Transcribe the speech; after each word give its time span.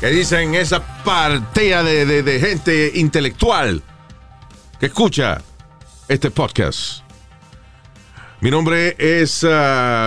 ¿Qué 0.00 0.08
dicen 0.08 0.54
esa 0.54 0.80
partida 1.02 1.82
de, 1.82 2.06
de- 2.06 2.22
de 2.22 2.40
gente 2.40 2.92
intelectual 2.94 3.82
que 4.78 4.86
escucha 4.86 5.42
este 6.08 6.30
podcast? 6.30 7.02
Mi 8.40 8.50
nombre 8.52 8.94
es 8.98 9.44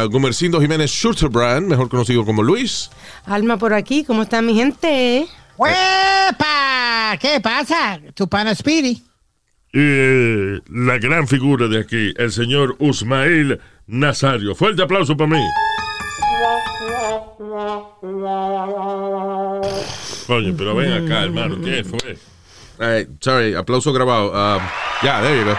Gumercindo 0.10 0.62
Jiménez 0.62 0.90
Schurterbrand, 0.90 1.68
mejor 1.68 1.90
conocido 1.90 2.24
como 2.26 2.42
Luis. 2.42 2.90
Alma 3.26 3.58
por 3.58 3.74
aquí, 3.74 4.06
¿cómo 4.06 4.22
está 4.22 4.42
mi 4.42 4.56
gente? 4.56 5.28
¡Huepa! 5.58 7.18
¿Qué 7.20 7.42
pasa? 7.42 8.00
Tu 8.14 8.30
pana 8.30 8.56
Speedy. 8.56 9.04
Y 9.74 10.62
la 10.70 10.98
gran 11.00 11.28
figura 11.28 11.68
de 11.68 11.80
aquí, 11.82 12.14
el 12.18 12.32
señor 12.32 12.78
Usmail 12.80 13.60
Nazario. 13.88 14.56
Fuerte 14.56 14.82
aplauso 14.84 15.18
para 15.18 15.30
mí. 15.32 15.44
Coño, 20.28 20.54
pero 20.58 20.76
ven 20.76 20.92
acá, 20.94 21.24
hermano. 21.24 21.60
¿Qué 21.62 21.84
fue? 21.84 22.18
Sorry, 23.20 23.54
aplauso 23.56 23.92
grabado. 23.94 24.32
Um, 24.32 24.62
Ya, 25.04 25.22
there 25.22 25.38
you 25.40 25.46
go. 25.46 25.58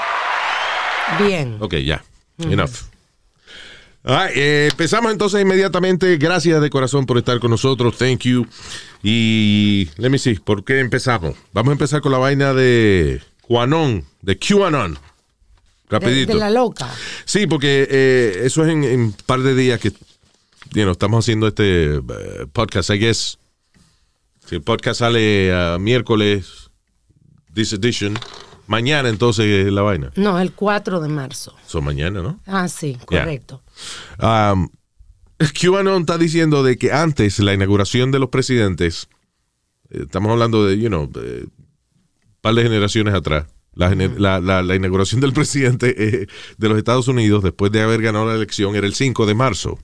Bien. 1.24 1.56
Ok, 1.60 1.74
ya. 1.76 2.02
Enough. 2.38 2.70
Ah, 4.04 4.28
eh, 4.34 4.68
empezamos 4.70 5.12
entonces 5.12 5.40
inmediatamente. 5.42 6.16
Gracias 6.16 6.60
de 6.60 6.70
corazón 6.70 7.06
por 7.06 7.18
estar 7.18 7.38
con 7.40 7.50
nosotros. 7.50 7.96
Thank 7.98 8.20
you. 8.22 8.46
Y 9.02 9.88
let 9.96 10.10
me 10.10 10.18
see, 10.18 10.34
¿por 10.36 10.64
qué 10.64 10.80
empezamos? 10.80 11.36
Vamos 11.52 11.70
a 11.70 11.72
empezar 11.72 12.00
con 12.00 12.12
la 12.12 12.18
vaina 12.18 12.52
de 12.54 13.20
QAnon, 13.48 14.04
de 14.22 14.38
QAnon. 14.38 14.94
De, 14.94 15.00
Rapidito. 15.90 16.32
de 16.32 16.38
la 16.38 16.50
loca. 16.50 16.88
Sí, 17.24 17.46
porque 17.46 17.86
eh, 17.90 18.42
eso 18.44 18.64
es 18.64 18.70
en 18.70 18.82
en 18.84 19.00
un 19.00 19.12
par 19.26 19.40
de 19.40 19.54
días 19.54 19.78
que 19.78 19.92
you 20.74 20.82
know, 20.82 20.92
estamos 20.92 21.24
haciendo 21.24 21.48
este 21.48 21.96
eh, 21.96 22.00
podcast. 22.52 22.90
I 22.90 22.98
guess 22.98 23.38
si 24.46 24.56
el 24.56 24.62
podcast 24.62 25.00
sale 25.00 25.52
ah, 25.54 25.78
miércoles, 25.80 26.70
this 27.54 27.72
edition, 27.72 28.18
mañana 28.66 29.08
entonces 29.08 29.46
es 29.66 29.72
la 29.72 29.82
vaina. 29.82 30.10
No, 30.16 30.38
el 30.40 30.52
4 30.52 31.00
de 31.00 31.08
marzo. 31.08 31.54
Son 31.66 31.84
mañana, 31.84 32.22
¿no? 32.22 32.40
Ah, 32.46 32.68
sí, 32.68 32.98
correcto. 33.06 33.62
Um, 34.20 34.68
QAnon 35.60 36.02
está 36.02 36.18
diciendo 36.18 36.62
de 36.62 36.76
que 36.76 36.92
antes 36.92 37.38
la 37.40 37.52
inauguración 37.54 38.10
de 38.12 38.18
los 38.18 38.28
presidentes, 38.30 39.08
eh, 39.90 40.02
estamos 40.02 40.30
hablando 40.32 40.64
de, 40.66 40.78
you 40.78 40.88
know, 40.88 41.06
de 41.10 41.44
un 41.44 41.52
par 42.40 42.54
de 42.54 42.62
generaciones 42.62 43.14
atrás, 43.14 43.46
la, 43.74 43.94
la- 43.94 44.40
la- 44.40 44.62
la 44.62 44.74
inauguración 44.76 45.20
del 45.20 45.32
presidente 45.32 45.94
eh, 46.22 46.26
de 46.58 46.68
los 46.68 46.78
Estados 46.78 47.08
Unidos 47.08 47.42
después 47.42 47.72
de 47.72 47.80
haber 47.82 48.02
ganado 48.02 48.26
la 48.26 48.34
elección 48.34 48.74
era 48.76 48.86
el 48.86 48.94
5 48.94 49.26
de 49.26 49.34
marzo. 49.34 49.78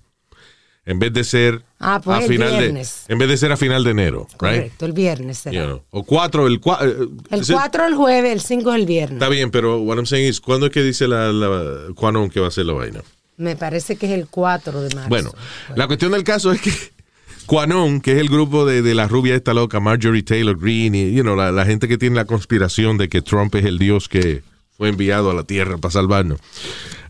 En 0.89 0.99
vez 0.99 1.13
de 1.13 1.23
ser 1.23 1.63
Ah, 1.79 2.01
pues 2.03 2.19
a 2.19 2.23
el 2.23 2.29
final 2.29 2.51
de 2.51 2.59
viernes. 2.59 3.05
en 3.07 3.19
vez 3.19 3.29
de 3.29 3.37
ser 3.37 3.53
a 3.53 3.57
final 3.57 3.85
de 3.85 3.91
enero, 3.91 4.27
right? 4.31 4.39
Correcto, 4.39 4.87
el 4.87 4.93
viernes 4.93 5.39
será. 5.39 5.55
You 5.55 5.65
know. 5.67 5.83
O 5.91 6.03
4 6.03 6.47
el 6.47 6.61
4 6.61 6.87
El 7.31 7.47
4 7.47 7.87
el 7.87 7.95
jueves, 7.95 8.33
el 8.33 8.41
5 8.41 8.71
es 8.71 8.81
el 8.81 8.87
viernes. 8.87 9.13
Está 9.19 9.29
bien, 9.29 9.51
pero 9.51 9.79
what 9.83 9.97
I'm 9.97 10.07
saying 10.07 10.27
is 10.29 10.41
¿cuándo 10.41 10.67
es 10.67 10.73
que 10.73 10.83
dice 10.83 11.07
la, 11.07 11.31
la 11.33 11.93
QAnon 11.95 12.31
que 12.31 12.41
va 12.41 12.49
a 12.49 12.51
ser 12.51 12.67
la 12.67 12.73
vaina? 12.73 13.03
Me 13.37 13.55
parece 13.55 13.97
que 13.97 14.07
es 14.07 14.13
el 14.13 14.27
4 14.29 14.81
de 14.83 14.95
marzo. 14.97 15.09
Bueno, 15.11 15.33
la 15.77 15.87
cuestión 15.87 16.11
del 16.13 16.25
caso 16.25 16.51
es 16.53 16.61
que 16.61 16.73
QAnon, 17.47 18.01
que 18.01 18.13
es 18.13 18.19
el 18.19 18.29
grupo 18.29 18.67
de, 18.67 18.83
de 18.83 18.95
la 18.95 19.07
rubia 19.07 19.35
esta 19.35 19.55
loca, 19.55 19.79
Marjorie 19.81 20.23
Taylor 20.23 20.59
Greene, 20.59 20.99
y 20.99 21.15
you 21.15 21.23
know, 21.23 21.37
la, 21.37 21.53
la 21.53 21.65
gente 21.65 21.87
que 21.87 21.99
tiene 21.99 22.17
la 22.17 22.25
conspiración 22.25 22.99
de 22.99 23.09
que 23.09 23.23
Trump 23.23 23.55
es 23.55 23.65
el 23.65 23.79
dios 23.79 24.09
que 24.09 24.43
fue 24.77 24.89
enviado 24.89 25.31
a 25.31 25.35
la 25.35 25.45
tierra 25.45 25.77
para 25.79 25.93
salvarnos. 25.93 26.41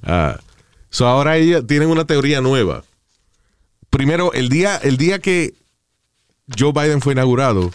Ah, 0.02 0.38
so 0.90 1.06
ahora 1.06 1.36
ellos 1.36 1.66
tienen 1.66 1.88
una 1.90 2.04
teoría 2.06 2.40
nueva. 2.40 2.82
Primero, 3.90 4.32
el 4.32 4.48
día, 4.48 4.76
el 4.76 4.96
día 4.96 5.18
que 5.18 5.54
Joe 6.58 6.72
Biden 6.72 7.00
fue 7.00 7.12
inaugurado, 7.14 7.72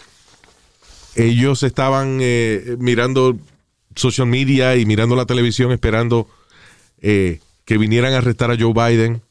ellos 1.14 1.62
estaban 1.62 2.18
eh, 2.20 2.76
mirando 2.78 3.36
social 3.94 4.26
media 4.26 4.76
y 4.76 4.86
mirando 4.86 5.14
la 5.16 5.26
televisión 5.26 5.70
esperando 5.72 6.28
eh, 7.00 7.40
que 7.64 7.78
vinieran 7.78 8.12
a 8.14 8.18
arrestar 8.18 8.50
a 8.50 8.56
Joe 8.58 8.72
Biden, 8.72 9.22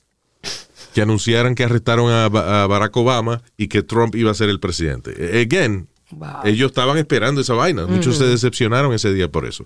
que 0.93 1.01
anunciaran 1.01 1.55
que 1.55 1.63
arrestaron 1.63 2.11
a, 2.11 2.29
Ba- 2.29 2.63
a 2.63 2.67
Barack 2.67 2.95
Obama 2.97 3.41
y 3.57 3.67
que 3.67 3.81
Trump 3.83 4.15
iba 4.15 4.31
a 4.31 4.35
ser 4.35 4.49
el 4.49 4.59
presidente. 4.59 5.13
Eh, 5.17 5.41
Again, 5.41 5.87
Wow. 6.11 6.41
ellos 6.43 6.69
estaban 6.69 6.99
esperando 6.99 7.41
esa 7.41 7.55
vaina. 7.55 7.87
Muchos 7.87 8.17
se 8.19 8.25
decepcionaron 8.25 8.93
ese 8.93 9.11
día 9.11 9.29
por 9.31 9.47
eso. 9.47 9.65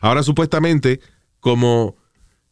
Ahora, 0.00 0.22
supuestamente, 0.22 1.00
como 1.38 1.96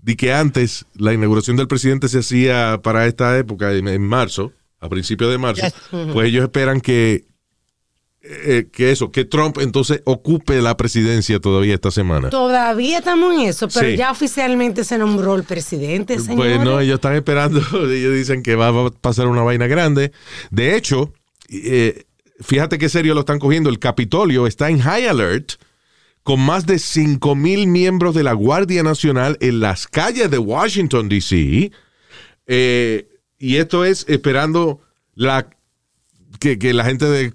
di 0.03 0.17
que 0.17 0.33
antes 0.33 0.87
la 0.95 1.13
inauguración 1.13 1.57
del 1.57 1.69
presidente 1.69 2.09
se 2.09 2.19
hacía 2.21 2.81
para 2.83 3.07
esta 3.07 3.37
época, 3.39 3.73
en, 3.75 3.89
en 3.89 4.03
marzo, 4.03 4.53
a 4.81 4.89
principios 4.89 5.31
de 5.31 5.39
marzo, 5.39 5.63
Yes. 5.63 5.75
pues 6.13 6.29
ellos 6.29 6.43
esperan 6.45 6.81
que, 6.81 7.27
eh, 8.23 8.69
que 8.73 8.91
eso, 8.93 9.11
que 9.13 9.25
Trump 9.25 9.59
entonces 9.61 10.03
ocupe 10.05 10.61
la 10.61 10.77
presidencia 10.77 11.41
todavía 11.41 11.75
esta 11.75 11.91
semana. 11.91 12.29
Todavía 12.31 12.99
estamos 12.99 13.35
en 13.35 13.41
eso, 13.43 13.69
pero 13.69 13.89
Sí. 13.91 13.97
ya 13.97 14.11
oficialmente 14.11 14.85
se 14.85 14.99
nombró 14.99 15.35
el 15.37 15.45
presidente, 15.45 16.19
señor. 16.19 16.37
Pues 16.39 16.61
no, 16.61 16.81
ellos 16.81 16.97
están 16.97 17.15
esperando, 17.15 17.61
ellos 17.91 18.15
dicen 18.15 18.43
que 18.43 18.57
va 18.57 18.69
a 18.69 18.91
pasar 18.91 19.27
una 19.27 19.43
vaina 19.43 19.67
grande. 19.67 20.13
De 20.51 20.77
hecho, 20.77 21.13
eh, 21.49 22.05
fíjate 22.41 22.79
qué 22.79 22.89
serio 22.89 23.15
lo 23.15 23.21
están 23.21 23.39
cogiendo. 23.39 23.71
El 23.71 23.79
Capitolio 23.79 24.47
está 24.47 24.69
en 24.71 24.81
high 24.81 25.07
alert 25.07 25.53
con 26.23 26.41
más 26.41 26.67
de 26.67 26.79
5 26.79 27.35
mil 27.35 27.67
miembros 27.67 28.15
de 28.15 28.23
la 28.23 28.33
Guardia 28.35 28.83
Nacional 28.83 29.37
en 29.41 29.61
las 29.61 29.87
calles 29.89 30.31
de 30.31 30.39
Washington, 30.39 31.09
D.C. 31.09 31.73
Eh, 32.47 33.09
y 33.39 33.57
esto 33.57 33.85
es 33.85 34.05
esperando 34.09 34.81
la 35.15 35.49
que, 36.39 36.59
que 36.59 36.73
la 36.75 36.85
gente 36.85 37.07
de 37.07 37.33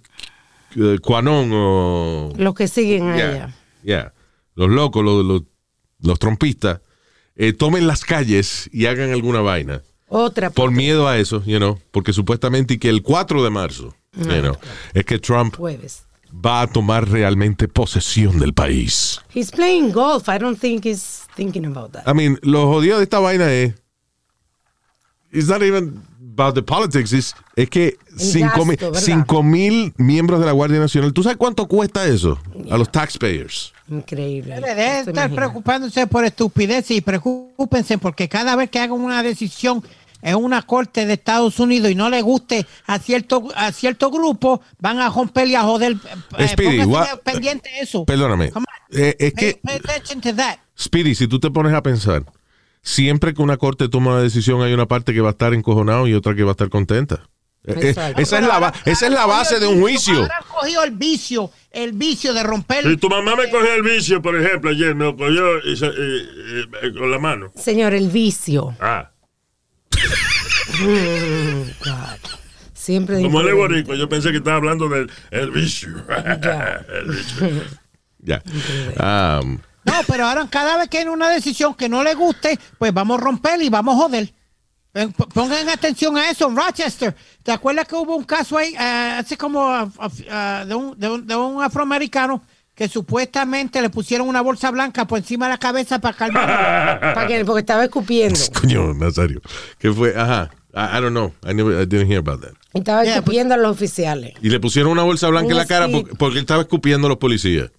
QAnon 1.01 1.49
o 1.53 2.33
Los 2.37 2.53
que 2.53 2.67
siguen 2.67 3.15
Yeah, 3.15 3.29
allá. 3.29 3.55
yeah. 3.83 4.13
Los 4.55 4.69
locos, 4.69 5.03
los, 5.03 5.25
los, 5.25 5.43
los 6.01 6.19
trompistas, 6.19 6.79
eh, 7.35 7.53
tomen 7.53 7.87
las 7.87 8.05
calles 8.05 8.69
y 8.71 8.85
hagan 8.85 9.11
alguna 9.11 9.41
vaina. 9.41 9.81
Otra. 10.07 10.49
Por 10.49 10.71
miedo 10.71 11.07
a 11.07 11.17
eso, 11.17 11.43
you 11.45 11.57
know, 11.57 11.79
porque 11.91 12.13
supuestamente 12.13 12.77
que 12.79 12.89
el 12.89 13.01
4 13.01 13.43
de 13.43 13.49
marzo, 13.49 13.95
you 14.15 14.23
know, 14.25 14.55
es 14.93 15.03
que 15.05 15.17
Trump 15.19 15.55
jueves. 15.55 16.04
Va 16.43 16.61
a 16.61 16.67
tomar 16.67 17.07
realmente 17.09 17.67
posesión 17.67 18.39
del 18.39 18.53
país. 18.53 19.19
He's 19.33 19.51
playing 19.51 19.91
golf. 19.91 20.27
I 20.29 20.37
don't 20.37 20.59
think 20.59 20.85
he's 20.85 21.27
thinking 21.35 21.65
about 21.65 21.91
that. 21.91 22.07
I 22.07 22.13
mean, 22.13 22.39
lo 22.43 22.67
jodido 22.67 22.97
de 22.97 23.03
esta 23.03 23.19
vaina 23.19 23.51
es. 23.51 23.73
It's 25.31 25.47
not 25.49 25.61
even 25.61 26.01
about 26.33 26.55
the 26.55 26.63
politics. 26.63 27.11
it's- 27.11 27.33
es 27.55 27.69
que 27.69 27.97
cinco 28.17 29.43
mil, 29.43 29.93
miembros 29.97 30.39
de 30.39 30.45
la 30.45 30.51
Guardia 30.53 30.79
Nacional. 30.79 31.13
¿Tú 31.13 31.23
sabes 31.23 31.37
cuánto 31.37 31.67
cuesta 31.67 32.05
eso? 32.07 32.39
A 32.69 32.77
los 32.77 32.91
taxpayers. 32.91 33.73
Increíble. 33.89 34.59
No 34.59 34.67
estar 34.67 35.31
preocupándose 35.33 36.07
por 36.07 36.25
estupideces 36.25 36.97
y 36.97 37.01
preocúpense 37.01 37.97
porque 37.97 38.27
cada 38.29 38.55
vez 38.55 38.69
que 38.69 38.79
hagan 38.79 38.99
una 38.99 39.21
decisión 39.23 39.83
en 40.25 40.35
una 40.35 40.61
corte 40.63 41.05
de 41.05 41.13
Estados 41.13 41.59
Unidos 41.59 41.89
y 41.91 41.95
no 41.95 42.09
le 42.09 42.21
guste 42.21 42.65
a 42.87 42.99
cierto 42.99 43.47
a 43.55 43.71
cierto 43.71 44.09
grupo, 44.11 44.61
van 44.79 44.99
a 44.99 45.09
romper 45.09 45.47
y 45.47 45.55
a 45.55 45.61
joder. 45.61 45.95
Eh, 46.37 46.47
Speedy, 46.47 46.83
póngase 46.83 47.13
what- 47.13 47.19
pendiente 47.21 47.69
eso. 47.79 48.03
Perdóname. 48.05 48.51
Eh, 48.91 49.15
es 49.19 49.33
Pay, 49.33 49.53
que, 49.53 49.59
pay 49.63 49.75
attention 49.77 50.19
to 50.21 50.35
that. 50.35 50.57
Speedy, 50.77 51.15
si 51.15 51.27
tú 51.27 51.39
te 51.39 51.49
pones 51.51 51.73
a 51.73 51.81
pensar, 51.83 52.23
siempre 52.81 53.33
que 53.33 53.41
una 53.41 53.57
corte 53.57 53.87
toma 53.87 54.11
una 54.13 54.21
decisión 54.21 54.61
hay 54.61 54.73
una 54.73 54.87
parte 54.87 55.13
que 55.13 55.21
va 55.21 55.29
a 55.29 55.31
estar 55.31 55.53
encojonado 55.53 56.07
y 56.07 56.13
otra 56.13 56.35
que 56.35 56.43
va 56.43 56.51
a 56.51 56.53
estar 56.53 56.69
contenta. 56.69 57.21
Eh, 57.67 57.73
eh, 57.81 57.89
Exacto. 57.89 58.21
esa, 58.21 58.37
es 58.39 58.45
la, 58.47 58.59
ba- 58.59 58.73
esa 58.85 59.07
es 59.07 59.11
la 59.11 59.25
base 59.25 59.59
de 59.59 59.65
un 59.67 59.79
juicio. 59.81 60.19
Ahora 60.19 60.43
cogido 60.53 60.83
el 60.83 60.91
vicio, 60.91 61.49
el 61.71 61.93
vicio 61.93 62.31
de 62.33 62.43
romper. 62.43 62.83
Si 62.83 62.97
tu 62.97 63.09
mamá 63.09 63.35
me 63.35 63.49
cogió 63.49 63.73
el 63.73 63.81
vicio, 63.81 64.21
por 64.21 64.35
ejemplo, 64.39 64.69
ayer 64.69 64.93
me 64.93 65.05
lo 65.05 65.15
cogió 65.17 65.59
y 65.65 65.75
se- 65.75 65.87
y- 65.87 66.87
y- 66.87 66.93
con 66.93 67.09
la 67.09 67.17
mano. 67.17 67.51
Señor, 67.55 67.93
el 67.95 68.09
vicio. 68.09 68.75
Ah, 68.79 69.09
God. 71.83 72.19
Siempre 72.73 73.21
como 73.21 73.41
él 73.41 73.47
es 73.49 73.55
boricua, 73.55 73.95
yo 73.95 74.07
pensé 74.07 74.31
que 74.31 74.37
estaba 74.37 74.57
hablando 74.57 74.87
del 74.89 75.09
el 75.31 75.51
vicio. 75.51 75.89
Ya. 76.41 76.85
El 76.93 77.11
vicio. 77.11 77.63
Ya. 78.19 78.41
Um, 79.41 79.59
No, 79.83 79.93
pero 80.07 80.25
ahora 80.27 80.47
cada 80.49 80.77
vez 80.77 80.89
que 80.89 80.99
hay 80.99 81.05
una 81.05 81.29
decisión 81.29 81.73
que 81.75 81.87
no 81.89 82.03
le 82.03 82.13
guste, 82.15 82.59
pues 82.77 82.93
vamos 82.93 83.19
a 83.19 83.23
romper 83.23 83.61
y 83.61 83.69
vamos 83.69 83.95
a 83.95 83.97
joder. 83.97 84.33
Pongan 85.33 85.67
atención 85.69 86.15
a 86.17 86.29
eso 86.29 86.47
en 86.47 86.55
Rochester. 86.55 87.15
¿Te 87.43 87.51
acuerdas 87.51 87.85
que 87.87 87.95
hubo 87.95 88.15
un 88.15 88.23
caso 88.23 88.57
ahí, 88.57 88.73
eh, 88.73 89.15
hace 89.19 89.35
como 89.37 89.67
ah, 89.69 90.63
de, 90.65 90.73
un, 90.73 90.97
de 90.97 91.09
un- 91.09 91.27
de 91.27 91.35
un 91.35 91.61
afroamericano 91.61 92.41
que 92.75 92.87
supuestamente 92.89 93.81
le 93.81 93.89
pusieron 93.89 94.27
una 94.27 94.41
bolsa 94.41 94.69
blanca 94.71 95.05
por 95.07 95.17
encima 95.19 95.45
de 95.45 95.51
la 95.53 95.57
cabeza 95.57 95.99
para 95.99 96.15
calmar? 96.17 96.99
¿Para 97.15 97.27
qué? 97.27 97.43
Porque 97.45 97.61
estaba 97.61 97.83
escupiendo. 97.85 98.39
Coño, 98.61 98.93
Nazario. 98.93 99.41
¿Qué 99.79 99.91
fue? 99.91 100.13
Ajá. 100.15 100.51
I, 100.73 100.97
I 100.97 101.01
don't 101.01 101.11
know. 101.11 101.33
I, 101.49 101.53
never, 101.53 101.73
I 101.81 101.85
didn't 101.85 102.09
hear 102.11 102.19
about 102.19 102.41
that. 102.41 102.51
Estaba 102.73 103.05
Yeah, 103.05 103.15
escupiendo 103.15 103.53
a 103.53 103.57
los 103.57 103.71
oficiales. 103.71 104.33
Y 104.41 104.49
le 104.49 104.59
pusieron 104.59 104.91
una 104.91 105.03
bolsa 105.03 105.29
blanca 105.29 105.51
en 105.51 105.57
la 105.57 105.65
cara 105.65 105.87
porque, 106.19 106.39
estaba 106.39 106.63
escupiendo 106.63 107.07
a 107.07 107.09
los 107.09 107.17
policías. 107.17 107.71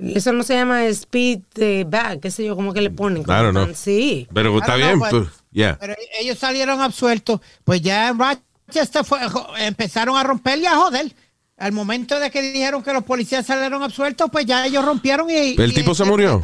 Eso 0.00 0.32
no 0.32 0.42
se 0.42 0.54
llama 0.54 0.84
speed 0.86 1.42
eh, 1.54 1.84
bag, 1.86 2.18
qué 2.18 2.32
sé 2.32 2.44
yo, 2.44 2.56
como 2.56 2.72
que 2.72 2.80
le 2.80 2.90
ponen. 2.90 3.22
I 3.22 3.26
don't 3.26 3.50
know. 3.52 3.68
Sí. 3.74 4.26
Pero 4.34 4.58
está 4.58 4.74
bien. 4.74 4.98
pues, 4.98 5.12
but- 5.12 5.28
yeah. 5.52 5.78
Pero 5.78 5.94
ellos 6.20 6.36
salieron 6.36 6.80
absueltos. 6.80 7.40
Pues 7.62 7.80
ya 7.80 8.08
en 8.08 8.18
Rochester 8.18 9.04
fue- 9.04 9.20
empezaron 9.60 10.16
a 10.16 10.24
romper 10.24 10.58
y 10.58 10.66
a 10.66 10.74
joder. 10.74 11.12
Al 11.56 11.72
momento 11.72 12.18
de 12.18 12.30
que 12.30 12.42
dijeron 12.42 12.82
que 12.82 12.92
los 12.92 13.04
policías 13.04 13.46
salieron 13.46 13.82
absueltos, 13.82 14.28
pues 14.30 14.44
ya 14.46 14.66
ellos 14.66 14.84
rompieron 14.84 15.30
y... 15.30 15.54
¿El 15.56 15.70
y- 15.70 15.74
tipo 15.74 15.94
se 15.94 16.04
murió? 16.04 16.40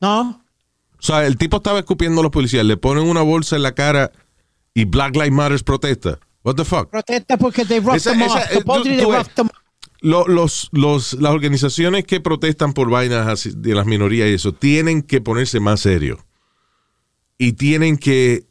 No. 0.00 0.42
O 0.98 1.02
sea, 1.02 1.24
el 1.26 1.36
tipo 1.36 1.58
estaba 1.58 1.78
escupiendo 1.78 2.20
a 2.20 2.24
los 2.24 2.32
policías, 2.32 2.64
le 2.64 2.76
ponen 2.76 3.04
una 3.08 3.22
bolsa 3.22 3.54
en 3.56 3.62
la 3.62 3.74
cara 3.74 4.10
y 4.74 4.84
Black 4.84 5.14
Lives 5.14 5.32
Matter 5.32 5.62
protesta. 5.64 6.18
What 6.42 6.56
the 6.56 6.64
fuck? 6.64 6.90
Protesta 6.90 7.36
porque 7.36 7.64
they 7.64 7.78
roughed 7.78 7.96
Esa- 7.98 8.10
them 8.10 8.22
esa- 8.22 8.34
off. 8.34 8.50
eh, 8.50 8.62
tú- 8.64 8.82
they 8.82 8.98
tú 8.98 9.12
them 9.36 9.48
los, 10.00 10.68
los, 10.72 11.14
las 11.14 11.32
organizaciones 11.32 12.04
que 12.04 12.20
protestan 12.20 12.72
por 12.72 12.88
vainas 12.90 13.26
así 13.26 13.50
de 13.54 13.74
las 13.74 13.86
minorías 13.86 14.28
y 14.28 14.34
eso, 14.34 14.52
tienen 14.52 15.02
que 15.02 15.20
ponerse 15.20 15.58
más 15.60 15.80
serios. 15.80 16.18
Y 17.36 17.52
tienen 17.52 17.96
que, 17.98 18.46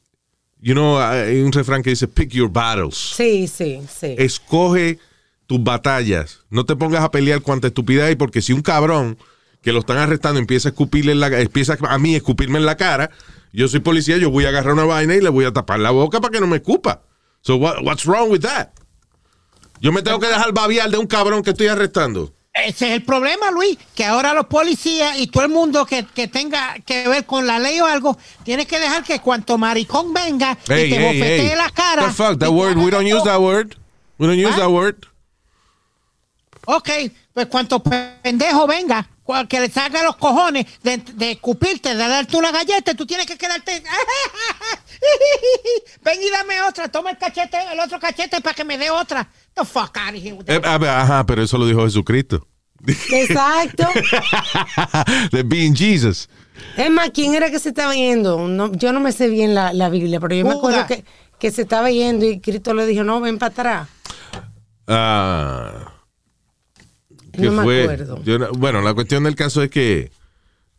you 0.59 0.73
know, 0.73 0.97
hay 0.99 1.41
un 1.41 1.51
refrán 1.51 1.83
que 1.83 1.89
dice, 1.91 2.07
pick 2.07 2.29
your 2.31 2.49
battles. 2.51 2.95
Sí, 2.95 3.47
sí, 3.47 3.81
sí. 3.89 4.15
Escoge 4.17 4.99
tus 5.47 5.63
batallas. 5.63 6.41
No 6.49 6.65
te 6.65 6.75
pongas 6.75 7.03
a 7.03 7.11
pelear 7.11 7.41
cuanta 7.41 7.67
estupidez 7.67 8.03
hay, 8.03 8.15
porque 8.15 8.41
si 8.41 8.53
un 8.53 8.61
cabrón 8.61 9.17
que 9.61 9.71
lo 9.71 9.79
están 9.79 9.97
arrestando 9.97 10.39
empieza 10.39 10.69
a 10.69 10.71
escupirle 10.71 11.13
en 11.13 11.19
la 11.19 11.27
empieza 11.39 11.77
a 11.89 11.97
mí 11.97 12.13
a 12.13 12.17
escupirme 12.17 12.59
en 12.59 12.65
la 12.65 12.77
cara, 12.77 13.09
yo 13.53 13.67
soy 13.67 13.79
policía, 13.79 14.17
yo 14.17 14.29
voy 14.29 14.45
a 14.45 14.49
agarrar 14.49 14.73
una 14.73 14.83
vaina 14.85 15.15
y 15.15 15.21
le 15.21 15.29
voy 15.29 15.45
a 15.45 15.51
tapar 15.51 15.79
la 15.79 15.91
boca 15.91 16.21
para 16.21 16.31
que 16.31 16.39
no 16.39 16.47
me 16.47 16.57
escupa. 16.57 17.01
So 17.41 17.55
what- 17.55 17.81
what's 17.83 18.05
wrong 18.05 18.29
with 18.29 18.41
that? 18.41 18.69
Yo 19.79 19.91
me 19.91 20.01
tengo 20.01 20.19
que 20.19 20.27
dejar 20.27 20.51
babiar 20.53 20.89
de 20.89 20.97
un 20.97 21.07
cabrón 21.07 21.43
que 21.43 21.51
estoy 21.51 21.67
arrestando. 21.67 22.33
Ese 22.53 22.87
es 22.87 22.93
el 22.93 23.03
problema, 23.03 23.51
Luis, 23.51 23.77
que 23.93 24.03
ahora 24.03 24.33
los 24.33 24.47
policías 24.47 25.19
y 25.19 25.27
todo 25.27 25.43
el 25.43 25.51
mundo 25.51 25.85
que, 25.85 26.05
que 26.05 26.27
tenga 26.27 26.75
que 26.85 27.07
ver 27.07 27.25
con 27.25 27.45
la 27.45 27.59
ley 27.59 27.79
o 27.79 27.85
algo, 27.85 28.17
tiene 28.43 28.65
que 28.65 28.79
dejar 28.79 29.03
que 29.03 29.19
cuanto 29.19 29.59
maricón 29.59 30.11
venga 30.11 30.57
Hey, 30.67 30.87
y 30.87 30.89
te 30.89 30.95
hey, 30.97 31.05
bofetee 31.05 31.49
hey. 31.51 31.55
la 31.55 31.69
cara. 31.69 32.07
The 32.07 32.13
fuck, 32.13 32.39
that 32.39 32.49
word, 32.49 32.77
we 32.77 32.89
don't 32.89 33.05
use 33.05 33.23
that 33.25 33.39
word. 33.39 33.75
We 34.17 34.25
don't 34.25 34.39
use 34.39 34.55
¿Ah? 34.55 34.61
that 34.61 34.69
word. 34.71 34.95
Ok, 36.69 36.89
pues 37.33 37.45
cuanto 37.47 37.81
pendejo 37.81 38.67
venga, 38.67 39.07
que 39.47 39.59
le 39.61 39.69
saque 39.69 40.03
los 40.03 40.17
cojones 40.17 40.65
de, 40.83 40.97
de 40.97 41.31
escupirte, 41.31 41.95
de 41.95 42.07
darte 42.07 42.35
una 42.35 42.51
galleta, 42.51 42.93
tú 42.93 43.05
tienes 43.05 43.25
que 43.25 43.37
quedarte. 43.37 43.81
Ven 46.03 46.19
y 46.21 46.29
dame 46.29 46.61
otra, 46.63 46.89
toma 46.89 47.11
el 47.11 47.17
cachete, 47.17 47.57
el 47.71 47.79
otro 47.79 47.99
cachete 47.99 48.41
para 48.41 48.53
que 48.53 48.65
me 48.65 48.77
dé 48.77 48.89
otra. 48.89 49.29
The 49.53 49.63
fuck 49.63 49.95
out 49.97 50.09
of 50.15 50.21
here 50.21 50.37
Eh, 50.47 50.59
that. 50.59 50.65
a 50.65 50.77
ver, 50.77 50.89
ajá, 50.89 51.25
pero 51.25 51.41
eso 51.41 51.57
lo 51.57 51.65
dijo 51.65 51.83
Jesucristo. 51.85 52.45
Exacto. 53.11 53.87
The 55.31 55.43
being 55.43 55.73
Jesus. 55.73 56.27
Es 56.75 56.91
más, 56.91 57.11
¿quién 57.11 57.33
era 57.33 57.49
que 57.49 57.59
se 57.59 57.69
estaba 57.69 57.95
yendo? 57.95 58.45
No, 58.47 58.71
yo 58.73 58.91
no 58.91 58.99
me 58.99 59.11
sé 59.13 59.29
bien 59.29 59.55
la, 59.55 59.71
la 59.73 59.87
Biblia, 59.89 60.19
pero 60.19 60.35
yo 60.35 60.43
me 60.45 60.53
acuerdo 60.53 60.85
que, 60.85 61.05
que 61.39 61.49
se 61.51 61.61
estaba 61.61 61.89
yendo 61.91 62.25
y 62.25 62.39
Cristo 62.41 62.73
le 62.73 62.85
dijo, 62.85 63.03
no, 63.05 63.21
ven 63.21 63.37
para 63.39 63.51
atrás. 63.51 63.87
Ah, 64.87 65.93
que 67.37 67.43
No 67.43 67.51
me 67.53 67.63
fue- 67.63 67.83
acuerdo. 67.83 68.23
yo 68.23 68.39
no- 68.39 68.51
bueno, 68.51 68.81
la 68.81 68.93
cuestión 68.93 69.23
del 69.23 69.35
caso 69.35 69.61
es 69.63 69.69
que 69.69 70.11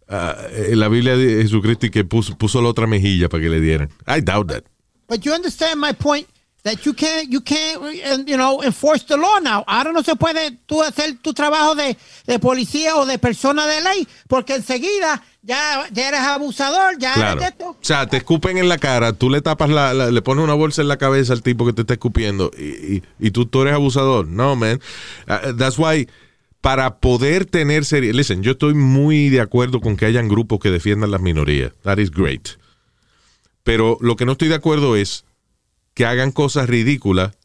ah, 0.09 0.37
en 0.55 0.79
la 0.81 0.89
Biblia 0.89 1.17
de 1.17 1.43
Jesucristo 1.43 1.87
y 1.87 1.91
que 1.91 2.05
puso, 2.05 2.37
puso 2.37 2.61
la 2.63 2.69
otra 2.69 2.87
mejilla 2.87 3.29
para 3.29 3.43
que 3.43 3.49
le 3.51 3.61
dieran. 3.61 3.89
I 4.07 4.21
doubt 4.21 4.49
that. 4.49 4.63
But 5.09 5.21
you 5.21 5.33
understand 5.35 5.77
my 5.81 5.93
point 5.95 6.27
that 6.65 6.79
you 6.85 6.93
can't, 6.93 7.29
you 7.31 7.41
can't, 7.41 7.79
uh, 7.83 8.25
you 8.27 8.37
know, 8.37 8.63
enforce 8.63 9.05
the 9.07 9.17
law 9.17 9.39
now. 9.41 9.65
Ahora 9.67 9.93
no 9.93 10.03
se 10.03 10.17
puede 10.17 10.51
tú 10.67 10.83
hacer 10.83 11.17
tu 11.23 11.33
trabajo 11.33 11.75
de, 11.75 11.97
de 12.27 12.39
policía 12.39 12.97
o 12.97 13.07
de 13.07 13.19
persona 13.19 13.67
de 13.67 13.81
ley, 13.81 14.07
porque 14.29 14.57
enseguida 14.57 15.23
ya, 15.43 15.89
ya 15.93 16.09
eres 16.09 16.21
abusador, 16.21 16.99
ya 16.99 17.15
Claro. 17.15 17.41
eres 17.41 17.53
esto. 17.53 17.69
O 17.71 17.77
sea, 17.81 18.07
te 18.07 18.19
escupen 18.19 18.59
en 18.59 18.69
la 18.69 18.77
cara, 18.77 19.13
tú 19.15 19.31
le 19.31 19.41
tapas 19.41 19.71
la, 19.71 19.95
la- 19.95 20.11
le 20.11 20.21
pones 20.21 20.45
una 20.45 20.53
bolsa 20.55 20.83
en 20.83 20.89
la 20.89 20.99
cabeza 20.99 21.33
al 21.33 21.43
tipo 21.43 21.65
que 21.65 21.73
te 21.73 21.83
está 21.83 21.95
escupiendo 21.95 22.51
y, 22.59 22.65
y- 22.97 23.03
y 23.19 23.31
tú, 23.31 23.47
tú 23.47 23.63
eres 23.63 23.73
abusador. 23.75 24.27
No, 24.27 24.55
man. 24.57 24.81
Uh, 25.27 25.55
that's 25.57 25.79
why, 25.79 26.07
para 26.61 26.99
poder 26.99 27.45
tener 27.45 27.85
serie. 27.85 28.13
Listen, 28.13 28.43
yo 28.43 28.53
estoy 28.53 28.75
muy 28.75 29.29
de 29.29 29.41
acuerdo 29.41 29.81
con 29.81 29.97
que 29.97 30.07
hayan 30.07 30.29
grupos 30.29 30.59
que 30.59 30.71
defiendan 30.71 31.11
las 31.11 31.21
minorías. 31.21 31.73
That 31.83 31.99
is 31.99 32.11
great. 32.11 32.49
Pero 33.63 33.99
lo 34.01 34.17
que 34.17 34.25
no 34.25 34.33
estoy 34.33 34.49
de 34.49 34.55
acuerdo 34.55 34.97
es 34.97 35.25
que 35.95 36.07
hagan 36.07 36.33
cosas 36.33 36.69
ridículas 36.69 37.37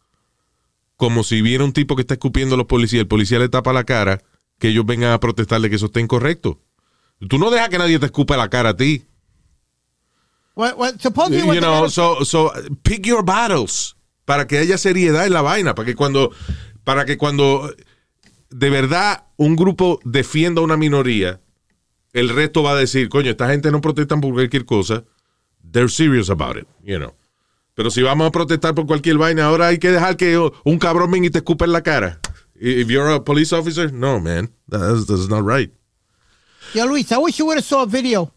como 0.95 1.23
si 1.23 1.41
viera 1.41 1.63
un 1.63 1.73
tipo 1.73 1.95
que 1.95 2.01
está 2.01 2.13
escupiendo 2.13 2.55
a 2.55 2.57
los 2.57 2.67
policías, 2.67 3.01
el 3.01 3.07
policía 3.07 3.39
le 3.39 3.49
tapa 3.49 3.73
la 3.73 3.83
cara, 3.83 4.21
que 4.59 4.69
ellos 4.69 4.85
vengan 4.85 5.11
a 5.11 5.19
protestarle 5.19 5.69
que 5.69 5.75
eso 5.75 5.87
está 5.87 5.99
incorrecto. 5.99 6.59
Tú 7.27 7.37
no 7.37 7.49
dejas 7.49 7.69
que 7.69 7.77
nadie 7.77 7.99
te 7.99 8.05
escupe 8.05 8.37
la 8.37 8.49
cara 8.49 8.69
a 8.69 8.77
ti. 8.77 9.03
What 10.55 10.75
You 11.01 11.59
know, 11.59 11.89
so, 11.89 12.23
so 12.23 12.53
pick 12.83 13.05
your 13.05 13.25
battles 13.25 13.95
para 14.25 14.47
que 14.47 14.59
haya 14.59 14.77
seriedad 14.77 15.25
en 15.25 15.33
la 15.33 15.41
vaina, 15.41 15.75
para 15.75 15.85
que 15.87 15.95
cuando, 15.95 16.31
para 16.83 17.05
que 17.05 17.17
cuando 17.17 17.73
de 18.53 18.69
verdad 18.69 19.25
un 19.37 19.55
grupo 19.55 19.99
defienda 20.03 20.61
a 20.61 20.63
una 20.63 20.77
minoría, 20.77 21.41
el 22.13 22.29
resto 22.29 22.61
va 22.63 22.71
a 22.71 22.75
decir, 22.75 23.09
coño, 23.09 23.31
esta 23.31 23.49
gente 23.49 23.71
no 23.71 23.81
protestan 23.81 24.21
por 24.21 24.33
cualquier 24.33 24.65
cosa, 24.65 25.03
they're 25.71 25.89
serious 25.89 26.29
about 26.29 26.57
it, 26.57 26.67
you 26.83 26.97
know. 26.97 27.13
Pero 27.75 27.89
si 27.89 28.03
vamos 28.03 28.27
a 28.27 28.31
protestar 28.31 28.75
por 28.75 28.85
cualquier 28.85 29.17
vaina, 29.17 29.45
ahora 29.45 29.67
hay 29.67 29.79
que 29.79 29.89
dejar 29.91 30.15
que 30.15 30.37
un 30.37 30.77
cabrón 30.77 31.09
venga 31.09 31.27
y 31.27 31.29
te 31.31 31.39
escupe 31.39 31.65
en 31.65 31.71
la 31.71 31.81
cara. 31.81 32.19
If 32.55 32.87
you're 32.87 33.11
a 33.11 33.23
police 33.23 33.51
officer, 33.53 33.91
no, 33.91 34.19
man, 34.19 34.51
that's, 34.69 35.07
that's 35.07 35.27
not 35.27 35.43
right. 35.45 35.71
Yo, 36.75 36.85
Luis, 36.85 37.11
I 37.11 37.17
wish 37.17 37.37
you 37.39 37.45
would 37.45 37.57
have 37.57 37.65
saw 37.65 37.81
a 37.81 37.85
video 37.87 38.31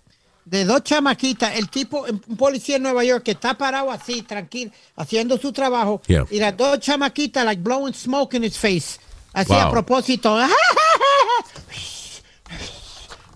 de 0.46 0.64
dos 0.64 0.82
chamaquitas, 0.84 1.54
el 1.58 1.68
tipo, 1.68 2.06
un 2.28 2.36
policía 2.36 2.76
en 2.76 2.82
Nueva 2.84 3.04
York 3.04 3.24
que 3.24 3.32
está 3.32 3.58
parado 3.58 3.90
así, 3.90 4.22
tranquilo, 4.22 4.70
haciendo 4.96 5.36
su 5.38 5.52
trabajo, 5.52 6.00
Yeah. 6.06 6.24
y 6.30 6.38
las 6.38 6.56
dos 6.56 6.78
chamaquitas, 6.80 7.44
like 7.44 7.62
blowing 7.62 7.92
smoke 7.94 8.34
in 8.36 8.44
his 8.44 8.56
face, 8.56 8.98
así 9.36 9.52
Wow. 9.52 9.60
a 9.60 9.70
propósito. 9.70 10.36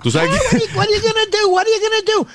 ¿Tú 0.02 0.11
sabes 0.11 0.30
what, 0.30 0.40
are 0.40 0.59
you, 0.59 0.66
what 0.76 0.87
are 0.87 0.95
you 0.95 1.02
gonna 1.02 1.26
do? 1.30 1.49
What 1.50 1.66
are 1.66 1.71
you 1.71 1.80
gonna 1.80 2.02
do? 2.07 2.26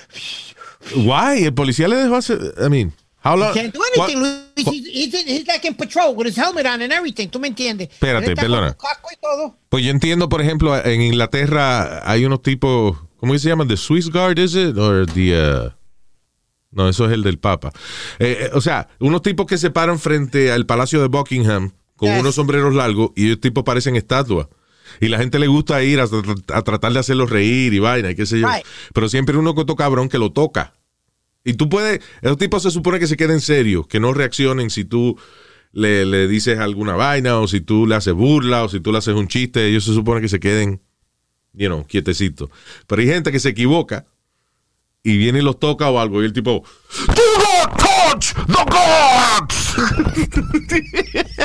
qué? 0.88 1.02
Why? 1.04 1.46
El 1.46 1.54
policía 1.54 1.88
le 1.88 1.96
dejó 1.96 2.16
hacer, 2.16 2.54
I 2.64 2.70
mean, 2.70 2.94
how 3.24 3.36
long? 3.36 3.54
Can't 3.56 3.74
do 3.74 3.82
anything, 3.96 4.22
Luis. 4.22 4.44
He's, 4.56 4.86
he's, 4.86 5.14
he's 5.26 5.48
like 5.48 5.66
in 5.68 5.74
patrol 5.74 6.14
with 6.16 6.28
his 6.28 6.38
helmet 6.38 6.68
on 6.68 6.84
and 6.84 6.94
everything. 6.94 7.28
¿Tú 7.28 7.40
me 7.40 7.48
entiendes? 7.48 7.90
Espérate, 7.90 8.36
perdona. 8.36 8.78
Pues 9.70 9.84
yo 9.84 9.90
entiendo, 9.90 10.30
por 10.30 10.42
ejemplo, 10.42 10.78
en 10.78 11.02
Inglaterra 11.02 12.08
hay 12.08 12.24
unos 12.24 12.44
tipos, 12.44 12.98
¿cómo 13.18 13.36
se 13.40 13.50
llaman? 13.50 13.68
¿The 13.68 13.78
Swiss 13.78 14.12
Guard, 14.12 14.38
is 14.38 14.54
it? 14.54 14.78
Or 14.78 15.08
the, 15.08 15.34
uh, 15.34 15.70
no, 16.72 16.88
eso 16.88 17.06
es 17.06 17.14
el 17.14 17.24
del 17.24 17.40
Papa. 17.40 17.72
Eh, 18.20 18.38
eh, 18.42 18.50
o 18.54 18.62
sea, 18.62 18.90
unos 19.00 19.24
tipos 19.24 19.48
que 19.48 19.58
se 19.58 19.72
paran 19.72 19.98
frente 19.98 20.52
al 20.52 20.68
Palacio 20.68 21.02
de 21.02 21.08
Buckingham 21.08 21.72
con 21.96 22.10
Yes. 22.10 22.20
unos 22.22 22.36
sombreros 22.36 22.74
largos 22.76 23.12
y 23.16 23.28
esos 23.28 23.42
tipos 23.42 23.64
parecen 23.64 23.96
estatuas. 23.96 24.48
Y 25.02 25.08
la 25.10 25.18
gente 25.18 25.40
le 25.40 25.48
gusta 25.48 25.84
ir 25.84 26.00
a, 26.00 26.08
a 26.54 26.62
tratar 26.62 26.94
de 26.94 27.00
hacerlos 27.00 27.30
reír 27.30 27.74
y 27.74 27.80
vaina 27.80 28.12
y 28.12 28.16
qué 28.16 28.26
sé 28.26 28.40
yo. 28.40 28.48
Right. 28.48 28.66
Pero 28.94 29.10
siempre 29.10 29.38
uno 29.38 29.54
que 29.56 29.62
otro 29.62 29.76
cabrón 29.76 30.08
que 30.10 30.18
lo 30.18 30.32
toca. 30.32 30.74
Y 31.44 31.54
tú 31.54 31.70
puedes, 31.70 32.02
esos 32.22 32.38
tipos 32.38 32.64
se 32.64 32.72
supone 32.72 33.00
que 33.00 33.08
se 33.08 33.18
queden 33.18 33.40
serios, 33.42 33.88
que 33.88 34.00
no 34.00 34.14
reaccionen 34.14 34.70
si 34.70 34.84
tú 34.86 35.18
le, 35.74 36.06
le 36.06 36.28
dices 36.28 36.60
alguna 36.60 36.96
vaina 36.96 37.40
o 37.40 37.48
si 37.48 37.62
tú 37.62 37.86
le 37.86 37.96
haces 37.96 38.14
burla 38.14 38.64
o 38.64 38.70
si 38.70 38.80
tú 38.80 38.92
le 38.92 38.98
haces 39.00 39.14
un 39.16 39.28
chiste, 39.28 39.68
ellos 39.68 39.84
se 39.84 39.94
supone 39.94 40.22
que 40.22 40.30
se 40.30 40.40
queden, 40.40 40.82
you 41.54 41.68
know, 41.68 41.86
quietecitos. 41.86 42.50
Pero 42.88 43.02
hay 43.02 43.08
gente 43.10 43.32
que 43.32 43.40
se 43.40 43.50
equivoca 43.50 44.06
y 45.04 45.18
viene 45.18 45.40
y 45.40 45.42
los 45.44 45.60
toca 45.60 45.90
o 45.90 46.00
algo 46.00 46.24
y 46.24 46.26
el 46.26 46.34
tipo, 46.34 46.64
Do 47.08 47.24
not 47.38 47.78
touch 47.78 48.34
the 48.48 48.66
gods. 48.72 49.76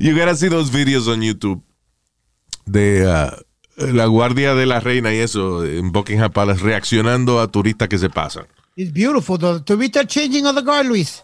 you 0.00 0.16
gotta 0.16 0.34
see 0.36 0.48
those 0.48 0.70
videos 0.70 1.08
on 1.08 1.20
YouTube 1.22 1.62
de 2.66 3.06
uh, 3.06 3.30
la 3.92 4.06
guardia 4.06 4.54
de 4.54 4.66
la 4.66 4.80
reina 4.80 5.12
y 5.12 5.18
eso 5.18 5.64
en 5.64 5.92
Buckingham 5.92 6.32
Palace 6.32 6.62
reaccionando 6.62 7.40
a 7.40 7.48
turistas 7.48 7.88
que 7.88 7.98
se 7.98 8.08
pasan. 8.08 8.46
It's 8.76 8.92
beautiful, 8.92 9.38
be 9.38 9.88
the 9.88 10.06
changing 10.06 10.46
of 10.46 10.54
the 10.54 10.62
guard, 10.62 10.86
Luis. 10.86 11.22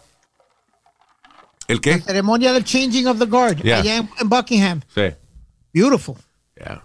¿El 1.68 1.76
La 1.76 1.80
qué? 1.80 2.00
ceremonia 2.00 2.52
del 2.52 2.64
changing 2.64 3.06
of 3.06 3.18
the 3.18 3.26
guard. 3.26 3.62
Yeah. 3.62 3.80
Allá 3.80 3.96
en, 3.98 4.10
en 4.18 4.28
Buckingham. 4.28 4.80
Sí. 4.94 5.14
Beautiful. 5.72 6.16
Yeah. 6.56 6.82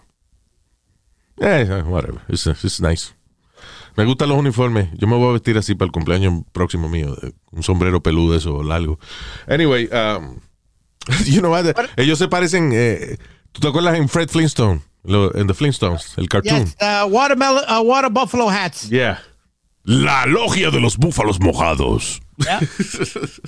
Eh, 1.39 1.83
whatever. 1.85 2.21
It's, 2.29 2.45
it's 2.47 2.79
nice. 2.81 3.13
Me 3.95 4.05
gustan 4.05 4.29
los 4.29 4.37
uniformes. 4.37 4.89
Yo 4.97 5.07
me 5.07 5.15
voy 5.15 5.29
a 5.29 5.33
vestir 5.33 5.57
así 5.57 5.73
para 5.73 5.87
el 5.87 5.91
cumpleaños 5.91 6.43
próximo 6.51 6.87
mío. 6.87 7.15
Un 7.51 7.63
sombrero 7.63 8.01
peludo, 8.01 8.35
eso, 8.35 8.61
largo. 8.63 8.99
Anyway, 9.47 9.89
um, 9.91 10.39
you 11.25 11.39
know 11.41 11.49
what? 11.51 11.75
Ellos 11.97 12.17
se 12.19 12.27
parecen. 12.27 12.71
eh, 12.73 13.17
¿Tú 13.51 13.61
te 13.61 13.67
acuerdas 13.67 13.95
en 13.97 14.07
Fred 14.09 14.29
Flintstone? 14.29 14.81
En 15.35 15.47
The 15.47 15.53
Flintstones, 15.53 16.13
el 16.17 16.27
cartoon. 16.27 16.65
Yes, 16.65 16.75
uh, 16.81 17.07
watermelon, 17.07 17.63
uh, 17.69 17.81
water 17.81 18.09
buffalo 18.09 18.49
hats. 18.49 18.89
Yeah. 18.89 19.19
La 19.83 20.25
logia 20.25 20.69
de 20.69 20.81
los 20.81 20.97
búfalos 20.97 21.39
mojados. 21.39 22.19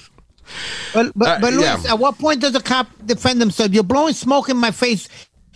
But, 0.94 1.12
but, 1.14 1.28
Uh, 1.28 1.40
but 1.42 1.54
Luis, 1.54 1.84
yeah. 1.84 1.92
at 1.94 2.00
what 2.00 2.18
point 2.18 2.42
does 2.42 2.54
the 2.54 2.60
cop 2.62 2.88
defend 3.06 3.40
themselves? 3.40 3.72
You're 3.72 3.84
blowing 3.84 4.16
smoke 4.16 4.50
in 4.50 4.58
my 4.58 4.72
face. 4.72 5.08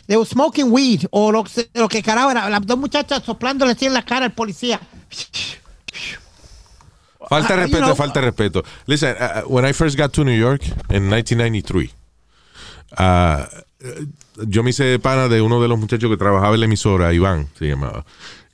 They 0.08 0.18
were 0.18 0.26
smoking 0.26 0.70
weed. 0.72 1.08
O 1.12 1.30
lo, 1.30 1.46
lo 1.74 1.88
que 1.88 2.04
carajo 2.04 2.30
era. 2.30 2.48
Las 2.50 2.62
dos 2.68 2.78
muchachas 2.78 3.24
soplándole 3.24 3.72
así 3.72 3.86
en 3.88 3.94
la 3.94 4.04
cara 4.04 4.26
al 4.26 4.34
policía. 4.34 4.80
Falta 7.30 7.56
de 7.56 7.62
you 7.62 7.68
respeto, 7.68 7.86
know- 7.88 7.96
falta 7.96 8.20
de 8.20 8.26
respeto. 8.28 8.64
Listen, 8.86 9.16
uh, 9.20 9.40
uh, 9.46 9.48
when 9.48 9.66
I 9.66 9.74
first 9.74 9.98
got 9.98 10.12
to 10.14 10.24
New 10.24 10.38
York 10.38 10.62
in 10.90 11.10
1993, 11.10 11.92
uh, 13.00 13.46
yo 14.48 14.64
me 14.64 14.70
hice 14.72 14.98
pana 15.00 15.28
de 15.28 15.42
uno 15.42 15.62
de 15.62 15.68
los 15.68 15.78
muchachos 15.80 16.10
que 16.10 16.18
trabajaba 16.18 16.54
en 16.54 16.60
la 16.62 16.66
emisora, 16.66 17.14
Iván 17.14 17.48
se 17.58 17.66
llamaba. 17.68 18.06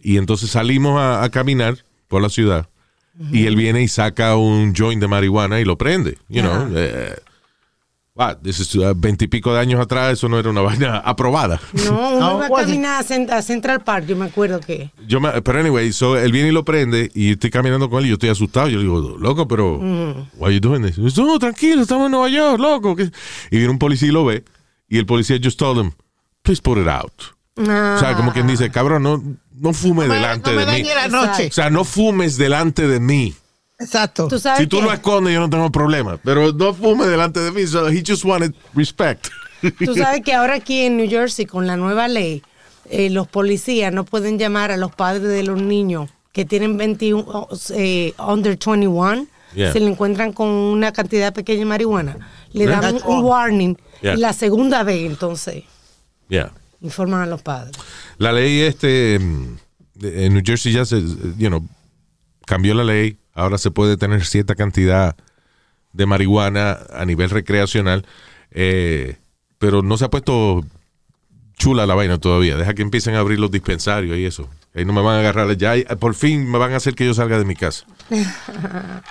Y 0.01 0.17
entonces 0.17 0.49
salimos 0.51 0.99
a, 0.99 1.23
a 1.23 1.29
caminar 1.29 1.77
por 2.07 2.21
la 2.21 2.29
ciudad 2.29 2.67
y 3.31 3.47
él 3.47 3.55
viene 3.57 3.81
y 3.81 3.87
saca 3.89 4.37
un 4.37 4.73
joint 4.73 5.01
de 5.01 5.07
marihuana 5.09 5.59
y 5.59 5.65
lo 5.65 5.77
prende. 5.77 6.17
You 6.29 6.41
know, 6.41 6.69
is, 8.43 8.75
uh, 8.75 8.93
veintipico 8.95 9.53
de 9.53 9.59
años 9.59 9.79
atrás 9.81 10.13
eso 10.13 10.27
no 10.29 10.37
era 10.39 10.49
una 10.49 10.61
vaina 10.69 10.97
aprobada. 10.97 11.59
No, 11.85 12.09
uno 12.11 12.19
No, 12.19 12.45
iba 12.45 12.57
a 12.57 12.61
caminar 12.61 12.99
a, 13.01 13.03
Cent- 13.03 13.31
a 13.31 13.41
Central 13.41 13.81
Park, 13.83 14.05
yo 14.07 14.15
me 14.15 14.25
acuerdo 14.25 14.59
que. 14.59 14.91
Yo 15.07 15.19
me, 15.19 15.41
pero 15.41 15.59
anyway, 15.59 15.91
so 15.93 16.17
él 16.17 16.31
viene 16.31 16.49
y 16.49 16.51
lo 16.51 16.65
prende 16.65 17.09
y 17.13 17.31
estoy 17.31 17.49
caminando 17.49 17.89
con 17.89 17.99
él 17.99 18.05
y 18.05 18.09
yo 18.09 18.13
estoy 18.15 18.29
asustado. 18.29 18.67
Yo 18.67 18.77
le 18.77 18.83
digo, 18.83 19.17
loco, 19.17 19.47
pero 19.47 19.77
why 20.37 20.53
you 20.53 20.59
doing 20.59 20.83
this? 20.83 20.97
No, 21.17 21.39
tranquilo, 21.39 21.81
estamos 21.81 22.05
en 22.07 22.11
Nueva 22.11 22.29
York, 22.29 22.59
loco. 22.59 22.95
¿qué?" 22.95 23.09
Y 23.51 23.57
viene 23.57 23.69
un 23.69 23.79
policía 23.79 24.09
y 24.09 24.11
lo 24.11 24.25
ve 24.25 24.43
y 24.87 24.97
el 24.97 25.05
policía 25.05 25.37
just 25.43 25.57
told 25.59 25.77
him, 25.83 25.91
please 26.41 26.61
put 26.61 26.77
it 26.77 26.87
out. 26.87 27.11
O 27.57 27.65
sea, 27.99 28.15
como 28.15 28.31
quien 28.31 28.47
dice, 28.47 28.71
cabrón, 28.71 29.03
no, 29.03 29.21
no 29.53 29.73
fume 29.73 30.03
No 30.03 30.09
me- 30.09 30.15
delante 30.15 30.51
no 30.51 30.55
me 30.57 30.65
de 30.65 30.81
mí. 30.83 30.89
la 30.95 31.07
noche. 31.09 31.47
O 31.47 31.51
sea, 31.51 31.69
no 31.69 31.83
fumes 31.83 32.37
delante 32.37 32.87
de 32.87 32.99
mí. 33.01 33.33
Exacto. 33.79 34.27
Tú 34.27 34.39
sabes 34.39 34.59
Si 34.59 34.67
tú 34.67 34.77
que- 34.77 34.83
lo 34.83 34.93
escondes, 34.93 35.33
yo 35.33 35.39
no 35.39 35.49
tengo 35.49 35.71
problema. 35.71 36.17
Pero 36.23 36.51
no 36.51 36.73
fume 36.73 37.05
delante 37.07 37.39
de 37.39 37.51
mí. 37.51 37.65
So 37.65 37.87
he 37.89 38.03
just 38.05 38.25
wanted 38.25 38.53
respect. 38.75 39.27
Tú 39.85 39.95
sabes 39.95 40.21
que 40.23 40.33
ahora 40.33 40.55
aquí 40.55 40.81
en 40.81 40.97
New 40.97 41.09
Jersey, 41.09 41.45
con 41.45 41.65
la 41.67 41.77
nueva 41.77 42.07
ley, 42.07 42.43
eh, 42.89 43.09
los 43.09 43.27
policías 43.27 43.93
no 43.93 44.03
pueden 44.05 44.37
llamar 44.37 44.71
a 44.71 44.77
los 44.77 44.93
padres 44.93 45.23
de 45.23 45.43
los 45.43 45.61
niños 45.61 46.09
que 46.33 46.45
tienen 46.45 46.77
21, 46.77 47.47
eh, 47.75 48.13
under 48.19 48.57
21, 48.57 49.27
Yeah. 49.55 49.73
se 49.73 49.79
le 49.79 49.87
encuentran 49.87 50.31
con 50.31 50.47
una 50.47 50.91
cantidad 50.91 51.33
pequeña 51.33 51.59
de 51.59 51.65
marihuana. 51.65 52.17
Le 52.53 52.67
dan 52.67 52.85
un, 52.85 52.91
That's 52.93 53.03
un 53.05 53.15
wrong. 53.21 53.25
warning. 53.25 53.77
Yeah. 54.01 54.13
Y 54.13 54.17
la 54.17 54.31
segunda 54.33 54.83
vez, 54.83 55.09
entonces, 55.09 55.63
Yeah. 56.29 56.51
informan 56.81 57.21
a 57.21 57.25
los 57.25 57.41
padres. 57.41 57.75
La 58.19 58.31
ley 58.31 58.59
este 58.61 59.17
mm, 59.17 59.57
en 60.03 60.33
New 60.35 60.43
Jersey 60.45 60.71
ya 60.71 60.85
se, 60.85 61.01
you 61.01 61.47
know, 61.47 61.63
cambió 62.49 62.73
la 62.73 62.83
ley. 62.83 63.19
Ahora 63.35 63.59
se 63.59 63.69
puede 63.69 63.95
tener 63.95 64.25
cierta 64.25 64.55
cantidad 64.55 65.15
de 65.93 66.05
marihuana 66.07 66.79
a 66.91 67.05
nivel 67.05 67.29
recreacional, 67.29 68.07
eh, 68.49 69.17
pero 69.59 69.83
no 69.83 69.97
se 69.97 70.05
ha 70.05 70.09
puesto 70.09 70.65
chula 71.57 71.85
la 71.85 71.93
vaina 71.93 72.17
todavía. 72.17 72.57
Deja 72.57 72.73
que 72.73 72.81
empiecen 72.81 73.13
a 73.13 73.19
abrir 73.19 73.39
los 73.39 73.51
dispensarios 73.51 74.17
y 74.17 74.25
eso. 74.25 74.49
Ahí 74.73 74.83
no 74.83 74.93
me 74.93 75.01
van 75.01 75.17
a 75.17 75.19
agarrar 75.19 75.55
ya. 75.57 75.75
Por 75.99 76.15
fin 76.15 76.49
me 76.49 76.57
van 76.57 76.73
a 76.73 76.77
hacer 76.77 76.95
que 76.95 77.05
yo 77.05 77.13
salga 77.13 77.37
de 77.37 77.45
mi 77.45 77.55
casa. 77.55 77.85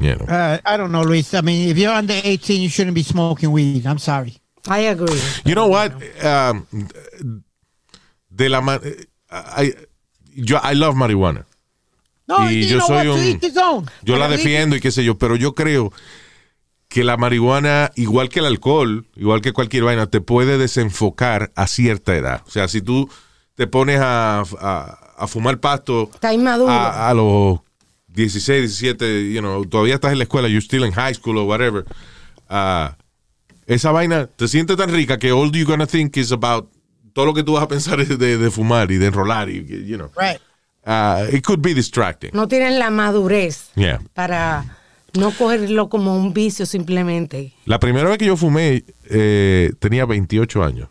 You 0.00 0.16
know. 0.16 0.26
Uh, 0.26 0.58
I 0.66 0.76
don't 0.76 0.90
know, 0.90 1.04
Luis. 1.04 1.32
I 1.34 1.40
mean, 1.40 1.68
if 1.68 1.78
you're 1.78 1.92
under 1.92 2.14
18, 2.14 2.60
you 2.60 2.68
shouldn't 2.68 2.96
be 2.96 3.04
smoking 3.04 3.52
weed. 3.52 3.86
I'm 3.86 4.00
sorry. 4.00 4.38
I 4.66 4.88
agree. 4.88 5.20
You 5.44 5.54
know 5.54 5.68
what? 5.68 5.92
Um, 6.20 6.66
de 8.28 8.48
la 8.48 8.60
ma- 8.60 8.80
I, 9.30 9.72
yo 10.34 10.58
I 10.60 10.72
love 10.72 10.96
marihuana. 10.96 11.46
No, 12.26 12.50
Y 12.50 12.66
yo 12.66 12.80
soy 12.80 13.06
un-. 13.08 13.18
Yo 14.02 14.16
la 14.16 14.28
defiendo 14.28 14.76
y 14.76 14.80
qué 14.80 14.90
sé 14.90 15.04
yo, 15.04 15.16
pero 15.18 15.36
yo 15.36 15.54
creo 15.54 15.92
que 16.88 17.04
la 17.04 17.16
marihuana, 17.16 17.90
igual 17.96 18.28
que 18.28 18.38
el 18.40 18.46
alcohol, 18.46 19.06
igual 19.16 19.40
que 19.40 19.52
cualquier 19.52 19.84
vaina, 19.84 20.06
te 20.06 20.20
puede 20.20 20.58
desenfocar 20.58 21.52
a 21.56 21.66
cierta 21.66 22.14
edad. 22.16 22.42
O 22.46 22.50
sea, 22.50 22.68
si 22.68 22.80
tú 22.82 23.10
te 23.56 23.66
pones 23.66 24.00
a, 24.00 24.40
a- 24.60 24.98
a 25.16 25.26
fumar 25.28 25.58
pasto 25.60 26.10
Está 26.12 26.32
inmaduro. 26.34 26.70
a, 26.72 27.08
a 27.08 27.14
los 27.14 27.60
16, 28.08 28.62
17, 28.80 29.32
you 29.32 29.40
know, 29.40 29.64
todavía 29.64 29.94
estás 29.94 30.12
en 30.12 30.18
la 30.18 30.24
escuela, 30.24 30.48
you're 30.48 30.60
still 30.64 30.84
in 30.84 30.92
high 30.92 31.14
school 31.14 31.36
or 31.38 31.44
whatever, 31.46 31.84
ah, 32.48 32.96
esa 33.66 33.90
vaina 33.92 34.26
te 34.26 34.46
siente 34.48 34.76
tan 34.76 34.90
rica 34.92 35.18
que 35.18 35.32
all 35.32 35.50
you're 35.52 35.64
gonna 35.64 35.86
think 35.86 36.16
is 36.16 36.32
about 36.32 36.68
todo 37.12 37.26
lo 37.26 37.34
que 37.34 37.42
tú 37.44 37.52
vas 37.54 37.62
a 37.62 37.68
pensar 37.68 38.00
es 38.00 38.08
de, 38.18 38.38
de 38.38 38.50
fumar 38.50 38.90
y 38.90 38.96
de 38.98 39.06
enrolar 39.06 39.48
y, 39.50 39.64
you 39.86 39.96
know. 39.96 40.10
Right. 40.16 40.40
Ah, 40.86 41.22
it 41.32 41.44
could 41.44 41.60
be 41.60 41.74
distracting. 41.74 42.30
No 42.34 42.46
tienen 42.48 42.78
la 42.78 42.90
madurez 42.90 43.70
Yeah. 43.74 44.00
para 44.12 44.64
no 45.14 45.30
cogerlo 45.30 45.88
como 45.88 46.16
un 46.16 46.34
vicio 46.34 46.66
simplemente. 46.66 47.52
La 47.64 47.78
primera 47.78 48.08
vez 48.08 48.18
que 48.18 48.26
yo 48.26 48.36
fumé 48.36 48.84
eh, 49.08 49.72
tenía 49.78 50.04
28 50.06 50.62
años. 50.62 50.88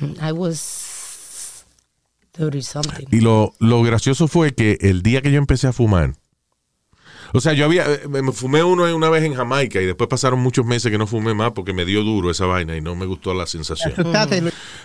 I 0.00 0.32
was 0.32 1.64
30 2.32 2.62
something. 2.62 3.06
Y 3.10 3.20
lo, 3.20 3.52
lo 3.58 3.82
gracioso 3.82 4.28
fue 4.28 4.54
que 4.54 4.78
el 4.80 5.02
día 5.02 5.22
que 5.22 5.30
yo 5.32 5.38
empecé 5.38 5.66
a 5.66 5.72
fumar, 5.72 6.14
o 7.34 7.40
sea, 7.40 7.52
yo 7.52 7.64
había, 7.66 7.84
eh, 7.92 8.00
me 8.08 8.22
me 8.22 8.32
fumé 8.32 8.62
uno 8.62 8.84
una 8.96 9.10
vez 9.10 9.24
en 9.24 9.34
Jamaica 9.34 9.82
y 9.82 9.86
después 9.86 10.08
pasaron 10.08 10.38
muchos 10.40 10.64
meses 10.64 10.90
que 10.90 10.96
no 10.96 11.06
fumé 11.06 11.34
más 11.34 11.52
porque 11.52 11.72
me 11.74 11.84
dio 11.84 12.02
duro 12.04 12.30
esa 12.30 12.46
vaina 12.46 12.76
y 12.76 12.80
no 12.80 12.94
me 12.94 13.04
gustó 13.06 13.34
la 13.34 13.46
sensación. 13.46 13.92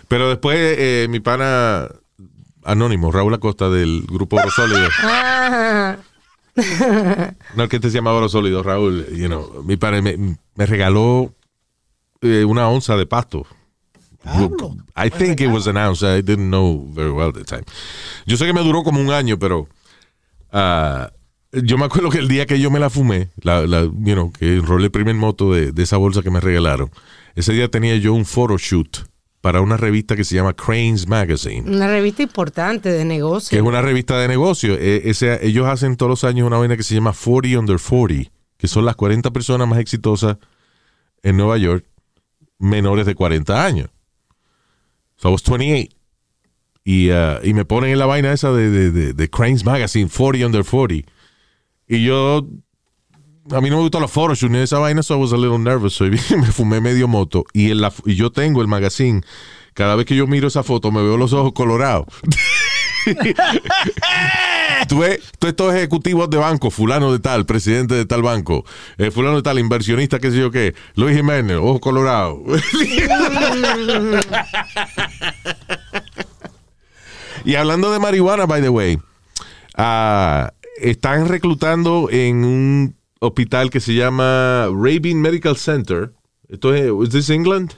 Pero 0.09 0.27
después 0.29 0.57
eh, 0.59 1.07
mi 1.09 1.19
pana 1.19 1.87
anónimo, 2.65 3.11
Raúl 3.11 3.33
Acosta 3.33 3.69
del 3.69 4.05
grupo 4.07 4.37
Oro 4.37 4.49
Sólido, 4.51 4.87
Ah, 5.03 5.97
no 7.55 7.63
el 7.63 7.69
que 7.69 7.79
te 7.79 7.89
se 7.89 7.97
llamaba 7.97 8.17
Oro 8.17 8.29
Sólido, 8.29 8.61
Raúl, 8.63 9.05
you 9.15 9.27
know, 9.27 9.63
mi 9.63 9.77
pana 9.77 10.01
me, 10.01 10.17
me 10.17 10.65
regaló 10.65 11.33
eh, 12.21 12.45
una 12.45 12.67
onza 12.69 12.95
de 12.95 13.05
pasto. 13.05 13.45
I 14.95 15.09
think 15.09 15.41
it 15.41 15.49
was 15.49 15.67
an 15.67 15.75
ounce. 15.75 16.01
I 16.01 16.21
didn't 16.21 16.49
know 16.49 16.87
very 16.93 17.11
well 17.11 17.27
at 17.29 17.33
the 17.35 17.43
time. 17.43 17.65
Yo 18.25 18.37
sé 18.37 18.45
que 18.45 18.53
me 18.53 18.63
duró 18.63 18.83
como 18.83 19.01
un 19.01 19.11
año, 19.11 19.37
pero 19.37 19.67
ah, 20.51 21.11
yo 21.51 21.77
me 21.77 21.85
acuerdo 21.85 22.09
que 22.09 22.19
el 22.19 22.27
día 22.27 22.45
que 22.45 22.59
yo 22.59 22.71
me 22.71 22.79
la 22.79 22.89
fumé, 22.89 23.29
la, 23.41 23.67
la, 23.67 23.81
you 23.81 24.13
know, 24.13 24.31
que 24.31 24.55
enrolé 24.55 24.85
el 24.85 24.91
primer 24.91 25.15
moto 25.15 25.51
de, 25.51 25.71
de 25.71 25.83
esa 25.83 25.97
bolsa 25.97 26.21
que 26.21 26.31
me 26.31 26.39
regalaron, 26.39 26.89
ese 27.35 27.51
día 27.51 27.69
tenía 27.69 27.97
yo 27.97 28.13
un 28.13 28.25
photoshoot 28.25 29.05
para 29.43 29.59
una 29.59 29.75
revista 29.75 30.15
que 30.15 30.23
se 30.23 30.35
llama 30.35 30.53
Cranes 30.53 31.05
Magazine, 31.05 31.69
una 31.69 31.87
revista 31.89 32.23
importante 32.23 32.87
de 32.89 32.99
que 32.99 33.03
negocio. 33.05 33.57
es 33.57 33.61
una 33.61 33.81
revista 33.81 34.17
de 34.17 34.29
negocio. 34.29 34.75
Eh, 34.79 35.01
ese- 35.09 35.45
ellos 35.45 35.67
hacen 35.67 35.97
todos 35.97 36.09
los 36.09 36.23
años 36.23 36.47
una 36.47 36.57
vaina 36.57 36.77
que 36.77 36.83
se 36.83 36.95
llama 36.95 37.11
40 37.13 37.59
Under 37.59 37.77
40, 37.77 38.31
que 38.55 38.67
son 38.69 38.85
las 38.85 38.95
40 38.95 39.31
personas 39.31 39.67
más 39.67 39.79
exitosas 39.79 40.37
en 41.23 41.35
Nueva 41.35 41.57
York 41.57 41.83
menores 42.57 43.05
de 43.05 43.15
40 43.15 43.65
años. 43.65 43.89
So 45.17 45.27
I 45.27 45.31
was 45.33 45.43
28. 45.43 45.89
Y, 46.85 47.11
uh, 47.11 47.39
y 47.43 47.53
me 47.53 47.65
ponen 47.65 47.91
en 47.91 47.99
la 47.99 48.05
vaina 48.05 48.31
esa 48.31 48.53
de, 48.53 48.69
de, 48.69 48.91
de, 48.91 49.13
de 49.13 49.29
Cranes 49.29 49.65
Magazine, 49.65 50.09
40 50.09 50.45
Under 50.45 50.63
40. 50.63 51.11
Y 51.89 52.05
yo, 52.05 52.47
a 53.51 53.61
mí 53.61 53.69
no 53.69 53.77
me 53.77 53.83
gustan 53.83 54.01
los 54.01 54.11
photoshoots 54.11 54.51
ni 54.51 54.59
esa 54.59 54.79
vaina, 54.79 55.03
so 55.03 55.15
I 55.15 55.17
was 55.17 55.33
a 55.33 55.37
little 55.37 55.59
nervous. 55.59 55.93
So 55.95 56.05
me 56.09 56.17
fumé 56.17 56.79
medio 56.81 57.07
moto. 57.07 57.45
Y, 57.53 57.71
en 57.71 57.81
la, 57.81 57.91
y 58.05 58.15
yo 58.15 58.31
tengo 58.31 58.61
el 58.61 58.67
magazine. 58.67 59.21
Cada 59.73 59.95
vez 59.95 60.05
que 60.05 60.15
yo 60.15 60.27
miro 60.27 60.47
esa 60.47 60.63
foto, 60.63 60.91
me 60.91 61.01
veo 61.01 61.17
los 61.17 61.33
ojos 61.33 61.51
colorados. 61.53 62.05
tú 64.87 64.99
ves, 64.99 65.19
tú 65.39 65.47
estos 65.47 65.73
ejecutivos 65.73 66.29
de 66.29 66.37
banco, 66.37 66.69
fulano 66.69 67.11
de 67.11 67.17
tal, 67.19 67.47
presidente 67.47 67.95
de 67.95 68.05
tal 68.05 68.21
banco, 68.21 68.65
eh, 68.97 69.09
fulano 69.09 69.37
de 69.37 69.41
tal, 69.41 69.57
inversionista, 69.57 70.19
qué 70.19 70.29
sé 70.29 70.37
yo 70.37 70.51
qué, 70.51 70.75
Luis 70.95 71.17
Jiménez, 71.17 71.57
ojos 71.57 71.79
colorados. 71.81 72.37
y 77.43 77.55
hablando 77.55 77.91
de 77.91 77.97
marihuana, 77.97 78.45
by 78.45 78.61
the 78.61 78.69
way, 78.69 78.99
ah, 79.75 80.53
están 80.77 81.27
reclutando 81.27 82.09
en 82.11 82.45
un 82.45 82.95
hospital 83.27 83.69
que 83.69 83.79
se 83.79 83.93
llama 83.95 84.67
Rabin 84.73 85.21
Medical 85.21 85.55
Center. 85.57 86.13
Esto 86.49 86.73
es, 86.73 86.91
¿is 87.03 87.09
this 87.09 87.29
England? 87.29 87.71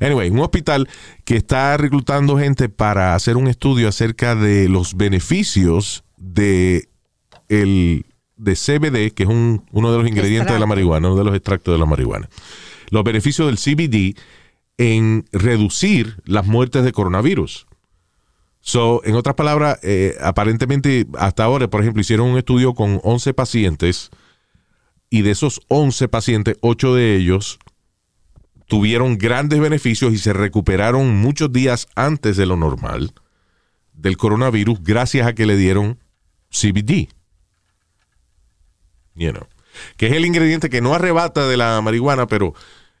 Anyway, 0.00 0.30
un 0.30 0.38
hospital 0.40 0.88
que 1.24 1.36
está 1.36 1.76
reclutando 1.76 2.38
gente 2.38 2.68
para 2.68 3.14
hacer 3.14 3.36
un 3.36 3.48
estudio 3.48 3.88
acerca 3.88 4.34
de 4.34 4.68
los 4.68 4.96
beneficios 4.96 6.04
de 6.16 6.88
el 7.48 8.06
de 8.36 8.54
CBD, 8.56 9.10
que 9.12 9.24
es 9.24 9.28
un- 9.28 9.66
uno 9.72 9.92
de 9.92 9.98
los 9.98 10.08
ingredientes 10.08 10.52
de 10.54 10.58
la 10.60 10.66
marihuana, 10.66 11.08
uno 11.08 11.18
de 11.18 11.24
los 11.24 11.34
extractos 11.34 11.74
de 11.74 11.78
la 11.78 11.84
marihuana. 11.84 12.28
Los 12.90 13.04
beneficios 13.04 13.46
del 13.48 13.58
CBD 13.58 14.14
en 14.78 15.26
reducir 15.32 16.22
las 16.24 16.46
muertes 16.46 16.82
de 16.84 16.92
coronavirus. 16.92 17.66
So, 18.60 19.02
en 19.04 19.14
otras 19.14 19.34
palabras, 19.36 19.78
eh, 19.82 20.16
aparentemente 20.20 21.06
hasta 21.18 21.44
ahora, 21.44 21.68
por 21.68 21.80
ejemplo, 21.80 22.00
hicieron 22.00 22.28
un 22.28 22.38
estudio 22.38 22.74
con 22.74 23.00
11 23.02 23.32
pacientes 23.34 24.10
y 25.08 25.22
de 25.22 25.30
esos 25.30 25.60
11 25.68 26.08
pacientes, 26.08 26.56
8 26.60 26.94
de 26.94 27.16
ellos 27.16 27.58
tuvieron 28.66 29.18
grandes 29.18 29.58
beneficios 29.58 30.12
y 30.12 30.18
se 30.18 30.32
recuperaron 30.32 31.16
muchos 31.16 31.52
días 31.52 31.88
antes 31.96 32.36
de 32.36 32.46
lo 32.46 32.56
normal 32.56 33.12
del 33.92 34.16
coronavirus 34.16 34.82
gracias 34.82 35.26
a 35.26 35.34
que 35.34 35.46
le 35.46 35.56
dieron 35.56 35.98
CBD. 36.50 37.08
You 39.14 39.32
know, 39.32 39.46
que 39.96 40.06
es 40.06 40.12
el 40.12 40.24
ingrediente 40.24 40.70
que 40.70 40.80
no 40.80 40.94
arrebata 40.94 41.48
de 41.48 41.56
la 41.56 41.80
marihuana, 41.80 42.26
pero 42.26 42.54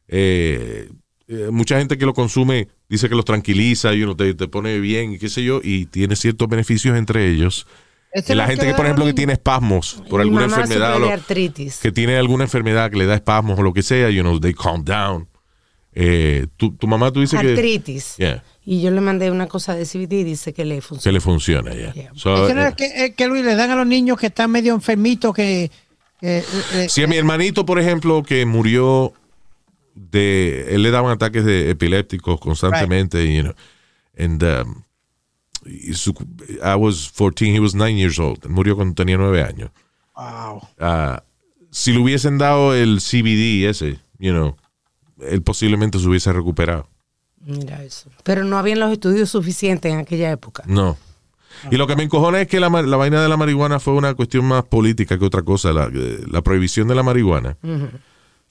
eh, 0.08 0.90
eh, 1.28 1.48
mucha 1.50 1.78
gente 1.78 1.96
que 1.96 2.06
lo 2.06 2.14
consume 2.14 2.68
dice 2.90 3.08
que 3.08 3.14
los 3.14 3.24
tranquiliza 3.24 3.94
y 3.94 4.02
uno 4.02 4.14
te, 4.16 4.34
te 4.34 4.48
pone 4.48 4.78
bien 4.80 5.12
y 5.12 5.18
qué 5.18 5.28
sé 5.30 5.42
yo, 5.42 5.60
y 5.62 5.86
tiene 5.86 6.16
ciertos 6.16 6.48
beneficios 6.48 6.98
entre 6.98 7.30
ellos. 7.30 7.66
Esa 8.12 8.32
es 8.32 8.36
la 8.36 8.46
gente 8.48 8.64
que 8.66 8.72
que, 8.72 8.76
por 8.76 8.84
ejemplo, 8.86 9.04
que 9.06 9.14
tiene 9.14 9.34
espasmos 9.34 10.02
por 10.10 10.20
alguna 10.20 10.44
enfermedad, 10.44 10.66
sufre 10.66 10.88
de 10.90 10.96
o 10.96 10.98
lo- 10.98 11.10
artritis. 11.10 11.78
que 11.78 11.92
tiene 11.92 12.16
alguna 12.16 12.42
enfermedad 12.44 12.90
que 12.90 12.96
le 12.98 13.06
da 13.06 13.14
espasmos 13.14 13.58
o 13.58 13.62
lo 13.62 13.72
que 13.72 13.82
sea, 13.84 14.10
you 14.10 14.22
know, 14.22 14.38
they 14.40 14.52
calm 14.52 14.84
down. 14.84 15.28
Eh, 15.92 16.46
tu, 16.56 16.72
tu 16.76 16.86
mamá, 16.86 17.10
tú 17.12 17.20
dices 17.20 17.40
que, 17.40 17.48
Artritis. 17.48 18.16
Yeah. 18.16 18.42
Y 18.64 18.80
yo 18.80 18.90
le 18.90 19.00
mandé 19.00 19.30
una 19.30 19.46
cosa 19.48 19.74
de 19.74 19.84
CBD 19.84 20.12
y 20.20 20.24
dice 20.24 20.52
que 20.52 20.64
le 20.64 20.76
que 20.76 20.80
funciona. 20.82 21.12
le 21.12 21.20
funciona. 21.20 21.74
ya. 21.74 21.92
Yeah. 21.92 22.10
So, 22.14 22.48
eh, 22.48 22.74
que, 22.76 23.14
que 23.16 23.26
Luis 23.26 23.44
le 23.44 23.54
dan 23.56 23.70
a 23.70 23.76
los 23.76 23.86
niños 23.86 24.18
que 24.18 24.26
están 24.28 24.50
medio 24.50 24.74
enfermitos 24.74 25.34
que... 25.34 25.70
que, 26.20 26.44
eh, 26.74 26.88
Si 26.88 27.02
a 27.02 27.06
mi 27.08 27.16
hermanito, 27.16 27.66
por 27.66 27.80
ejemplo, 27.80 28.22
que 28.22 28.44
murió 28.46 29.12
de. 29.94 30.74
Él 30.74 30.82
le 30.82 30.90
daban 30.90 31.10
ataques 31.12 31.44
de 31.44 31.70
epilépticos 31.70 32.40
constantemente, 32.40 33.32
you 33.34 33.42
know. 33.42 33.54
And, 34.18 34.42
um, 34.42 34.82
y 35.66 35.92
su- 35.94 36.14
I 36.62 36.74
was 36.76 37.10
14, 37.16 37.54
he 37.54 37.60
was 37.60 37.74
9 37.74 37.96
years 37.96 38.18
old. 38.18 38.46
Murió 38.48 38.76
cuando 38.76 38.94
tenía 38.94 39.16
9 39.16 39.42
años. 39.42 39.70
wow. 40.16 40.60
Ah, 40.78 41.22
si 41.70 41.92
le 41.92 42.00
hubiesen 42.00 42.36
dado 42.38 42.74
el 42.74 43.00
CBD 43.00 43.68
ese, 43.68 43.98
you 44.18 44.32
know, 44.32 44.56
él 45.20 45.40
posiblemente 45.42 45.98
se 45.98 46.08
hubiese 46.08 46.32
recuperado. 46.32 46.88
Mira 47.42 47.82
eso. 47.84 48.10
Pero 48.24 48.44
no 48.44 48.58
habían 48.58 48.80
los 48.80 48.90
estudios 48.92 49.30
suficientes 49.30 49.90
en 49.92 49.98
aquella 50.00 50.30
época. 50.30 50.62
No. 50.66 50.96
Y 51.70 51.76
lo 51.76 51.86
que 51.86 51.94
me 51.96 52.02
encojona 52.02 52.40
es 52.40 52.48
que 52.48 52.58
la, 52.60 52.68
la 52.70 52.96
vaina 52.96 53.22
de 53.22 53.28
la 53.28 53.36
marihuana 53.36 53.78
fue 53.80 53.94
una 53.94 54.14
cuestión 54.14 54.44
más 54.46 54.64
política 54.64 55.18
que 55.18 55.24
otra 55.24 55.42
cosa. 55.42 55.72
La, 55.72 55.90
eh, 55.94 56.20
la 56.30 56.42
prohibición 56.42 56.88
de 56.88 56.94
la 56.94 57.02
marihuana 57.02 57.56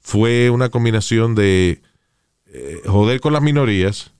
fue 0.01 0.49
una 0.49 0.69
combinación 0.69 1.35
de 1.35 1.81
eh, 2.47 2.81
joder 2.85 3.19
con 3.21 3.33
las 3.33 3.41
minorías 3.41 4.11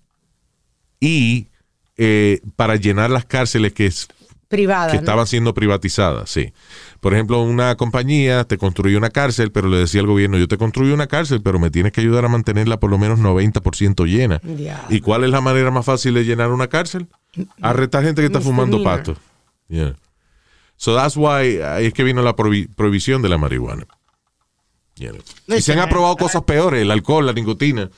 y 1.00 1.48
eh, 1.98 2.42
para 2.56 2.76
llenar 2.76 3.10
las 3.10 3.26
cárceles 3.26 3.74
que, 3.74 3.86
es- 3.88 4.08
Privada. 4.48 4.88
que 4.92 4.94
¿no? 4.98 5.00
estaban 5.02 5.28
siendo 5.28 5.54
privatizadas, 5.54 6.30
sí. 6.30 6.54
Por 7.00 7.14
ejemplo, 7.14 7.42
una 7.42 7.76
compañía 7.76 8.44
te 8.46 8.58
construyó 8.58 8.98
una 8.98 9.10
cárcel, 9.10 9.52
pero 9.52 9.70
le 9.70 9.78
decía 9.78 10.02
al 10.02 10.08
gobierno, 10.08 10.38
yo 10.38 10.48
te 10.48 10.58
construyo 10.58 10.94
una 10.94 11.08
cárcel, 11.08 11.42
pero 11.42 11.60
me 11.60 11.70
tienes 11.72 11.92
que 11.92 12.02
ayudar 12.02 12.26
a 12.26 12.30
mantenerla 12.30 12.80
por 12.80 12.90
lo 12.90 12.98
menos 12.98 13.20
90% 13.20 14.06
llena. 14.06 14.42
¿Y 14.90 15.00
cuál 15.02 15.24
es 15.24 15.30
la 15.30 15.42
manera 15.42 15.72
más 15.72 15.86
fácil 15.86 16.14
de 16.14 16.26
llenar 16.26 16.52
una 16.52 16.68
cárcel? 16.68 17.08
Arrestar 17.62 18.04
gente 18.04 18.22
que 18.22 18.26
está 18.28 18.42
fumando 18.42 18.84
pato. 18.84 19.16
Yeah. 19.70 19.96
So 20.78 20.96
that's 20.96 21.16
why 21.16 21.60
es 21.82 21.94
que 21.94 22.04
vino 22.04 22.22
la 22.22 22.36
prohi- 22.36 22.68
prohibición 22.74 23.22
de 23.22 23.30
la 23.30 23.38
marihuana. 23.38 23.86
You 25.00 25.12
know. 25.12 25.58
Y 25.58 25.62
se 25.62 25.74
han 25.74 25.80
aprobado 25.80 26.16
cosas 26.18 26.44
peores, 26.44 26.82
el 26.82 26.92
alcohol, 26.92 27.26
la 27.26 27.34
nicotina. 27.34 27.90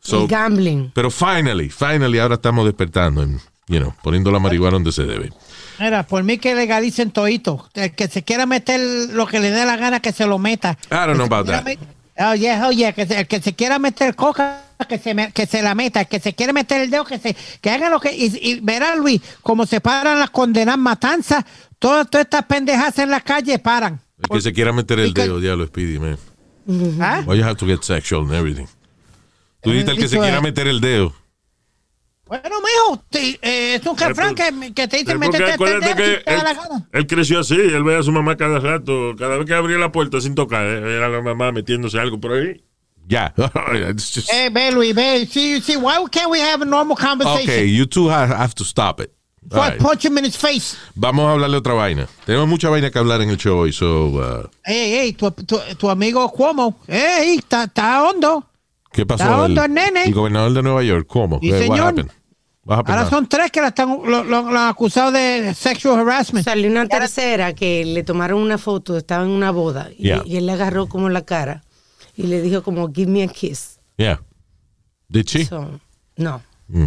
So, 0.00 0.22
el 0.22 0.28
gambling. 0.28 0.92
pero 0.94 1.10
finally, 1.10 1.68
finally 1.70 2.18
ahora 2.18 2.34
estamos 2.36 2.64
despertando, 2.64 3.22
en, 3.22 3.40
you 3.66 3.78
know, 3.80 3.92
poniendo 4.02 4.30
la 4.30 4.38
marihuana 4.38 4.74
donde 4.74 4.92
se 4.92 5.04
debe. 5.04 5.32
Mira, 5.80 6.04
por 6.06 6.22
mí 6.22 6.38
que 6.38 6.54
legalicen 6.54 7.10
todito. 7.10 7.68
El 7.74 7.92
que 7.94 8.06
se 8.08 8.22
quiera 8.22 8.46
meter 8.46 8.78
lo 9.12 9.26
que 9.26 9.40
le 9.40 9.50
dé 9.50 9.64
la 9.66 9.76
gana, 9.76 10.00
que 10.00 10.12
se 10.12 10.26
lo 10.26 10.38
meta. 10.38 10.78
I 10.90 10.94
don't 11.06 11.14
know 11.14 11.26
about 11.26 11.46
Que 11.46 11.56
se 11.72 11.76
that. 11.76 11.86
Oh, 12.18 12.34
yeah, 12.34 12.66
oh, 12.66 12.70
yeah, 12.72 12.92
que 12.92 13.04
se- 13.06 13.18
el 13.20 13.26
que 13.26 13.42
se 13.42 13.54
quiera 13.54 13.78
meter 13.78 14.14
coca, 14.14 14.62
que 14.88 14.96
se, 14.98 15.12
me- 15.12 15.32
que 15.32 15.44
se 15.46 15.60
la 15.62 15.74
meta. 15.74 16.00
El 16.00 16.06
que 16.06 16.18
se 16.20 16.34
quiere 16.34 16.52
meter 16.54 16.80
el 16.80 16.90
dedo, 16.90 17.04
que 17.04 17.18
se 17.18 17.36
que 17.60 17.68
haga 17.70 17.90
lo 17.90 18.00
que... 18.00 18.14
Y, 18.14 18.32
y 18.40 18.60
verá, 18.60 18.94
Luis, 18.96 19.20
como 19.42 19.66
se 19.66 19.80
paran 19.82 20.18
las 20.18 20.30
condenas 20.30 20.78
matanzas, 20.78 21.44
todas, 21.78 22.08
todas 22.08 22.24
estas 22.26 22.44
pendejas 22.46 22.98
en 23.00 23.10
la 23.10 23.20
calle 23.20 23.58
paran. 23.58 24.00
El 24.22 24.28
que 24.30 24.40
se 24.40 24.52
quiera 24.54 24.72
meter 24.72 24.98
el 24.98 25.12
dedo, 25.12 25.40
ya 25.40 25.54
lo 25.56 25.66
Speedy, 25.66 25.98
man. 25.98 26.16
¿Ah? 27.00 27.22
Why 27.26 27.36
you 27.38 27.44
have 27.44 27.56
to 27.56 27.66
get 27.66 27.82
sexual 27.82 28.22
and 28.22 28.32
everything? 28.34 28.66
Tú 29.62 29.70
dijiste 29.70 29.92
el 29.92 29.98
que 29.98 30.08
se 30.08 30.18
quiera 30.18 30.40
meter 30.40 30.66
el 30.68 30.80
dedo. 30.80 31.12
Bueno, 32.26 32.56
mijo, 32.60 33.04
te- 33.08 33.38
eh, 33.40 33.76
es 33.76 33.86
un 33.86 33.96
refrán 33.96 34.34
que, 34.34 34.72
que 34.74 34.88
te 34.88 34.96
dice 34.96 35.12
porque 35.14 35.28
meterte 35.28 35.64
el 35.64 35.80
dedo 35.80 35.94
que 35.94 36.22
te 36.24 36.30
da 36.34 36.42
la 36.42 36.50
él, 36.50 36.56
gana. 36.56 36.88
él 36.92 37.06
creció 37.06 37.38
así, 37.38 37.54
él 37.54 37.84
ve 37.84 37.96
a 37.96 38.02
su 38.02 38.10
mamá 38.10 38.36
cada 38.36 38.58
rato, 38.58 39.14
cada 39.16 39.36
vez 39.36 39.46
que 39.46 39.54
abría 39.54 39.78
la 39.78 39.92
puerta 39.92 40.20
sin 40.20 40.34
tocar, 40.34 40.66
eh, 40.66 40.96
era 40.96 41.08
la 41.08 41.20
mamá 41.22 41.52
metiéndose 41.52 41.98
algo 42.00 42.18
por 42.20 42.32
ahí. 42.32 42.62
Ya. 43.08 43.32
It's 43.88 44.12
just- 44.12 44.32
Eh, 44.32 44.50
ve, 44.52 44.72
Luis, 44.72 44.92
ve. 44.92 45.24
See, 45.30 45.60
see, 45.60 45.76
why 45.76 46.04
can't 46.10 46.28
we 46.28 46.40
have 46.40 46.60
a 46.60 46.64
normal 46.64 46.96
conversation? 46.96 47.42
okay, 47.48 47.64
you 47.64 47.86
two 47.86 48.08
have, 48.10 48.30
have 48.36 48.52
to 48.56 48.64
stop 48.64 48.98
it. 49.00 49.12
Right. 49.50 49.78
punch 49.80 50.04
him 50.04 50.18
in 50.18 50.24
his 50.24 50.36
face. 50.36 50.76
Vamos 50.94 51.26
a 51.26 51.32
hablarle 51.32 51.56
otra 51.58 51.74
vaina. 51.74 52.08
Tenemos 52.24 52.48
mucha 52.48 52.68
vaina 52.68 52.90
que 52.90 52.98
hablar 52.98 53.20
en 53.22 53.30
el 53.30 53.36
show 53.36 53.58
hoy, 53.58 53.72
so, 53.72 54.06
uh, 54.06 54.48
Ey, 54.64 54.94
ey, 54.94 55.12
tu, 55.12 55.30
tu, 55.30 55.58
tu 55.78 55.88
amigo 55.90 56.28
Cuomo. 56.32 56.78
Ey, 56.88 57.36
está 57.36 57.64
está 57.64 58.02
hondo. 58.02 58.44
¿qué 58.92 59.04
pasó? 59.06 59.22
Está 59.24 59.34
El, 59.36 59.40
hondo 59.42 59.64
el 59.64 59.74
nene. 59.74 60.04
el 60.04 60.14
gobernador 60.14 60.52
de 60.52 60.62
Nueva 60.62 60.82
York, 60.82 61.06
¿cómo? 61.06 61.38
Sí, 61.40 61.48
Eh, 61.48 61.52
what 61.52 61.60
señor. 61.60 61.80
happened? 61.88 62.10
What 62.64 62.78
happened 62.78 62.98
Ahora 62.98 63.02
now? 63.02 63.10
son 63.10 63.28
tres 63.28 63.52
que 63.52 63.60
la 63.60 63.68
están, 63.68 63.88
lo, 64.04 64.24
lo- 64.24 64.42
lo 64.50 64.58
han 64.58 64.68
acusado 64.68 65.12
de 65.12 65.54
sexual 65.54 66.00
harassment. 66.00 66.44
Salió 66.44 66.68
una 66.68 66.88
tercera 66.88 67.54
que 67.54 67.84
le 67.84 68.02
tomaron 68.02 68.40
una 68.42 68.58
foto, 68.58 68.96
estaba 68.96 69.22
en 69.24 69.30
una 69.30 69.52
boda 69.52 69.90
y, 69.96 70.04
Yeah. 70.08 70.22
y 70.26 70.36
él 70.38 70.46
le 70.46 70.52
agarró 70.52 70.88
como 70.88 71.08
la 71.08 71.24
cara 71.24 71.62
y 72.16 72.24
le 72.24 72.40
dijo 72.42 72.62
como 72.64 72.92
give 72.92 73.08
me 73.10 73.22
a 73.22 73.28
kiss. 73.28 73.78
Yeah. 73.96 74.20
Did 75.08 75.26
she? 75.26 75.44
So, 75.44 75.78
no. 76.16 76.42
Mm. 76.66 76.86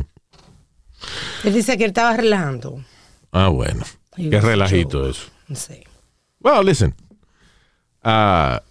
Él 1.43 1.53
dice 1.53 1.77
que 1.77 1.85
él 1.85 1.89
estaba 1.91 2.15
relajando. 2.17 2.83
Ah, 3.31 3.47
bueno. 3.49 3.83
Qué 4.15 4.41
relajito 4.41 5.01
show. 5.03 5.09
eso. 5.09 5.27
Sé. 5.55 5.85
Well, 6.39 6.65
listen. 6.65 6.93
Ah, 8.03 8.61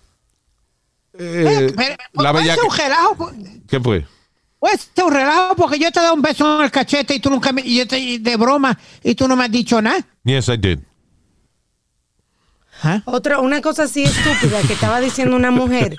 eh, 1.19 1.67
Eh, 1.69 1.73
pero, 1.77 1.97
la 2.15 2.31
puede 2.33 2.45
bella 2.45 2.55
ser 2.55 2.65
un 2.65 2.77
relajo, 2.77 3.17
pu- 3.17 3.63
¿Qué 3.69 3.81
fue? 3.81 4.07
puede 4.59 4.79
ser 4.79 5.05
un 5.05 5.13
relajo 5.13 5.57
porque 5.57 5.79
yo 5.79 5.91
te 5.93 5.99
he 5.99 6.03
dado 6.03 6.15
un 6.15 6.23
beso 6.23 6.59
en 6.59 6.65
el 6.65 6.71
cachete 6.71 7.15
y 7.15 7.21
tú 7.21 7.31
nunca 7.31 7.53
me, 7.53 7.63
y 7.63 7.79
yo 7.79 7.87
te- 7.87 8.19
de 8.19 8.37
broma 8.37 8.79
y 9.03 9.15
tú 9.15 9.27
no 9.29 9.37
me 9.37 9.45
has 9.45 9.51
dicho 9.51 9.81
nada. 9.83 10.05
Yes, 10.25 10.49
I 10.49 10.57
did. 10.57 10.79
¿Ah? 12.83 13.03
Otra, 13.07 13.41
una 13.41 13.61
cosa 13.61 13.85
así 13.85 14.05
estúpida 14.05 14.63
que 14.63 14.73
estaba 14.75 15.01
diciendo 15.01 15.35
una 15.35 15.51
mujer 15.51 15.97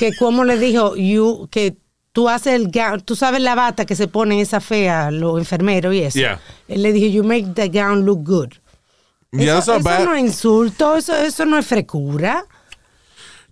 que 0.00 0.14
como 0.16 0.44
le 0.44 0.58
dijo 0.58 0.96
you, 0.96 1.48
que 1.50 1.76
tú 2.18 2.28
haces 2.28 2.54
el 2.54 2.72
gown, 2.72 3.00
tú 3.02 3.14
sabes 3.14 3.40
la 3.40 3.54
bata 3.54 3.86
que 3.86 3.94
se 3.94 4.08
ponen 4.08 4.40
esa 4.40 4.60
fea 4.60 5.12
los 5.12 5.38
enfermeros 5.38 5.94
y 5.94 6.00
eso. 6.00 6.18
Yeah. 6.18 6.40
Él 6.66 6.82
le 6.82 6.92
dijo 6.92 7.06
you 7.06 7.22
make 7.22 7.46
the 7.54 7.68
gown 7.68 8.04
look 8.04 8.24
good. 8.24 8.48
Yeah, 9.30 9.58
eso 9.58 9.76
eso 9.76 10.04
no 10.04 10.16
es 10.16 10.24
insulto, 10.24 10.96
eso, 10.96 11.14
eso 11.14 11.44
no 11.44 11.56
es 11.56 11.64
frecura. 11.64 12.44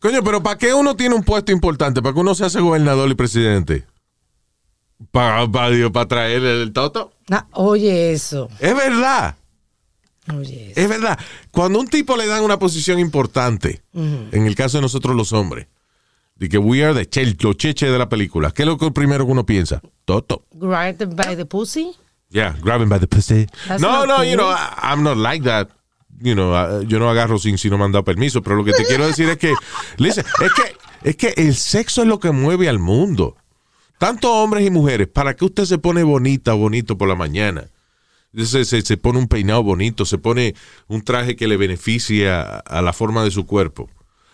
Coño, 0.00 0.20
pero 0.24 0.42
¿para 0.42 0.58
qué 0.58 0.74
uno 0.74 0.96
tiene 0.96 1.14
un 1.14 1.22
puesto 1.22 1.52
importante? 1.52 2.02
¿Para 2.02 2.12
que 2.12 2.18
uno 2.18 2.34
se 2.34 2.44
hace 2.44 2.58
gobernador 2.58 3.08
y 3.08 3.14
presidente? 3.14 3.84
¿Para, 5.12 5.46
para, 5.48 5.90
para 5.90 6.08
traer 6.08 6.42
el 6.42 6.72
toto? 6.72 7.12
Ah, 7.30 7.46
oye 7.52 8.10
eso, 8.10 8.48
Es 8.58 8.74
verdad. 8.74 9.36
oye 10.36 10.72
eso. 10.72 10.80
Es 10.80 10.88
verdad. 10.88 11.16
Cuando 11.52 11.78
un 11.78 11.86
tipo 11.86 12.16
le 12.16 12.26
dan 12.26 12.42
una 12.42 12.58
posición 12.58 12.98
importante, 12.98 13.84
en 13.94 14.44
el 14.44 14.56
caso 14.56 14.78
de 14.78 14.82
nosotros 14.82 15.14
los 15.14 15.32
hombres, 15.32 15.68
de 16.36 16.48
que 16.48 16.58
we 16.58 16.84
are 16.84 16.94
the 16.94 17.06
che- 17.08 17.34
los 17.40 17.56
cheche 17.56 17.86
de 17.90 17.98
la 17.98 18.08
película, 18.08 18.50
¿qué 18.50 18.62
es 18.62 18.68
lo 18.68 18.76
que 18.78 18.90
primero 18.90 19.24
que 19.26 19.32
uno 19.32 19.44
piensa? 19.46 19.80
Toto. 20.04 20.44
Grab 20.52 20.96
them 20.98 21.16
by 21.16 21.34
the 21.36 21.46
pussy. 21.46 21.92
Yeah, 22.30 22.56
grab 22.62 22.80
him 22.82 22.88
by 22.88 22.98
the 22.98 23.06
pussy. 23.06 23.46
That's 23.68 23.80
no, 23.80 24.04
no, 24.04 24.16
cool. 24.16 24.24
you 24.26 24.36
know, 24.36 24.50
I- 24.50 24.92
I'm 24.92 25.02
not 25.02 25.16
like 25.16 25.44
that. 25.44 25.68
You 26.20 26.34
know, 26.34 26.52
uh, 26.54 26.82
yo 26.82 26.98
no 26.98 27.10
agarro 27.10 27.38
sin 27.38 27.58
si 27.58 27.68
no 27.70 27.76
me 27.78 27.84
han 27.84 27.92
dado 27.92 28.04
permiso, 28.04 28.42
pero 28.42 28.56
lo 28.56 28.64
que 28.64 28.72
te 28.72 28.84
quiero 28.84 29.06
decir 29.06 29.28
es 29.28 29.36
que, 29.36 29.54
listen, 29.98 30.24
es 30.42 30.52
que, 30.54 31.08
es 31.10 31.16
que 31.16 31.34
el 31.36 31.54
sexo 31.54 32.02
es 32.02 32.08
lo 32.08 32.18
que 32.18 32.30
mueve 32.32 32.68
al 32.68 32.78
mundo. 32.78 33.36
Tanto 33.98 34.32
hombres 34.32 34.66
y 34.66 34.70
mujeres, 34.70 35.08
¿para 35.08 35.34
qué 35.36 35.44
usted 35.44 35.64
se 35.64 35.78
pone 35.78 36.02
bonita 36.02 36.54
o 36.54 36.58
bonito 36.58 36.96
por 36.98 37.08
la 37.08 37.14
mañana? 37.14 37.64
Se, 38.34 38.64
se- 38.66 38.82
se 38.82 38.96
pone 38.96 39.18
un 39.18 39.28
peinado 39.28 39.62
bonito, 39.62 40.04
se 40.04 40.18
pone 40.18 40.54
un 40.88 41.02
traje 41.02 41.36
que 41.36 41.48
le 41.48 41.56
beneficie 41.56 42.28
a, 42.30 42.58
a 42.58 42.82
la 42.82 42.92
forma 42.92 43.22
de 43.24 43.30
su 43.30 43.46
cuerpo. 43.46 43.88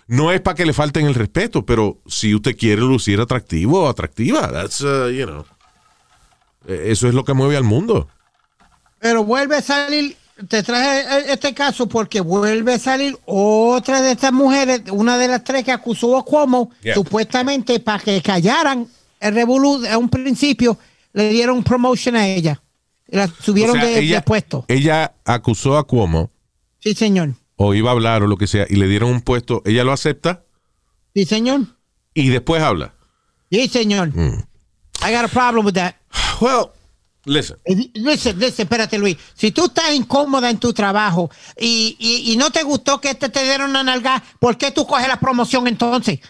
No 0.08 0.32
es 0.32 0.40
para 0.40 0.54
que 0.56 0.66
le 0.66 0.72
falten 0.72 1.06
el 1.06 1.14
respeto, 1.14 1.64
pero 1.64 1.98
si 2.06 2.34
usted 2.34 2.56
quiere 2.56 2.82
lucir 2.82 3.20
atractivo 3.20 3.84
o 3.84 3.88
atractiva, 3.88 4.50
that's, 4.52 4.80
uh, 4.82 5.08
you 5.08 5.24
know, 5.26 5.44
eh, 6.66 6.84
eso 6.88 7.08
es 7.08 7.14
lo 7.14 7.24
que 7.24 7.32
mueve 7.34 7.56
al 7.56 7.64
mundo. 7.64 8.08
Pero 8.98 9.24
vuelve 9.24 9.56
a 9.56 9.62
salir, 9.62 10.16
te 10.48 10.62
traje 10.62 11.32
este 11.32 11.54
caso 11.54 11.88
porque 11.88 12.20
vuelve 12.20 12.74
a 12.74 12.78
salir 12.78 13.16
otra 13.24 14.00
de 14.02 14.12
estas 14.12 14.32
mujeres, 14.32 14.82
una 14.90 15.16
de 15.18 15.28
las 15.28 15.44
tres 15.44 15.64
que 15.64 15.72
acusó 15.72 16.16
a 16.18 16.24
Cuomo, 16.24 16.70
Yeah. 16.82 16.94
supuestamente 16.94 17.80
para 17.80 18.02
que 18.02 18.20
callaran 18.22 18.86
el 19.20 19.34
revolú 19.34 19.84
a 19.90 19.98
un 19.98 20.08
principio, 20.08 20.78
le 21.12 21.30
dieron 21.30 21.62
promotion 21.62 22.16
a 22.16 22.26
ella. 22.26 22.60
La 23.08 23.28
subieron 23.28 23.76
O 23.76 23.80
sea, 23.80 23.88
de, 23.88 23.98
ella, 23.98 24.16
de 24.16 24.22
puesto. 24.22 24.64
ella 24.68 25.12
acusó 25.24 25.76
a 25.76 25.86
Cuomo 25.86 26.30
Sí, 26.80 26.94
señor. 26.94 27.34
O 27.64 27.74
iba 27.74 27.90
a 27.90 27.92
hablar 27.92 28.22
o 28.22 28.26
lo 28.26 28.36
que 28.36 28.46
sea 28.46 28.66
y 28.68 28.76
le 28.76 28.88
dieron 28.88 29.10
un 29.10 29.20
puesto, 29.20 29.62
ella 29.64 29.84
lo 29.84 29.92
acepta 29.92 30.44
Sí, 31.14 31.24
señor. 31.24 31.60
y 32.14 32.28
después 32.28 32.62
habla. 32.62 32.94
Sí, 33.50 33.68
señor. 33.68 34.08
Mm. 34.14 34.44
I 35.06 35.12
got 35.14 35.24
a 35.24 35.28
problem 35.28 35.64
with 35.66 35.74
that. 35.74 35.94
Well, 36.40 36.70
listen. 37.24 37.56
Eh, 37.64 37.90
Listen, 37.94 38.38
listen, 38.38 38.64
espérate, 38.64 38.98
Luis. 38.98 39.16
Si 39.34 39.50
tú 39.52 39.66
estás 39.66 39.92
incómoda 39.94 40.48
en 40.50 40.58
tu 40.58 40.72
trabajo 40.72 41.30
y, 41.58 41.96
y- 41.98 42.32
y 42.32 42.36
no 42.36 42.50
te 42.50 42.62
gustó 42.62 43.00
que 43.00 43.10
este 43.10 43.28
te 43.28 43.42
dieron 43.44 43.70
una 43.70 43.82
nalga, 43.82 44.22
¿por 44.38 44.56
qué 44.56 44.70
tú 44.70 44.86
coges 44.86 45.06
la 45.08 45.20
promoción 45.20 45.66
entonces? 45.68 46.20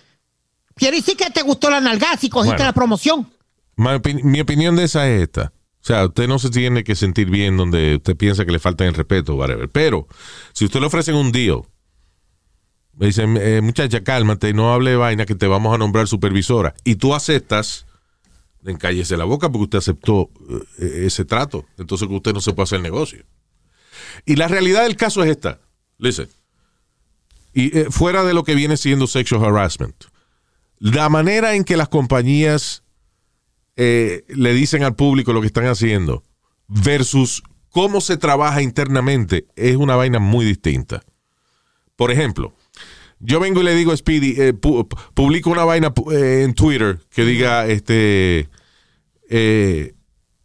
Quiere 0.75 0.97
decir 0.99 1.17
que 1.17 1.31
te 1.31 1.43
gustó 1.43 1.71
la 1.71 1.81
nalga 1.81 2.17
si 2.19 2.29
cogiste 2.29 2.57
Bueno. 2.57 2.65
la 2.69 2.73
promoción. 2.73 3.31
Mi 3.77 4.41
opinión 4.41 4.75
de 4.77 4.85
esa 4.85 5.09
es 5.09 5.23
esta. 5.23 5.53
O 5.83 5.85
sea, 5.85 6.07
usted 6.07 6.29
no 6.29 6.39
se 6.39 6.51
tiene 6.51 6.85
que 6.85 6.95
sentir 6.95 7.29
bien 7.29 7.57
donde 7.57 7.97
usted 7.97 8.17
piensa 8.17 8.45
que 8.45 8.53
le 8.53 8.61
falta 8.61 8.87
el 8.87 8.95
respeto, 8.95 9.35
whatever. 9.35 9.69
Pero, 9.69 10.07
si 10.53 10.65
usted 10.65 10.79
le 10.79 10.87
ofrecen 10.87 11.17
un 11.17 11.33
deal, 11.33 11.63
me 12.97 13.07
dicen, 13.07 13.37
eh, 13.37 13.61
muchacha, 13.61 14.05
cálmate, 14.05 14.55
no 14.55 14.73
hable 14.73 14.91
de 14.91 14.97
vaina 14.97 15.27
que 15.27 15.35
te 15.35 15.49
vamos 15.49 15.75
a 15.75 15.79
nombrar 15.79 16.07
supervisora. 16.07 16.73
Y 16.85 16.95
tú 16.97 17.17
aceptas, 17.17 17.87
encállese 18.65 19.17
la 19.17 19.25
boca 19.25 19.51
porque 19.51 19.65
usted 19.65 19.79
aceptó 19.79 20.31
eh, 20.79 21.07
ese 21.07 21.25
trato. 21.25 21.65
Entonces 21.77 22.07
que 22.07 22.15
usted 22.15 22.33
no 22.33 22.41
se 22.41 22.53
puede 22.53 22.65
hacer 22.65 22.81
negocio. 22.81 23.25
Y 24.25 24.37
la 24.37 24.47
realidad 24.47 24.85
del 24.85 24.95
caso 24.95 25.25
es 25.25 25.31
esta. 25.31 25.59
Listen. 25.99 26.29
Y 27.55 27.77
eh, 27.77 27.87
fuera 27.91 28.23
de 28.23 28.35
lo 28.35 28.45
que 28.45 28.55
viene 28.55 28.77
siendo 28.77 29.09
sexual 29.09 29.45
harassment. 29.45 30.05
La 30.79 31.09
manera 31.09 31.57
en 31.57 31.65
que 31.65 31.77
las 31.77 31.89
compañías 31.89 32.82
eh, 33.77 34.25
le 34.29 34.53
dicen 34.55 34.83
al 34.85 34.95
público 34.95 35.33
lo 35.33 35.41
que 35.41 35.47
están 35.47 35.67
haciendo 35.67 36.23
versus 36.69 37.43
cómo 37.71 38.01
se 38.01 38.17
trabaja 38.17 38.63
internamente 38.63 39.47
es 39.57 39.77
una 39.77 39.97
vaina 39.97 40.19
muy 40.19 40.45
distinta. 40.45 41.03
Por 41.97 42.11
ejemplo, 42.11 42.53
yo 43.21 43.39
vengo 43.41 43.61
y 43.61 43.65
le 43.65 43.75
digo 43.75 43.93
a 43.93 43.97
Speedy, 43.97 44.35
eh, 44.41 44.53
pu- 44.55 44.89
pu- 44.89 44.99
publico 45.15 45.51
una 45.51 45.65
vaina 45.65 45.93
eh, 46.13 46.43
en 46.45 46.55
Twitter 46.55 46.99
que 47.11 47.25
diga, 47.25 47.67
este, 47.67 48.49
eh, 49.31 49.95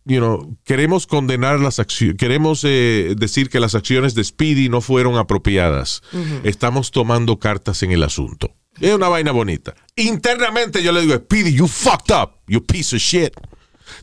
you 0.06 0.18
know, 0.20 0.56
queremos 0.64 1.08
condenar 1.08 1.60
las 1.60 1.80
acciones, 1.80 2.18
queremos 2.18 2.64
eh, 2.64 3.16
decir 3.18 3.50
que 3.50 3.60
las 3.60 3.76
acciones 3.76 4.14
de 4.16 4.24
Speedy 4.24 4.70
no 4.70 4.82
fueron 4.82 5.16
apropiadas. 5.18 6.02
Estamos 6.44 6.92
tomando 6.92 7.40
cartas 7.40 7.84
en 7.84 7.92
el 7.92 8.04
asunto. 8.04 8.54
Es 8.80 8.94
una 8.94 9.08
vaina 9.10 9.32
bonita. 9.32 9.74
Internamente 9.96 10.82
yo 10.84 10.92
le 10.92 11.02
digo, 11.02 11.16
Speedy, 11.16 11.54
you 11.54 11.68
fucked 11.68 12.14
up, 12.16 12.32
you 12.48 12.64
piece 12.66 12.96
of 12.96 13.02
shit. 13.02 13.34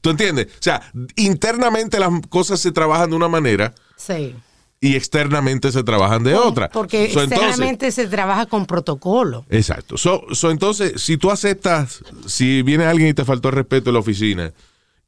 ¿Tú 0.00 0.10
entiendes? 0.10 0.46
O 0.46 0.62
sea, 0.62 0.82
internamente 1.16 1.98
las 1.98 2.10
cosas 2.28 2.60
se 2.60 2.72
trabajan 2.72 3.10
de 3.10 3.16
una 3.16 3.28
manera 3.28 3.74
Sí. 3.96 4.34
y 4.80 4.96
externamente 4.96 5.70
se 5.72 5.82
trabajan 5.84 6.24
de 6.24 6.34
otra. 6.34 6.68
Porque 6.70 7.10
So, 7.12 7.22
entonces- 7.22 7.38
externamente 7.48 7.92
se 7.92 8.06
trabaja 8.08 8.46
con 8.46 8.66
protocolo. 8.66 9.44
Exacto. 9.50 9.96
So, 9.96 10.24
so, 10.32 10.50
entonces, 10.50 11.00
si 11.02 11.16
tú 11.16 11.30
aceptas, 11.30 12.00
si 12.26 12.62
viene 12.62 12.84
alguien 12.86 13.08
y 13.10 13.14
te 13.14 13.24
faltó 13.24 13.48
el 13.50 13.54
respeto 13.56 13.90
en 13.90 13.94
la 13.94 14.00
oficina 14.00 14.52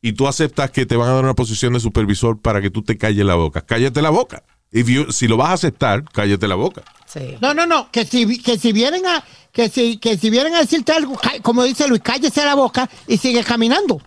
y 0.02 0.12
tú 0.12 0.28
aceptas 0.28 0.70
que 0.70 0.86
te 0.86 0.96
van 0.96 1.08
a 1.08 1.14
dar 1.14 1.24
una 1.24 1.34
posición 1.34 1.72
de 1.72 1.80
supervisor 1.80 2.38
para 2.40 2.60
que 2.60 2.70
tú 2.70 2.82
te 2.82 2.96
calles 2.98 3.24
la 3.24 3.34
boca, 3.34 3.62
cállate 3.62 4.02
la 4.02 4.10
boca. 4.10 4.44
If 4.78 4.88
you- 4.88 5.10
si 5.12 5.26
lo 5.28 5.36
vas 5.36 5.50
a 5.50 5.52
aceptar, 5.54 6.04
cállate 6.12 6.46
la 6.48 6.54
boca. 6.54 6.82
Sí. 7.06 7.36
No, 7.40 7.54
no, 7.54 7.66
no, 7.66 7.90
que 7.90 8.04
si, 8.04 8.42
que 8.42 8.58
si 8.58 8.72
vienen 8.72 9.06
a 9.06 9.24
que 9.52 9.68
si, 9.70 9.96
que 9.96 10.18
si 10.18 10.28
vienen 10.28 10.54
a 10.54 10.60
decirte 10.60 10.92
algo, 10.92 11.18
como 11.42 11.62
dice 11.64 11.88
Luis, 11.88 12.02
cállese 12.02 12.44
la 12.44 12.54
boca 12.54 12.90
y 13.08 13.16
sigue 13.16 13.42
caminando. 13.42 14.02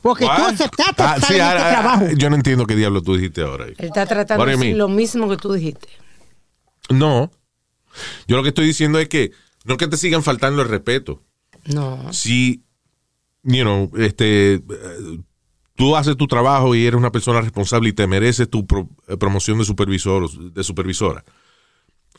Porque 0.00 0.24
tú 0.24 0.30
aceptaste 0.42 1.02
Ah, 1.04 1.14
estar 1.14 1.28
sí, 1.30 1.34
en 1.36 1.40
ahora- 1.42 1.60
este 1.60 1.70
trabajo. 1.80 2.04
yo 2.16 2.30
no 2.30 2.36
entiendo 2.36 2.66
qué 2.66 2.74
diablo 2.74 3.00
tú 3.02 3.14
dijiste 3.14 3.42
ahora. 3.42 3.66
Él 3.66 3.76
está 3.78 4.04
tratando 4.06 4.44
de 4.44 4.56
decir 4.56 4.76
lo 4.76 4.88
mismo 4.88 5.28
que 5.28 5.36
tú 5.36 5.52
dijiste. 5.52 5.88
No. 6.88 7.30
Yo 8.26 8.36
lo 8.36 8.42
que 8.42 8.48
estoy 8.48 8.66
diciendo 8.66 8.98
es 8.98 9.08
que 9.08 9.30
no 9.64 9.76
que 9.76 9.86
te 9.86 9.96
sigan 9.96 10.24
faltando 10.24 10.62
el 10.62 10.68
respeto. 10.68 11.22
No. 11.66 12.12
si, 12.12 12.64
you 13.44 13.62
know, 13.62 13.88
este, 13.98 14.60
tú 15.82 15.96
haces 15.96 16.16
tu 16.16 16.28
trabajo 16.28 16.74
y 16.76 16.86
eres 16.86 16.96
una 16.96 17.10
persona 17.10 17.40
responsable 17.40 17.88
y 17.88 17.92
te 17.92 18.06
mereces 18.06 18.48
tu 18.48 18.64
pro- 18.66 18.88
eh, 19.08 19.16
promoción 19.16 19.58
de 19.58 19.64
supervisor, 19.64 20.30
de 20.30 20.62
supervisora. 20.62 21.24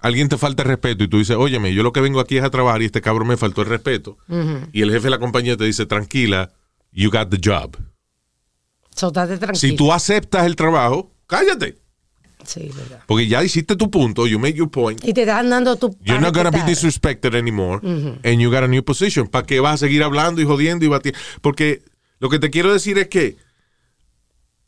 Alguien 0.02 0.28
te 0.28 0.38
falta 0.38 0.64
el 0.64 0.68
respeto 0.68 1.04
y 1.06 1.08
tú 1.08 1.18
dices, 1.20 1.38
óyeme, 1.38 1.74
yo 1.74 1.82
lo 1.82 1.94
que 1.94 2.02
vengo 2.02 2.20
aquí 2.20 2.36
es 2.38 2.44
a 2.44 2.50
trabajar 2.50 2.82
y 2.82 2.86
este 2.86 3.00
cabrón 3.00 3.28
me 3.30 3.38
faltó 3.38 3.62
el 3.62 3.70
respeto. 3.70 4.18
Y 4.74 4.82
el 4.82 4.92
jefe 4.92 5.04
de 5.06 5.10
la 5.12 5.18
compañía 5.20 5.56
te 5.56 5.64
dice, 5.64 5.86
tranquila, 5.86 6.52
you 6.92 7.10
got 7.10 7.30
the 7.30 7.38
job. 7.42 7.78
So, 8.96 9.12
date. 9.12 9.56
Si 9.56 9.76
tú 9.78 9.94
aceptas 9.94 10.46
el 10.46 10.58
trabajo, 10.58 11.12
cállate. 11.26 11.78
Sí, 12.46 12.70
verdad. 12.76 13.02
Porque 13.08 13.28
ya 13.30 13.42
hiciste 13.46 13.78
tu 13.78 13.90
punto, 13.90 14.28
you 14.28 14.40
made 14.40 14.56
your 14.56 14.70
point. 14.70 15.02
Y 15.06 15.14
te 15.14 15.22
están 15.22 15.50
dando 15.50 15.78
tu. 15.78 15.96
You're 16.04 16.20
not 16.20 16.36
gonna 16.36 16.52
be 16.52 16.64
disrespected 16.64 17.34
anymore. 17.34 17.80
And 18.26 18.42
you 18.42 18.52
got 18.52 18.64
a 18.64 18.68
new 18.68 18.84
position. 18.84 19.28
¿Para 19.28 19.46
qué 19.46 19.62
vas 19.62 19.76
a 19.76 19.78
seguir 19.78 20.04
hablando 20.04 20.42
y 20.42 20.44
jodiendo 20.46 20.84
y 20.84 20.90
batiendo? 20.90 21.18
Porque 21.42 21.82
lo 22.20 22.28
que 22.30 22.40
te 22.40 22.50
quiero 22.50 22.74
decir 22.74 22.98
es 22.98 23.08
que, 23.08 23.38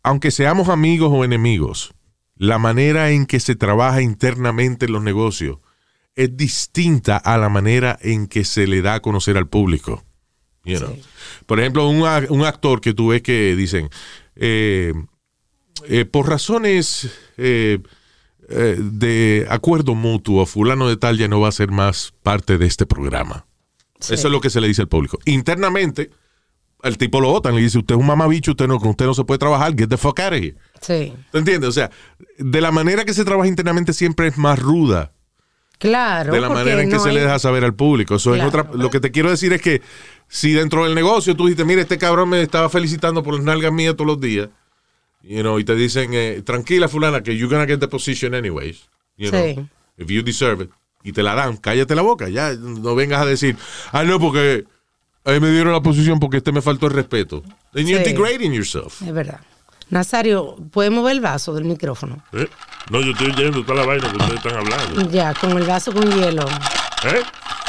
aunque 0.05 0.29
seamos 0.29 0.69
amigos 0.69 1.09
o 1.11 1.25
enemigos, 1.25 1.93
la 2.35 2.59
manera 2.59 3.09
en 3.09 3.25
que 3.25 3.39
se 3.39 3.55
trabaja 3.55 4.03
internamente 4.03 4.85
en 4.85 4.91
los 4.91 5.01
negocios 5.01 5.57
es 6.15 6.37
distinta 6.37 7.17
a 7.17 7.37
la 7.39 7.49
manera 7.49 7.97
en 8.01 8.27
que 8.27 8.45
se 8.45 8.67
le 8.67 8.83
da 8.83 8.93
a 8.93 9.01
conocer 9.01 9.35
al 9.35 9.47
público. 9.47 10.03
You 10.63 10.77
know? 10.77 10.95
Por 11.47 11.59
ejemplo, 11.59 11.89
un, 11.89 12.45
actor 12.45 12.81
que 12.81 12.93
tú 12.93 13.09
ves 13.09 13.23
que 13.23 13.55
dicen, 13.55 13.89
eh, 14.35 14.93
eh, 15.87 16.05
por 16.05 16.29
razones 16.29 17.09
eh, 17.37 17.79
eh, 18.47 18.77
de 18.79 19.47
acuerdo 19.49 19.95
mutuo, 19.95 20.45
fulano 20.45 20.87
de 20.87 20.97
tal 20.97 21.17
ya 21.17 21.27
no 21.27 21.39
va 21.39 21.49
a 21.49 21.51
ser 21.51 21.71
más 21.71 22.13
parte 22.21 22.59
de 22.59 22.67
este 22.67 22.85
programa. 22.85 23.47
Sí. 23.99 24.13
Eso 24.13 24.27
es 24.27 24.31
lo 24.31 24.39
que 24.39 24.51
se 24.51 24.61
le 24.61 24.67
dice 24.67 24.83
al 24.83 24.87
público. 24.87 25.17
Internamente, 25.25 26.11
el 26.83 26.97
tipo 26.97 27.19
lo 27.21 27.29
votan, 27.31 27.55
le 27.55 27.61
dice, 27.61 27.77
usted 27.79 27.95
es 27.95 27.99
un 28.01 28.05
mamabicho, 28.07 28.51
usted 28.51 28.67
no, 28.67 28.79
con 28.79 28.89
usted 28.89 29.05
no 29.05 29.13
se 29.13 29.23
puede 29.23 29.39
trabajar, 29.39 29.75
get 29.75 29.89
the 29.89 29.97
fuck 29.97 30.19
out 30.19 30.33
of 30.33 30.39
here. 30.39 30.55
Sí. 30.81 31.13
¿Te 31.31 31.37
entiendes? 31.39 31.69
O 31.69 31.71
sea, 31.71 31.89
de 32.37 32.61
la 32.61 32.71
manera 32.71 33.05
que 33.05 33.13
se 33.13 33.25
trabaja 33.25 33.47
internamente 33.47 33.91
siempre 33.93 34.27
es 34.27 34.37
más 34.37 34.59
ruda 34.59 35.11
Claro. 35.79 36.31
de 36.33 36.39
la 36.39 36.49
manera 36.49 36.81
en 36.81 36.89
que 36.89 36.95
no 36.95 37.01
se 37.03 37.11
le 37.11 37.21
deja 37.21 37.37
saber 37.39 37.63
al 37.65 37.73
público. 37.73 38.15
Eso 38.15 38.33
Claro. 38.33 38.47
otra, 38.47 38.69
lo 38.73 38.89
que 38.89 38.99
te 38.99 39.11
quiero 39.11 39.29
decir 39.29 39.51
es 39.53 39.61
que 39.61 39.81
si 40.27 40.53
dentro 40.53 40.85
del 40.85 40.95
negocio 40.95 41.35
tú 41.35 41.45
dijiste, 41.45 41.65
mire, 41.65 41.81
este 41.81 41.97
cabrón 41.97 42.29
me 42.29 42.41
estaba 42.41 42.69
felicitando 42.69 43.23
por 43.23 43.33
las 43.35 43.43
nalgas 43.43 43.73
mías 43.73 43.95
todos 43.95 44.07
los 44.07 44.21
días, 44.21 44.49
you 45.21 45.41
know, 45.41 45.59
y 45.59 45.63
te 45.65 45.75
dicen, 45.75 46.11
eh, 46.13 46.41
tranquila 46.45 46.87
fulana, 46.87 47.23
que 47.23 47.35
you're 47.35 47.53
gonna 47.53 47.67
get 47.67 47.79
the 47.79 47.87
position 47.87 48.33
anyways, 48.33 48.89
you 49.17 49.29
know, 49.31 49.41
Sí. 49.43 49.67
if 49.97 50.07
you 50.09 50.21
deserve 50.23 50.63
it, 50.63 50.69
y 51.03 51.11
te 51.11 51.23
la 51.23 51.35
dan, 51.35 51.57
cállate 51.57 51.93
la 51.93 52.01
boca, 52.03 52.29
ya, 52.29 52.53
no 52.53 52.95
vengas 52.95 53.21
a 53.21 53.25
decir, 53.25 53.57
ah, 53.91 54.03
no, 54.03 54.19
porque 54.19 54.63
a 55.25 55.31
mí 55.31 55.39
me 55.39 55.49
dieron 55.51 55.73
la 55.73 55.81
posición 55.81 56.19
porque 56.19 56.37
este 56.37 56.51
me 56.51 56.61
faltó 56.61 56.87
el 56.87 56.93
respeto. 56.93 57.43
Then 57.73 57.87
you're 57.87 58.03
Sí. 58.03 58.11
degrading 58.13 58.53
yourself. 58.53 59.01
Es 59.01 59.13
verdad. 59.13 59.39
Nazario, 59.89 60.55
¿puedes 60.71 60.91
mover 60.91 61.13
el 61.13 61.21
vaso 61.21 61.53
del 61.53 61.65
micrófono? 61.65 62.23
¿Eh? 62.33 62.47
No, 62.89 63.01
yo 63.01 63.11
estoy 63.11 63.27
oyendo 63.31 63.63
toda 63.63 63.81
la 63.81 63.85
vaina 63.85 64.09
que 64.09 64.17
ustedes 64.17 64.37
están 64.43 64.55
hablando. 64.57 65.11
Ya, 65.11 65.33
con 65.35 65.51
el 65.57 65.63
vaso 65.63 65.91
con 65.93 66.09
hielo. 66.11 66.45
¿Eh? 67.03 67.21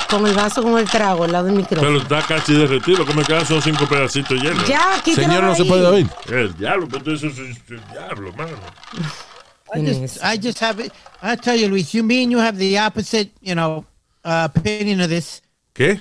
Con 0.08 0.26
el 0.26 0.34
vaso 0.34 0.62
con 0.62 0.78
el 0.78 0.88
trago 0.88 1.24
al 1.24 1.32
lado 1.32 1.46
del 1.46 1.54
Pero 1.68 1.82
micrófono. 1.82 1.98
está 1.98 2.22
casi 2.26 2.54
derretido. 2.54 2.98
Lo 2.98 3.06
que 3.06 3.12
me 3.14 3.22
quedan 3.24 3.44
son 3.44 3.60
cinco 3.60 3.86
pedacitos 3.86 4.40
llenos. 4.40 4.66
Ya, 4.66 5.00
quítalo 5.04 5.26
Señor, 5.28 5.44
no 5.44 5.54
se 5.54 5.64
puede 5.64 5.84
oír. 5.86 6.08
El 6.30 6.56
diablo, 6.56 6.88
pero 6.90 7.12
eso 7.14 7.26
es 7.26 7.38
el 7.38 7.80
diablo, 7.92 8.32
mano. 8.34 8.56
I 9.74 9.80
just, 9.80 10.18
I 10.22 10.38
just 10.40 10.60
have 10.62 10.80
it. 10.82 10.92
I 11.22 11.36
tell 11.36 11.56
you, 11.58 11.68
Luis, 11.68 11.92
you 11.92 12.02
mean 12.04 12.30
you 12.30 12.38
have 12.38 12.56
the 12.56 12.78
opposite, 12.78 13.32
you 13.42 13.54
know, 13.54 13.84
uh, 14.24 14.48
opinion 14.54 15.00
of 15.00 15.08
this. 15.08 15.42
¿Qué? 15.76 16.00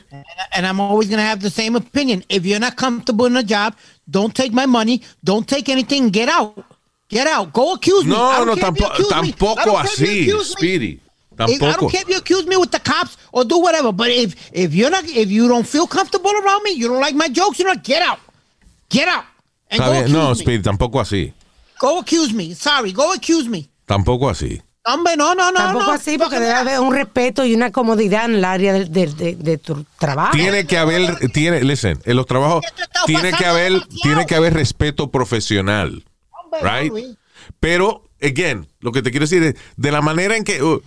and 0.53 0.65
I'm 0.65 0.79
always 0.79 1.09
going 1.09 1.17
to 1.17 1.23
have 1.23 1.41
the 1.41 1.49
same 1.49 1.75
opinion. 1.75 2.23
If 2.29 2.45
you're 2.45 2.59
not 2.59 2.77
comfortable 2.77 3.25
in 3.25 3.35
a 3.35 3.43
job, 3.43 3.75
don't 4.09 4.33
take 4.33 4.53
my 4.53 4.65
money, 4.65 5.01
don't 5.23 5.47
take 5.47 5.67
anything, 5.69 6.09
get 6.09 6.29
out. 6.29 6.63
Get 7.09 7.27
out. 7.27 7.51
Go 7.53 7.73
accuse 7.73 8.05
me. 8.05 8.11
No, 8.11 8.45
no, 8.45 8.55
tampoco, 8.55 8.91
accuse 8.93 9.11
me. 9.21 9.29
I 9.29 9.31
tampoco 9.31 9.65
don't 9.65 9.83
care 9.83 9.93
if 9.93 9.99
you 9.99 10.05
así, 10.07 10.21
accuse 10.21 10.49
me. 10.49 10.55
Speedy. 10.55 10.99
If- 11.37 11.61
I 11.61 11.71
don't 11.73 11.89
care 11.91 12.01
if 12.01 12.09
you 12.09 12.17
accuse 12.17 12.45
me 12.47 12.55
with 12.55 12.71
the 12.71 12.79
cops 12.79 13.17
or 13.33 13.43
do 13.43 13.59
whatever. 13.59 13.91
But 13.91 14.09
if 14.09 14.35
if 14.53 14.73
you're 14.73 14.89
not 14.89 15.03
if 15.03 15.29
you 15.29 15.47
don't 15.49 15.67
feel 15.67 15.85
comfortable 15.85 16.31
around 16.31 16.63
me, 16.63 16.71
you 16.71 16.87
don't 16.87 17.01
like 17.01 17.13
my 17.15 17.27
jokes, 17.27 17.59
you 17.59 17.65
know, 17.65 17.75
get 17.75 18.01
out. 18.01 18.19
Get 18.89 19.07
out. 19.09 19.25
And 19.69 19.81
Está 19.81 19.85
go 19.87 19.91
bien. 19.91 20.11
No. 20.13 20.33
Speedy, 20.33 20.63
tampoco 20.63 21.01
así. 21.01 21.33
Go 21.79 21.99
accuse 21.99 22.33
me. 22.33 22.53
Sorry, 22.53 22.93
go 22.93 23.11
accuse 23.11 23.49
me. 23.49 23.67
Tampoco 23.85 24.29
así. 24.29 24.61
Hombre, 24.87 25.17
no, 25.17 25.33
no, 25.33 25.51
no, 25.51 25.57
Tampoco 25.57 25.85
no. 25.87 25.91
así, 25.93 26.17
porque 26.17 26.39
debe 26.39 26.53
haber 26.53 26.79
un 26.79 26.93
respeto 26.93 27.43
y 27.43 27.55
una 27.55 27.71
comodidad 27.71 28.25
en 28.25 28.35
el 28.35 28.45
área 28.45 28.71
de, 28.73 28.85
de- 28.85 29.07
de- 29.07 29.35
de 29.35 29.57
tu 29.57 29.83
trabajo. 29.97 30.31
Tiene 30.33 30.67
que 30.67 30.77
haber, 30.77 31.15
tiene, 31.31 31.63
listen, 31.63 31.99
en 32.05 32.15
los 32.15 32.25
trabajos 32.27 32.63
tiene 33.07 33.31
que 33.33 33.45
haber, 33.45 33.71
demasiado. 33.73 34.01
tiene 34.03 34.25
que 34.27 34.35
haber 34.35 34.53
respeto 34.53 35.09
profesional, 35.09 36.05
Hombre, 36.31 36.59
no, 36.61 36.69
right? 36.79 36.91
Luis. 36.91 37.17
Pero, 37.59 38.03
again, 38.21 38.67
lo 38.79 38.91
que 38.91 39.01
te 39.01 39.09
quiero 39.11 39.23
decir 39.25 39.41
es, 39.43 39.55
de 39.75 39.91
la 39.91 40.01
manera 40.01 40.37
en 40.37 40.43
que 40.43 40.61
uh, 40.63 40.81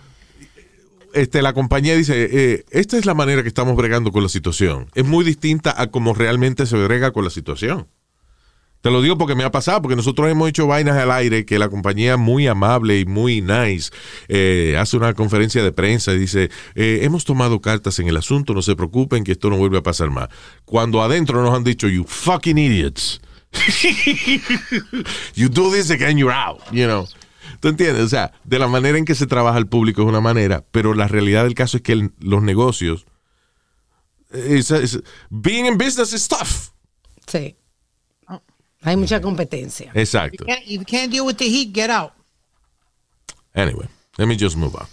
este, 1.13 1.41
la 1.41 1.53
compañía 1.53 1.95
dice, 1.95 2.29
eh, 2.31 2.65
esta 2.69 2.97
es 2.97 3.05
la 3.05 3.13
manera 3.15 3.41
que 3.41 3.47
estamos 3.49 3.75
bregando 3.75 4.11
con 4.11 4.23
la 4.23 4.29
situación, 4.29 4.89
es 4.95 5.05
muy 5.05 5.25
distinta 5.25 5.73
a 5.75 5.87
cómo 5.87 6.13
realmente 6.13 6.65
se 6.65 6.77
brega 6.77 7.11
con 7.11 7.23
la 7.25 7.29
situación. 7.31 7.87
Te 8.81 8.89
lo 8.91 9.01
digo 9.01 9.17
porque 9.17 9.35
me 9.35 9.43
ha 9.43 9.51
pasado, 9.51 9.81
porque 9.81 9.97
nosotros 9.97 10.29
hemos 10.31 10.47
hecho 10.47 10.65
vainas 10.65 10.95
al 10.97 11.11
aire 11.11 11.45
que 11.45 11.59
la 11.59 11.67
compañía 11.67 12.15
muy 12.15 12.47
amable 12.47 12.97
y 12.99 13.05
muy 13.05 13.41
nice 13.41 13.91
eh, 14.29 14.77
hace 14.79 14.95
una 14.95 15.13
conferencia 15.13 15.61
de 15.61 15.71
prensa 15.73 16.13
y 16.13 16.17
dice, 16.19 16.49
eh, 16.75 16.99
hemos 17.01 17.25
tomado 17.25 17.59
cartas 17.59 17.99
en 17.99 18.07
el 18.07 18.15
asunto, 18.15 18.53
no 18.53 18.61
se 18.61 18.77
preocupen 18.77 19.25
que 19.25 19.33
esto 19.33 19.49
no 19.49 19.57
vuelve 19.57 19.79
a 19.79 19.83
pasar 19.83 20.09
más. 20.11 20.29
Cuando 20.63 21.01
adentro 21.03 21.41
nos 21.43 21.53
han 21.53 21.65
dicho, 21.65 21.89
you 21.89 22.05
fucking 22.07 22.57
idiots. 22.57 23.19
you 25.35 25.49
do 25.49 25.71
this 25.71 25.89
again, 25.91 26.17
you're 26.17 26.31
out, 26.33 26.59
you 26.71 26.85
know. 26.85 27.05
¿Tú 27.59 27.67
entiendes? 27.67 28.03
O 28.05 28.07
sea, 28.09 28.31
de 28.45 28.59
la 28.59 28.67
manera 28.67 28.97
en 28.97 29.03
que 29.05 29.15
se 29.15 29.27
trabaja 29.27 29.57
el 29.57 29.67
público 29.67 30.01
es 30.03 30.07
una 30.07 30.21
manera, 30.21 30.63
pero 30.71 30.93
la 30.93 31.07
realidad 31.09 31.43
del 31.43 31.55
caso 31.55 31.77
es 31.77 31.83
que 31.83 32.09
los 32.19 32.41
negocios, 32.43 33.05
es- 34.31 35.01
being 35.29 35.65
in 35.65 35.77
business 35.77 36.13
is 36.13 36.27
tough. 36.27 36.69
Sí. 37.27 37.55
Hay 38.81 38.95
mucha 38.97 39.19
competencia. 39.21 39.91
Exacto. 39.93 40.45
Can't- 40.45 40.63
If 40.65 40.79
you 40.79 40.85
can't 40.85 41.11
deal 41.11 41.25
with 41.25 41.35
the 41.35 41.45
heat, 41.45 41.73
get 41.73 41.89
out. 41.89 42.11
Anyway, 43.53 43.87
let 44.17 44.25
me 44.27 44.37
just 44.37 44.55
move 44.55 44.75
on. 44.75 44.87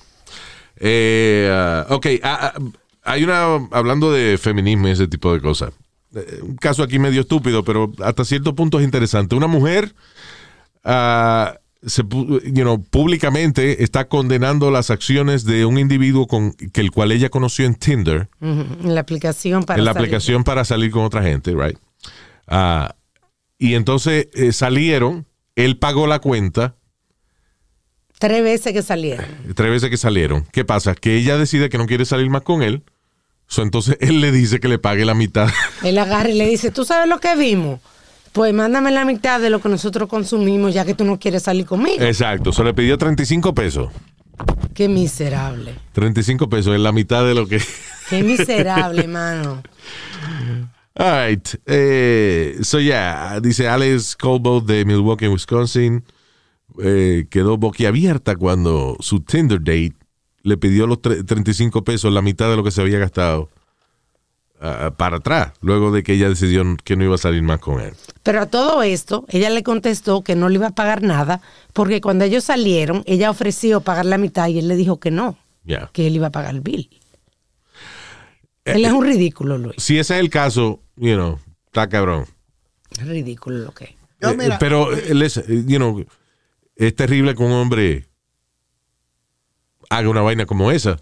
Eh, 0.78 1.84
ok, 1.88 2.06
ah, 2.22 2.52
ah, 2.54 2.60
hay 3.04 3.24
una, 3.24 3.68
hablando 3.72 4.10
de 4.12 4.36
feminismo 4.38 4.88
y 4.88 4.90
ese 4.92 5.06
tipo 5.08 5.32
de 5.32 5.40
cosas. 5.40 5.72
eh, 6.14 6.40
Un 6.42 6.56
caso 6.56 6.82
aquí 6.82 6.98
medio 6.98 7.20
estúpido, 7.20 7.64
pero 7.64 7.92
hasta 8.02 8.24
cierto 8.24 8.54
punto 8.54 8.78
es 8.78 8.84
interesante. 8.84 9.36
Una 9.36 9.46
mujer, 9.46 9.94
ah, 10.84 11.54
se, 11.86 12.02
you 12.02 12.62
know, 12.62 12.82
públicamente 12.82 13.82
está 13.84 14.08
condenando 14.08 14.70
las 14.70 14.90
acciones 14.90 15.44
de 15.44 15.64
un 15.64 15.78
individuo 15.78 16.26
con 16.26 16.52
que 16.52 16.80
el 16.80 16.90
cual 16.90 17.12
ella 17.12 17.28
conoció 17.28 17.64
en 17.66 17.74
Tinder, 17.76 18.28
En 18.40 18.94
la 18.94 19.00
aplicación 19.00 19.62
para 19.64 19.78
en 19.78 19.84
la 19.84 19.92
salir. 19.92 20.06
aplicación 20.08 20.42
para 20.44 20.64
salir 20.64 20.90
con 20.90 21.04
otra 21.04 21.22
gente, 21.22 21.54
right? 21.54 21.78
Ah, 22.48 22.96
y 23.58 23.74
entonces 23.74 24.28
eh, 24.34 24.52
salieron, 24.52 25.26
él 25.54 25.78
pagó 25.78 26.06
la 26.06 26.18
cuenta, 26.20 26.76
Tres 28.18 28.42
veces 28.42 28.72
que 28.72 28.82
salieron. 28.82 29.26
tres 29.54 29.70
veces 29.70 29.90
que 29.90 29.98
salieron. 29.98 30.46
¿Qué 30.50 30.64
pasa? 30.64 30.94
Que 30.94 31.16
ella 31.16 31.36
decide 31.36 31.68
que 31.68 31.76
no 31.76 31.84
quiere 31.86 32.06
salir 32.06 32.30
más 32.30 32.40
con 32.40 32.62
él. 32.62 32.82
So, 33.46 33.60
entonces 33.62 33.98
él 34.00 34.22
le 34.22 34.32
dice 34.32 34.58
que 34.58 34.68
le 34.68 34.78
pague 34.78 35.04
la 35.04 35.12
mitad. 35.14 35.50
Él 35.84 35.98
agarra 35.98 36.30
y 36.30 36.34
le 36.34 36.48
dice, 36.48 36.70
¿tú 36.70 36.84
sabes 36.86 37.08
lo 37.08 37.20
que 37.20 37.36
vimos? 37.36 37.78
Pues 38.32 38.52
mándame 38.54 38.90
la 38.90 39.04
mitad 39.04 39.38
de 39.38 39.50
lo 39.50 39.60
que 39.60 39.68
nosotros 39.68 40.08
consumimos 40.08 40.72
ya 40.74 40.84
que 40.86 40.94
tú 40.94 41.04
no 41.04 41.18
quieres 41.18 41.42
salir 41.44 41.64
conmigo. 41.66 42.02
Exacto. 42.02 42.52
Se 42.52 42.64
le 42.64 42.72
pidió 42.74 42.96
35 42.98 43.54
pesos. 43.54 43.92
Qué 44.74 44.88
miserable. 44.88 45.74
35 45.92 46.48
pesos 46.48 46.74
es 46.74 46.80
la 46.80 46.92
mitad 46.92 47.24
de 47.24 47.34
lo 47.34 47.46
que. 47.46 47.60
Qué 48.10 48.22
miserable, 48.22 49.06
mano. 49.08 49.62
All 50.98 51.28
right. 51.28 51.48
Eh, 51.66 52.56
so, 52.62 52.78
yeah. 52.80 53.38
Dice 53.40 53.68
Alex 53.68 54.16
Colbo 54.16 54.60
de 54.60 54.84
Milwaukee, 54.84 55.28
Wisconsin. 55.28 56.04
eh, 56.82 57.26
quedó 57.30 57.56
boquiabierta 57.56 58.36
cuando 58.36 58.96
su 59.00 59.20
Tinder 59.20 59.58
date 59.60 59.94
le 60.42 60.56
pidió 60.58 60.86
los 60.86 60.98
tre- 61.00 61.24
35 61.24 61.82
pesos, 61.84 62.12
la 62.12 62.20
mitad 62.22 62.50
de 62.50 62.56
lo 62.56 62.62
que 62.64 62.70
se 62.70 62.80
había 62.82 62.98
gastado, 62.98 63.48
ah, 64.60 64.92
para 64.96 65.16
atrás, 65.16 65.52
luego 65.62 65.90
de 65.90 66.02
que 66.02 66.12
ella 66.14 66.28
decidió 66.28 66.62
que 66.84 66.96
no 66.96 67.04
iba 67.04 67.14
a 67.14 67.18
salir 67.18 67.42
más 67.42 67.60
con 67.60 67.80
él. 67.80 67.94
Pero 68.22 68.40
a 68.42 68.46
todo 68.46 68.82
esto, 68.82 69.24
ella 69.28 69.48
le 69.50 69.62
contestó 69.62 70.22
que 70.22 70.34
no 70.36 70.48
le 70.50 70.56
iba 70.56 70.66
a 70.68 70.74
pagar 70.74 71.02
nada, 71.02 71.40
porque 71.72 72.00
cuando 72.00 72.24
ellos 72.24 72.44
salieron, 72.44 73.02
ella 73.06 73.30
ofreció 73.30 73.80
pagar 73.80 74.04
la 74.06 74.18
mitad 74.18 74.48
y 74.48 74.58
él 74.58 74.68
le 74.68 74.76
dijo 74.76 75.00
que 75.00 75.10
no, 75.10 75.38
Ya. 75.64 75.88
que 75.92 76.06
él 76.06 76.16
iba 76.16 76.26
a 76.28 76.30
pagar 76.32 76.54
el 76.54 76.60
bill. 76.60 76.90
Él 78.74 78.84
es 78.84 78.92
un 78.92 79.04
ridículo, 79.04 79.58
Luis. 79.58 79.74
si 79.78 79.98
ese 79.98 80.14
es 80.14 80.20
el 80.20 80.30
caso, 80.30 80.80
you 80.96 81.14
know, 81.14 81.38
está 81.66 81.88
cabrón. 81.88 82.26
Es 82.90 83.06
ridículo 83.06 83.58
lo 83.58 83.72
que 83.72 83.84
es. 83.84 83.90
Yo, 84.20 84.30
Eh, 84.30 84.36
mira, 84.36 84.58
pero, 84.58 84.92
eh, 84.96 85.04
eh, 85.10 85.64
you 85.66 85.76
know, 85.76 86.04
es 86.76 86.94
terrible 86.96 87.34
que 87.34 87.42
un 87.42 87.52
hombre 87.52 88.08
haga 89.90 90.08
una 90.08 90.22
vaina 90.22 90.46
como 90.46 90.70
esa. 90.70 90.98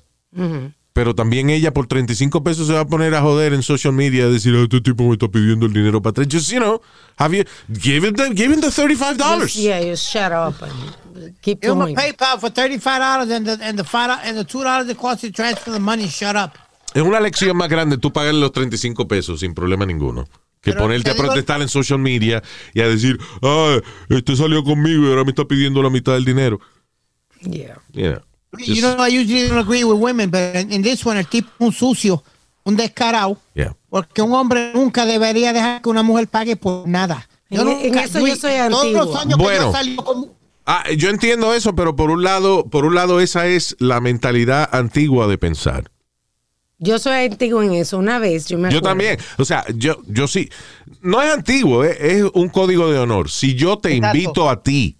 Pero 0.93 1.15
también 1.15 1.51
ella 1.51 1.73
por 1.73 1.87
35 1.89 2.45
pesos 2.45 2.69
se 2.69 2.73
va 2.73 2.81
a 2.81 2.87
poner 2.87 3.15
a 3.17 3.21
joder 3.21 3.53
en 3.53 3.63
social 3.65 3.93
media 3.93 4.25
a 4.25 4.29
decir, 4.29 4.55
"Ah, 4.57 4.63
este 4.63 4.81
tipo 4.81 5.03
me 5.05 5.15
está 5.15 5.27
pidiendo 5.29 5.67
el 5.67 5.73
dinero 5.73 6.01
para 6.01 6.11
atrás. 6.13 6.29
Just, 6.31 6.51
you 6.53 6.59
know, 6.61 6.81
have 7.17 7.37
you, 7.37 7.45
give 7.81 8.07
him 8.07 8.15
the, 8.15 8.29
give 8.35 8.53
him 8.53 8.61
the 8.61 8.71
$35. 8.71 9.43
Just, 9.43 9.57
yeah, 9.57 9.81
just 9.83 10.09
shut 10.09 10.31
up 10.33 10.61
and 10.63 11.35
keep 11.41 11.61
Give 11.61 11.73
him 11.73 11.83
a. 11.83 11.87
PayPal 11.87 12.39
for 12.39 12.49
$35 12.51 13.31
and 13.31 13.45
the, 13.47 13.59
and 13.61 13.77
the, 13.79 13.85
five, 13.85 14.21
and 14.25 14.37
the 14.39 14.45
$2 14.45 14.89
it 14.89 14.97
costs 14.97 15.23
to 15.23 15.33
transfer 15.33 15.73
the 15.73 15.81
money. 15.81 16.07
Shut 16.09 16.37
up. 16.37 16.57
Es 16.95 17.03
una 17.03 17.21
lección 17.21 17.57
más 17.57 17.69
grande 17.69 17.99
tú 17.99 18.13
pagarle 18.13 18.41
los 18.41 18.53
35 18.53 19.07
pesos 19.09 19.41
sin 19.41 19.53
problema 19.55 19.85
ninguno. 19.85 20.25
Que 20.61 20.71
Pero 20.71 20.85
ponerte 20.85 21.05
te 21.05 21.11
a 21.11 21.15
digo- 21.15 21.27
protestar 21.27 21.61
en 21.61 21.69
social 21.69 21.99
media 21.99 22.43
y 22.73 22.81
a 22.81 22.89
decir, 22.89 23.19
ah, 23.43 23.79
este 24.09 24.35
salió 24.37 24.65
conmigo 24.65 25.05
y 25.05 25.09
ahora 25.11 25.25
me 25.25 25.31
está 25.31 25.45
pidiendo 25.45 25.83
la 25.83 25.91
mitad 25.91 26.15
del 26.15 26.25
dinero. 26.25 26.59
Yeah. 27.43 27.81
You 27.93 28.11
know, 28.13 28.21
You 28.59 28.75
just- 28.75 28.83
know, 28.95 29.07
I 29.07 29.11
usually 29.19 29.49
don't 29.49 29.59
agree 29.59 29.85
with 29.85 29.99
women, 30.01 30.31
but 30.31 30.55
in, 30.55 30.73
in 30.73 30.83
this 30.83 31.05
one, 31.05 31.19
el 31.19 31.27
tipo 31.27 31.49
es 31.59 31.67
un 31.67 31.73
sucio, 31.73 32.23
un 32.65 32.77
descarado, 32.77 33.37
yeah. 33.55 33.75
porque 33.91 34.23
un 34.23 34.33
hombre 34.33 34.73
nunca 34.73 35.05
debería 35.05 35.53
dejar 35.53 35.83
que 35.83 35.89
una 35.89 36.03
mujer 36.05 36.29
pague 36.29 36.57
por 36.57 36.87
nada. 36.89 37.29
En- 37.51 37.69
en 37.69 37.99
eso 37.99 38.21
yo 38.27 38.35
soy 38.37 38.53
Todos 38.71 38.87
los 38.93 39.17
antigua. 39.17 39.21
años 39.23 39.37
que 39.37 39.43
Bueno. 39.43 39.65
yo 39.67 39.73
salí 39.73 39.97
con- 39.97 40.33
Ah, 40.67 40.85
yo 40.97 41.11
entiendo 41.11 41.53
eso, 41.53 41.75
pero 41.75 41.95
por 41.95 42.11
un 42.11 42.23
lado, 42.23 42.65
por 42.71 42.87
un 42.87 42.95
lado 42.95 43.21
esa 43.21 43.47
es 43.49 43.77
la 43.81 44.01
mentalidad 44.01 44.67
antigua 44.73 45.27
de 45.27 45.37
pensar. 45.37 45.91
Yo 46.85 46.99
soy 46.99 47.25
antiguo 47.27 47.63
en 47.63 47.73
eso. 47.75 47.99
Una 47.99 48.19
vez, 48.19 48.47
yo 48.47 48.57
me 48.59 48.71
Yo 48.71 48.79
acuerdo. 48.79 48.89
también, 48.91 49.19
o 49.39 49.45
sea, 49.45 49.65
yo, 49.75 49.97
yo 50.07 50.27
sí, 50.29 50.49
no 51.01 51.21
es 51.23 51.33
antiguo, 51.33 51.85
eh, 51.85 51.97
es 51.99 52.25
un 52.35 52.49
código 52.49 52.91
de 52.91 52.99
honor. 52.99 53.31
Si 53.31 53.55
yo 53.55 53.79
te 53.79 53.95
Exacto. 53.97 54.17
invito 54.19 54.51
a 54.51 54.63
ti, 54.63 54.99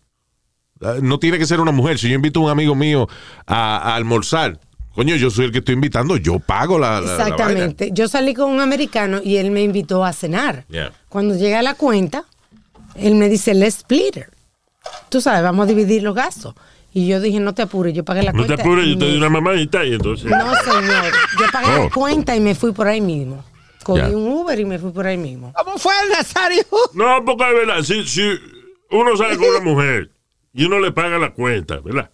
eh, 0.81 0.99
no 1.03 1.19
tiene 1.19 1.39
que 1.39 1.47
ser 1.47 1.61
una 1.61 1.73
mujer, 1.73 1.99
si 1.99 2.09
yo 2.09 2.15
invito 2.15 2.41
a 2.41 2.45
un 2.45 2.51
amigo 2.51 2.75
mío 2.75 3.09
a, 3.47 3.77
a 3.77 3.95
almorzar, 3.97 4.59
coño, 4.95 5.17
yo 5.17 5.31
soy 5.31 5.47
el 5.47 5.53
que 5.53 5.59
estoy 5.59 5.75
invitando, 5.75 6.17
yo 6.17 6.39
pago 6.39 6.79
la, 6.79 7.01
la-. 7.01 7.13
Exactamente. 7.13 7.91
Yo 7.93 8.09
salí 8.09 8.33
con 8.35 8.51
un 8.51 8.61
americano 8.61 9.21
y 9.23 9.37
él 9.37 9.51
me 9.51 9.63
invitó 9.63 10.05
a 10.05 10.13
cenar. 10.13 10.65
Yeah. 10.69 10.93
Cuando 11.09 11.37
llega 11.37 11.63
la 11.63 11.75
cuenta, 11.75 12.25
él 12.95 13.15
me 13.17 13.29
dice, 13.29 13.55
let's 13.55 13.79
split 13.79 14.17
it. 14.17 14.25
Tú 15.09 15.21
sabes, 15.21 15.43
vamos 15.43 15.65
a 15.65 15.67
dividir 15.67 16.03
los 16.03 16.15
gastos. 16.15 16.55
Y 16.97 17.09
yo 17.09 17.21
dije, 17.21 17.41
no 17.41 17.53
te 17.55 17.63
apures, 17.63 17.93
yo 17.93 18.05
pagué 18.05 18.23
la 18.23 18.33
No 18.33 18.43
te 18.43 18.47
cuenta. 18.47 18.63
apures, 18.63 18.87
y 18.87 18.93
yo 18.93 18.99
te 18.99 19.05
me- 19.05 19.11
doy 19.11 19.19
una 19.19 19.29
mamadita 19.29 19.85
y 19.85 19.95
entonces. 19.95 20.31
No, 20.31 20.55
señor. 20.55 21.13
Yo 21.41 21.47
pagué 21.53 21.67
Oh. 21.81 21.85
la 21.85 21.91
cuenta 21.91 22.37
y 22.37 22.41
me 22.41 22.55
fui 22.55 22.71
por 22.73 22.87
ahí 22.87 23.01
mismo. 23.01 23.45
Cogí 23.83 24.01
Ya. 24.01 24.09
un 24.17 24.29
Uber 24.33 24.59
y 24.59 24.65
me 24.65 24.79
fui 24.79 24.93
por 24.93 25.05
ahí 25.07 25.19
mismo. 25.19 25.53
¿Cómo 25.55 25.77
fue 25.77 25.93
el 26.05 26.11
Nazario? 26.11 26.63
No, 26.95 27.23
porque 27.25 27.45
es 27.51 27.55
verdad, 27.67 27.83
si, 27.83 28.05
si 28.07 28.23
uno 28.93 29.17
sale 29.17 29.37
con 29.37 29.49
una 29.49 29.61
mujer 29.61 30.11
y 30.55 30.65
uno 30.65 30.79
le 30.79 30.93
paga 30.93 31.19
la 31.19 31.33
cuenta, 31.35 31.81
¿verdad? 31.81 32.11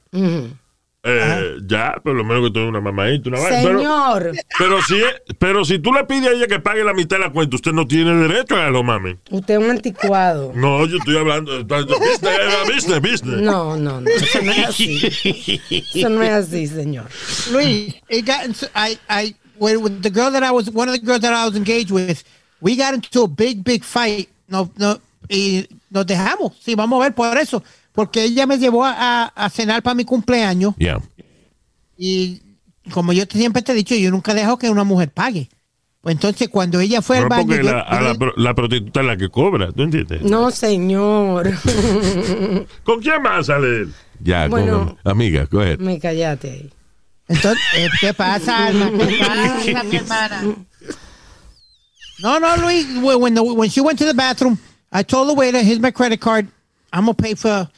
Eh, 1.03 1.57
ya, 1.67 1.95
por 2.03 2.15
lo 2.15 2.25
menos 2.25 2.49
que 2.49 2.51
tú 2.53 2.61
una 2.61 2.81
mamadita, 2.81 3.31
una 3.31 3.41
vaina. 3.41 3.63
Pero, 3.63 3.79
Señor, 3.79 4.33
pero, 4.59 4.83
si, 4.83 5.01
pero 5.39 5.65
si 5.65 5.79
tú 5.79 5.95
le 5.95 6.05
pides 6.05 6.29
a 6.29 6.33
ella 6.33 6.47
que 6.47 6.61
pague 6.61 6.85
la 6.85 6.93
mitad 6.93 7.17
de 7.17 7.25
la 7.25 7.33
cuenta, 7.33 7.57
usted 7.57 7.73
no 7.73 7.87
tiene 7.87 8.15
derecho 8.15 8.57
a 8.57 8.69
lo 8.69 8.83
mami. 8.83 9.17
usted 9.31 9.55
es 9.55 9.61
un 9.61 9.71
anticuado. 9.71 10.53
No, 10.55 10.85
yo 10.87 10.99
estoy 10.99 11.17
hablando 11.17 11.53
de 11.53 11.65
business, 11.65 12.67
business, 12.67 13.01
business. 13.01 13.41
No, 13.41 13.77
no, 13.77 14.03
no. 14.03 14.11
Eso 14.11 14.43
no 14.43 14.53
es 14.53 14.69
así. 14.69 15.61
Eso 15.95 16.09
no 16.11 16.23
es 16.23 16.31
así, 16.31 16.67
señor. 16.67 17.07
Luis, 17.51 17.95
it 18.11 18.27
got 18.27 18.45
into, 18.45 18.67
I, 18.75 18.99
I, 19.09 19.35
with, 19.59 19.79
with 19.79 20.03
the 20.03 20.11
girl 20.11 20.31
that 20.31 20.43
I 20.43 20.51
was, 20.51 20.71
one 20.71 20.89
of 20.91 20.95
the 20.95 21.01
girls 21.01 21.21
that 21.21 21.33
I 21.33 21.47
was 21.47 21.57
engaged 21.57 21.91
with, 21.91 22.23
we 22.61 22.77
got 22.77 22.93
into 22.93 23.23
a 23.23 23.29
big, 23.29 23.65
big 23.65 23.85
fight. 23.85 24.29
No, 24.49 24.71
no, 24.77 24.99
y 25.31 25.67
nos 25.89 26.05
dejamos. 26.05 26.53
Sí, 26.61 26.75
vamos 26.75 27.01
a 27.01 27.05
ver 27.05 27.15
por 27.15 27.39
eso. 27.39 27.63
Porque 27.93 28.25
ella 28.25 28.47
me 28.47 28.59
llevó 28.59 28.85
a, 28.85 28.95
a- 28.97 29.25
a 29.35 29.51
cenar 29.51 29.83
para 29.83 29.95
mi 29.95 30.05
cumpleaños. 30.05 30.75
Yeah. 30.79 31.01
Y 31.97 32.41
como 32.93 33.13
yo 33.13 33.25
siempre 33.31 33.63
te 33.63 33.73
he 33.73 33.75
dicho, 33.75 33.95
yo 33.95 34.11
nunca 34.11 34.33
dejo 34.35 34.59
que 34.59 34.71
una 34.71 34.85
mujer 34.85 35.11
pague. 35.11 35.49
Pues 36.01 36.15
entonces, 36.15 36.49
cuando 36.49 36.81
ella 36.81 37.03
fue 37.03 37.19
al 37.19 37.29
baño. 37.29 37.47
porque 37.47 37.63
yo- 37.65 37.71
la, 37.73 37.81
a 37.83 38.15
yo 38.15 38.33
la, 38.37 38.55
prostituta 38.55 39.01
es 39.01 39.07
la 39.07 39.17
que 39.19 39.29
cobra, 39.29 39.71
¿tú 39.73 39.83
entiendes? 39.83 40.23
No, 40.23 40.51
señor. 40.51 41.51
¿Con 42.85 43.01
quién 43.01 43.21
más 43.23 43.47
sale 43.47 43.67
él? 43.83 43.95
Ya, 44.23 44.49
Bueno. 44.49 44.97
con- 45.03 45.13
amiga, 45.13 45.47
go 45.51 45.61
ahead. 45.61 45.79
Me 45.79 45.99
callaste 45.99 46.51
ahí. 46.51 46.71
Entonces, 47.29 47.63
eh, 47.77 47.89
¿qué 48.01 48.15
pasa, 48.15 48.67
Alma? 48.69 48.91
¿Qué 48.91 49.19
pasa, 49.19 49.83
mi 49.85 49.97
hermana? 49.97 50.43
No, 52.23 52.39
no, 52.41 52.57
Luis. 52.57 52.87
When, 53.03 53.35
the, 53.35 53.43
when 53.43 53.69
she 53.71 53.81
went 53.81 53.99
to 53.99 54.05
the 54.05 54.15
bathroom, 54.15 54.59
I 54.93 55.03
told 55.03 55.29
the 55.29 55.35
waiter, 55.35 55.59
here's 55.63 55.81
my 55.81 55.91
credit 55.91 56.21
card. 56.21 56.49
I'm 56.93 57.05
going 57.05 57.17
to 57.17 57.23
pay 57.23 57.35
for, 57.35 57.69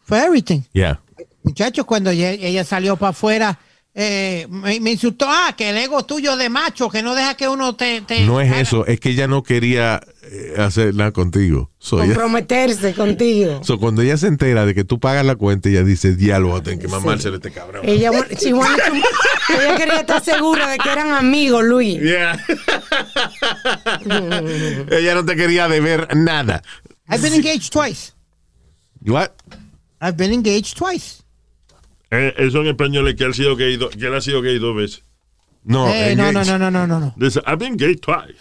for 0.00 0.16
everything. 0.16 0.64
Yeah. 0.72 0.98
Muchachos, 1.44 1.84
cuando 1.84 2.10
ella, 2.10 2.30
ella 2.32 2.64
salió 2.64 2.96
para 2.96 3.10
afuera, 3.10 3.58
eh, 3.94 4.46
me, 4.48 4.80
me 4.80 4.92
insultó, 4.92 5.26
ah, 5.28 5.54
que 5.56 5.70
el 5.70 5.76
ego 5.76 6.04
tuyo 6.04 6.36
de 6.36 6.48
macho, 6.48 6.88
que 6.88 7.02
no 7.02 7.14
deja 7.14 7.34
que 7.34 7.48
uno 7.48 7.74
te... 7.74 8.00
te 8.00 8.20
No 8.24 8.40
es 8.40 8.50
haga". 8.50 8.60
eso, 8.60 8.86
es 8.86 8.98
que 9.00 9.10
ella 9.10 9.26
no 9.26 9.42
quería 9.42 10.00
eh, 10.22 10.54
hacer 10.56 10.94
nada 10.94 11.10
contigo. 11.10 11.70
So, 11.78 11.98
ella- 11.98 12.14
Comprometerse 12.14 12.94
contigo. 12.94 13.60
so, 13.64 13.78
cuando 13.78 14.00
ella 14.02 14.16
se 14.16 14.28
entera 14.28 14.64
de 14.64 14.74
que 14.74 14.84
tú 14.84 14.98
pagas 15.00 15.26
la 15.26 15.34
cuenta, 15.36 15.68
ella 15.68 15.82
dice, 15.84 16.14
diálogo, 16.16 16.62
tener 16.62 16.78
que 16.78 16.88
mamárselo 16.88 17.34
a 17.34 17.38
este 17.38 17.50
cabrón. 17.50 17.82
Ella, 17.84 18.10
she 18.40 18.54
wanted 18.54 18.82
to- 18.82 18.94
ella 19.60 19.76
quería 19.76 20.00
estar 20.00 20.22
segura 20.24 20.68
de 20.68 20.78
que 20.78 20.88
eran 20.88 21.10
amigos, 21.12 21.62
Luis. 21.64 22.00
Yeah. 22.00 22.38
ella 24.90 25.14
no 25.14 25.24
te 25.24 25.36
quería 25.36 25.68
deber 25.68 26.08
nada. 26.16 26.62
I've 27.08 27.20
been 27.20 27.34
engaged 27.34 27.72
twice. 27.72 28.12
What? 29.06 29.30
I've 30.00 30.16
been 30.16 30.32
engaged 30.32 30.76
twice. 30.76 31.22
Eh, 32.10 32.34
eso 32.38 32.60
en 32.60 32.66
español 32.68 33.08
es 33.08 33.14
que 33.16 33.24
él, 33.24 33.30
ha 33.30 33.34
sido 33.34 33.56
gay 33.56 33.76
do- 33.76 33.88
que 33.90 34.06
él 34.06 34.14
ha 34.14 34.20
sido 34.20 34.42
gay 34.42 34.58
dos 34.58 34.76
veces. 34.76 35.02
No, 35.64 35.88
Eh, 35.88 36.14
no, 36.16 36.32
no, 36.32 36.42
no, 36.44 36.58
no, 36.58 36.70
no, 36.70 36.86
no, 36.86 36.98
no. 36.98 37.14
I've 37.46 37.56
been 37.58 37.76
gay 37.76 37.94
twice. 37.96 38.34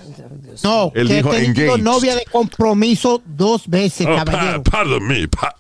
No, 0.64 0.92
Él 0.96 1.08
que 1.08 1.16
dijo 1.18 1.32
he 1.34 1.42
tenido 1.46 1.62
engaged. 1.76 1.84
novia 1.84 2.16
de 2.16 2.26
compromiso 2.26 3.22
dos 3.26 3.68
veces, 3.68 4.08
Oh, 4.08 4.16
pa- 4.16 4.26
caballero. 4.26 4.64
pardon 4.64 5.08
me. 5.08 5.28
pa- 5.28 5.56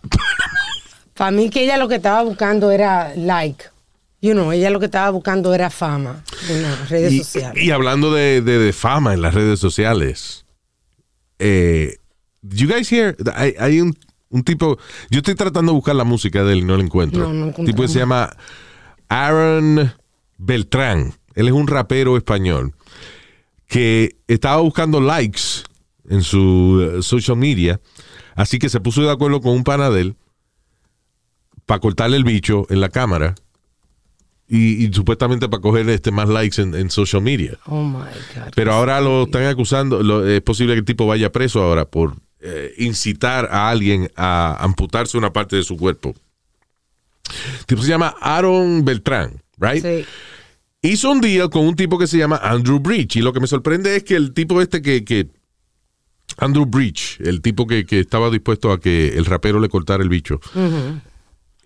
Para 1.14 1.32
mí 1.32 1.50
que 1.52 1.64
ella 1.64 1.78
lo 1.78 1.88
que 1.88 1.96
estaba 1.96 2.24
buscando 2.24 2.72
era 2.72 3.14
like. 3.16 3.66
You 4.22 4.34
know, 4.34 4.52
ella 4.52 4.70
lo 4.72 4.80
que 4.80 4.86
estaba 4.86 5.10
buscando 5.12 5.54
era 5.54 5.70
fama 5.70 6.24
en 6.50 6.64
las 6.64 6.90
redes 6.90 7.14
Y, 7.14 7.18
sociales. 7.20 7.64
y 7.64 7.72
hablando 7.72 8.12
de, 8.14 8.42
de- 8.42 8.58
de 8.60 8.74
fama 8.74 9.14
en 9.14 9.22
las 9.22 9.34
redes 9.34 9.60
sociales, 9.60 10.46
eh, 11.40 11.96
you 12.42 12.68
guys 12.68 12.92
hear? 12.92 13.16
Hay, 13.36 13.56
hay 13.60 13.82
un, 13.82 13.96
un 14.32 14.44
tipo, 14.44 14.78
yo 15.10 15.17
estoy 15.20 15.36
tratando 15.36 15.72
de 15.72 15.76
buscar 15.76 15.96
la 15.96 16.04
música 16.04 16.44
de 16.44 16.54
él 16.54 16.60
y 16.60 16.63
no 16.63 16.76
la 16.78 16.84
encuentro. 16.84 17.24
No, 17.28 17.34
no 17.34 17.54
un 17.56 17.65
tipo 17.65 17.82
que 17.84 17.88
se 17.88 18.00
llama 18.00 18.30
Aaron 19.10 19.94
Beltrán. 20.38 21.13
Él 21.36 21.48
es 21.48 21.54
un 21.54 21.67
rapero 21.67 22.17
español 22.17 22.74
que 23.67 24.17
estaba 24.28 24.58
buscando 24.62 25.00
likes 25.00 25.41
en 26.10 26.24
su 26.24 26.96
eh, 27.00 27.02
social 27.04 27.38
media, 27.38 27.80
así 28.36 28.60
que 28.60 28.67
se 28.70 28.80
puso 28.82 29.02
de 29.02 29.12
acuerdo 29.12 29.39
con 29.41 29.54
un 29.54 29.63
pana 29.63 29.89
de 29.89 30.02
él 30.02 30.15
para 31.65 31.80
cortarle 31.80 32.17
el 32.17 32.24
bicho 32.26 32.65
en 32.70 32.82
la 32.82 32.89
cámara 32.89 33.36
y, 34.48 34.86
y 34.86 34.91
supuestamente 34.94 35.48
para 35.48 35.62
coger 35.62 35.88
este 35.89 36.12
más 36.12 36.28
likes 36.28 36.62
en, 36.62 36.76
en 36.76 36.89
social 36.89 37.22
media. 37.22 37.58
Oh 37.65 37.84
my 37.84 38.00
God. 38.36 38.52
Pero 38.56 38.74
ahora 38.74 39.00
lo 39.00 39.24
están 39.24 39.44
acusando, 39.46 40.04
lo- 40.04 40.28
es 40.28 40.41
posible 40.41 40.74
que 40.74 40.80
el 40.80 40.86
tipo 40.86 41.08
vaya 41.08 41.32
preso 41.32 41.62
ahora 41.63 41.86
por 41.86 42.15
eh, 42.41 42.73
incitar 42.77 43.47
a 43.51 43.69
alguien 43.69 44.12
a 44.15 44.58
amputarse 44.63 45.17
una 45.17 45.32
parte 45.32 45.56
de 45.56 45.63
su 45.63 45.77
cuerpo. 45.77 46.13
El 47.60 47.65
tipo 47.65 47.82
se 47.82 47.89
llama 47.89 48.15
Aaron 48.19 48.84
Beltrán, 48.84 49.41
right? 49.58 49.84
Sí. 49.84 50.06
Hizo 50.82 51.12
un 51.12 51.21
deal 51.21 51.49
con 51.49 51.65
un 51.67 51.75
tipo 51.75 51.97
que 51.97 52.08
se 52.08 52.17
llama 52.17 52.38
Andrew 52.38 52.80
Breach. 52.80 53.15
Y 53.15 53.21
lo 53.21 53.32
que 53.34 53.39
me 53.39 53.47
sorprende 53.47 53.95
es 53.95 54.04
que 54.04 54.15
el 54.15 54.34
tipo 54.34 54.62
este 54.62 54.82
que, 54.82 55.06
que 55.06 55.30
Andrew 56.38 56.65
Breach, 56.65 57.19
el 57.21 57.41
tipo 57.41 57.67
que, 57.67 57.86
que 57.86 57.99
estaba 57.99 58.30
dispuesto 58.30 58.71
a 58.71 58.80
que 58.80 59.10
el 59.10 59.25
rapero 59.25 59.60
le 59.60 59.69
cortara 59.69 60.01
el 60.01 60.10
bicho, 60.10 60.39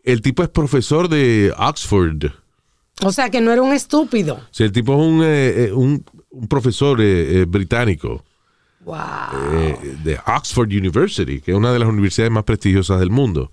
el 0.03 0.21
tipo 0.21 0.43
es 0.43 0.49
profesor 0.49 1.07
de 1.07 1.53
Oxford. 1.57 2.25
O 3.01 3.11
sea, 3.11 3.29
que 3.29 3.41
no 3.41 3.51
era 3.51 3.61
un 3.61 3.73
estúpido. 3.73 4.41
Sea, 4.51 4.65
el 4.65 4.71
tipo 4.71 4.93
es 4.93 4.99
un, 4.99 5.21
eh, 5.23 5.65
eh, 5.65 5.71
un, 5.73 6.03
un 6.29 6.47
profesor 6.47 7.01
eh, 7.01 7.41
eh, 7.41 7.45
británico. 7.45 8.23
Wow. 8.85 8.95
eh, 9.53 9.97
de 10.03 10.19
Oxford 10.27 10.67
University, 10.67 11.41
que 11.41 11.51
es 11.51 11.57
una 11.57 11.73
de 11.73 11.79
las 11.79 11.89
universidades 11.89 12.31
más 12.31 12.43
prestigiosas 12.43 12.99
del 12.99 13.09
mundo. 13.09 13.51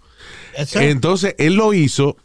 Eso- 0.57 0.79
Entonces, 0.81 1.35
él 1.39 1.55
lo 1.55 1.73
hizo 1.75 2.17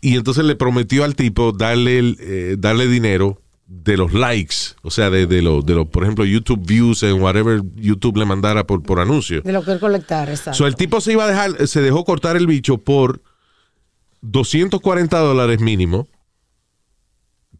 y 0.00 0.16
entonces 0.16 0.44
le 0.44 0.56
prometió 0.56 1.04
al 1.04 1.14
tipo 1.14 1.52
darle, 1.52 1.98
el, 2.00 2.16
eh, 2.20 2.56
darle 2.58 2.86
dinero 2.88 3.40
de 3.68 3.96
los 3.96 4.12
likes, 4.14 4.56
o 4.82 4.90
sea, 4.90 5.10
de, 5.10 5.26
de 5.26 5.42
los, 5.42 5.64
de 5.66 5.74
los, 5.74 5.86
por 5.88 6.02
ejemplo, 6.02 6.24
YouTube 6.24 6.64
views 6.66 7.02
en 7.02 7.20
whatever 7.20 7.60
YouTube 7.76 8.16
le 8.16 8.24
mandara 8.24 8.64
por, 8.66 8.82
por 8.82 8.98
anuncio. 8.98 9.42
De 9.42 9.52
lo 9.52 9.62
que 9.62 9.72
él 9.72 9.78
colectar, 9.78 10.28
exacto. 10.30 10.54
So, 10.56 10.66
el 10.66 10.74
tipo 10.74 11.00
se 11.00 11.12
iba 11.12 11.24
a 11.24 11.28
dejar, 11.28 11.68
se 11.68 11.80
dejó 11.82 12.04
cortar 12.04 12.36
el 12.36 12.46
bicho 12.46 12.78
por 12.78 13.20
240 14.22 15.18
dólares 15.18 15.60
mínimo. 15.60 16.08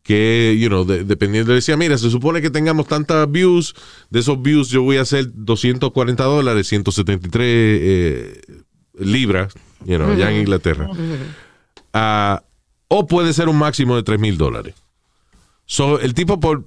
Que, 0.08 0.56
you 0.58 0.68
know, 0.70 0.86
de- 0.86 1.04
dependiendo, 1.04 1.52
decía, 1.52 1.76
mira, 1.76 1.98
se 1.98 2.08
supone 2.08 2.40
que 2.40 2.48
tengamos 2.48 2.86
tantas 2.86 3.30
views, 3.30 3.74
de 4.08 4.20
esos 4.20 4.40
views 4.40 4.70
yo 4.70 4.82
voy 4.82 4.96
a 4.96 5.02
hacer 5.02 5.26
240 5.34 6.24
dólares, 6.24 6.66
173 6.66 7.42
eh, 7.44 8.40
libras, 8.98 9.52
you 9.84 9.98
know, 9.98 10.10
allá 10.10 10.30
en 10.30 10.40
Inglaterra. 10.40 10.88
Ah, 11.92 12.42
o 12.88 13.06
puede 13.06 13.34
ser 13.34 13.50
un 13.50 13.58
máximo 13.58 13.96
de 13.96 14.02
3 14.02 14.18
mil 14.18 14.38
dólares. 14.38 14.74
So, 15.66 16.00
el 16.00 16.14
tipo 16.14 16.40
por 16.40 16.64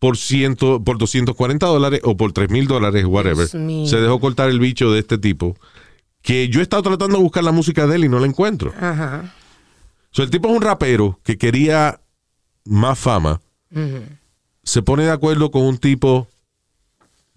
por 0.00 0.16
ciento, 0.16 0.82
por 0.82 0.98
240 0.98 1.64
dólares 1.64 2.00
o 2.02 2.16
por 2.16 2.32
3 2.32 2.50
mil 2.50 2.66
dólares, 2.66 3.04
whatever, 3.06 3.46
se 3.46 4.00
dejó 4.00 4.18
cortar 4.18 4.50
el 4.50 4.58
bicho 4.58 4.90
de 4.90 4.98
este 4.98 5.16
tipo. 5.16 5.56
Que 6.22 6.48
yo 6.48 6.58
he 6.58 6.64
estado 6.64 6.82
tratando 6.82 7.18
de 7.18 7.22
buscar 7.22 7.44
la 7.44 7.52
música 7.52 7.86
de 7.86 7.94
él 7.94 8.04
y 8.06 8.08
no 8.08 8.18
la 8.18 8.26
encuentro. 8.26 8.74
Ajá. 8.80 9.32
So, 10.10 10.24
el 10.24 10.30
tipo 10.30 10.48
es 10.48 10.56
un 10.56 10.62
rapero 10.62 11.20
que 11.22 11.38
quería 11.38 12.00
más 12.66 12.98
fama. 12.98 13.40
Se 14.62 14.82
pone 14.82 15.04
de 15.04 15.10
acuerdo 15.12 15.50
con 15.50 15.62
un 15.62 15.78
tipo 15.78 16.26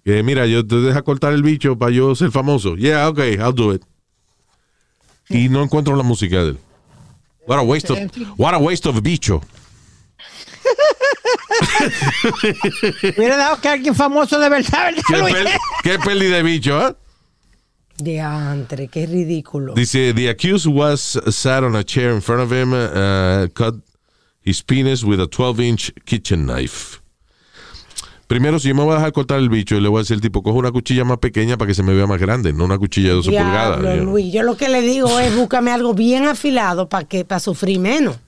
que, 0.04 0.24
mira, 0.24 0.46
yo 0.48 0.66
te 0.66 0.76
deja 0.78 1.02
cortar 1.02 1.34
el 1.34 1.44
bicho 1.44 1.78
para 1.78 1.92
yo 1.92 2.16
ser 2.16 2.32
famoso. 2.32 2.76
Yeah, 2.76 3.08
okay, 3.10 3.36
I'll 3.36 3.54
do 3.54 3.74
it. 3.74 3.84
Y 5.30 5.50
no 5.50 5.62
encuentro 5.62 5.96
la 5.96 6.04
música 6.04 6.38
de 6.44 6.50
él. 6.52 6.60
What 7.48 7.60
a 7.60 7.62
waste 7.64 7.92
of, 7.92 8.00
what 8.38 8.54
a 8.54 8.58
waste 8.58 8.88
of 8.90 9.02
bicho. 9.02 9.42
Hubiera 13.18 13.38
dado 13.38 13.60
que 13.62 13.70
alguien 13.70 13.96
famoso 13.96 14.40
de 14.40 14.50
verdad, 14.50 14.92
¿verdad, 15.10 15.52
Qué, 15.84 15.98
pel- 16.00 16.04
pérdida 16.06 16.38
de 16.38 16.44
bicho, 16.44 16.88
¿eh? 16.88 16.96
Diantre, 17.98 18.88
qué 18.88 19.06
ridículo. 19.06 19.74
Dice, 19.74 20.14
the 20.14 20.30
accused 20.30 20.68
was 20.68 21.20
sat 21.30 21.64
on 21.64 21.76
a 21.76 21.84
chair 21.84 22.12
in 22.14 22.22
front 22.22 22.42
of 22.42 22.52
him, 22.52 22.72
uh, 22.74 23.48
cut 23.54 23.76
his 24.50 24.64
penis 24.64 25.04
with 25.04 25.20
a 25.20 25.28
12-inch 25.28 25.94
kitchen 26.06 26.46
knife. 26.46 27.00
Primero, 28.28 28.60
si 28.60 28.68
yo 28.68 28.76
me 28.76 28.84
voy 28.84 28.92
a 28.94 28.98
dejar 28.98 29.12
cortar 29.12 29.40
el 29.40 29.50
bicho, 29.50 29.80
le 29.80 29.90
voy 29.90 30.00
a 30.00 30.02
decir 30.02 30.14
al 30.16 30.22
tipo, 30.22 30.44
coge 30.44 30.58
una 30.60 30.72
cuchilla 30.72 31.04
más 31.04 31.18
pequeña 31.18 31.58
para 31.58 31.68
que 31.68 31.74
se 31.74 31.82
me 31.82 31.96
vea 31.96 32.06
más 32.06 32.20
grande, 32.20 32.54
no 32.54 32.66
una 32.66 32.78
cuchilla 32.78 33.10
de 33.10 33.16
12 33.16 33.30
Diablo, 33.32 33.50
pulgadas. 33.78 33.98
know. 34.02 34.12
Luis. 34.12 34.32
Yo 34.32 34.44
lo 34.44 34.56
que 34.56 34.70
le 34.70 34.82
digo 34.82 35.20
es 35.20 35.36
búscame 35.38 35.72
algo 35.72 35.96
bien 35.96 36.28
afilado 36.28 36.88
para 36.88 37.06
que 37.08 37.26
para 37.26 37.40
sufrir 37.40 37.80
menos. 37.80 38.20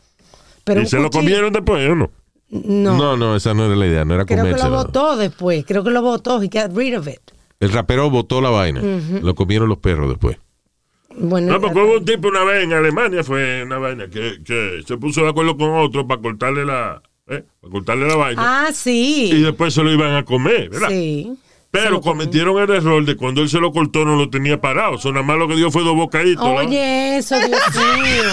Pero 0.64 0.82
¿Y 0.82 0.88
se 0.88 1.00
lo 1.00 1.10
comieron 1.12 1.54
después 1.54 1.88
o 1.88 1.96
no? 1.96 2.12
No, 2.50 2.98
No, 2.98 3.16
no, 3.18 3.36
esa 3.36 3.54
no 3.54 3.66
era 3.66 3.76
la 3.76 3.86
idea, 3.88 4.04
no 4.04 4.16
era 4.16 4.26
creo 4.26 4.44
que 4.44 4.52
lo 4.52 4.58
comérselo. 4.58 4.76
botó 4.76 5.18
después. 5.18 5.64
Creo 5.68 5.84
que 5.84 5.92
lo 5.92 6.02
botó. 6.02 6.42
He 6.42 6.48
got 6.48 6.76
rid 6.76 6.98
of 6.98 7.08
it. 7.08 7.20
El 7.60 7.72
rapero 7.72 8.10
botó 8.10 8.42
la 8.42 8.50
vaina, 8.50 8.82
lo 8.82 9.36
comieron 9.36 9.70
los 9.70 9.78
perros 9.78 10.10
después. 10.10 10.38
Bueno, 11.18 11.54
No, 11.54 11.62
porque 11.62 11.80
hubo 11.80 11.98
un 11.98 12.06
tipo 12.06 12.28
una 12.30 12.44
vez 12.44 12.64
en 12.64 12.74
Alemania, 12.74 13.24
fue 13.24 13.64
una 13.64 13.78
vaina, 13.78 14.08
que, 14.10 14.42
que 14.44 14.82
se 14.86 14.98
puso 14.98 15.22
de 15.24 15.30
acuerdo 15.30 15.58
con 15.58 15.72
otro 15.76 16.08
para 16.08 16.22
cortarle 16.22 16.66
la, 16.66 17.02
eh, 17.28 17.44
para 17.62 17.72
cortarle 17.72 18.08
la 18.08 18.16
vaina. 18.16 18.42
ah, 18.66 18.70
Y 18.70 18.74
sí. 18.74 19.42
después 19.44 19.74
se 19.74 19.84
lo 19.84 19.92
iban 19.92 20.16
a 20.16 20.24
comer, 20.26 20.70
¿verdad? 20.70 20.90
Sí. 20.90 21.34
Pero 21.72 22.02
cometieron 22.02 22.58
el 22.62 22.70
error 22.70 23.06
de 23.06 23.16
cuando 23.16 23.42
él 23.42 23.48
se 23.50 23.60
lo 23.60 23.72
cortó 23.72 24.04
no 24.04 24.18
lo 24.18 24.30
tenía 24.30 24.60
parado. 24.60 24.96
Eso 24.96 25.10
nada 25.14 25.26
más 25.26 25.38
lo 25.38 25.48
que 25.48 25.56
dio 25.56 25.72
fue 25.72 25.84
dos 25.84 25.96
bocaditos. 25.96 26.44
¿no? 26.44 26.56
Oye, 26.56 27.18
eso, 27.18 27.38
Dios 27.38 27.50
mío. 27.76 28.24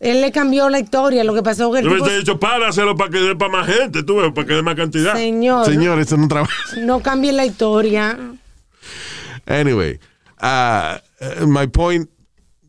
Él 0.00 0.20
le 0.20 0.32
cambió 0.32 0.68
la 0.68 0.80
historia. 0.80 1.22
Lo 1.22 1.32
que 1.32 1.44
pasó 1.44 1.70
que 1.70 1.78
el 1.78 1.84
Yo 1.84 1.90
me 1.92 1.96
tipo, 1.98 2.10
he 2.10 2.18
dicho, 2.18 2.40
páraselo 2.40 2.96
para 2.96 3.10
que 3.10 3.18
dé 3.20 3.36
para 3.36 3.52
más 3.52 3.68
gente, 3.68 4.02
tú 4.02 4.16
ves, 4.16 4.32
para 4.32 4.48
que 4.48 4.54
dé 4.54 4.62
más 4.62 4.74
cantidad. 4.74 5.14
señor, 5.14 5.64
Señor, 5.64 6.00
eso 6.00 6.16
no 6.16 6.26
trabaja. 6.26 6.52
no 6.78 7.00
cambie 7.00 7.32
la 7.32 7.46
historia. 7.46 8.18
Anyway, 9.46 9.98
uh, 10.42 10.98
uh, 11.42 11.46
my 11.46 11.66
point 11.66 12.08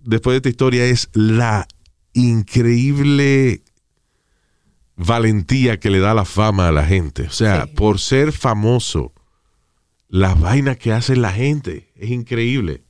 después 0.03 0.33
de 0.33 0.37
esta 0.37 0.49
historia 0.49 0.85
es 0.85 1.09
la 1.13 1.67
increíble 2.13 3.63
valentía 4.95 5.79
que 5.79 5.89
le 5.89 5.99
da 5.99 6.13
la 6.13 6.25
fama 6.25 6.67
a 6.69 6.71
la 6.71 6.85
gente. 6.85 7.23
O 7.23 7.31
sea, 7.31 7.67
por 7.75 7.99
ser 7.99 8.31
famoso, 8.31 9.13
las 10.07 10.39
vainas 10.39 10.77
que 10.77 10.93
hace 10.93 11.15
la 11.15 11.31
gente 11.31 11.91
es 11.95 12.09
increíble. 12.09 12.83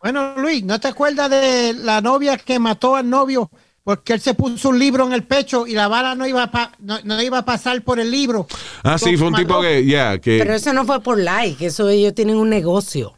Bueno, 0.00 0.34
Luis, 0.36 0.62
¿no 0.64 0.78
te 0.80 0.88
acuerdas 0.88 1.30
de 1.30 1.74
la 1.74 2.00
novia 2.00 2.36
que 2.36 2.58
mató 2.58 2.96
al 2.96 3.08
novio 3.08 3.50
porque 3.84 4.12
él 4.12 4.20
se 4.20 4.34
puso 4.34 4.68
un 4.68 4.78
libro 4.78 5.06
en 5.06 5.12
el 5.12 5.24
pecho 5.24 5.66
y 5.66 5.72
la 5.72 5.88
bala 5.88 6.14
no 6.14 6.26
iba 6.26 6.44
a, 6.44 6.50
pa- 6.52 6.72
no, 6.78 7.00
no 7.02 7.20
iba 7.20 7.38
a 7.38 7.44
pasar 7.44 7.82
por 7.82 7.98
el 7.98 8.10
libro? 8.10 8.46
Ah, 8.84 8.98
sí, 8.98 9.16
fue 9.16 9.28
un 9.28 9.34
tipo 9.34 9.60
que, 9.60 9.84
ya, 9.84 10.18
que... 10.18 10.38
Pero 10.38 10.54
eso 10.54 10.72
no 10.72 10.84
fue 10.84 11.02
por 11.02 11.18
like. 11.18 11.66
Eso 11.66 11.88
ellos 11.88 12.14
tienen 12.14 12.36
un 12.36 12.48
negocio. 12.50 13.14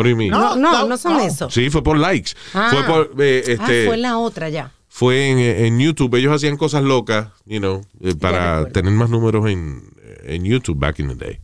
What 0.00 0.04
do 0.04 0.10
you 0.10 0.16
mean? 0.16 0.30
No, 0.30 0.56
no, 0.56 0.72
no, 0.82 0.88
no, 0.88 0.96
son 0.96 1.14
no. 1.14 1.20
eso. 1.20 1.50
Sí, 1.50 1.70
fue 1.70 1.82
por 1.82 1.96
likes. 1.98 2.32
Ah. 2.54 2.68
Fue 2.72 2.84
por, 2.84 3.22
eh, 3.22 3.42
este, 3.46 3.82
ah, 3.84 3.86
fue 3.86 3.96
la 3.96 4.18
otra 4.18 4.48
ya. 4.48 4.72
fue 4.88 5.28
en, 5.30 5.38
en 5.38 5.78
YouTube. 5.78 6.14
Ellos 6.16 6.34
hacían 6.34 6.56
cosas 6.56 6.82
locas, 6.82 7.28
you 7.46 7.58
know, 7.58 7.82
eh, 8.02 8.14
para 8.14 8.66
tener 8.70 8.92
más 8.92 9.10
números 9.10 9.48
en, 9.48 9.82
en 10.24 10.44
YouTube 10.44 10.78
back 10.78 10.98
in 10.98 11.08
the 11.08 11.14
day. 11.14 11.38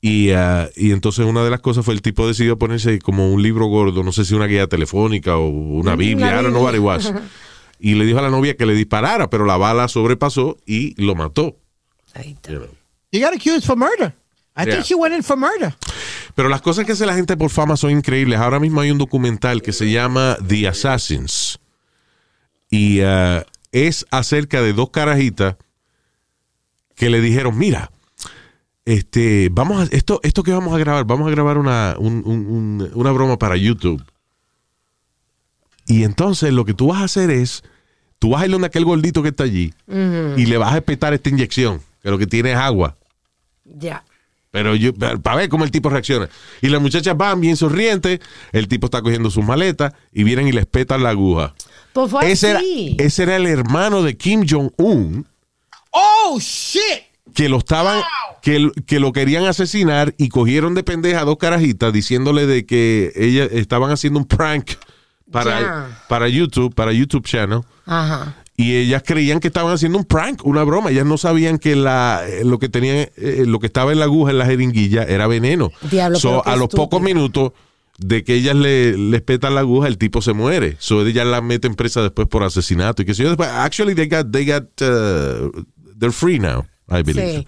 Y, 0.00 0.30
ah, 0.32 0.68
y 0.76 0.92
entonces 0.92 1.24
una 1.24 1.42
de 1.42 1.50
las 1.50 1.60
cosas 1.60 1.84
fue 1.84 1.94
el 1.94 2.02
tipo 2.02 2.26
decidió 2.28 2.58
ponerse 2.58 2.98
como 2.98 3.32
un 3.32 3.42
libro 3.42 3.66
gordo, 3.66 4.02
no 4.02 4.12
sé 4.12 4.24
si 4.26 4.34
una 4.34 4.46
guía 4.46 4.66
telefónica 4.66 5.36
o 5.38 5.48
una 5.48 5.96
Biblia, 5.96 6.26
una 6.28 6.40
I 6.40 6.42
don't 6.42 6.52
know 6.54 6.62
what 6.62 6.74
it 6.74 6.80
Biblia. 6.80 7.12
was. 7.12 7.12
Y 7.80 7.94
le 7.94 8.04
dijo 8.04 8.18
a 8.18 8.22
la 8.22 8.30
novia 8.30 8.56
que 8.56 8.66
le 8.66 8.74
disparara, 8.74 9.28
pero 9.30 9.46
la 9.46 9.56
bala 9.56 9.88
sobrepasó 9.88 10.58
y 10.66 10.94
lo 11.02 11.14
mató. 11.14 11.56
Ahí 12.14 12.32
está. 12.32 12.52
you 12.52 12.58
know. 12.58 12.68
You 13.12 13.20
got 13.20 13.32
accused 13.34 13.64
for 13.64 13.76
murder. 13.76 14.14
I 14.56 14.64
Yeah. 14.64 14.74
think 14.74 14.84
she 14.84 14.94
went 14.94 15.14
in 15.14 15.22
for 15.22 15.36
murder. 15.36 15.74
Pero 16.34 16.48
las 16.48 16.62
cosas 16.62 16.84
que 16.84 16.92
hace 16.92 17.06
la 17.06 17.14
gente 17.14 17.36
por 17.36 17.50
fama 17.50 17.76
son 17.76 17.90
increíbles. 17.92 18.38
Ahora 18.40 18.58
mismo 18.60 18.80
hay 18.80 18.90
un 18.90 18.98
documental 18.98 19.62
que 19.62 19.72
se 19.72 19.90
llama 19.90 20.36
The 20.46 20.68
Assassins. 20.68 21.58
Y 22.70 23.00
ah, 23.02 23.44
es 23.72 24.04
acerca 24.10 24.60
de 24.62 24.72
dos 24.72 24.90
carajitas 24.90 25.56
que 26.96 27.08
le 27.10 27.20
dijeron, 27.20 27.56
mira, 27.56 27.90
este, 28.84 29.48
vamos 29.52 29.80
a, 29.88 29.94
esto, 29.96 30.20
esto 30.22 30.42
que 30.42 30.52
vamos 30.52 30.74
a 30.74 30.78
grabar, 30.78 31.04
vamos 31.04 31.28
a 31.28 31.30
grabar 31.30 31.58
una, 31.58 31.94
un- 31.98 32.22
un- 32.24 32.46
un- 32.46 32.90
una 32.94 33.12
broma 33.12 33.38
para 33.38 33.56
YouTube. 33.56 34.04
Y 35.86 36.02
entonces 36.04 36.52
lo 36.52 36.64
que 36.64 36.74
tú 36.74 36.88
vas 36.88 37.00
a 37.00 37.04
hacer 37.04 37.30
es, 37.30 37.62
tú 38.18 38.30
vas 38.30 38.42
a 38.42 38.46
ir 38.46 38.54
a 38.54 38.66
aquel 38.66 38.84
gordito 38.84 39.22
que 39.22 39.28
está 39.28 39.44
allí 39.44 39.72
y 40.36 40.46
le 40.46 40.56
vas 40.56 40.72
a 40.72 40.76
espetar 40.78 41.12
esta 41.14 41.28
inyección, 41.28 41.80
que 42.02 42.10
lo 42.10 42.18
que 42.18 42.26
tiene 42.26 42.52
es 42.52 42.56
agua. 42.58 42.96
Ya. 43.64 44.04
Pero 44.54 44.76
yo, 44.76 44.94
para 44.94 45.34
ver 45.34 45.48
cómo 45.48 45.64
el 45.64 45.72
tipo 45.72 45.90
reacciona. 45.90 46.28
Y 46.62 46.68
las 46.68 46.80
muchachas 46.80 47.16
van 47.16 47.40
bien 47.40 47.56
sonrientes, 47.56 48.20
el 48.52 48.68
tipo 48.68 48.86
está 48.86 49.02
cogiendo 49.02 49.28
sus 49.28 49.44
maletas 49.44 49.94
y 50.12 50.22
vienen 50.22 50.46
y 50.46 50.52
les 50.52 50.64
petan 50.64 51.02
la 51.02 51.08
aguja. 51.10 51.56
Pues 51.92 52.08
fue 52.08 52.30
Ese 52.30 52.50
era, 52.50 52.60
ese 52.98 53.24
era 53.24 53.34
el 53.34 53.46
hermano 53.48 54.04
de 54.04 54.16
Kim 54.16 54.46
Jong-un 54.48 55.26
Oh, 55.90 56.38
shit. 56.40 56.80
que 57.34 57.48
lo 57.48 57.58
estaban, 57.58 58.00
que, 58.42 58.70
que 58.86 59.00
lo 59.00 59.10
querían 59.12 59.44
asesinar 59.44 60.14
y 60.18 60.28
cogieron 60.28 60.76
de 60.76 60.84
pendeja 60.84 61.22
a 61.22 61.24
dos 61.24 61.36
carajitas 61.38 61.92
diciéndole 61.92 62.46
de 62.46 62.64
que 62.64 63.10
ellas 63.16 63.48
estaban 63.50 63.90
haciendo 63.90 64.20
un 64.20 64.24
prank 64.24 64.70
para, 65.32 65.98
para 66.08 66.28
YouTube, 66.28 66.72
para 66.72 66.92
YouTube 66.92 67.26
channel. 67.26 67.62
Ajá. 67.86 68.36
Y 68.56 68.76
ellas 68.76 69.02
creían 69.04 69.40
que 69.40 69.48
estaban 69.48 69.72
haciendo 69.72 69.98
un 69.98 70.04
prank, 70.04 70.44
una 70.46 70.62
broma. 70.62 70.90
Ellas 70.90 71.04
no 71.06 71.18
sabían 71.18 71.58
que 71.58 71.74
la, 71.74 72.22
eh, 72.28 72.44
lo 72.44 72.58
que 72.60 72.68
tenían, 72.68 73.08
eh, 73.16 73.44
lo 73.46 73.58
que 73.58 73.66
estaba 73.66 73.90
en 73.90 73.98
la 73.98 74.04
aguja, 74.04 74.30
en 74.30 74.38
la 74.38 74.46
jeringuilla, 74.46 75.02
era 75.02 75.26
veneno. 75.26 75.70
Diablo, 75.90 76.18
So, 76.20 76.46
a 76.46 76.50
los 76.54 76.64
estúpido. 76.66 76.84
pocos 76.84 77.02
minutos 77.02 77.52
de 77.98 78.22
que 78.22 78.34
ellas 78.34 78.54
le, 78.54 78.96
les 78.96 79.22
petan 79.22 79.54
la 79.56 79.60
aguja, 79.62 79.88
el 79.88 79.98
tipo 79.98 80.22
se 80.22 80.34
muere. 80.34 80.76
So, 80.78 81.04
ellas 81.04 81.26
la 81.26 81.40
meten 81.40 81.74
presa 81.74 82.00
después 82.02 82.28
por 82.28 82.44
asesinato. 82.44 83.02
Y 83.02 83.06
que 83.06 83.14
sé 83.14 83.24
yo, 83.24 83.28
después, 83.30 83.48
actually, 83.48 83.94
they 83.96 84.06
got, 84.06 84.30
they 84.30 84.46
got, 84.46 84.64
uh, 84.82 85.50
they're 85.98 86.12
free 86.12 86.38
now, 86.38 86.64
I 86.88 87.02
believe. 87.02 87.38
Sí. 87.40 87.46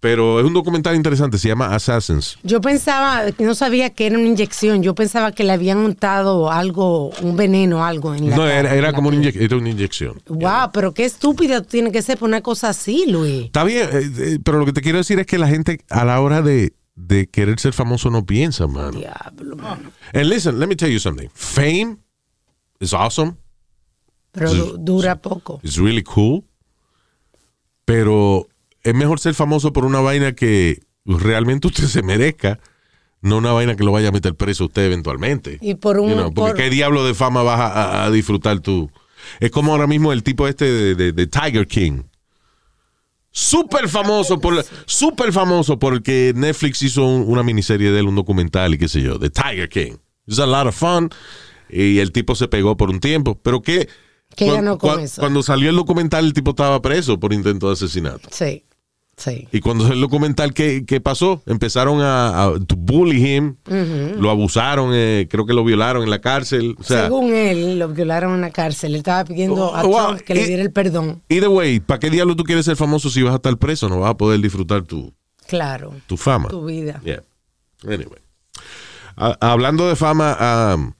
Pero 0.00 0.38
es 0.38 0.46
un 0.46 0.54
documental 0.54 0.94
interesante, 0.94 1.38
se 1.38 1.48
llama 1.48 1.74
Assassins. 1.74 2.38
Yo 2.44 2.60
pensaba, 2.60 3.24
no 3.40 3.54
sabía 3.56 3.90
que 3.90 4.06
era 4.06 4.16
una 4.16 4.28
inyección. 4.28 4.80
Yo 4.80 4.94
pensaba 4.94 5.32
que 5.32 5.42
le 5.42 5.52
habían 5.52 5.78
untado 5.78 6.52
algo, 6.52 7.10
un 7.20 7.36
veneno, 7.36 7.84
algo 7.84 8.14
en 8.14 8.30
la 8.30 8.36
No, 8.36 8.42
cara, 8.42 8.58
era, 8.60 8.70
en 8.72 8.78
era 8.78 8.88
la 8.90 8.92
como 8.92 9.08
una, 9.08 9.28
era 9.28 9.56
una 9.56 9.70
inyección. 9.70 10.22
Wow, 10.28 10.70
pero 10.72 10.94
qué 10.94 11.04
estúpida 11.04 11.60
tú 11.62 11.68
tienes 11.70 11.92
que 11.92 12.00
ser 12.02 12.16
por 12.16 12.28
una 12.28 12.42
cosa 12.42 12.68
así, 12.68 13.06
Luis. 13.08 13.46
Está 13.46 13.64
bien, 13.64 13.88
eh, 13.92 14.10
eh, 14.18 14.38
pero 14.44 14.60
lo 14.60 14.66
que 14.66 14.72
te 14.72 14.82
quiero 14.82 14.98
decir 14.98 15.18
es 15.18 15.26
que 15.26 15.36
la 15.36 15.48
gente 15.48 15.80
a 15.90 16.04
la 16.04 16.20
hora 16.20 16.42
de, 16.42 16.74
de 16.94 17.26
querer 17.26 17.58
ser 17.58 17.72
famoso 17.72 18.08
no 18.08 18.24
piensa, 18.24 18.68
mano. 18.68 18.92
Diablo, 19.00 19.56
mano. 19.56 19.90
And 20.14 20.26
listen, 20.26 20.60
let 20.60 20.68
me 20.68 20.76
tell 20.76 20.90
you 20.92 21.00
something. 21.00 21.28
Fame 21.34 21.96
is 22.78 22.94
awesome. 22.94 23.34
Pero 24.30 24.54
du- 24.54 24.76
dura 24.78 25.16
poco. 25.20 25.58
It's 25.64 25.76
really 25.76 26.04
cool. 26.04 26.44
Pero 27.84 28.46
es 28.82 28.94
mejor 28.94 29.20
ser 29.20 29.34
famoso 29.34 29.72
por 29.72 29.84
una 29.84 30.00
vaina 30.00 30.32
que 30.34 30.80
realmente 31.04 31.66
usted 31.68 31.84
se 31.84 32.02
merezca, 32.02 32.60
no 33.20 33.38
una 33.38 33.52
vaina 33.52 33.74
que 33.76 33.84
lo 33.84 33.92
vaya 33.92 34.08
a 34.08 34.12
meter 34.12 34.34
preso 34.34 34.66
usted 34.66 34.82
eventualmente. 34.86 35.58
Y 35.60 35.74
por 35.74 35.98
un- 35.98 36.10
You 36.10 36.14
know, 36.16 36.32
porque 36.34 36.52
por- 36.52 36.56
qué 36.56 36.70
diablo 36.70 37.04
de 37.04 37.14
fama 37.14 37.42
vas 37.42 37.58
a, 37.74 38.10
disfrutar 38.10 38.60
tú. 38.60 38.90
Es 39.40 39.50
como 39.50 39.72
ahora 39.72 39.86
mismo 39.86 40.12
el 40.12 40.22
tipo 40.22 40.46
este 40.46 40.64
de, 40.70 40.94
de- 40.94 41.12
de 41.12 41.26
Tiger 41.26 41.66
King. 41.66 42.02
Súper 43.30 43.88
famoso 43.88 44.40
por 44.40 44.64
súper 44.86 45.32
famoso 45.32 45.78
porque 45.78 46.32
Netflix 46.34 46.82
hizo 46.82 47.04
un- 47.06 47.24
una 47.28 47.42
miniserie 47.42 47.90
de 47.92 48.00
él, 48.00 48.06
un 48.06 48.14
documental 48.16 48.74
y 48.74 48.78
qué 48.78 48.88
sé 48.88 49.02
yo, 49.02 49.18
de 49.18 49.30
Tiger 49.30 49.68
King. 49.68 49.96
It's 50.26 50.38
a 50.38 50.46
lot 50.46 50.66
of 50.66 50.74
fun. 50.76 51.10
Y 51.68 51.98
el 51.98 52.10
tipo 52.12 52.34
se 52.34 52.48
pegó 52.48 52.76
por 52.76 52.90
un 52.90 53.00
tiempo. 53.00 53.38
Pero 53.42 53.60
qué 53.60 53.88
¿Qué 54.34 54.46
cuan- 54.46 54.56
ganó 54.56 54.78
con 54.78 54.90
cuan- 54.90 55.00
eso? 55.04 55.20
Cuando 55.20 55.42
salió 55.42 55.70
el 55.70 55.76
documental, 55.76 56.24
el 56.24 56.32
tipo 56.32 56.50
estaba 56.50 56.80
preso 56.82 57.20
por 57.20 57.32
intento 57.32 57.66
de 57.68 57.74
asesinato. 57.74 58.28
Sí, 58.32 58.64
sí. 59.18 59.46
Y 59.52 59.60
cuando 59.60 59.86
el 59.92 60.00
documental, 60.00 60.54
¿qué, 60.54 60.84
qué 60.86 61.00
pasó? 61.02 61.42
Empezaron 61.44 62.00
a, 62.00 62.44
a 62.44 62.52
to 62.66 62.74
bully 62.76 63.22
him, 63.36 63.56
lo 63.66 64.30
abusaron, 64.30 64.92
eh, 64.94 65.26
creo 65.28 65.44
que 65.44 65.52
lo 65.52 65.62
violaron 65.64 66.02
en 66.04 66.08
la 66.10 66.20
cárcel. 66.20 66.74
O 66.78 66.82
sea, 66.82 67.04
Según 67.04 67.34
él, 67.34 67.78
lo 67.78 67.88
violaron 67.88 68.34
en 68.34 68.40
la 68.40 68.50
cárcel. 68.50 68.92
Él 68.92 68.96
estaba 69.00 69.24
pidiendo 69.24 69.74
a 69.74 69.82
Oh, 69.84 69.88
wow. 69.88 70.06
Trump 70.06 70.20
que 70.22 70.34
le 70.34 70.46
diera 70.46 70.62
el 70.62 70.72
perdón. 70.72 71.22
either 71.28 71.48
way, 71.50 71.80
¿para 71.80 72.00
qué 72.00 72.08
diablo 72.08 72.34
tú 72.34 72.44
quieres 72.44 72.64
ser 72.64 72.76
famoso 72.76 73.10
si 73.10 73.20
vas 73.22 73.32
a 73.34 73.36
estar 73.36 73.56
preso? 73.58 73.88
No 73.90 74.00
vas 74.00 74.10
a 74.12 74.16
poder 74.16 74.40
disfrutar 74.40 74.82
tu, 74.84 75.12
Claro. 75.46 75.92
tu 76.06 76.16
fama. 76.16 76.48
Tu 76.48 76.64
vida. 76.64 77.00
Yeah. 77.04 77.22
Anyway. 77.84 78.18
Hablando 79.16 79.88
de 79.88 79.96
fama, 79.96 80.74
um, 80.76 80.92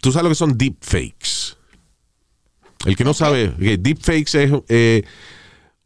tú 0.00 0.12
sabes 0.12 0.24
lo 0.24 0.28
que 0.28 0.34
son 0.34 0.58
deepfakes. 0.58 1.56
El 2.84 2.96
que 2.96 3.04
no 3.04 3.14
sabe, 3.14 3.52
que 3.58 3.76
deepfakes 3.78 4.34
es 4.44 4.52
eh, 4.68 5.02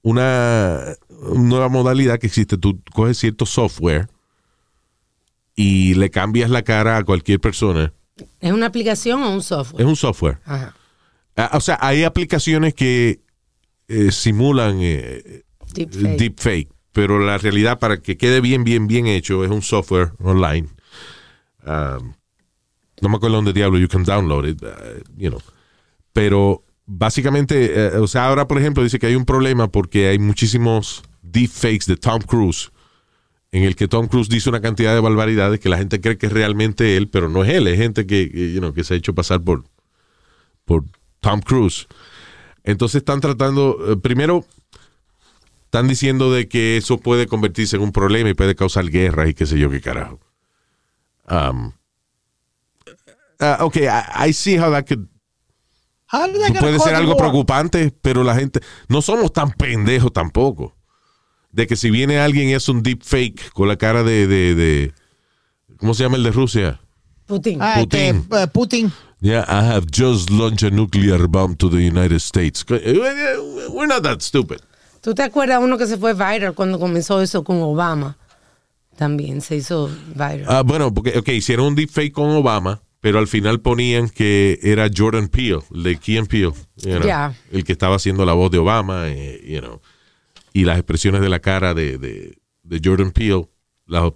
una 0.03 0.95
nueva 1.35 1.69
modalidad 1.69 2.19
que 2.19 2.27
existe. 2.27 2.59
Tú 2.59 2.81
coges 2.93 3.19
cierto 3.19 3.47
software 3.47 4.09
y 5.55 5.95
le 5.95 6.11
cambias 6.11 6.51
la 6.51 6.63
cara 6.63 6.97
a 6.99 7.05
cualquier 7.05 7.41
persona. 7.41 7.93
¿Es 8.41 8.53
una 8.53 8.67
aplicación 8.67 9.23
o 9.23 9.33
un 9.33 9.43
software? 9.43 9.83
Es 9.83 9.87
un 9.89 9.97
software. 9.97 10.39
Ajá. 10.45 10.75
Ah, 11.37 11.51
O 11.55 11.61
sea, 11.61 11.79
hay 11.81 12.05
aplicaciones 12.05 12.75
que 12.75 13.21
eh, 13.89 14.11
simulan 14.13 14.79
eh, 14.81 15.43
Deepfake. 15.75 16.17
deepfake, 16.19 16.69
pero 16.93 17.19
la 17.19 17.39
realidad 17.39 17.79
para 17.79 17.99
que 17.99 18.17
quede 18.17 18.41
bien, 18.41 18.65
bien, 18.65 18.87
bien 18.87 19.07
hecho 19.07 19.45
es 19.45 19.51
un 19.51 19.63
software 19.63 20.13
online. 20.21 20.69
Um, 21.67 22.13
no 23.01 23.09
me 23.09 23.17
acuerdo 23.17 23.37
dónde 23.37 23.53
diablo 23.53 23.79
you 23.79 23.89
can 23.89 24.05
download 24.05 24.47
it, 24.47 24.63
uh, 24.63 25.01
you 25.17 25.31
know. 25.31 25.41
Pero 26.13 26.63
básicamente, 26.87 27.73
eh, 27.75 27.97
o 27.99 28.07
sea, 28.07 28.27
ahora 28.27 28.47
por 28.47 28.59
ejemplo 28.59 28.83
dice 28.83 28.99
que 28.99 29.07
hay 29.07 29.15
un 29.15 29.25
problema 29.25 29.69
porque 29.69 30.09
hay 30.09 30.19
muchísimos 30.19 31.03
deepfakes 31.23 31.87
de 31.87 31.97
Tom 31.97 32.21
Cruise 32.21 32.71
en 33.53 33.65
el 33.65 33.77
que 33.77 33.87
Tom 33.87 34.09
Cruise 34.09 34.31
dice 34.31 34.49
una 34.49 34.63
cantidad 34.63 34.95
de 34.95 35.01
barbaridades 35.01 35.61
que 35.61 35.69
la 35.69 35.77
gente 35.77 36.01
cree 36.01 36.17
que 36.17 36.27
es 36.27 36.33
realmente 36.33 36.97
él, 36.97 37.09
pero 37.09 37.29
no 37.29 37.45
es 37.45 37.51
él, 37.51 37.69
es 37.69 37.79
gente 37.79 38.07
que, 38.07 38.53
you 38.53 38.61
know, 38.61 38.73
que 38.73 38.83
se 38.83 38.95
ha 38.95 38.97
hecho 38.97 39.15
pasar 39.15 39.43
por, 39.43 39.65
por 40.65 40.85
Tom 41.21 41.41
Cruise. 41.41 41.87
Entonces 42.65 43.01
están 43.01 43.21
tratando, 43.21 43.77
eh, 43.93 43.97
primero, 43.97 44.47
están 45.65 45.87
diciendo 45.87 46.33
de 46.33 46.49
que 46.49 46.79
eso 46.79 46.99
puede 46.99 47.27
convertirse 47.27 47.77
en 47.77 47.83
un 47.83 47.93
problema 47.93 48.31
y 48.31 48.35
puede 48.35 48.55
causar 48.55 48.87
guerra 48.89 49.29
y 49.29 49.35
qué 49.35 49.45
sé 49.45 49.59
yo 49.59 49.69
qué 49.69 49.83
carajo. 49.83 50.19
Um, 51.29 51.73
ah, 53.39 53.59
ok, 53.61 53.77
I, 53.77 54.29
I 54.29 54.33
see 54.33 54.59
how 54.59 54.71
that 54.71 54.87
could 54.87 55.09
How 56.11 56.27
that 56.27 56.61
puede 56.61 56.79
ser 56.79 56.95
algo 56.95 57.17
preocupante, 57.17 57.91
pero 58.03 58.23
la 58.23 58.35
gente 58.35 58.61
no 58.89 59.01
somos 59.01 59.33
tan 59.33 59.51
pendejos 59.53 60.13
tampoco. 60.13 60.75
De 61.53 61.67
que 61.67 61.77
si 61.77 61.91
viene 61.91 62.19
alguien 62.19 62.49
y 62.49 62.55
es 62.55 62.69
un 62.69 62.83
deep 62.83 63.03
fake 63.05 63.53
con 63.53 63.69
la 63.69 63.77
cara 63.77 64.03
de, 64.03 64.27
de, 64.27 64.55
de- 64.55 64.93
¿cómo 65.77 65.93
se 65.95 66.03
llama 66.03 66.17
el 66.17 66.23
de 66.23 66.31
Rusia? 66.31 66.81
Putin. 67.27 67.59
Ah, 67.63 67.81
este, 67.81 68.15
Putin. 68.15 68.27
eh, 68.39 68.47
Putin. 68.53 68.93
Yeah, 69.21 69.45
I 69.49 69.65
have 69.73 69.87
just 69.93 70.31
launched 70.31 70.65
a 70.67 70.75
nuclear 70.75 71.29
bomb 71.29 71.55
to 71.57 71.69
the 71.71 71.77
United 71.87 72.17
States. 72.21 72.65
We're 72.69 73.87
not 73.87 74.03
that 74.03 74.21
stupid. 74.21 74.59
¿Tú 75.01 75.15
te 75.15 75.23
acuerdas 75.23 75.61
uno 75.63 75.79
que 75.79 75.87
se 75.87 75.97
fue 75.97 76.15
viral 76.15 76.55
cuando 76.55 76.79
comenzó 76.79 77.21
eso 77.23 77.45
con 77.45 77.61
Obama? 77.63 78.17
También 78.97 79.41
se 79.41 79.57
hizo 79.57 79.89
viral. 80.15 80.45
Ah, 80.49 80.63
bueno, 80.63 80.93
porque 80.93 81.17
okay, 81.19 81.37
hicieron 81.37 81.67
un 81.67 81.75
deepfake 81.75 82.13
con 82.13 82.31
Obama, 82.31 82.83
pero 83.01 83.19
al 83.19 83.27
final 83.29 83.61
ponían 83.61 84.09
que 84.09 84.59
era 84.63 84.89
Jordan 84.95 85.29
Peele, 85.29 85.61
el 85.75 85.83
de 85.83 85.97
Key 85.99 86.19
and 86.19 86.29
Peele, 86.29 86.53
you 86.77 86.91
know, 86.97 87.03
Ya. 87.07 87.35
el 87.51 87.65
que 87.65 87.73
estaba 87.73 87.97
haciendo 87.97 88.25
la 88.25 88.33
voz 88.33 88.51
de 88.51 88.59
Obama, 88.59 89.09
eh, 89.09 89.41
you 89.47 89.61
know, 89.61 89.81
y 90.53 90.65
las 90.65 90.77
expresiones 90.79 91.21
de 91.21 91.29
la 91.29 91.41
cara 91.41 91.75
de, 91.75 91.99
de, 91.99 92.39
de 92.63 92.81
Jordan 92.85 93.11
Peele 93.13 93.49
las 93.87 94.13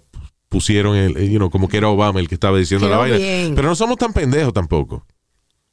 pusieron, 0.49 0.95
el, 0.95 1.29
you 1.29 1.37
know, 1.37 1.49
como 1.49 1.67
que 1.67 1.77
era 1.77 1.89
Obama 1.89 2.19
el 2.19 2.27
que 2.27 2.35
estaba 2.35 2.57
diciendo 2.57 2.87
Quedó 2.87 2.95
la 2.95 3.09
vaina. 3.17 3.53
Pero 3.55 3.67
no 3.67 3.75
somos 3.75 3.97
tan 3.97 4.13
pendejos 4.13 4.53
tampoco. 4.53 5.05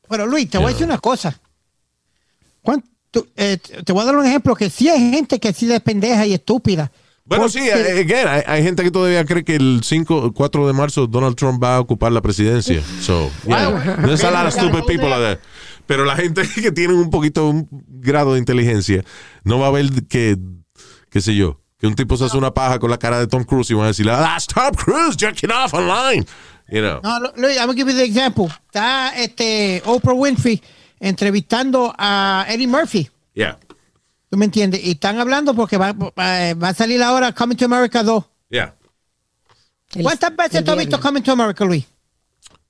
Pero 0.09 0.27
Luis, 0.27 0.49
te 0.51 0.59
voy 0.59 0.67
a 0.67 0.71
decir 0.71 0.87
una 0.87 0.99
cosa. 0.99 1.41
¿Cuánto- 2.63 2.89
eh, 3.37 3.59
te 3.59 3.93
voy 3.93 4.03
a 4.03 4.07
dar 4.07 4.17
un 4.17 4.27
ejemplo 4.27 4.55
que 4.57 4.69
sí 4.71 4.89
hay 4.89 5.11
gente 5.11 5.39
que 5.39 5.53
sí 5.53 5.71
es 5.73 5.81
pendeja 5.81 6.27
y 6.27 6.35
estúpida. 6.35 6.91
Bueno, 7.27 7.45
Porque- 7.45 7.61
sí, 7.61 7.71
again, 7.71 8.29
hay, 8.29 8.43
hay 8.47 8.63
gente 8.63 8.83
que 8.83 8.91
todavía 8.91 9.25
cree 9.25 9.45
que 9.45 9.55
el 9.57 9.81
5, 9.83 10.33
4 10.35 10.67
de 10.67 10.73
marzo 10.75 11.07
Donald 11.07 11.37
Trump 11.37 11.63
va 11.63 11.77
a 11.77 11.81
ocupar 11.81 12.13
la 12.13 12.21
presidencia. 12.21 12.83
So, 13.01 13.31
yeah, 13.47 13.97
there's 14.05 14.25
a 14.25 14.31
lot 14.31 14.47
of 14.47 14.53
stupid 14.59 14.85
people 14.87 15.07
out 15.13 15.21
there. 15.23 15.41
Pero 15.87 16.05
la 16.05 16.17
gente 16.17 16.43
que 16.55 16.73
tiene 16.73 16.95
un 16.95 17.11
poquito, 17.11 17.49
un 17.49 17.69
grado 17.89 18.35
de 18.35 18.39
inteligencia, 18.39 19.05
no 19.45 19.59
va 19.59 19.67
a 19.69 19.71
ver 19.71 19.91
que, 20.09 20.37
qué 21.11 21.21
sé 21.21 21.35
yo, 21.37 21.61
que 21.79 21.87
un 21.87 21.95
tipo 21.95 22.17
se 22.17 22.25
hace 22.25 22.37
una 22.39 22.55
paja 22.55 22.79
con 22.79 22.91
la 22.91 22.99
cara 22.99 23.19
de 23.19 23.27
Tom 23.27 23.45
Cruise 23.45 23.71
y 23.71 23.75
van 23.75 23.85
a 23.85 23.89
decirle, 23.89 24.13
ah, 24.13 24.21
that's 24.23 24.47
Tom 24.47 24.73
Cruise 24.75 25.17
jerking 25.19 25.51
off 25.51 25.75
online. 25.75 26.25
You 26.71 26.81
know. 26.81 27.01
No, 27.03 27.21
Lu- 27.21 27.33
Luis, 27.37 27.57
I'm 27.59 27.67
gonna 27.67 27.75
give 27.75 27.91
you 27.91 27.97
the 27.97 28.05
example. 28.05 28.47
Está 28.67 29.11
este 29.19 29.83
Oprah 29.85 30.15
Winfrey 30.15 30.63
entrevistando 30.99 31.95
a 31.99 32.47
Eddie 32.49 32.67
Murphy. 32.67 33.11
Yeah, 33.35 33.59
¿Tú 34.31 34.39
me 34.39 34.47
entiendes? 34.47 34.83
Y 34.83 34.93
están 34.93 35.19
hablando 35.21 35.55
porque 35.55 35.77
va, 35.77 35.93
va- 35.93 36.55
va 36.55 36.69
a 36.69 36.75
salir 36.75 37.03
ahora 37.03 37.33
Coming 37.33 37.57
to 37.57 37.67
America 37.67 38.03
2. 38.03 38.25
yeah. 38.51 38.75
¿Cuántas 40.03 40.35
veces 40.35 40.65
tú 40.65 40.71
has 40.73 40.79
visto. 40.79 40.99
Coming 41.01 41.23
to 41.23 41.33
America, 41.33 41.65
Luis? 41.65 41.85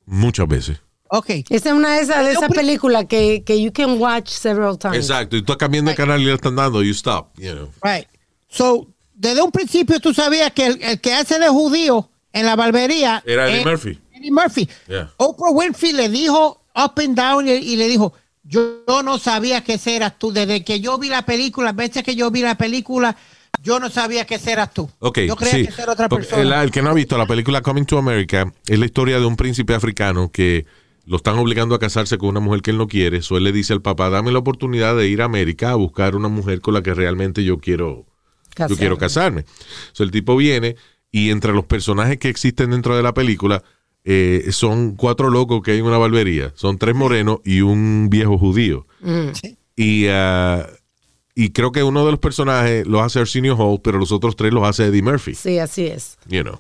Muchas 0.05 0.47
veces. 0.49 0.81
Ok. 1.17 1.31
Esa 1.49 1.69
es 1.69 1.75
una 1.75 1.95
de 1.95 2.01
esas 2.01 2.25
de 2.25 2.33
esas 2.33 2.51
películas 2.51 3.05
que, 3.05 3.45
que 3.47 3.63
you 3.63 3.73
can 3.73 4.01
watch 4.01 4.31
several 4.31 4.77
times. 4.77 4.97
Exacto. 4.97 5.37
Y 5.37 5.43
tú 5.43 5.53
estás 5.53 5.59
cambiando 5.59 5.91
de 5.93 5.97
canal 5.97 6.21
y 6.21 6.25
le 6.25 6.35
están 6.35 6.57
dando, 6.57 6.83
you 6.83 6.91
stop. 6.91 7.29
You 7.37 7.53
know. 7.53 7.71
Right. 7.83 8.09
So, 8.49 8.89
desde 9.15 9.41
un 9.41 9.53
principio 9.53 10.01
tú 10.01 10.13
sabías 10.13 10.51
que 10.53 10.67
el, 10.67 10.83
el 10.83 11.01
que 11.01 11.15
hace 11.15 11.39
de 11.39 11.49
judío 11.49 12.11
en 12.33 12.47
la 12.47 12.57
barbería 12.57 13.23
Era 13.25 13.49
Eddie 13.49 13.61
es 13.61 13.67
Murphy. 13.67 14.01
Eddie 14.13 14.31
Murphy. 14.33 14.69
Yeah. 14.89 15.13
Oprah 15.19 15.51
Winfrey 15.51 15.93
le 15.93 16.09
dijo 16.09 16.63
up 16.75 16.95
and 16.97 17.17
down 17.17 17.47
y, 17.47 17.53
y 17.53 17.77
le 17.77 17.87
dijo, 17.87 18.13
yo, 18.43 18.85
yo 18.89 19.05
no 19.05 19.19
sabía 19.19 19.63
que 19.63 19.75
ese 19.75 19.95
eras 19.95 20.19
tú. 20.19 20.33
Desde 20.33 20.65
que 20.65 20.81
yo 20.81 20.99
vi 20.99 21.09
la 21.11 21.25
película, 21.25 21.67
las 21.67 21.77
veces 21.77 22.03
que 22.03 22.17
yo 22.17 22.33
vi 22.33 22.43
la 22.43 22.57
película, 22.57 23.17
yo 23.63 23.79
no 23.79 23.89
sabía 23.89 24.27
que 24.27 24.35
ese 24.35 24.51
eras 24.51 24.75
tú. 24.75 24.91
Ok, 24.99 25.21
yo 25.21 25.37
creía 25.37 25.71
sí. 25.71 25.77
que 25.77 25.83
era 25.83 25.93
otra 25.93 26.09
persona. 26.09 26.43
El, 26.43 26.53
el 26.53 26.71
que 26.73 26.83
no 26.83 26.91
ha 26.91 26.95
visto 26.95 27.17
la 27.17 27.27
película 27.27 27.63
Coming 27.63 27.85
to 27.85 27.99
America 27.99 28.53
es 28.67 28.79
la 28.81 28.85
historia 28.85 29.21
de 29.21 29.27
un 29.27 29.37
príncipe 29.37 29.75
africano 29.75 30.33
que 30.33 30.67
lo 31.07 31.17
están 31.17 31.37
obligando 31.39 31.75
a 31.75 31.79
casarse 31.79 32.17
con 32.19 32.31
una 32.31 32.41
mujer 32.41 32.63
que 32.63 32.71
él 32.71 32.79
no 32.79 32.89
quiere. 32.89 33.21
So 33.23 33.37
él 33.37 33.45
le 33.45 33.53
dice 33.53 33.73
al 33.73 33.83
papá, 33.83 34.09
dame 34.11 34.33
la 34.33 34.39
oportunidad 34.39 34.97
de 34.97 35.09
ir 35.09 35.23
a 35.23 35.27
América 35.27 35.71
a 35.71 35.75
buscar 35.75 36.17
una 36.17 36.29
mujer 36.29 36.61
con 36.61 36.75
la 36.75 36.83
que 36.83 36.95
realmente 36.95 37.45
yo 37.45 37.59
quiero, 37.59 38.07
yo 38.07 38.07
Casarme. 38.55 38.77
quiero 38.77 38.99
casarme. 38.99 39.45
So 39.93 40.03
el 40.05 40.11
tipo 40.11 40.37
viene 40.37 40.77
y 41.13 41.31
entre 41.31 41.53
los 41.53 41.65
personajes 41.67 42.19
que 42.19 42.29
existen 42.29 42.71
dentro 42.71 42.97
de 42.97 43.03
la 43.03 43.13
película 43.15 43.63
eh, 44.07 44.49
son 44.51 44.97
cuatro 44.97 45.31
locos 45.31 45.63
que 45.63 45.73
hay 45.73 45.79
en 45.79 45.85
una 45.87 45.99
barbería. 45.99 46.53
Son 46.57 46.79
tres 46.79 46.95
morenos 46.95 47.39
y 47.45 47.61
un 47.63 48.09
viejo 48.11 48.37
judío. 48.39 48.87
Y, 49.77 50.07
ah, 50.09 50.67
y 51.35 51.51
creo 51.51 51.73
que 51.73 51.83
uno 51.83 52.05
de 52.05 52.13
los 52.13 52.21
personajes 52.21 52.87
lo 52.87 53.03
hace 53.03 53.19
Arsenio 53.21 53.57
Hall, 53.57 53.81
pero 53.83 53.99
los 53.99 54.13
otros 54.13 54.37
tres 54.37 54.53
los 54.53 54.65
hace 54.67 54.87
Eddie 54.87 55.03
Murphy 55.03 55.35
Sí, 55.35 55.59
así 55.59 55.87
es. 55.87 56.17
you 56.29 56.43
know. 56.43 56.59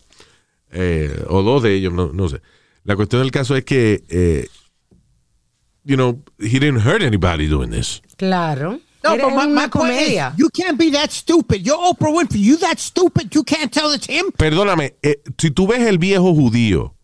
Eh, 0.72 1.24
o 1.28 1.42
dos 1.42 1.62
de 1.62 1.74
ellos, 1.74 1.92
no, 1.92 2.10
no 2.12 2.28
sé. 2.28 2.40
La 2.84 2.96
cuestión 2.96 3.22
del 3.22 3.30
caso 3.30 3.56
es 3.56 3.64
que, 3.64 4.04
eh, 4.08 4.46
you 5.84 5.96
know, 5.96 6.22
he 6.38 6.58
didn't 6.58 6.80
hurt 6.80 7.02
anybody 7.02 7.48
doing 7.48 7.70
this. 7.70 8.02
Claro. 8.16 8.80
No, 9.02 9.14
Era 9.14 9.24
but 9.24 9.34
my, 9.34 9.46
my 9.46 9.68
point 9.68 9.92
is, 9.92 10.22
you 10.36 10.48
can't 10.48 10.78
be 10.78 10.90
that 10.90 11.10
stupid. 11.10 11.62
You're 11.62 11.76
Oprah 11.76 12.10
Winfrey. 12.10 12.40
You 12.40 12.56
that 12.58 12.78
stupid. 12.78 13.34
You 13.34 13.42
can't 13.42 13.70
tell 13.72 13.92
it's 13.92 14.06
him. 14.06 14.32
Perdóname, 14.36 14.94
eh, 15.02 15.16
si 15.38 15.50
tú 15.50 15.66
ves 15.66 15.80
el 15.86 15.98
viejo 15.98 16.34
judío 16.34 16.94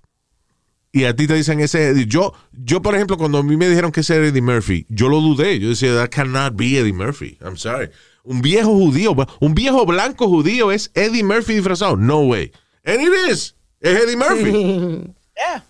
y 0.92 1.04
a 1.04 1.14
ti 1.14 1.26
te 1.26 1.34
dicen 1.34 1.60
ese, 1.60 2.06
yo, 2.06 2.32
yo 2.52 2.82
por 2.82 2.94
ejemplo, 2.94 3.16
cuando 3.16 3.38
a 3.38 3.42
mí 3.42 3.56
me 3.56 3.68
dijeron 3.68 3.92
que 3.92 4.00
ese 4.00 4.16
era 4.16 4.26
Eddie 4.26 4.40
Murphy, 4.42 4.86
yo 4.88 5.08
lo 5.08 5.20
dudé. 5.20 5.58
Yo 5.60 5.68
decía, 5.68 5.94
that 5.94 6.10
cannot 6.10 6.56
be 6.56 6.78
Eddie 6.78 6.92
Murphy. 6.92 7.38
I'm 7.42 7.56
sorry. 7.56 7.90
Un 8.24 8.42
viejo 8.42 8.70
judío, 8.70 9.14
un 9.40 9.54
viejo 9.54 9.86
blanco 9.86 10.26
judío 10.28 10.72
es 10.72 10.90
Eddie 10.94 11.22
Murphy 11.22 11.54
disfrazado. 11.54 11.96
No 11.96 12.20
way. 12.20 12.52
And 12.84 13.00
it 13.00 13.12
is. 13.30 13.54
Es 13.80 14.02
Eddie 14.02 14.16
Murphy. 14.16 15.14
Yeah. 15.40 15.62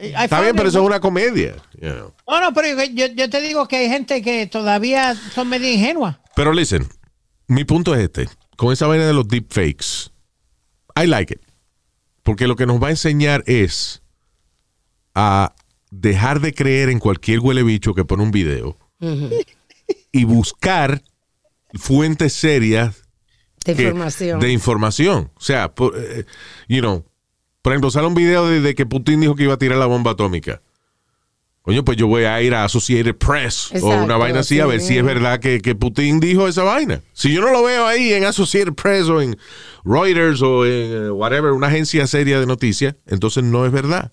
I 0.00 0.14
Está 0.24 0.40
bien, 0.40 0.56
pero 0.56 0.68
eso 0.68 0.80
es 0.80 0.86
una 0.86 1.00
comedia. 1.00 1.56
you 1.80 1.90
know. 1.90 2.14
No, 2.26 2.40
no, 2.40 2.52
pero 2.54 2.84
yo, 2.84 3.06
yo 3.06 3.28
te 3.30 3.40
digo 3.40 3.68
que 3.68 3.76
hay 3.76 3.88
gente 3.88 4.22
que 4.22 4.46
todavía 4.46 5.14
son 5.14 5.48
medio 5.48 5.68
ingenuas. 5.70 6.16
Pero 6.36 6.52
listen, 6.52 6.86
mi 7.48 7.64
punto 7.64 7.94
es 7.94 8.00
este. 8.02 8.28
Con 8.56 8.72
esa 8.72 8.86
vaina 8.86 9.06
de 9.06 9.12
los 9.12 9.26
deepfakes, 9.28 10.10
I 10.96 11.06
like 11.06 11.34
it. 11.34 11.40
Porque 12.22 12.46
lo 12.46 12.56
que 12.56 12.66
nos 12.66 12.82
va 12.82 12.88
a 12.88 12.90
enseñar 12.90 13.42
es 13.46 14.02
a 15.14 15.54
dejar 15.90 16.40
de 16.40 16.52
creer 16.54 16.88
en 16.88 16.98
cualquier 16.98 17.40
huele 17.40 17.62
bicho 17.62 17.94
que 17.94 18.04
pone 18.04 18.22
un 18.22 18.30
video 18.30 18.78
y 20.12 20.24
buscar 20.24 21.02
fuentes 21.74 22.32
serias 22.32 23.02
De 23.64 23.74
que- 23.74 23.82
información. 23.84 24.40
de 24.40 24.52
información. 24.52 25.32
O 25.34 25.40
sea, 25.40 25.74
por, 25.74 25.94
eh, 25.98 26.24
you 26.68 26.80
know, 26.80 27.04
por 27.62 27.72
ejemplo, 27.72 27.90
sale 27.90 28.06
un 28.06 28.14
video 28.14 28.46
de, 28.46 28.60
de 28.60 28.74
que 28.74 28.86
Putin 28.86 29.20
dijo 29.20 29.34
que 29.34 29.44
iba 29.44 29.54
a 29.54 29.58
tirar 29.58 29.78
la 29.78 29.86
bomba 29.86 30.12
atómica. 30.12 30.62
Coño, 31.62 31.84
pues 31.84 31.98
yo 31.98 32.06
voy 32.06 32.24
a 32.24 32.40
ir 32.40 32.54
a 32.54 32.64
Associated 32.64 33.16
Press 33.16 33.70
o 33.82 33.88
una 33.88 34.16
vaina 34.16 34.40
así 34.40 34.60
a 34.60 34.66
ver 34.66 34.80
sí. 34.80 34.88
si 34.88 34.98
es 34.98 35.04
verdad 35.04 35.40
que, 35.40 35.60
que 35.60 35.74
Putin 35.74 36.18
dijo 36.18 36.48
esa 36.48 36.62
vaina. 36.62 37.02
Si 37.12 37.34
yo 37.34 37.42
no 37.42 37.50
lo 37.52 37.62
veo 37.62 37.86
ahí 37.86 38.14
en 38.14 38.24
Associated 38.24 38.72
Press 38.72 39.08
o 39.08 39.20
en 39.20 39.36
Reuters 39.84 40.40
o 40.40 40.64
en 40.64 40.72
eh, 40.72 41.10
whatever, 41.10 41.52
una 41.52 41.66
agencia 41.66 42.06
seria 42.06 42.40
de 42.40 42.46
noticias, 42.46 42.96
entonces 43.06 43.44
no 43.44 43.66
es 43.66 43.72
verdad. 43.72 44.10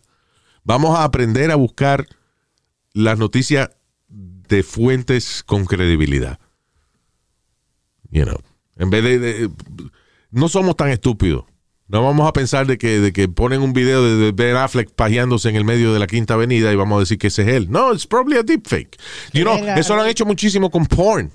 Vamos 0.65 0.97
a 0.99 1.05
aprender 1.05 1.49
a 1.49 1.55
buscar 1.55 2.05
las 2.91 3.17
noticias 3.17 3.69
de 4.09 4.63
fuentes 4.63 5.41
con 5.45 5.65
credibilidad. 5.65 6.39
You 8.09 8.25
know, 8.25 8.41
en 8.75 8.89
vez 8.89 9.03
de, 9.05 9.19
de- 9.19 9.49
no 10.31 10.49
somos 10.49 10.75
tan 10.75 10.89
estúpidos. 10.89 11.45
No 11.89 12.03
vamos 12.03 12.27
a 12.27 12.33
pensar 12.33 12.67
de 12.67 12.77
que, 12.77 12.99
de 12.99 13.13
que 13.13 13.29
ponen 13.29 13.61
un 13.61 13.71
video 13.71 14.03
de, 14.03 14.31
Ben 14.33 14.55
Affleck 14.57 14.91
pajeándose 14.91 15.47
en 15.49 15.55
el 15.55 15.63
medio 15.63 15.93
de 15.93 15.99
la 15.99 16.07
Quinta 16.07 16.33
Avenida 16.33 16.71
y 16.71 16.75
vamos 16.75 16.97
a 16.97 16.99
decir 17.01 17.17
que 17.17 17.27
ese 17.27 17.43
es 17.43 17.47
él. 17.47 17.67
No, 17.69 17.93
it's 17.93 18.05
probably 18.05 18.37
a 18.37 18.43
deepfake. 18.43 18.97
You 19.31 19.43
know, 19.43 19.55
eso 19.77 19.95
lo 19.95 20.01
han 20.01 20.09
hecho 20.09 20.25
muchísimo 20.25 20.69
con 20.69 20.85
porn. 20.85 21.31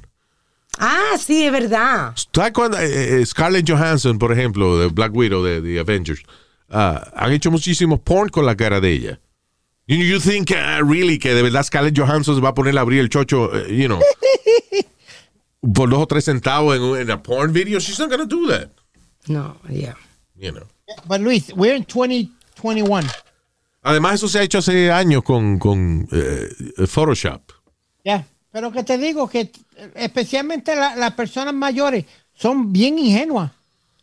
Ah, 0.78 1.16
sí, 1.18 1.44
es 1.44 1.53
verdad. 1.53 2.14
¿Sabes 2.34 2.53
cuando, 2.53 2.78
eh, 2.78 3.20
eh, 3.20 3.26
Scarlett 3.26 3.68
Johansson, 3.68 4.18
por 4.18 4.32
ejemplo, 4.32 4.78
de 4.78 4.88
Black 4.88 5.14
Widow, 5.14 5.42
de 5.42 5.61
The 5.62 5.80
Avengers, 5.80 6.22
ah, 6.70 7.11
han 7.14 7.32
hecho 7.32 7.50
muchísimos 7.50 8.00
porn 8.00 8.28
con 8.28 8.44
la 8.44 8.55
cara 8.57 8.80
de 8.80 8.90
ella. 8.92 9.20
You, 9.86 9.96
you 9.96 10.20
think 10.20 10.50
uh, 10.50 10.82
really 10.84 11.18
que 11.18 11.34
de 11.34 11.42
verdad 11.42 11.64
Scarlett 11.64 11.98
Johansson 11.98 12.36
se 12.36 12.40
va 12.40 12.50
a 12.50 12.55
poner 12.55 12.76
a 12.78 12.82
abrir 12.82 13.00
el 13.00 13.09
chocho, 13.09 13.50
eh, 13.55 13.74
you 13.76 13.86
know, 13.86 14.00
por 15.74 15.90
dos 15.90 16.00
o 16.00 16.07
tres 16.07 16.24
centavos 16.24 16.76
en, 16.76 16.82
un- 16.82 16.98
en 16.98 17.11
a 17.11 17.22
porn 17.22 17.53
video? 17.53 17.78
She's 17.80 17.98
not 17.98 18.11
gonna 18.11 18.26
do 18.26 18.46
that. 18.48 18.68
No, 19.28 19.57
ya. 19.68 19.96
You 20.43 20.51
know. 20.53 20.66
But 21.07 21.20
Luis, 21.20 21.53
we're 21.55 21.74
in 21.76 21.84
2021. 21.84 23.07
Además, 23.84 24.14
eso 24.14 24.28
se 24.28 24.38
ha 24.40 24.43
hecho 24.43 24.59
hace 24.59 24.90
años 24.93 25.22
con, 25.22 25.59
con 25.59 26.07
eh, 26.12 26.86
Photoshop. 26.86 27.40
Ya. 28.05 28.26
Pero 28.53 28.70
que 28.70 28.82
te 28.84 28.99
digo 28.99 29.28
que 29.28 29.51
especialmente 29.95 30.76
la- 30.76 30.95
las 30.97 31.12
personas 31.14 31.55
mayores 31.55 32.05
son 32.34 32.72
bien 32.72 32.99
ingenuas. 32.99 33.51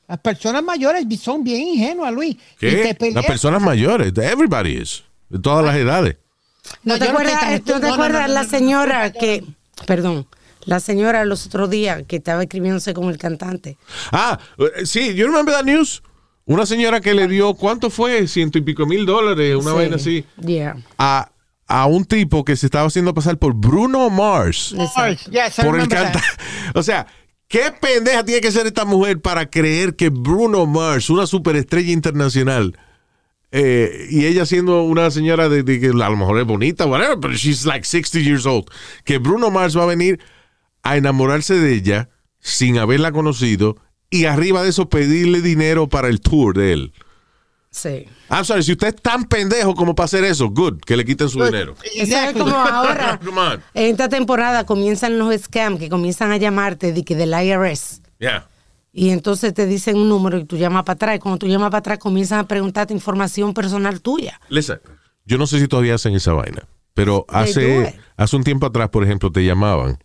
Las 0.07 0.19
personas 0.19 0.63
mayores 0.63 1.05
son 1.21 1.43
bien 1.43 1.61
ingenuas, 1.61 2.11
Luis. 2.13 2.35
¿Qué? 2.59 2.95
Las 3.13 3.25
personas 3.25 3.61
mayores. 3.61 4.11
Everybody 4.17 4.77
is. 4.81 5.03
De 5.29 5.37
todas 5.39 5.63
las 5.63 5.75
edades. 5.75 6.17
¿No, 6.83 6.97
te 6.97 7.07
acuerdas, 7.07 7.39
tan 7.39 7.49
¿no 7.49 7.55
estúpido. 7.55 7.79
te 7.79 7.81
No, 7.81 7.87
no, 7.89 7.93
acuerdas 7.93 8.21
no, 8.23 8.27
no, 8.29 8.33
la 8.33 8.43
señora 8.45 9.11
que, 9.13 9.43
perdón, 9.85 10.25
la 10.65 10.79
señora 10.79 11.23
los 11.25 11.45
otros 11.45 11.69
días 11.69 12.03
que 12.07 12.15
estaba 12.17 12.41
escribiéndose 12.43 12.93
con 12.93 13.09
el 13.09 13.17
cantante? 13.19 13.77
Ah, 14.11 14.39
eh, 14.57 14.85
sí, 14.85 15.13
you 15.13 15.27
remember 15.27 15.53
that 15.53 15.63
news? 15.65 16.01
Una 16.49 16.65
señora 16.65 16.99
que 16.99 17.13
le 17.13 17.27
dio, 17.27 17.53
¿cuánto 17.53 17.91
fue? 17.91 18.27
Ciento 18.27 18.57
y 18.57 18.61
pico 18.61 18.87
mil 18.87 19.05
dólares, 19.05 19.55
una 19.55 19.69
Sí. 19.71 19.75
vaina 19.77 19.95
así. 19.97 20.25
Yeah. 20.43 20.77
A, 20.97 21.31
a 21.67 21.85
un 21.85 22.05
tipo 22.05 22.43
que 22.43 22.55
se 22.55 22.65
estaba 22.65 22.87
haciendo 22.87 23.13
pasar 23.13 23.37
por 23.37 23.53
Bruno 23.53 24.09
Mars. 24.09 24.73
Mars, 24.75 25.25
yes, 25.25 25.59
I 25.59 25.61
por 25.61 25.75
el 25.79 25.81
remember 25.83 25.89
that. 25.89 26.13
canta. 26.13 26.23
O 26.73 26.81
sea, 26.81 27.05
¿qué 27.47 27.71
pendeja 27.79 28.25
tiene 28.25 28.41
que 28.41 28.51
ser 28.51 28.65
esta 28.65 28.83
mujer 28.83 29.21
para 29.21 29.47
creer 29.47 29.95
que 29.95 30.09
Bruno 30.09 30.65
Mars, 30.65 31.11
una 31.11 31.27
superestrella 31.27 31.91
internacional, 31.91 32.75
eh, 33.51 34.07
y 34.09 34.25
ella 34.25 34.45
siendo 34.47 34.81
una 34.83 35.11
señora 35.11 35.49
de, 35.49 35.61
de 35.61 35.79
que 35.79 35.87
a 35.89 36.09
lo 36.09 36.17
mejor 36.17 36.39
es 36.39 36.45
bonita, 36.47 36.87
whatever, 36.87 37.19
pero 37.19 37.35
she's 37.35 37.63
like 37.65 37.85
60 37.85 38.19
years 38.19 38.47
old, 38.47 38.65
que 39.03 39.19
Bruno 39.19 39.51
Mars 39.51 39.77
va 39.77 39.83
a 39.83 39.87
venir 39.87 40.19
a 40.81 40.97
enamorarse 40.97 41.53
de 41.59 41.73
ella 41.75 42.09
sin 42.39 42.79
haberla 42.79 43.11
conocido 43.11 43.77
y 44.09 44.25
arriba 44.25 44.63
de 44.63 44.69
eso 44.69 44.89
pedirle 44.89 45.41
dinero 45.41 45.87
para 45.87 46.07
el 46.07 46.21
tour 46.21 46.57
de 46.57 46.73
él. 46.73 46.93
Sí. 47.71 48.07
I'm 48.29 48.43
sorry, 48.43 48.63
si 48.63 48.71
usted 48.71 48.87
es 48.87 48.95
tan 48.95 49.25
pendejo 49.25 49.75
como 49.75 49.93
para 49.93 50.05
hacer 50.05 50.23
eso, 50.23 50.49
good, 50.49 50.79
que 50.79 50.97
le 50.97 51.05
quiten 51.05 51.29
su 51.29 51.43
dinero. 51.43 51.75
Eso 51.95 52.17
es 52.17 52.33
como 52.33 52.55
ahora. 52.55 53.19
En 53.73 53.91
esta 53.91 54.09
temporada 54.09 54.65
comienzan 54.65 55.19
los 55.19 55.35
scams 55.39 55.79
que 55.79 55.89
comienzan 55.89 56.31
a 56.31 56.37
llamarte 56.37 56.91
de 56.91 57.03
que 57.03 57.15
del 57.15 57.33
IRS. 57.33 58.01
Yeah. 58.19 58.47
Y 58.91 59.11
entonces 59.11 59.53
te 59.53 59.67
dicen 59.67 59.97
un 59.97 60.09
número 60.09 60.39
y 60.39 60.45
tú 60.45 60.57
llamas 60.57 60.83
para 60.83 60.95
atrás. 60.95 61.15
Y 61.17 61.19
cuando 61.19 61.37
tú 61.37 61.47
llamas 61.47 61.69
para 61.69 61.79
atrás 61.79 61.99
comienzan 61.99 62.39
a 62.39 62.47
preguntarte 62.47 62.93
información 62.93 63.53
personal 63.53 64.01
tuya. 64.01 64.41
Listen, 64.49 64.79
yo 65.25 65.37
no 65.37 65.45
sé 65.45 65.59
si 65.59 65.67
todavía 65.67 65.95
hacen 65.95 66.15
esa 66.15 66.33
vaina, 66.33 66.63
pero 66.95 67.25
hace, 67.29 67.99
hace 68.17 68.35
un 68.35 68.43
tiempo 68.43 68.65
atrás, 68.65 68.89
por 68.89 69.03
ejemplo, 69.03 69.31
te 69.31 69.45
llamaban 69.45 69.99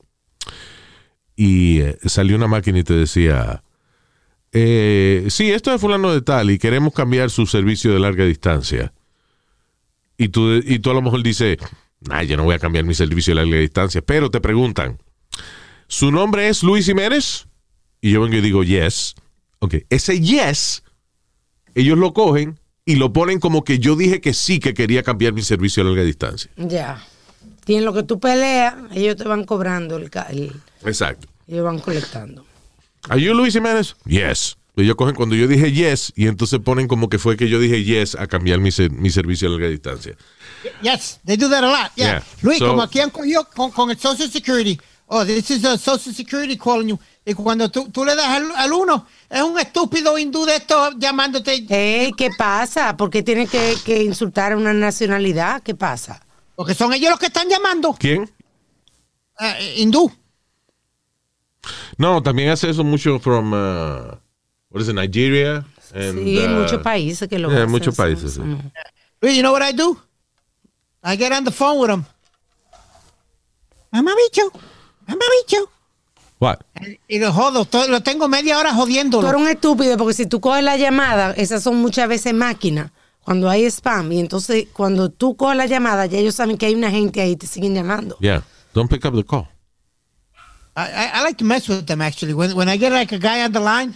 y 1.35 1.81
eh, 1.81 1.99
salió 2.05 2.37
una 2.37 2.47
máquina 2.47 2.79
y 2.79 2.85
te 2.85 2.95
decía, 2.95 3.63
eh, 4.55 5.27
sí, 5.29 5.51
esto 5.51 5.75
es 5.75 5.81
fulano 5.81 6.13
de 6.13 6.23
tal 6.23 6.51
y 6.51 6.59
queremos 6.59 6.95
cambiar 6.95 7.29
su 7.31 7.45
servicio 7.47 7.93
de 7.93 7.99
larga 7.99 8.25
distancia. 8.25 8.93
Y 10.17 10.29
tú, 10.29 10.55
y 10.55 10.79
tú 10.79 10.91
a 10.91 10.95
lo 10.95 11.03
mejor 11.03 11.23
dices, 11.23 11.59
nah, 12.01 12.23
yo 12.23 12.37
no 12.37 12.45
voy 12.45 12.55
a 12.55 12.59
cambiar 12.61 12.85
mi 12.85 12.95
servicio 12.95 13.35
de 13.35 13.43
larga 13.45 13.59
distancia, 13.61 14.01
pero 14.01 14.31
te 14.31 14.41
preguntan, 14.41 14.99
¿su 15.89 16.11
nombre 16.11 16.49
es 16.49 16.63
Luis 16.63 16.87
Jiménez? 16.87 17.47
Y 18.01 18.13
yo 18.13 18.21
vengo 18.23 18.37
y 18.37 18.41
digo, 18.41 18.63
yes. 18.63 19.15
Ok, 19.59 19.75
ese 19.91 20.21
yes 20.21 20.83
ellos 21.75 21.99
lo 21.99 22.13
cogen 22.13 22.61
y 22.85 22.95
lo 22.97 23.13
ponen 23.13 23.41
como 23.41 23.65
que 23.65 23.81
yo 23.81 23.97
dije 23.97 24.21
que 24.21 24.33
sí 24.35 24.61
que 24.61 24.75
quería 24.75 25.03
cambiar 25.03 25.33
mi 25.33 25.43
servicio 25.43 25.83
a 25.83 25.87
larga 25.87 26.05
distancia. 26.05 26.51
Ya. 26.57 27.03
Y 27.67 27.75
en 27.75 27.85
lo 27.85 27.93
que 27.93 28.05
tú 28.05 28.21
peleas, 28.21 28.75
ellos 28.93 29.17
te 29.17 29.25
van 29.25 29.43
cobrando 29.45 29.97
el, 29.97 30.09
el- 30.31 30.53
Exacto. 30.85 31.27
ellos 31.49 31.65
van 31.65 31.81
colectando. 31.81 32.45
¿Are 33.09 33.21
you 33.21 33.35
Luis 33.35 33.53
Jiménez? 33.55 33.95
Yes. 34.07 34.57
Ellos 34.77 34.97
cogen 34.97 35.15
cuando 35.15 35.37
yo 35.37 35.47
dije 35.47 35.71
yes 35.71 36.13
y 36.17 36.27
entonces 36.27 36.59
ponen 36.59 36.89
como 36.89 37.09
que 37.09 37.19
fue 37.21 37.37
que 37.37 37.49
yo 37.49 37.61
dije 37.61 37.85
yes 37.85 38.17
a 38.17 38.27
cambiar 38.27 38.59
mi, 38.59 38.73
ser- 38.73 38.91
mi 38.91 39.09
servicio 39.11 39.47
a 39.49 39.53
larga 39.53 39.69
distancia. 39.69 40.17
Yes, 40.83 41.21
they 41.25 41.37
do 41.37 41.49
that 41.49 41.63
a 41.63 41.69
lot. 41.69 41.93
Yeah. 41.95 42.07
Yeah. 42.07 42.23
Luis, 42.43 42.59
So- 42.59 42.69
como 42.69 42.83
aquí 42.83 42.99
han 42.99 43.11
cogido 43.11 43.49
con, 43.55 43.71
con 43.71 43.91
el 43.91 43.99
Social 43.99 44.29
Security, 44.31 44.81
oh, 45.07 45.25
this 45.25 45.49
is 45.51 45.65
a 45.65 45.79
Social 45.79 46.13
Security 46.15 46.57
calling 46.57 46.89
you. 46.89 46.99
Y 47.25 47.35
cuando 47.35 47.71
tú, 47.71 47.89
tú 47.91 48.05
le 48.05 48.17
das 48.17 48.27
al, 48.27 48.51
al 48.57 48.73
uno, 48.73 49.07
es 49.31 49.41
un 49.43 49.59
estúpido 49.59 50.19
hindú 50.19 50.45
de 50.45 50.57
esto 50.57 50.91
llamándote. 50.99 51.65
Ey, 51.71 52.13
¿qué 52.13 52.31
pasa? 52.37 52.97
¿Por 52.97 53.11
qué 53.11 53.23
tiene 53.23 53.47
que, 53.47 53.77
que 53.85 54.03
insultar 54.03 54.53
a 54.53 54.57
una 54.57 54.75
nacionalidad? 54.75 55.63
¿Qué 55.63 55.75
pasa? 55.75 56.21
Porque 56.57 56.75
son 56.75 56.93
ellos 56.93 57.11
los 57.11 57.19
que 57.21 57.27
están 57.27 57.49
llamando. 57.49 57.95
¿Quién? 57.99 58.29
Eh, 59.41 59.75
hindú. 59.79 60.11
No, 61.99 62.23
también 62.23 62.51
hace 62.51 62.71
eso 62.71 62.85
mucho 62.85 63.19
from, 63.19 63.53
uh, 63.53 64.17
what 64.71 64.81
is 64.81 64.89
it, 64.89 64.95
Nigeria? 64.95 65.65
And, 65.95 66.19
sí, 66.25 66.39
en 66.41 66.55
uh, 66.55 66.61
muchos 66.61 66.81
países 66.83 67.29
que 67.29 67.39
lo 67.39 67.49
yeah, 67.49 67.59
hacen. 67.59 67.71
muchos 67.71 67.95
países, 67.97 68.35
sí. 68.35 68.41
sí. 68.41 68.73
Luis, 69.21 69.37
you 69.37 69.43
know 69.43 69.53
what 69.53 69.63
I 69.63 69.73
do? 69.73 69.97
I 71.03 71.17
get 71.17 71.33
on 71.33 71.45
the 71.45 71.53
phone 71.53 71.79
with 71.79 71.89
them. 71.89 72.05
Mamabicho, 73.93 74.51
mamabicho. 75.07 75.71
What? 76.41 76.59
Y 77.09 77.19
lo 77.21 77.33
jodo, 77.33 77.65
to- 77.65 77.87
lo 77.89 78.03
tengo 78.03 78.27
media 78.29 78.59
hora 78.59 78.71
Tú 78.71 78.77
jodiéndolo. 78.77 79.29
eres 79.29 79.41
un 79.41 79.49
estúpido 79.49 79.97
porque 79.97 80.15
si 80.15 80.27
tú 80.27 80.41
coges 80.41 80.65
la 80.65 80.77
llamada, 80.77 81.33
esas 81.33 81.63
son 81.63 81.77
muchas 81.77 82.09
veces 82.09 82.35
máquinas. 82.35 82.91
Cuando 83.23 83.49
hay 83.49 83.65
spam 83.67 84.13
y 84.13 84.21
entonces 84.21 84.67
cuando 84.73 85.09
tú 85.11 85.37
coges 85.37 85.57
la 85.57 85.67
llamada, 85.67 86.05
ya 86.07 86.19
ellos 86.19 86.35
saben 86.35 86.59
que 86.59 86.67
hay 86.67 86.75
una 86.75 86.91
gente 86.91 87.21
ahí 87.23 87.31
y 87.33 87.37
te 87.37 87.47
siguen 87.47 87.75
llamando. 87.75 88.19
Yeah. 88.21 88.43
Don't 88.75 88.91
pick 88.91 89.05
up 89.07 89.15
the 89.15 89.25
call. 89.25 89.47
I, 90.77 90.83
I, 90.91 91.11
I 91.15 91.23
like 91.23 91.39
to 91.39 91.45
mess 91.45 91.69
with 91.69 91.87
them 91.87 92.01
actually. 92.03 92.35
When, 92.35 92.55
when 92.57 92.69
I 92.69 92.77
get 92.77 92.93
like 92.93 93.13
a 93.13 93.19
guy 93.19 93.43
on 93.45 93.53
the 93.53 93.61
line, 93.61 93.95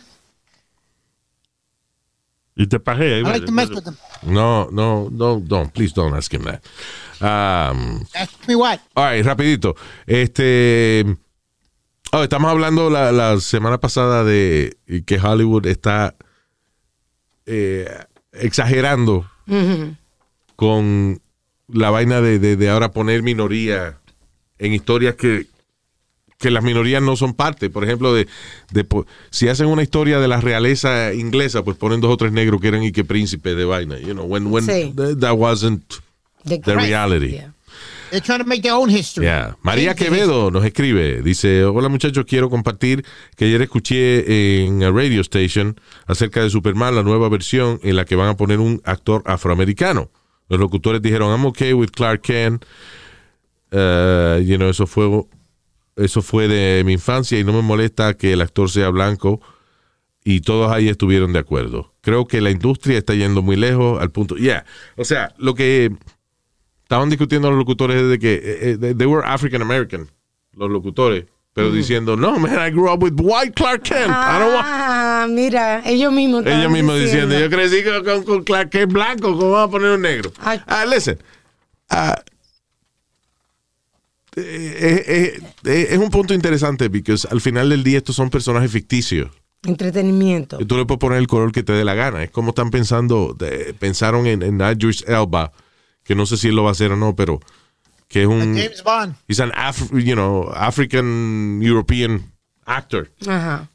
Y 2.57 2.66
te 2.66 2.79
pajea. 2.79 3.18
I 3.18 3.22
like 3.22 3.47
to 3.47 3.53
mess 3.53 3.68
with 3.70 3.85
them. 3.85 3.97
No, 4.22 4.68
no, 4.70 5.09
no, 5.11 5.39
don't. 5.41 5.72
Please 5.72 5.93
don't 5.93 6.12
ask 6.14 6.33
him 6.33 6.43
that. 6.43 6.62
Um, 7.20 8.05
Ask 8.14 8.47
me 8.49 8.57
what? 8.57 8.81
all 8.97 9.05
right, 9.05 9.24
rapidito. 9.24 9.76
Este... 10.07 11.05
oh, 12.12 12.22
estamos 12.24 12.51
hablando 12.51 12.91
la, 12.91 13.12
la 13.12 13.39
semana 13.41 13.79
pasada 13.79 14.24
de 14.24 14.76
que 15.07 15.18
Hollywood 15.20 15.66
está 15.66 16.14
eh, 17.47 17.89
exagerando 18.33 19.24
con 20.57 21.20
la 21.68 21.91
vaina 21.91 22.20
de, 22.20 22.39
de- 22.41 22.57
de 22.57 22.70
ahora 22.70 22.91
poner 22.93 23.22
minoría 23.22 23.99
en 24.59 24.72
historias 24.74 25.14
que, 25.14 25.47
que 26.39 26.51
las 26.51 26.62
minorías 26.62 27.03
no 27.03 27.16
son 27.16 27.34
parte. 27.34 27.68
Por 27.68 27.84
ejemplo, 27.84 28.14
de, 28.14 28.28
de 28.70 28.84
po- 28.84 29.07
si 29.30 29.49
hacen 29.49 29.66
una 29.66 29.82
historia 29.82 30.20
de 30.20 30.28
la 30.28 30.41
realeza 30.41 31.12
inglesa, 31.12 31.64
pues 31.64 31.76
ponen 31.76 32.01
dos 32.01 32.12
o 32.12 32.16
tres 32.16 32.32
negros 32.32 32.61
que 32.61 32.68
eran 32.68 32.82
y 32.82 32.93
que 32.93 33.05
príncipes 33.05 33.57
de 33.57 33.64
vaina. 33.64 33.99
You 33.99 34.12
know, 34.14 34.24
when, 34.24 34.47
when 34.47 34.64
Sí. 34.64 34.93
th- 34.97 35.18
that 35.20 35.34
wasn't 35.36 35.82
The, 36.45 36.59
the 36.61 36.76
reality. 36.76 37.32
Yeah. 37.32 37.53
They're 38.11 38.22
trying 38.24 38.39
to 38.39 38.47
make 38.47 38.62
their 38.62 38.72
own 38.74 38.89
history. 38.89 39.26
Yeah. 39.26 39.57
María 39.62 39.95
Quevedo 39.95 40.51
nos 40.51 40.64
escribe, 40.64 41.20
dice, 41.22 41.64
hola 41.64 41.89
muchachos, 41.91 42.24
quiero 42.26 42.49
compartir 42.49 43.05
que 43.36 43.45
ayer 43.47 43.61
escuché 43.61 44.64
en 44.64 44.82
a 44.82 44.91
radio 44.91 45.20
station 45.20 45.78
acerca 46.07 46.41
de 46.43 46.49
Superman, 46.49 46.95
la 46.95 47.03
nueva 47.03 47.28
versión 47.28 47.80
en 47.82 47.97
la 47.97 48.05
que 48.07 48.16
van 48.16 48.28
a 48.28 48.36
poner 48.36 48.61
un 48.61 48.80
actor 48.84 49.22
afroamericano. 49.26 50.11
Los 50.49 50.59
locutores 50.61 51.03
dijeron, 51.03 51.30
I'm 51.32 51.45
okay 51.47 51.74
with 51.74 51.91
Clark 51.91 52.22
Kent. 52.22 52.64
Uh, 53.70 54.39
you 54.41 54.57
know, 54.57 54.70
eso 54.70 54.86
fue, 54.86 55.05
eso 55.99 56.22
fue 56.22 56.49
de 56.49 56.82
mi 56.84 56.94
infancia 56.94 57.38
y 57.38 57.44
no 57.44 57.53
me 57.53 57.62
molesta 57.62 58.14
que 58.14 58.32
el 58.32 58.40
actor 58.40 58.70
sea 58.70 58.88
blanco 58.90 59.40
y 60.24 60.40
todos 60.40 60.70
ahí 60.70 60.88
estuvieron 60.88 61.32
de 61.32 61.40
acuerdo. 61.40 61.94
Creo 62.01 62.26
que 62.26 62.40
la 62.40 62.51
industria 62.51 62.99
está 62.99 63.14
yendo 63.14 63.42
muy 63.42 63.57
lejos 63.57 64.01
al 64.01 64.11
punto. 64.11 64.36
Yeah. 64.36 64.64
O 64.96 65.05
sea, 65.05 65.34
lo 65.38 65.55
que 65.55 65.90
estaban 66.82 67.11
discutiendo 67.11 67.51
los 67.51 67.59
locutores 67.59 68.03
es 68.03 68.09
de 68.09 68.18
que 68.18 68.34
eh, 68.34 68.78
eh, 68.80 68.94
they 68.94 69.07
were 69.07 69.26
African 69.26 69.62
American, 69.62 70.09
los 70.53 70.70
locutores, 70.70 71.24
pero 71.55 71.72
diciendo, 71.72 72.16
no, 72.16 72.38
man, 72.38 72.55
I 72.55 72.70
grew 72.70 72.88
up 72.88 73.03
with 73.03 73.14
white 73.18 73.53
Clark 73.55 73.82
Kent. 73.82 74.11
I 74.11 74.38
don't 74.38 74.55
want-" 74.55 74.64
Ah, 74.64 75.26
mira, 75.28 75.82
ellos 75.84 76.12
mismos. 76.12 76.46
Ellos 76.46 76.70
mismos 76.70 77.01
diciendo, 77.01 77.36
yo 77.36 77.51
crecí 77.51 77.82
con, 78.24 78.44
Clark 78.44 78.70
Kent 78.70 78.92
blanco, 78.92 79.36
¿cómo 79.36 79.51
vamos 79.51 79.68
a 79.68 79.70
poner 79.70 79.90
un 79.90 80.03
negro? 80.03 80.30
Ah, 80.40 80.84
listen. 80.86 81.18
ah, 81.90 82.22
eh, 84.41 85.05
eh, 85.07 85.41
eh, 85.64 85.86
es 85.91 85.99
un 85.99 86.11
punto 86.11 86.34
interesante 86.34 86.89
porque 86.91 87.14
al 87.30 87.41
final 87.41 87.68
del 87.70 87.82
día 87.84 87.99
estos 87.99 88.16
son 88.16 88.30
personajes 88.30 88.70
ficticios. 88.70 89.30
Entretenimiento. 89.64 90.59
Y 90.61 90.64
tú 90.64 90.76
le 90.76 90.86
puedes 90.86 91.01
poner 91.01 91.18
el 91.18 91.26
color 91.26 91.53
que 91.53 91.62
te 91.62 91.72
dé 91.72 91.84
la 91.84 91.95
gana. 91.95 92.22
Es 92.22 92.30
como 92.30 92.51
están 92.51 92.70
pensando, 92.70 93.34
de- 93.39 93.74
pensaron 93.78 94.26
en, 94.26 94.43
en 94.43 94.61
Idris 94.61 95.05
Elba, 95.07 95.53
que 96.05 96.14
no 96.14 96.26
sé 96.26 96.36
si 96.36 96.49
él 96.49 96.57
lo 96.57 96.62
va 96.62 96.70
a 96.70 96.72
hacer 96.72 96.93
o 96.93 96.97
no, 96.97 97.16
pero 97.16 97.41
que 98.09 98.22
es 98.22 98.28
un... 98.28 98.57
James 98.57 98.82
Bond. 98.84 99.14
He's 99.28 99.41
an 99.41 99.53
Af 99.55 99.91
you 99.93 100.14
know, 100.14 100.51
African 100.55 101.61
European 101.62 102.32
actor. 102.64 103.11
Ajá. 103.26 103.68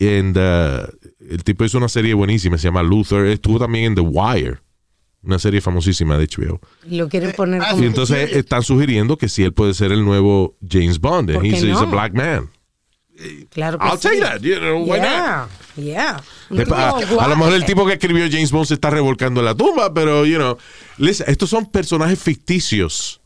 And 0.00 0.36
uh, 0.38 0.86
el 1.28 1.44
tipo 1.44 1.64
hizo 1.64 1.76
una 1.76 1.90
serie 1.90 2.14
buenísima, 2.14 2.56
se 2.56 2.64
llama 2.68 2.82
Luther. 2.82 3.26
Estuvo 3.26 3.58
también 3.58 3.84
en 3.84 3.94
The 3.96 4.00
Wire, 4.00 4.58
una 5.22 5.38
serie 5.38 5.60
famosísima 5.60 6.16
de 6.16 6.26
HBO. 6.26 6.60
Lo 6.88 7.08
quieren 7.08 7.32
poner 7.32 7.62
ah, 7.62 7.70
como. 7.70 7.82
Y 7.82 7.86
entonces 7.86 8.32
están 8.36 8.62
sugiriendo 8.62 9.16
que 9.16 9.28
si 9.28 9.42
él 9.42 9.52
puede 9.52 9.74
ser 9.74 9.92
el 9.92 10.04
nuevo 10.04 10.56
James 10.68 10.98
Bond. 10.98 11.32
¿Por 11.32 11.36
And 11.36 11.46
he's, 11.46 11.62
qué 11.62 11.70
he's 11.70 11.78
a 11.78 11.82
no? 11.84 11.90
black 11.90 12.12
man. 12.14 12.50
Claro 13.50 13.78
que 13.78 13.84
I'll 13.86 13.98
sí. 13.98 14.08
take 14.08 14.20
that. 14.20 14.40
You 14.40 14.58
know, 14.60 14.82
why 14.84 14.98
not? 14.98 15.02
yeah, 15.06 15.48
yeah. 15.76 16.22
Un 16.48 16.56
De- 16.56 16.64
A, 16.74 16.90
a 17.24 17.28
lo 17.28 17.36
mejor 17.36 17.52
el 17.52 17.64
tipo 17.66 17.84
que 17.86 17.92
escribió 17.94 18.26
James 18.30 18.50
Bond 18.50 18.66
se 18.66 18.74
está 18.74 18.88
revolcando 18.88 19.40
en 19.40 19.46
la 19.46 19.54
tumba, 19.54 19.92
pero, 19.92 20.24
you 20.24 20.36
know, 20.36 20.56
listen, 20.96 21.26
estos 21.28 21.50
son 21.50 21.66
personajes 21.66 22.18
ficticios. 22.18 23.20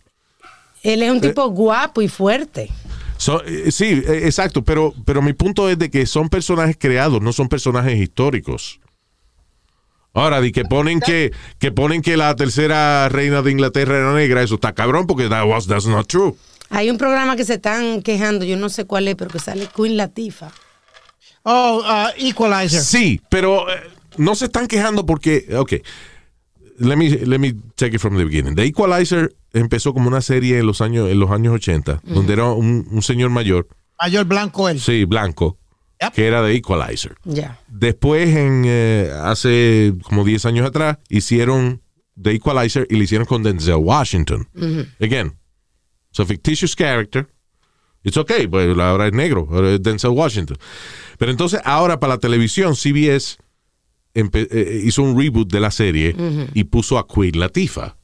Él 0.82 1.02
es 1.02 1.10
un 1.12 1.20
tipo 1.20 1.48
guapo 1.48 2.02
y 2.02 2.08
fuerte. 2.08 2.70
So- 3.18 3.44
eh, 3.44 3.70
sí, 3.70 4.02
eh, 4.04 4.22
exacto, 4.24 4.64
pero, 4.64 4.92
pero 5.04 5.22
mi 5.22 5.32
punto 5.32 5.70
es 5.70 5.78
de 5.78 5.88
que 5.90 6.06
son 6.06 6.28
personajes 6.28 6.76
creados, 6.76 7.22
no 7.22 7.32
son 7.32 7.48
personajes 7.48 7.96
históricos. 7.98 8.80
Ahora, 10.14 10.40
de 10.40 10.52
que 10.52 10.64
ponen 10.64 11.00
que, 11.00 11.32
que 11.58 11.72
ponen 11.72 12.00
que 12.00 12.16
la 12.16 12.34
tercera 12.36 13.08
reina 13.08 13.42
de 13.42 13.50
Inglaterra 13.50 13.98
era 13.98 14.14
negra, 14.14 14.42
eso 14.42 14.54
está 14.54 14.72
cabrón 14.72 15.06
porque 15.06 15.28
that 15.28 15.44
was, 15.46 15.66
that's 15.66 15.86
not 15.86 16.06
true. 16.06 16.34
Hay 16.70 16.88
un 16.88 16.96
programa 16.98 17.36
que 17.36 17.44
se 17.44 17.54
están 17.54 18.00
quejando, 18.02 18.44
yo 18.44 18.56
no 18.56 18.68
sé 18.68 18.84
cuál 18.84 19.06
es, 19.08 19.16
pero 19.16 19.30
que 19.30 19.38
sale 19.38 19.68
Queen 19.76 19.96
Latifa. 19.96 20.50
Oh, 21.42 21.82
uh, 21.84 22.08
Equalizer. 22.16 22.80
Sí, 22.80 23.20
pero 23.28 23.68
eh, 23.70 23.74
no 24.16 24.34
se 24.34 24.46
están 24.46 24.66
quejando 24.66 25.04
porque, 25.04 25.46
ok, 25.54 25.72
let 26.78 26.96
me, 26.96 27.10
let 27.10 27.38
me 27.38 27.54
take 27.76 27.96
it 27.96 28.00
from 28.00 28.16
the 28.16 28.24
beginning. 28.24 28.54
The 28.54 28.64
Equalizer 28.64 29.34
empezó 29.52 29.92
como 29.92 30.08
una 30.08 30.20
serie 30.20 30.58
en 30.58 30.66
los 30.66 30.80
años, 30.80 31.10
en 31.10 31.18
los 31.20 31.30
años 31.30 31.54
80, 31.54 32.00
donde 32.04 32.32
era 32.32 32.46
un, 32.46 32.86
un 32.90 33.02
señor 33.02 33.30
mayor, 33.30 33.68
Mayor 34.00 34.24
blanco 34.24 34.68
él. 34.68 34.80
sí, 34.80 35.04
blanco, 35.04 35.56
Yep. 36.04 36.12
que 36.14 36.26
era 36.26 36.42
de 36.42 36.54
Equalizer. 36.54 37.16
Ya. 37.24 37.60
Después, 37.68 38.28
en, 38.34 38.62
eh, 38.66 39.10
hace 39.22 39.92
como 40.02 40.24
10 40.24 40.44
años 40.46 40.66
atrás, 40.66 40.98
hicieron 41.08 41.82
The 42.20 42.32
Equalizer 42.32 42.86
y 42.90 42.96
le 42.96 43.04
hicieron 43.04 43.26
con 43.26 43.42
Denzel 43.42 43.74
Washington. 43.76 44.48
Again, 45.00 45.36
it's 46.10 46.20
a 46.20 46.24
fictitious 46.26 46.74
character. 46.76 47.28
It's 48.02 48.16
okay, 48.18 48.46
pues 48.46 48.76
ahora 48.78 49.06
es 49.06 49.12
negro, 49.14 49.48
ahora 49.50 49.70
es 49.72 49.82
Denzel 49.82 50.10
Washington. 50.10 50.58
Pero 51.18 51.30
entonces, 51.30 51.60
ahora 51.64 51.98
para 51.98 52.14
la 52.14 52.18
televisión, 52.20 52.76
CBS 52.76 53.38
empe- 54.14 54.46
eh, 54.50 54.82
hizo 54.84 55.02
un 55.02 55.18
reboot 55.18 55.50
de 55.50 55.58
la 55.60 55.70
serie 55.70 56.14
y 56.52 56.64
puso 56.64 56.98
a 56.98 57.06
Queen 57.08 57.38
Latifah. 57.40 57.96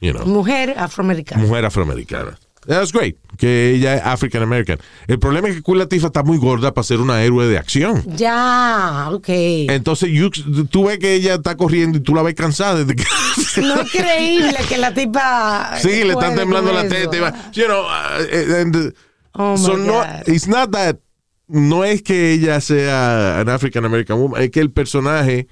You 0.00 0.12
know 0.12 0.24
Mujer 0.26 0.74
afroamericana. 0.78 1.42
mujer 1.42 1.64
afroamericana. 1.66 2.38
That's 2.66 2.92
great, 2.92 3.16
que 3.38 3.70
ella 3.74 3.96
es 3.96 4.02
African 4.04 4.42
American. 4.42 4.78
El 5.08 5.18
problema 5.18 5.48
es 5.48 5.56
que 5.56 5.62
Queen 5.62 5.78
Latifah 5.78 6.08
está 6.08 6.22
muy 6.22 6.36
gorda 6.36 6.74
para 6.74 6.84
ser 6.84 7.00
una 7.00 7.22
héroe 7.22 7.46
de 7.46 7.56
acción. 7.56 8.04
Ya, 8.16 9.08
ok. 9.10 9.28
Entonces 9.28 10.10
you- 10.10 10.30
tú 10.70 10.84
ves 10.84 10.98
que 10.98 11.14
ella 11.14 11.34
está 11.36 11.56
corriendo 11.56 11.96
y 11.98 12.02
tú 12.02 12.14
la 12.14 12.22
ves 12.22 12.34
cansada. 12.34 12.84
Desde 12.84 12.96
que, 12.96 13.04
No 13.62 13.80
es 13.80 13.90
creíble 13.90 14.56
que 14.68 14.76
la 14.76 14.92
tipa. 14.92 15.78
sí, 15.80 16.04
le 16.04 16.12
están 16.12 16.34
temblando 16.36 16.70
la 16.72 16.86
teta. 16.86 17.16
y 17.16 17.20
va- 17.20 17.50
You 17.52 17.64
know, 17.64 17.84
eh, 18.30 18.60
and, 18.60 18.94
Oh, 19.32 19.52
my 19.56 19.58
so 19.64 19.76
no, 19.78 19.92
God. 19.94 20.28
it's 20.28 20.46
not 20.48 20.70
that, 20.72 20.96
no 21.48 21.84
es 21.84 22.02
que 22.02 22.32
ella 22.32 22.60
sea 22.60 23.40
an 23.40 23.48
African 23.48 23.84
American 23.86 24.18
woman, 24.18 24.42
es 24.42 24.50
que 24.50 24.60
el 24.60 24.70
personaje, 24.70 25.46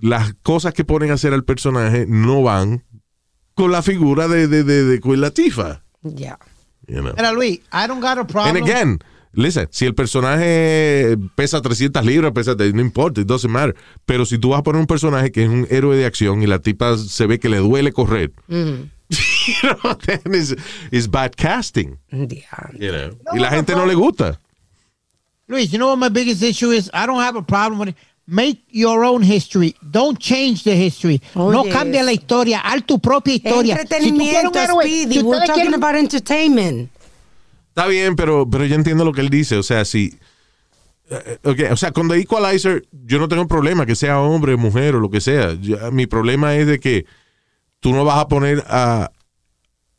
las 0.00 0.34
cosas 0.42 0.74
que 0.74 0.84
ponen 0.84 1.10
a 1.10 1.14
hacer 1.14 1.32
al 1.32 1.44
personaje 1.44 2.04
no 2.06 2.42
van 2.42 2.84
con 3.54 3.72
la 3.72 3.82
figura 3.82 4.28
de, 4.28 4.46
de, 4.46 4.62
de, 4.64 4.84
de 4.84 5.00
Queen 5.00 5.20
Latifah. 5.22 5.84
You 6.02 7.02
know. 7.02 7.12
Mira, 7.16 7.32
Luis, 7.32 7.60
I 7.72 7.86
don't 7.86 8.00
got 8.00 8.18
a 8.18 8.24
problem. 8.24 8.56
And 8.56 8.64
again, 8.64 8.98
listen, 9.32 9.68
si 9.70 9.84
el 9.84 9.94
personaje 9.94 11.16
pesa 11.34 11.60
300 11.60 12.04
libras, 12.04 12.32
pesa, 12.32 12.54
no 12.54 12.80
importa, 12.80 13.20
it 13.20 13.26
doesn't 13.26 13.50
matter. 13.50 13.74
Pero 14.06 14.24
si 14.24 14.38
tú 14.38 14.50
vas 14.50 14.60
a 14.60 14.62
poner 14.62 14.80
un 14.80 14.86
personaje 14.86 15.30
que 15.30 15.42
es 15.42 15.48
un 15.48 15.66
héroe 15.70 15.96
de 15.96 16.06
acción 16.06 16.42
y 16.42 16.46
la 16.46 16.60
tipa 16.60 16.96
se 16.96 17.26
ve 17.26 17.38
que 17.38 17.48
le 17.48 17.58
duele 17.58 17.92
correr, 17.92 18.32
you 18.48 18.88
know, 19.62 19.94
then 20.06 20.20
it's, 20.26 20.54
it's 20.90 21.06
bad 21.06 21.36
casting. 21.36 21.98
You 22.10 22.92
know? 22.92 23.18
y 23.34 23.38
la 23.38 23.50
gente 23.50 23.74
no 23.74 23.86
le 23.86 23.94
gusta. 23.94 24.38
Luis, 25.48 25.70
you 25.72 25.78
know 25.78 25.88
what 25.88 25.96
my 25.96 26.10
biggest 26.10 26.42
issue 26.42 26.70
is? 26.70 26.90
I 26.92 27.06
don't 27.06 27.22
have 27.22 27.34
a 27.34 27.42
problem 27.42 27.78
with 27.78 27.88
it. 27.88 27.96
Make 28.30 28.60
your 28.70 29.04
own 29.04 29.22
history. 29.22 29.74
Don't 29.80 30.18
change 30.18 30.62
the 30.64 30.76
history. 30.76 31.22
Oh, 31.34 31.50
no 31.50 31.64
yes. 31.64 31.72
cambia 31.74 32.02
la 32.02 32.12
historia. 32.12 32.60
Haz 32.60 32.84
tu 32.84 32.98
propia 32.98 33.34
historia. 33.36 33.74
Si 33.76 33.80
Entretenimiento, 33.80 34.58
héroe, 34.58 34.84
Speedy. 34.84 35.14
si 35.14 35.22
We're 35.22 35.46
talking 35.46 35.64
quieren- 35.64 35.74
about 35.82 35.94
entertainment. 35.96 36.90
Está 37.70 37.86
bien, 37.86 38.16
pero, 38.16 38.46
pero 38.50 38.66
yo 38.66 38.74
entiendo 38.74 39.04
lo 39.06 39.12
que 39.12 39.22
él 39.22 39.30
dice. 39.30 39.56
O 39.56 39.62
sea, 39.62 39.86
si. 39.86 40.12
eh, 41.10 41.38
ok, 41.42 41.72
o 41.72 41.76
sea, 41.78 41.92
con 41.92 42.06
The 42.08 42.16
Equalizer, 42.18 42.86
yo 43.06 43.18
no 43.18 43.28
tengo 43.28 43.48
problema 43.48 43.86
que 43.86 43.94
sea 43.96 44.20
hombre, 44.20 44.56
mujer 44.56 44.96
o 44.96 45.00
lo 45.00 45.08
que 45.08 45.22
sea. 45.22 45.54
Yo- 45.54 45.90
mi 45.90 46.06
problema 46.06 46.54
es 46.54 46.66
de 46.66 46.78
que 46.80 47.06
tú 47.80 47.92
no 47.94 48.04
vas 48.04 48.18
a 48.18 48.28
poner 48.28 48.62
a, 48.68 49.10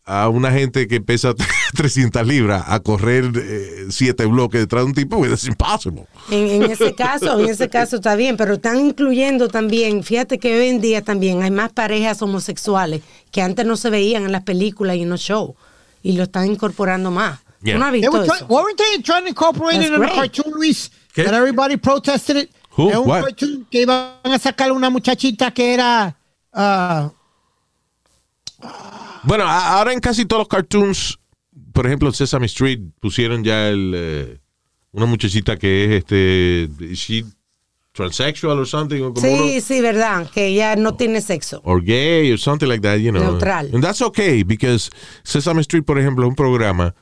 a 0.06 0.30
una 0.30 0.52
gente 0.52 0.88
que 0.88 1.02
pesa 1.02 1.34
300 1.74 2.26
libras 2.26 2.64
a 2.68 2.80
correr 2.80 3.32
eh, 3.36 3.86
siete 3.90 4.26
bloques 4.26 4.62
detrás 4.62 4.84
de 4.84 4.88
un 4.88 4.94
tipo, 4.94 5.26
es 5.26 5.44
imposible. 5.46 6.06
En, 6.30 6.64
en 6.64 6.72
ese 6.72 6.96
caso, 6.96 7.40
en 7.40 7.50
ese 7.50 7.70
caso 7.70 7.98
está 7.98 8.16
bien, 8.16 8.38
pero 8.38 8.54
están 8.56 8.80
incluyendo 8.80 9.48
también, 9.50 10.04
fíjate 10.04 10.40
que 10.40 10.58
hoy 10.60 10.68
en 10.70 10.82
día 10.82 11.04
también 11.04 11.42
hay 11.44 11.52
más 11.52 11.72
parejas 11.72 12.22
homosexuales 12.22 13.02
que 13.32 13.42
antes 13.42 13.66
no 13.66 13.78
se 13.78 13.90
veían 13.90 14.24
en 14.26 14.32
las 14.32 14.44
películas 14.44 14.96
y 14.98 15.04
en 15.04 15.10
los 15.10 15.22
shows 15.22 15.52
y 16.02 16.14
lo 16.14 16.24
están 16.24 16.48
incorporando 16.48 17.12
más. 17.12 17.40
Yeah. 17.62 17.74
¿Tú 17.76 17.80
no 17.80 17.86
has 17.86 17.92
They 17.92 18.02
visto 18.02 18.18
were 18.18 18.26
eso? 18.26 18.46
weren't 18.48 18.78
they 18.78 19.02
trying 19.04 19.24
to 19.24 19.30
incorporate 19.30 19.76
That's 19.78 19.90
it 19.90 19.94
in 19.94 19.96
a 19.96 19.98
great. 20.00 20.14
cartoon, 20.16 20.54
Luis? 20.56 20.92
¿Qué? 21.14 21.24
That 21.24 21.34
everybody 21.34 21.76
protested 21.78 22.38
it. 22.38 22.52
Who? 22.78 22.90
Era 22.90 23.00
un 23.02 23.10
What? 23.10 23.22
cartoon 23.24 23.68
que 23.70 23.82
iban 23.82 24.12
a 24.24 24.40
sacar 24.40 24.72
una 24.72 24.90
muchachita 24.90 25.52
que 25.52 25.74
era... 25.74 26.16
ah, 26.54 27.12
Bueno, 29.24 29.44
a- 29.46 29.78
ahora 29.78 29.94
en 29.94 30.00
casi 30.00 30.26
todos 30.26 30.42
los 30.42 30.48
cartoons, 30.48 31.20
por 31.74 31.86
ejemplo, 31.88 32.12
Sesame 32.12 32.46
Street 32.48 32.80
pusieron 33.00 33.44
ya 33.44 33.70
el, 33.70 33.94
eh, 33.96 34.38
una 34.92 35.06
muchachita 35.06 35.58
que 35.58 35.86
es 35.86 35.92
este, 36.04 36.70
is 36.82 36.98
she 37.00 37.26
transsexual 37.92 38.58
or 38.60 38.68
something, 38.68 39.00
como 39.00 39.20
Sí, 39.20 39.28
uno- 39.28 39.62
sí, 39.62 39.82
verdad, 39.82 40.30
que 40.32 40.48
ella 40.48 40.76
no 40.76 40.96
tiene 40.96 41.22
sexo. 41.22 41.62
or 41.66 41.84
gay 41.84 42.32
or 42.32 42.40
something 42.40 42.68
like 42.68 42.82
that, 42.82 42.98
you 43.00 43.12
know. 43.12 43.22
Neutral. 43.34 43.70
And 43.74 43.84
that's 43.84 44.02
okay 44.02 44.44
because 44.44 44.90
Sesame 45.24 45.62
Street, 45.62 45.84
por 45.84 46.00
ejemplo, 46.00 46.24
es 46.26 46.30
un 46.30 46.36
programa 46.36 46.96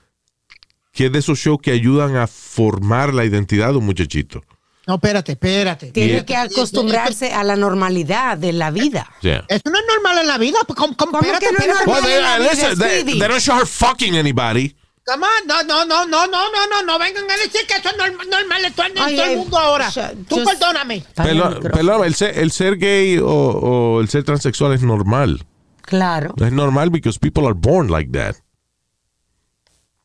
que 0.94 1.06
es 1.08 1.12
de 1.12 1.20
esos 1.20 1.38
shows 1.38 1.60
que 1.62 1.72
ayudan 1.72 2.16
a 2.16 2.26
formar 2.26 3.14
la 3.14 3.24
identidad 3.26 3.72
de 3.72 3.78
un 3.78 3.86
muchachito. 3.86 4.42
No, 4.88 4.96
espérate, 4.96 5.34
espérate. 5.34 5.92
Tiene 5.92 6.26
que 6.26 6.36
acostumbrarse 6.36 7.34
a 7.34 7.44
la 7.44 7.56
normalidad 7.56 8.38
de 8.38 8.54
la 8.54 8.72
vida. 8.72 9.12
Yeah. 9.22 9.44
Eso 9.50 9.64
no 9.70 9.78
es 9.78 9.86
normal 9.94 10.20
en 10.20 10.28
la 10.28 10.38
vida. 10.38 10.58
pues, 10.66 10.78
¿Cómo, 10.78 10.96
cómo, 10.96 11.12
¿Cómo 11.12 11.22
espérate, 11.24 11.46
que 11.46 11.52
no 11.52 11.58
es 11.60 11.66
espérate. 11.80 11.86
normal? 11.92 12.04
Well, 12.04 12.14
they, 12.14 12.22
la 12.22 12.36
uh, 12.36 12.40
vida, 12.40 12.52
listen, 12.54 12.80
they, 12.80 13.02
Speedy. 13.02 13.20
they 13.20 13.28
don't 13.28 13.42
show 13.42 13.56
her 13.58 13.66
fucking 13.68 14.16
anybody. 14.18 14.76
Come 15.06 15.24
on, 15.24 15.48
no, 15.48 15.64
no, 15.64 15.86
no, 15.86 16.06
no, 16.06 16.28
no, 16.28 16.52
no, 16.52 16.68
no, 16.70 16.84
no 16.84 17.00
vengan 17.00 17.24
a 17.32 17.38
decir 17.38 17.62
que 17.66 17.76
eso 17.76 17.90
es 17.90 17.96
norm- 17.98 18.28
normal 18.30 18.66
en 18.66 18.74
todo, 18.74 18.86
en 18.88 18.98
Ay, 18.98 19.16
todo 19.16 19.26
el 19.26 19.38
mundo 19.38 19.58
ahora. 19.58 19.90
Tú 20.28 20.44
perdóname. 20.44 21.04
Para 21.16 21.30
el 21.32 21.38
Perdón, 21.38 21.54
micrófono. 21.54 21.74
perdón, 21.88 22.06
el, 22.08 22.16
ser, 22.16 22.38
el 22.38 22.52
ser 22.52 22.78
gay 22.78 23.18
o, 23.18 23.26
o 23.26 24.02
el 24.02 24.10
ser 24.10 24.24
transexual 24.26 24.74
es 24.74 24.82
normal. 24.82 25.46
Claro. 25.82 26.34
Es 26.38 26.52
normal 26.52 26.90
because 26.90 27.18
people 27.18 27.46
are 27.46 27.54
born 27.58 27.90
like 27.90 28.12
that. 28.12 28.36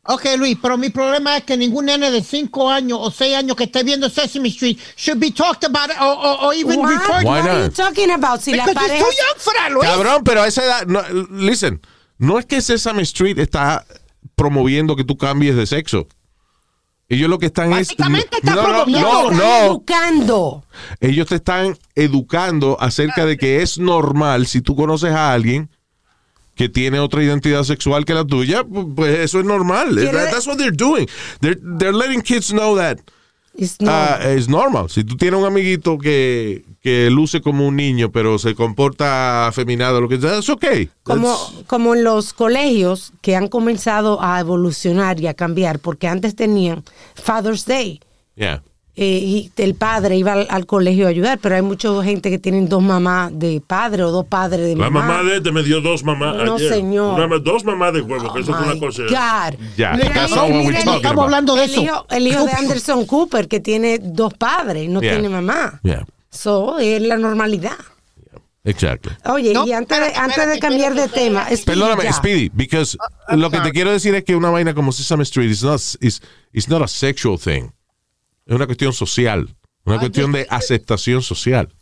Ok, 0.05 0.25
Luis, 0.37 0.59
pero 0.61 0.77
mi 0.77 0.91
problema 0.91 1.37
es 1.37 1.45
que 1.45 1.57
ningún 1.57 1.85
nene 1.85 2.11
de 2.11 2.23
5 2.23 2.69
años 2.71 2.99
o 3.01 3.11
6 3.13 3.37
años 3.37 3.57
que 3.57 3.65
esté 3.65 3.85
viendo 3.85 4.11
Sesame 4.11 4.49
Street 4.49 4.77
should 4.97 5.21
be 5.21 5.31
talked 5.31 5.65
about 5.65 5.91
or, 6.01 6.19
or, 6.19 6.45
or 6.47 6.55
even 6.55 6.81
Why? 6.81 6.95
referred 6.95 7.25
Why 7.25 7.41
What 7.41 7.49
are 7.49 7.65
you 7.67 7.71
talking 7.71 8.11
about? 8.11 8.41
Si 8.41 8.53
la 8.53 8.67
Because 8.67 8.75
you're 8.75 8.89
pareja 8.89 9.05
too 9.05 9.17
young 9.17 9.39
for 9.39 9.55
that, 9.55 9.71
Luis. 9.71 9.89
Cabrón, 9.89 10.25
pero 10.25 10.43
a 10.43 10.49
esa 10.49 10.65
edad, 10.65 10.87
no, 10.87 11.03
listen, 11.31 11.81
no 12.19 12.41
es 12.41 12.47
que 12.47 12.61
Sesame 12.61 13.03
Street 13.03 13.39
está 13.39 13.87
promoviendo 14.35 14.97
que 14.97 15.05
tú 15.05 15.17
cambies 15.17 15.55
de 15.55 15.67
sexo. 15.67 16.09
Ellos 17.09 17.31
lo 17.31 17.39
que 17.39 17.47
están 17.47 17.71
Básicamente 17.71 18.39
es... 18.39 18.43
está 18.43 18.57
no, 18.57 18.63
no, 18.63 18.87
no, 18.87 19.31
están 19.31 19.39
no. 19.39 19.67
educando. 19.67 20.65
Ellos 20.99 21.29
te 21.29 21.37
están 21.37 21.79
educando 21.95 22.77
acerca 22.81 23.25
de 23.25 23.37
que 23.37 23.63
es 23.63 23.79
normal 23.79 24.49
si 24.49 24.63
tú 24.63 24.75
conoces 24.75 25.13
a 25.13 25.33
alguien 25.33 25.71
que 26.55 26.69
tiene 26.69 26.99
otra 27.01 27.23
identidad 27.23 27.65
sexual 27.65 28.05
que 28.05 28.15
la 28.15 28.25
tuya, 28.25 28.63
pu- 28.63 28.95
pues 28.95 29.19
eso 29.21 29.41
es 29.41 29.45
normal. 29.47 29.95
That- 29.97 30.31
that's 30.31 30.47
what 30.47 30.57
they're 30.59 30.71
doing. 30.77 31.07
They're, 31.41 31.59
they're 31.79 31.93
letting 31.97 32.21
kids 32.23 32.51
know 32.51 32.77
that 32.77 32.99
It's 33.55 33.79
no. 33.81 33.91
Ah, 33.91 34.19
es 34.23 34.49
normal. 34.49 34.89
Si 34.89 35.05
tú 35.05 35.15
tienes 35.19 35.39
un 35.39 35.45
amiguito 35.45 35.99
que, 35.99 36.65
que 36.81 37.11
luce 37.11 37.43
como 37.43 37.67
un 37.69 37.77
niño, 37.77 38.11
pero 38.11 38.39
se 38.39 38.55
comporta 38.55 39.47
afeminado, 39.47 40.01
lo 40.01 40.09
que 40.09 40.19
sea, 40.19 40.39
es 40.39 40.49
ok. 40.49 40.65
como, 41.03 41.37
como 41.67 41.95
en 41.95 42.03
los 42.03 42.33
colegios 42.33 43.13
que 43.21 43.37
han 43.37 43.49
comenzado 43.49 44.23
a 44.23 44.41
evolucionar 44.41 45.21
y 45.21 45.27
a 45.27 45.35
cambiar, 45.35 45.81
porque 45.81 46.09
antes 46.09 46.35
tenían 46.35 46.83
Father's 47.15 47.67
Day 47.67 48.01
yeah. 48.37 48.63
Eh, 48.95 49.05
y 49.23 49.53
el 49.57 49.75
padre 49.75 50.17
iba 50.17 50.33
al, 50.35 50.47
al 50.51 50.67
colegio 50.67 51.07
a 51.07 51.11
ayudar, 51.11 51.39
pero 51.39 51.55
hay 51.55 51.63
mucha 51.63 51.89
gente 52.03 52.29
que 52.29 52.39
tienen 52.39 52.69
dos 52.69 52.83
mamás 52.83 53.31
de 53.39 53.63
padre 53.67 54.03
o 54.03 54.11
dos 54.11 54.27
padres 54.27 54.61
de 54.67 54.77
La 54.77 54.91
mamá. 54.91 55.07
mamá 55.17 55.31
de 55.31 55.37
este 55.39 55.51
me 55.51 55.63
dio 55.63 55.81
dos 55.81 56.05
mamás 56.05 56.37
No, 56.45 56.57
ayer. 56.57 56.73
señor. 56.75 57.19
Una- 57.19 57.39
dos 57.39 57.65
mamás 57.65 57.95
de 57.95 58.03
huevo, 58.03 58.33
que 58.35 58.41
eso 58.41 58.53
Oh, 58.53 58.57
fue 58.57 58.67
una 58.73 58.79
cosa. 58.79 59.03
God. 59.05 59.59
Ya, 59.79 59.93
mira, 59.95 60.25
Estamos 60.25 61.05
about. 61.05 61.19
hablando 61.25 61.55
de 61.55 61.65
el 61.65 61.71
eso. 61.71 61.83
hijo, 61.83 62.07
el 62.11 62.27
hijo 62.27 62.45
de 62.45 62.53
Anderson 62.59 63.07
Cooper, 63.07 63.49
que 63.49 63.61
tiene 63.61 63.99
dos 63.99 64.35
padres, 64.35 64.89
no 64.91 65.01
Yeah. 65.01 65.13
tiene 65.15 65.29
mamá. 65.31 65.81
Yeah. 65.83 66.05
So, 66.31 66.79
es 66.79 67.01
la 67.03 67.17
normalidad. 67.17 67.77
Exactly. 68.65 69.11
Oye, 69.25 69.53
No, 69.53 69.67
y 69.67 69.73
antes, 69.73 69.99
de, 69.99 70.05
antes 70.15 70.37
de 70.37 70.43
espérate, 70.55 70.61
cambiar 70.61 70.95
de 70.95 71.09
tema. 71.09 71.45
Speedy, 71.47 71.65
Perdóname, 71.65 72.05
ya. 72.05 72.13
Speedy, 72.13 72.49
because 72.55 72.97
I'm 73.29 73.41
lo 73.41 73.51
que 73.51 73.59
te 73.61 73.73
quiero 73.73 73.91
decir 73.91 74.15
es 74.15 74.23
que 74.23 74.37
una 74.37 74.51
vaina 74.51 74.73
como 74.73 74.93
Sesame 74.93 75.25
Street 75.25 75.51
is 75.51 75.65
not, 75.65 75.81
is, 76.01 76.23
is 76.53 76.69
not 76.69 76.81
a 76.83 76.87
sexual 76.87 77.39
thing. 77.39 77.71
Es 78.53 78.57
una 78.57 78.67
cuestión 78.67 78.93
social. 78.93 79.49
Una 79.87 79.97
I 79.97 79.99
cuestión 80.01 80.31
de 80.31 80.47
aceptación 80.51 81.23
social. 81.23 81.73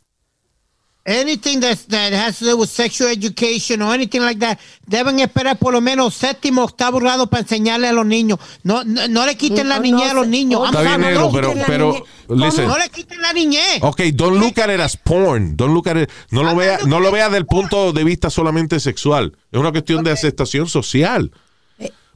Anything 1.05 1.59
that, 1.59 1.79
that 1.89 2.13
has 2.13 2.39
to 2.39 2.45
do 2.45 2.57
with 2.57 2.69
sexual 2.69 3.11
education 3.11 3.83
or 3.83 3.93
anything 3.93 4.21
like 4.21 4.39
that, 4.39 4.57
deben 4.87 5.19
esperar 5.19 5.59
por 5.59 5.73
lo 5.73 5.81
menos 5.81 6.15
séptimo, 6.15 6.63
octavo 6.63 7.01
grado 7.01 7.29
para 7.29 7.43
enseñarle 7.43 7.89
a 7.89 7.93
los 7.93 8.07
niños. 8.07 8.39
No, 8.63 8.85
no, 8.85 9.09
no 9.09 9.27
le 9.27 9.37
quiten 9.37 9.69
la 9.69 9.81
niñez 9.81 10.05
no 10.05 10.11
a 10.11 10.15
los 10.15 10.29
niños. 10.29 10.65
Está 10.65 10.83
bien, 10.83 11.01
negro, 11.01 11.25
no. 11.25 11.33
pero, 11.33 11.55
pero, 11.67 12.07
listen. 12.29 12.69
No 12.69 12.79
le 12.79 12.89
quiten 12.89 13.21
la 13.21 13.33
niñez. 13.33 13.81
Ok, 13.81 14.03
don't 14.13 14.39
look 14.39 14.61
at 14.61 14.73
it 14.73 14.79
as 14.79 14.97
porn. 14.97 15.57
Don't 15.57 15.75
look 15.75 15.89
at 15.89 15.97
it, 15.97 16.09
no 16.31 16.45
lo 16.45 16.55
vea, 16.55 16.79
no 16.87 17.01
lo 17.01 17.11
vea 17.11 17.29
del 17.31 17.47
punto 17.47 17.93
de 17.93 18.05
vista 18.05 18.31
solamente 18.31 18.79
sexual. 18.79 19.37
Es 19.51 19.59
una 19.59 19.73
cuestión 19.73 20.05
de 20.05 20.13
aceptación 20.13 20.69
social. 20.69 21.33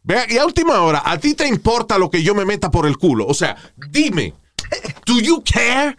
Vea, 0.05 0.27
y 0.29 0.37
a 0.37 0.47
última 0.47 0.81
hora, 0.83 1.03
¿a 1.05 1.19
ti 1.19 1.35
te 1.35 1.49
importa 1.49 1.99
lo 1.99 2.09
que 2.09 2.23
yo 2.23 2.37
me 2.37 2.45
meta 2.45 2.71
por 2.71 2.87
el 2.87 2.99
culo? 2.99 3.27
O 3.27 3.35
sea, 3.35 3.57
dime, 3.91 4.35
¿do 5.07 5.21
you 5.21 5.43
care? 5.45 5.97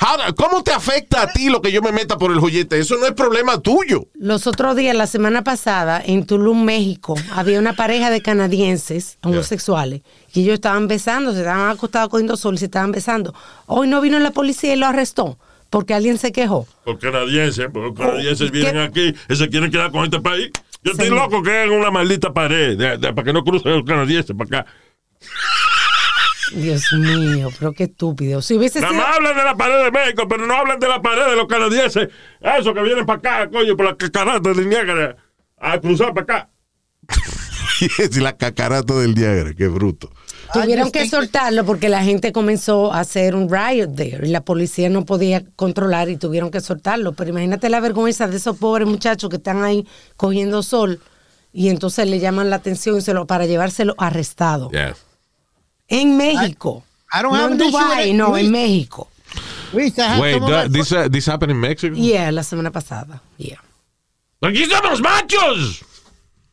How- 0.00 0.34
¿Cómo 0.34 0.64
te 0.64 0.72
afecta 0.72 1.22
a 1.22 1.26
ti 1.28 1.48
lo 1.48 1.62
que 1.62 1.70
yo 1.70 1.80
me 1.80 1.92
meta 1.92 2.18
por 2.18 2.32
el 2.32 2.40
joyete? 2.40 2.78
Eso 2.80 2.96
no 2.96 3.06
es 3.06 3.12
problema 3.12 3.60
tuyo. 3.60 4.08
Los 4.14 4.48
otros 4.48 4.74
días, 4.74 4.96
la 4.96 5.06
semana 5.06 5.44
pasada, 5.44 6.02
en 6.04 6.26
Tulum, 6.26 6.64
México, 6.64 7.14
había 7.32 7.60
una 7.60 7.74
pareja 7.74 8.10
de 8.10 8.20
canadienses 8.20 9.18
homosexuales 9.22 10.02
y 10.34 10.42
ellos 10.42 10.54
estaban 10.54 10.88
besando, 10.88 11.32
se 11.32 11.38
estaban 11.40 11.70
acostados 11.70 12.08
cogiendo 12.08 12.36
sol 12.36 12.54
y 12.54 12.58
se 12.58 12.64
estaban 12.64 12.90
besando. 12.90 13.32
Hoy 13.66 13.86
no 13.86 14.00
vino 14.00 14.18
la 14.18 14.32
policía 14.32 14.72
y 14.72 14.76
lo 14.76 14.86
arrestó 14.86 15.38
porque 15.70 15.94
alguien 15.94 16.18
se 16.18 16.32
quejó. 16.32 16.66
Los 16.84 16.98
canadienses, 16.98 17.68
porque 17.72 17.88
los 17.88 17.98
canadienses 17.98 18.50
¿qué? 18.50 18.58
vienen 18.58 18.78
aquí 18.82 19.14
y 19.28 19.36
se 19.36 19.48
quieren 19.48 19.70
quedar 19.70 19.92
con 19.92 20.02
este 20.04 20.20
país. 20.20 20.50
Yo 20.82 20.90
estoy 20.92 21.06
Señor. 21.10 21.30
loco 21.30 21.44
que 21.44 21.50
hagan 21.56 21.70
una 21.78 21.92
maldita 21.92 22.32
pared 22.32 22.76
de- 22.76 22.98
de- 22.98 23.12
para 23.12 23.22
que 23.24 23.32
no 23.32 23.44
crucen 23.44 23.70
los 23.72 23.84
canadienses 23.84 24.34
para 24.36 24.62
acá. 24.62 24.70
Dios 26.54 26.84
mío, 26.92 27.48
pero 27.58 27.72
qué 27.72 27.84
estúpido. 27.84 28.42
Si 28.42 28.54
hubiese 28.54 28.80
Nada 28.80 28.92
sido... 28.92 29.02
más 29.04 29.16
hablan 29.16 29.36
de 29.36 29.44
la 29.44 29.56
pared 29.56 29.84
de 29.84 29.90
México, 29.90 30.26
pero 30.28 30.46
no 30.46 30.54
hablan 30.54 30.78
de 30.78 30.88
la 30.88 31.00
pared 31.02 31.26
de 31.26 31.36
los 31.36 31.46
canadienses. 31.46 32.08
Eso 32.40 32.74
que 32.74 32.82
vienen 32.82 33.06
para 33.06 33.18
acá, 33.18 33.50
coño, 33.50 33.76
por 33.76 33.86
la 33.86 33.96
cacarata 33.96 34.52
del 34.52 34.68
Niágara, 34.68 35.16
a 35.58 35.78
cruzar 35.80 36.12
para 36.14 36.22
acá. 36.22 36.48
Y 37.98 38.20
la 38.20 38.36
cacarata 38.36 38.94
del 38.94 39.14
Niágara, 39.14 39.54
qué 39.54 39.66
bruto. 39.66 40.10
Tuvieron 40.52 40.92
que 40.92 41.08
soltarlo 41.08 41.64
porque 41.64 41.88
la 41.88 42.04
gente 42.04 42.30
comenzó 42.30 42.92
a 42.92 43.00
hacer 43.00 43.34
un 43.34 43.48
riot 43.50 43.94
there 43.96 44.26
y 44.26 44.30
la 44.30 44.42
policía 44.44 44.88
no 44.90 45.04
podía 45.06 45.42
controlar 45.56 46.08
y 46.10 46.16
tuvieron 46.16 46.50
que 46.50 46.60
soltarlo. 46.60 47.12
Pero 47.14 47.30
imagínate 47.30 47.70
la 47.70 47.80
vergüenza 47.80 48.28
de 48.28 48.36
esos 48.36 48.58
pobres 48.58 48.86
muchachos 48.86 49.30
que 49.30 49.36
están 49.36 49.64
ahí 49.64 49.86
cogiendo 50.16 50.62
sol 50.62 51.00
y 51.52 51.70
entonces 51.70 52.06
le 52.08 52.20
llaman 52.20 52.50
la 52.50 52.56
atención 52.56 52.98
y 52.98 53.00
se 53.00 53.14
lo- 53.14 53.26
para 53.26 53.46
llevárselo 53.46 53.94
arrestado. 53.98 54.70
Yeah. 54.70 54.94
En 55.88 56.16
México. 56.16 56.84
I- 57.12 57.18
I 57.18 57.22
don't 57.22 57.32
no 57.32 57.38
have 57.38 57.52
en 57.52 57.58
Dubái, 57.58 58.14
no, 58.14 58.30
Luis. 58.30 58.46
en 58.46 58.52
México. 58.52 59.08
Luis, 59.72 59.92
Wait, 60.20 60.40
that- 60.40 60.70
this, 60.72 60.92
uh, 60.92 61.08
this 61.10 61.26
happened 61.26 61.50
in 61.52 61.60
Mexico? 61.60 61.94
Yeah, 61.96 62.30
la 62.30 62.42
semana 62.42 62.70
pasada. 62.70 63.20
Yeah. 63.38 63.58
¡Aquí 64.42 64.66
somos 64.66 65.00
machos! 65.00 65.82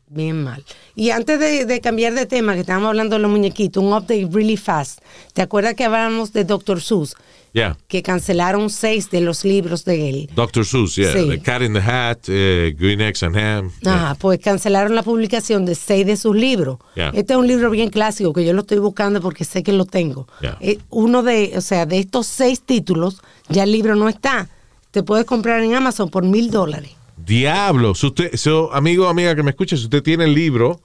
Bien 0.09 0.43
mal. 0.43 0.63
Y 0.95 1.11
antes 1.11 1.39
de, 1.39 1.65
de 1.65 1.81
cambiar 1.81 2.15
de 2.15 2.25
tema, 2.25 2.55
que 2.55 2.61
estábamos 2.61 2.89
hablando 2.89 3.15
de 3.15 3.21
los 3.21 3.29
muñequitos, 3.29 3.83
un 3.83 3.93
update 3.93 4.27
really 4.31 4.57
fast. 4.57 5.01
¿Te 5.33 5.43
acuerdas 5.43 5.75
que 5.75 5.85
hablábamos 5.85 6.33
de 6.33 6.45
Dr. 6.45 6.81
Seuss? 6.81 7.15
Yeah. 7.53 7.77
Que 7.87 8.01
cancelaron 8.01 8.69
seis 8.69 9.09
de 9.09 9.21
los 9.21 9.43
libros 9.43 9.85
de 9.85 10.09
él. 10.09 10.29
Dr. 10.35 10.65
Seuss, 10.65 10.95
yeah. 10.95 11.13
Sí. 11.13 11.27
The 11.27 11.39
Cat 11.41 11.61
in 11.61 11.73
the 11.73 11.79
Hat, 11.79 12.19
eh, 12.27 12.75
Green 12.77 13.01
Eggs 13.01 13.23
and 13.23 13.37
Ham. 13.37 13.71
Ajá, 13.85 14.15
pues 14.15 14.39
cancelaron 14.39 14.95
la 14.95 15.03
publicación 15.03 15.65
de 15.65 15.75
seis 15.75 16.05
de 16.05 16.17
sus 16.17 16.35
libros. 16.35 16.79
Yeah. 16.95 17.11
Este 17.13 17.33
es 17.33 17.39
un 17.39 17.47
libro 17.47 17.69
bien 17.69 17.89
clásico 17.89 18.33
que 18.33 18.43
yo 18.43 18.53
lo 18.53 18.61
estoy 18.61 18.79
buscando 18.79 19.21
porque 19.21 19.45
sé 19.45 19.61
que 19.61 19.73
lo 19.73 19.85
tengo. 19.85 20.27
Eh, 20.59 20.79
uno 20.89 21.21
de, 21.23 21.53
o 21.55 21.61
sea, 21.61 21.85
de 21.85 21.99
estos 21.99 22.27
seis 22.27 22.61
títulos, 22.61 23.21
ya 23.47 23.63
el 23.63 23.71
libro 23.71 23.95
no 23.95 24.09
está. 24.09 24.47
Te 24.91 25.03
puedes 25.03 25.25
comprar 25.25 25.61
en 25.61 25.75
Amazon 25.75 26.09
por 26.09 26.23
mil 26.23 26.49
dólares. 26.49 26.91
Diablo. 27.25 27.93
Si 27.95 28.07
usted, 28.07 28.35
so, 28.35 28.73
amigo 28.73 29.05
o 29.05 29.09
amiga 29.09 29.35
que 29.35 29.43
me 29.43 29.51
escuche, 29.51 29.77
si 29.77 29.83
usted 29.85 30.01
tiene 30.03 30.23
el 30.25 30.33
libro, 30.33 30.81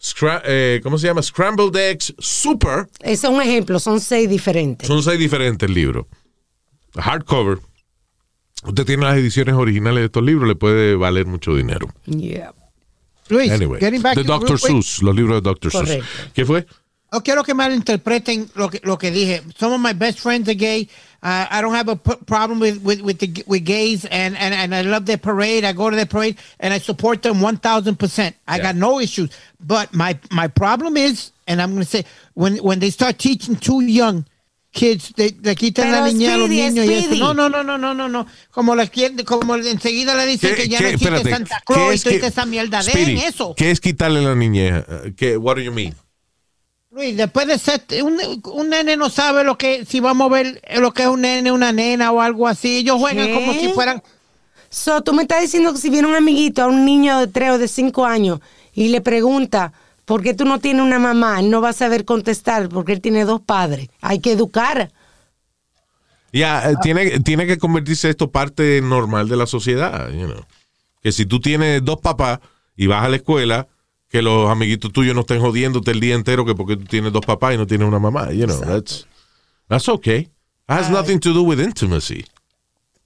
Scra- 0.00 0.42
eh, 0.44 0.80
¿cómo 0.82 0.96
se 0.98 1.06
llama? 1.06 1.22
Scrambled 1.22 1.76
Eggs 1.76 2.14
Super. 2.18 2.88
Ese 3.00 3.26
es 3.26 3.32
un 3.32 3.42
ejemplo, 3.42 3.78
son 3.78 4.00
seis 4.00 4.28
diferentes. 4.28 4.86
Son 4.88 5.02
seis 5.02 5.18
diferentes 5.18 5.68
libros. 5.68 6.06
Hardcover. 6.96 7.58
Usted 8.64 8.84
tiene 8.84 9.04
las 9.04 9.16
ediciones 9.16 9.54
originales 9.54 10.00
de 10.00 10.04
estos 10.06 10.22
libros, 10.22 10.48
le 10.48 10.54
puede 10.56 10.94
valer 10.94 11.26
mucho 11.26 11.54
dinero. 11.54 11.88
Yeah. 12.06 12.52
Luis, 13.28 13.50
Anyway, 13.52 13.78
getting 13.80 14.02
back 14.02 14.16
de 14.16 14.24
to- 14.24 14.38
Dr. 14.38 14.58
Seuss, 14.58 15.02
los 15.02 15.14
libros 15.14 15.36
de 15.36 15.40
Dr. 15.42 15.70
Seuss. 15.70 16.04
¿Qué 16.34 16.44
fue? 16.44 16.66
No 17.12 17.22
quiero 17.22 17.42
que 17.44 17.54
malinterpreten 17.54 18.50
lo 18.54 18.68
que, 18.70 18.80
lo 18.84 18.96
que 18.98 19.10
dije. 19.10 19.42
Some 19.58 19.74
of 19.74 19.80
my 19.80 19.92
best 19.92 20.18
friends 20.20 20.48
are 20.48 20.56
gay. 20.56 20.88
Uh, 21.22 21.46
I 21.50 21.60
don't 21.60 21.74
have 21.74 21.88
a 21.88 21.96
p- 21.96 22.16
problem 22.24 22.60
with 22.60 22.80
with 22.82 23.02
with, 23.02 23.18
the, 23.18 23.44
with 23.46 23.62
gays, 23.64 24.06
and, 24.06 24.34
and 24.38 24.54
and 24.54 24.74
I 24.74 24.80
love 24.80 25.04
their 25.04 25.18
parade. 25.18 25.64
I 25.64 25.72
go 25.74 25.90
to 25.90 25.96
their 25.96 26.06
parade, 26.06 26.38
and 26.58 26.72
I 26.72 26.78
support 26.78 27.20
them 27.22 27.42
one 27.42 27.58
thousand 27.58 27.96
percent. 27.98 28.36
I 28.48 28.56
Yeah. 28.56 28.62
got 28.72 28.76
no 28.76 29.00
issues. 29.00 29.28
But 29.60 29.92
my 29.92 30.18
my 30.30 30.48
problem 30.48 30.96
is, 30.96 31.32
and 31.46 31.60
I'm 31.60 31.72
going 31.72 31.82
to 31.84 31.88
say, 31.90 32.04
when 32.32 32.56
when 32.58 32.78
they 32.80 32.88
start 32.88 33.18
teaching 33.18 33.56
too 33.56 33.82
young 33.82 34.24
kids, 34.72 35.12
they 35.14 35.28
le 35.42 35.54
quitan 35.56 35.90
la 35.92 36.04
Pero 36.04 36.12
niña 36.12 36.34
a 36.34 36.38
los 36.38 36.48
niños 36.48 36.86
y 36.86 36.92
eso. 36.94 37.14
No, 37.18 37.32
no, 37.34 37.48
no, 37.48 37.62
no, 37.62 37.76
no, 37.76 37.92
no, 37.92 38.08
no. 38.08 38.26
Como 38.50 38.74
la 38.74 38.86
quieren- 38.86 39.22
como 39.26 39.56
enseguida 39.56 40.14
le 40.14 40.24
dicen 40.24 40.54
¿Qué- 40.54 40.68
ya 40.68 40.78
qué- 40.78 40.84
no 40.84 40.88
existe 40.90 41.16
espérate, 41.16 41.30
Santa 41.30 41.60
Claus 41.66 41.92
y 41.92 41.94
es 41.96 42.02
toda 42.04 42.18
que- 42.20 42.26
esa 42.28 42.46
mierda. 42.46 42.82
Speedy, 42.82 43.14
Dejen 43.16 43.28
eso. 43.28 43.54
¿Qué 43.56 43.70
es 43.70 43.78
quitarle 43.80 44.22
la 44.22 44.34
niñez? 44.34 44.84
Eh, 44.88 45.12
¿Qué, 45.16 45.36
what 45.36 45.56
do 45.56 45.60
you 45.60 45.72
mean? 45.72 45.94
Luis, 46.92 47.16
después 47.16 47.46
de 47.46 47.56
ser, 47.56 47.84
un, 48.02 48.18
un 48.44 48.68
nene 48.68 48.96
no 48.96 49.10
sabe 49.10 49.44
lo 49.44 49.56
que, 49.56 49.84
si 49.84 50.00
vamos 50.00 50.28
a 50.28 50.34
ver 50.34 50.60
lo 50.76 50.92
que 50.92 51.02
es 51.02 51.08
un 51.08 51.20
nene, 51.20 51.52
una 51.52 51.70
nena 51.70 52.10
o 52.10 52.20
algo 52.20 52.48
así. 52.48 52.78
Ellos 52.78 52.98
juegan 52.98 53.28
¿Qué? 53.28 53.34
como 53.34 53.52
si 53.52 53.68
fueran. 53.68 54.02
So, 54.70 55.00
tú 55.02 55.12
me 55.12 55.22
estás 55.22 55.40
diciendo 55.40 55.72
que 55.72 55.78
si 55.78 55.88
viene 55.88 56.08
un 56.08 56.16
amiguito 56.16 56.62
a 56.62 56.66
un 56.66 56.84
niño 56.84 57.20
de 57.20 57.28
3 57.28 57.52
o 57.52 57.58
de 57.58 57.68
5 57.68 58.06
años 58.06 58.40
y 58.72 58.88
le 58.88 59.00
pregunta, 59.00 59.72
¿por 60.04 60.22
qué 60.22 60.34
tú 60.34 60.44
no 60.44 60.58
tienes 60.58 60.82
una 60.84 60.98
mamá? 60.98 61.38
Él 61.38 61.50
no 61.50 61.60
va 61.60 61.68
a 61.68 61.74
saber 61.74 62.04
contestar 62.04 62.68
porque 62.68 62.92
él 62.92 63.00
tiene 63.00 63.24
dos 63.24 63.40
padres. 63.40 63.88
Hay 64.00 64.18
que 64.18 64.32
educar. 64.32 64.90
Ya, 66.32 66.70
eh, 66.70 66.74
tiene, 66.82 67.20
tiene 67.20 67.46
que 67.46 67.58
convertirse 67.58 68.10
esto 68.10 68.32
parte 68.32 68.80
normal 68.80 69.28
de 69.28 69.36
la 69.36 69.46
sociedad, 69.46 70.10
you 70.10 70.26
know. 70.26 70.44
Que 71.02 71.12
si 71.12 71.24
tú 71.24 71.40
tienes 71.40 71.84
dos 71.84 72.00
papás 72.00 72.40
y 72.76 72.88
vas 72.88 73.04
a 73.04 73.08
la 73.08 73.16
escuela, 73.16 73.68
que 74.10 74.20
los 74.22 74.50
amiguitos 74.50 74.92
tuyos 74.92 75.14
no 75.14 75.20
estén 75.20 75.40
jodiéndote 75.40 75.92
el 75.92 76.00
día 76.00 76.14
entero 76.16 76.44
que 76.44 76.54
porque 76.54 76.76
tú 76.76 76.84
tienes 76.84 77.12
dos 77.12 77.24
papás 77.24 77.54
y 77.54 77.56
no 77.58 77.66
tienes 77.66 77.86
una 77.88 77.98
mamá, 78.00 78.32
you 78.32 78.44
know. 78.46 78.60
That's, 78.60 79.06
that's 79.68 79.88
okay. 79.88 80.20
It 80.22 80.28
has 80.68 80.90
nothing 80.90 81.18
to 81.20 81.32
do 81.32 81.42
with 81.42 81.60
intimacy. 81.60 82.24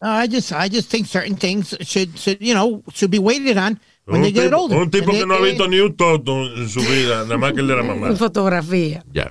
No, 0.02 0.09
I 0.11 0.26
just, 0.26 0.50
I 0.52 0.68
just 0.68 0.90
think 0.90 1.07
certain 1.07 1.36
things 1.36 1.76
should, 1.82 2.18
should, 2.18 2.38
you 2.40 2.55
know, 2.55 2.82
should 2.92 3.11
be 3.11 3.18
waited 3.18 3.57
on 3.59 3.78
when 4.07 4.16
Un 4.16 4.22
they 4.22 4.32
get 4.32 4.50
tipo, 4.50 4.57
older. 4.59 4.76
un 4.78 4.90
tipo 4.90 5.11
And 5.11 5.12
que 5.12 5.18
they- 5.20 5.26
no 5.26 5.34
ha 5.34 5.40
visto 5.42 5.68
ni 5.68 5.78
un 5.80 5.94
toto 5.94 6.46
en 6.57 6.68
su 6.68 6.80
vida, 6.80 7.22
nada 7.24 7.36
más 7.38 7.52
que 7.52 7.61
el 7.61 7.66
de 7.68 7.76
la 7.76 7.82
mamá. 7.94 8.14
Fotografía. 8.16 9.05
Yeah. 9.12 9.30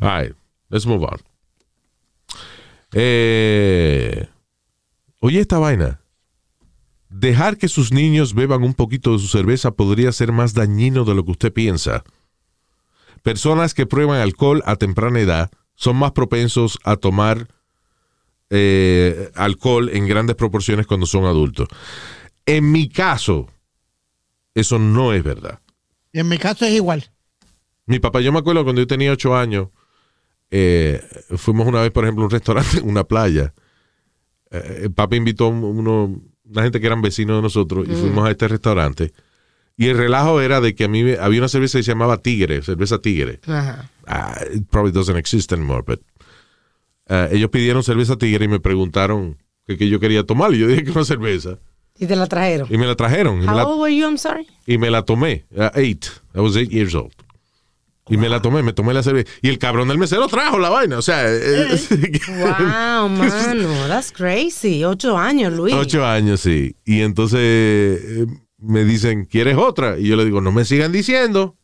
All 0.00 0.08
right, 0.22 0.34
let's 0.70 0.86
move 0.86 1.04
on. 1.04 1.18
Eh, 2.94 4.28
oye, 5.20 5.40
esta 5.40 5.58
vaina. 5.58 6.00
Dejar 7.12 7.58
que 7.58 7.68
sus 7.68 7.92
niños 7.92 8.34
beban 8.34 8.62
un 8.62 8.74
poquito 8.74 9.12
de 9.12 9.18
su 9.18 9.28
cerveza 9.28 9.72
podría 9.72 10.10
ser 10.12 10.32
más 10.32 10.54
dañino 10.54 11.04
de 11.04 11.14
lo 11.14 11.24
que 11.24 11.32
usted 11.32 11.52
piensa. 11.52 12.04
Personas 13.22 13.74
que 13.74 13.86
prueban 13.86 14.20
alcohol 14.20 14.62
a 14.66 14.76
temprana 14.76 15.20
edad 15.20 15.50
son 15.74 15.96
más 15.96 16.12
propensos 16.12 16.78
a 16.84 16.96
tomar 16.96 17.48
eh, 18.50 19.30
alcohol 19.34 19.90
en 19.92 20.06
grandes 20.06 20.36
proporciones 20.36 20.86
cuando 20.86 21.06
son 21.06 21.24
adultos. 21.24 21.68
En 22.46 22.72
mi 22.72 22.88
caso, 22.88 23.48
eso 24.54 24.78
no 24.78 25.12
es 25.12 25.22
verdad. 25.22 25.60
En 26.12 26.28
mi 26.28 26.38
caso 26.38 26.64
es 26.64 26.72
igual. 26.72 27.10
Mi 27.86 27.98
papá, 27.98 28.20
yo 28.20 28.32
me 28.32 28.38
acuerdo 28.38 28.64
cuando 28.64 28.80
yo 28.82 28.86
tenía 28.86 29.12
ocho 29.12 29.36
años, 29.36 29.68
eh, 30.50 31.02
fuimos 31.36 31.66
una 31.66 31.80
vez, 31.82 31.90
por 31.90 32.04
ejemplo, 32.04 32.22
a 32.24 32.26
un 32.26 32.30
restaurante 32.30 32.78
en 32.78 32.88
una 32.88 33.04
playa. 33.04 33.54
Eh, 34.50 34.80
el 34.84 34.92
papá 34.92 35.16
invitó 35.16 35.46
a 35.46 35.48
un- 35.48 35.64
uno, 35.64 36.20
una 36.52 36.62
gente 36.62 36.80
que 36.80 36.86
eran 36.86 37.02
vecinos 37.02 37.36
de 37.36 37.42
nosotros 37.42 37.86
y 37.88 37.92
fuimos 37.94 38.26
a 38.26 38.30
este 38.30 38.48
restaurante. 38.48 39.12
Y 39.76 39.88
el 39.88 39.96
relajo 39.96 40.40
era 40.40 40.60
de 40.60 40.74
que 40.74 40.84
a 40.84 40.88
mí 40.88 41.02
había 41.18 41.40
una 41.40 41.48
cerveza 41.48 41.78
que 41.78 41.82
se 41.82 41.90
llamaba 41.92 42.18
Tigre, 42.18 42.62
cerveza 42.62 42.98
Tigre. 42.98 43.40
Ajá. 43.46 43.90
Ah, 44.06 44.38
it 44.54 44.64
probably 44.70 44.92
doesn't 44.92 45.16
exist 45.16 45.52
anymore, 45.52 45.82
but 45.86 46.00
eh, 47.08 47.28
ellos 47.32 47.50
pidieron 47.50 47.82
cerveza 47.82 48.16
Tigre 48.16 48.44
y 48.44 48.48
me 48.48 48.60
preguntaron 48.60 49.38
qué 49.66 49.88
yo 49.88 49.98
quería 49.98 50.24
tomar. 50.24 50.52
Y 50.54 50.58
yo 50.58 50.66
dije 50.68 50.84
que 50.84 50.90
una 50.90 51.04
cerveza. 51.04 51.58
Y 51.98 52.06
te 52.06 52.16
la 52.16 52.26
trajeron. 52.26 52.68
Y 52.70 52.78
me 52.78 52.86
la 52.86 52.94
trajeron. 52.94 53.36
Y 53.38 53.46
me 53.46 53.52
How 53.52 53.56
la, 53.56 53.66
old 53.66 53.80
were 53.80 53.94
you? 53.96 54.06
I'm 54.06 54.18
sorry. 54.18 54.46
y 54.66 54.78
me 54.78 54.90
la 54.90 55.02
tomé. 55.04 55.44
Uh, 55.54 55.70
eight. 55.74 56.06
I 56.34 56.40
was 56.40 56.56
eight 56.56 56.70
years 56.70 56.94
old. 56.94 57.12
Y 58.12 58.16
me 58.18 58.28
la 58.28 58.40
tomé, 58.42 58.62
me 58.62 58.72
tomé 58.72 58.92
la 58.94 59.02
cerveza. 59.02 59.30
Y 59.40 59.48
el 59.48 59.58
cabrón 59.58 59.88
del 59.88 59.98
mesero 59.98 60.26
trajo 60.28 60.58
la 60.58 60.68
vaina. 60.70 60.98
O 60.98 61.02
sea, 61.02 61.24
eh, 61.26 61.80
Wow, 62.28 63.08
mano. 63.08 63.88
That's 63.88 64.12
crazy. 64.12 64.84
Ocho 64.84 65.16
años, 65.18 65.52
Luis. 65.52 65.74
ocho 65.74 66.04
años, 66.04 66.40
sí. 66.40 66.76
Y 66.84 67.00
entonces 67.00 67.40
eh, 67.40 68.26
me 68.58 68.84
dicen, 68.84 69.24
¿quieres 69.24 69.56
otra? 69.56 69.98
Y 69.98 70.08
yo 70.08 70.16
le 70.16 70.24
digo, 70.24 70.40
no 70.40 70.52
me 70.52 70.64
sigan 70.64 70.92
diciendo. 70.92 71.56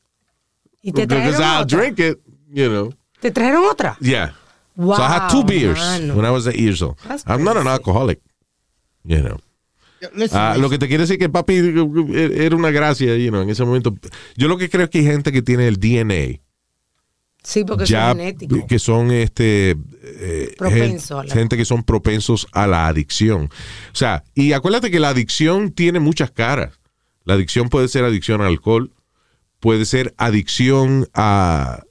Y 0.82 0.92
te 0.92 1.06
Because 1.06 1.36
trajeron 1.36 1.42
I'll 1.42 1.62
otra. 1.64 1.78
drink 1.78 1.98
it, 1.98 2.18
you 2.50 2.68
know. 2.68 2.94
¿Te 3.20 3.30
trajeron 3.30 3.64
otra? 3.64 3.96
Yeah. 4.00 4.34
Wow, 4.76 4.96
so 4.96 5.02
I 5.02 5.08
had 5.08 5.28
two 5.28 5.42
beers 5.44 5.78
mano. 5.78 6.14
when 6.14 6.24
I 6.24 6.30
was 6.30 6.46
eight 6.46 6.58
years 6.60 6.80
old. 6.82 6.96
That's 7.06 7.24
I'm 7.26 7.42
not 7.42 7.56
an 7.56 7.64
crazy. 7.64 7.68
alcoholic, 7.74 8.20
you 9.04 9.20
know. 9.20 9.38
Ah, 10.32 10.56
lo 10.58 10.70
que 10.70 10.78
te 10.78 10.86
quiere 10.88 11.02
decir 11.04 11.18
que 11.18 11.28
papi 11.28 11.54
eh, 11.54 12.32
era 12.36 12.54
una 12.56 12.70
gracia, 12.70 13.16
you 13.16 13.30
know, 13.30 13.42
en 13.42 13.50
ese 13.50 13.64
momento. 13.64 13.94
Yo 14.36 14.48
lo 14.48 14.56
que 14.58 14.68
creo 14.70 14.84
es 14.84 14.90
que 14.90 14.98
hay 14.98 15.04
gente 15.04 15.32
que 15.32 15.42
tiene 15.42 15.66
el 15.68 15.78
DNA. 15.80 16.40
Sí, 17.42 17.64
porque 17.64 17.86
ya 17.86 18.10
es 18.10 18.16
genético. 18.16 18.66
que 18.66 18.78
son 18.78 19.10
este 19.10 19.76
eh, 20.02 20.54
Propenso 20.58 21.22
gente 21.22 21.56
que 21.56 21.64
son 21.64 21.82
propensos 21.82 22.46
a 22.52 22.66
la 22.66 22.88
adicción. 22.88 23.44
O 23.92 23.94
sea, 23.96 24.24
y 24.34 24.52
acuérdate 24.52 24.90
que 24.90 25.00
la 25.00 25.10
adicción 25.10 25.70
tiene 25.72 25.98
muchas 26.00 26.30
caras. 26.30 26.78
La 27.24 27.34
adicción 27.34 27.68
puede 27.68 27.88
ser 27.88 28.04
adicción 28.04 28.40
al 28.40 28.48
alcohol, 28.48 28.92
puede 29.60 29.84
ser 29.84 30.14
adicción 30.18 31.08
a, 31.14 31.82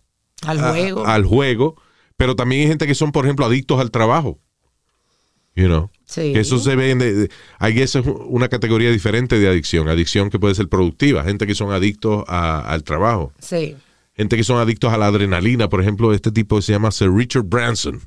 Al 0.45 0.59
a- 0.63 0.69
juego. 0.69 1.05
al 1.07 1.25
juego, 1.25 1.81
pero 2.17 2.35
también 2.35 2.61
hay 2.63 2.67
gente 2.67 2.85
que 2.87 2.95
son, 2.95 3.11
por 3.11 3.25
ejemplo, 3.25 3.45
adictos 3.45 3.79
al 3.79 3.89
trabajo. 3.91 4.39
You 5.55 5.65
know? 5.67 5.89
Sí. 6.07 6.31
Que 6.33 6.39
eso 6.39 6.57
se 6.57 6.75
ve, 6.77 6.91
en, 6.91 6.99
de- 6.99 7.13
de- 7.13 7.29
I 7.59 7.73
guess 7.73 7.95
es 7.97 8.05
una 8.05 8.47
categoría 8.47 8.89
diferente 8.91 9.37
de 9.39 9.47
adicción. 9.49 9.89
Adicción 9.89 10.29
que 10.29 10.39
puede 10.39 10.55
ser 10.55 10.69
productiva. 10.69 11.23
Gente 11.25 11.45
que 11.45 11.53
son 11.53 11.71
adictos 11.73 12.23
a- 12.27 12.61
al 12.61 12.83
trabajo 12.83 13.33
Sí. 13.39 13.75
gente 14.15 14.37
que 14.37 14.43
son 14.45 14.57
adictos 14.57 14.91
a 14.93 14.97
la 14.97 15.07
adrenalina. 15.07 15.67
Por 15.69 15.81
ejemplo, 15.81 16.13
este 16.13 16.31
tipo 16.31 16.61
se 16.61 16.71
llama 16.71 16.91
Sir 16.91 17.11
Richard 17.11 17.43
Branson, 17.43 17.99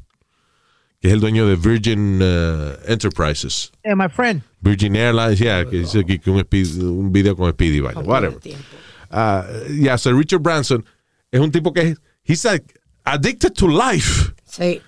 que 1.00 1.08
es 1.08 1.12
el 1.14 1.20
dueño 1.20 1.46
de 1.46 1.56
Virgin 1.56 2.20
uh, 2.22 2.72
Enterprises. 2.90 3.70
eh, 3.84 3.94
my 3.94 4.08
friend. 4.08 4.42
Virgin 4.62 4.96
Airlines, 4.96 5.38
yeah, 5.38 5.64
que 5.68 5.78
dice 5.80 6.00
aquí 6.00 6.18
que 6.18 6.30
un, 6.30 6.38
speed- 6.40 6.82
un 6.82 7.12
video 7.12 7.36
con 7.36 7.50
Speedy, 7.52 7.80
Con 7.80 8.06
whatever. 8.08 8.38
tiempo. 8.40 8.64
Ah, 9.10 9.44
yeah, 9.78 9.96
Sir 9.98 10.14
Richard 10.16 10.40
Branson 10.40 10.84
es 11.30 11.38
un 11.40 11.50
tipo 11.50 11.72
que 11.72 11.80
es, 11.82 11.98
he's 12.24 12.44
like 12.44 12.64
addicted 13.04 13.52
to 13.54 13.68
life. 13.68 14.32
Sí. 14.46 14.80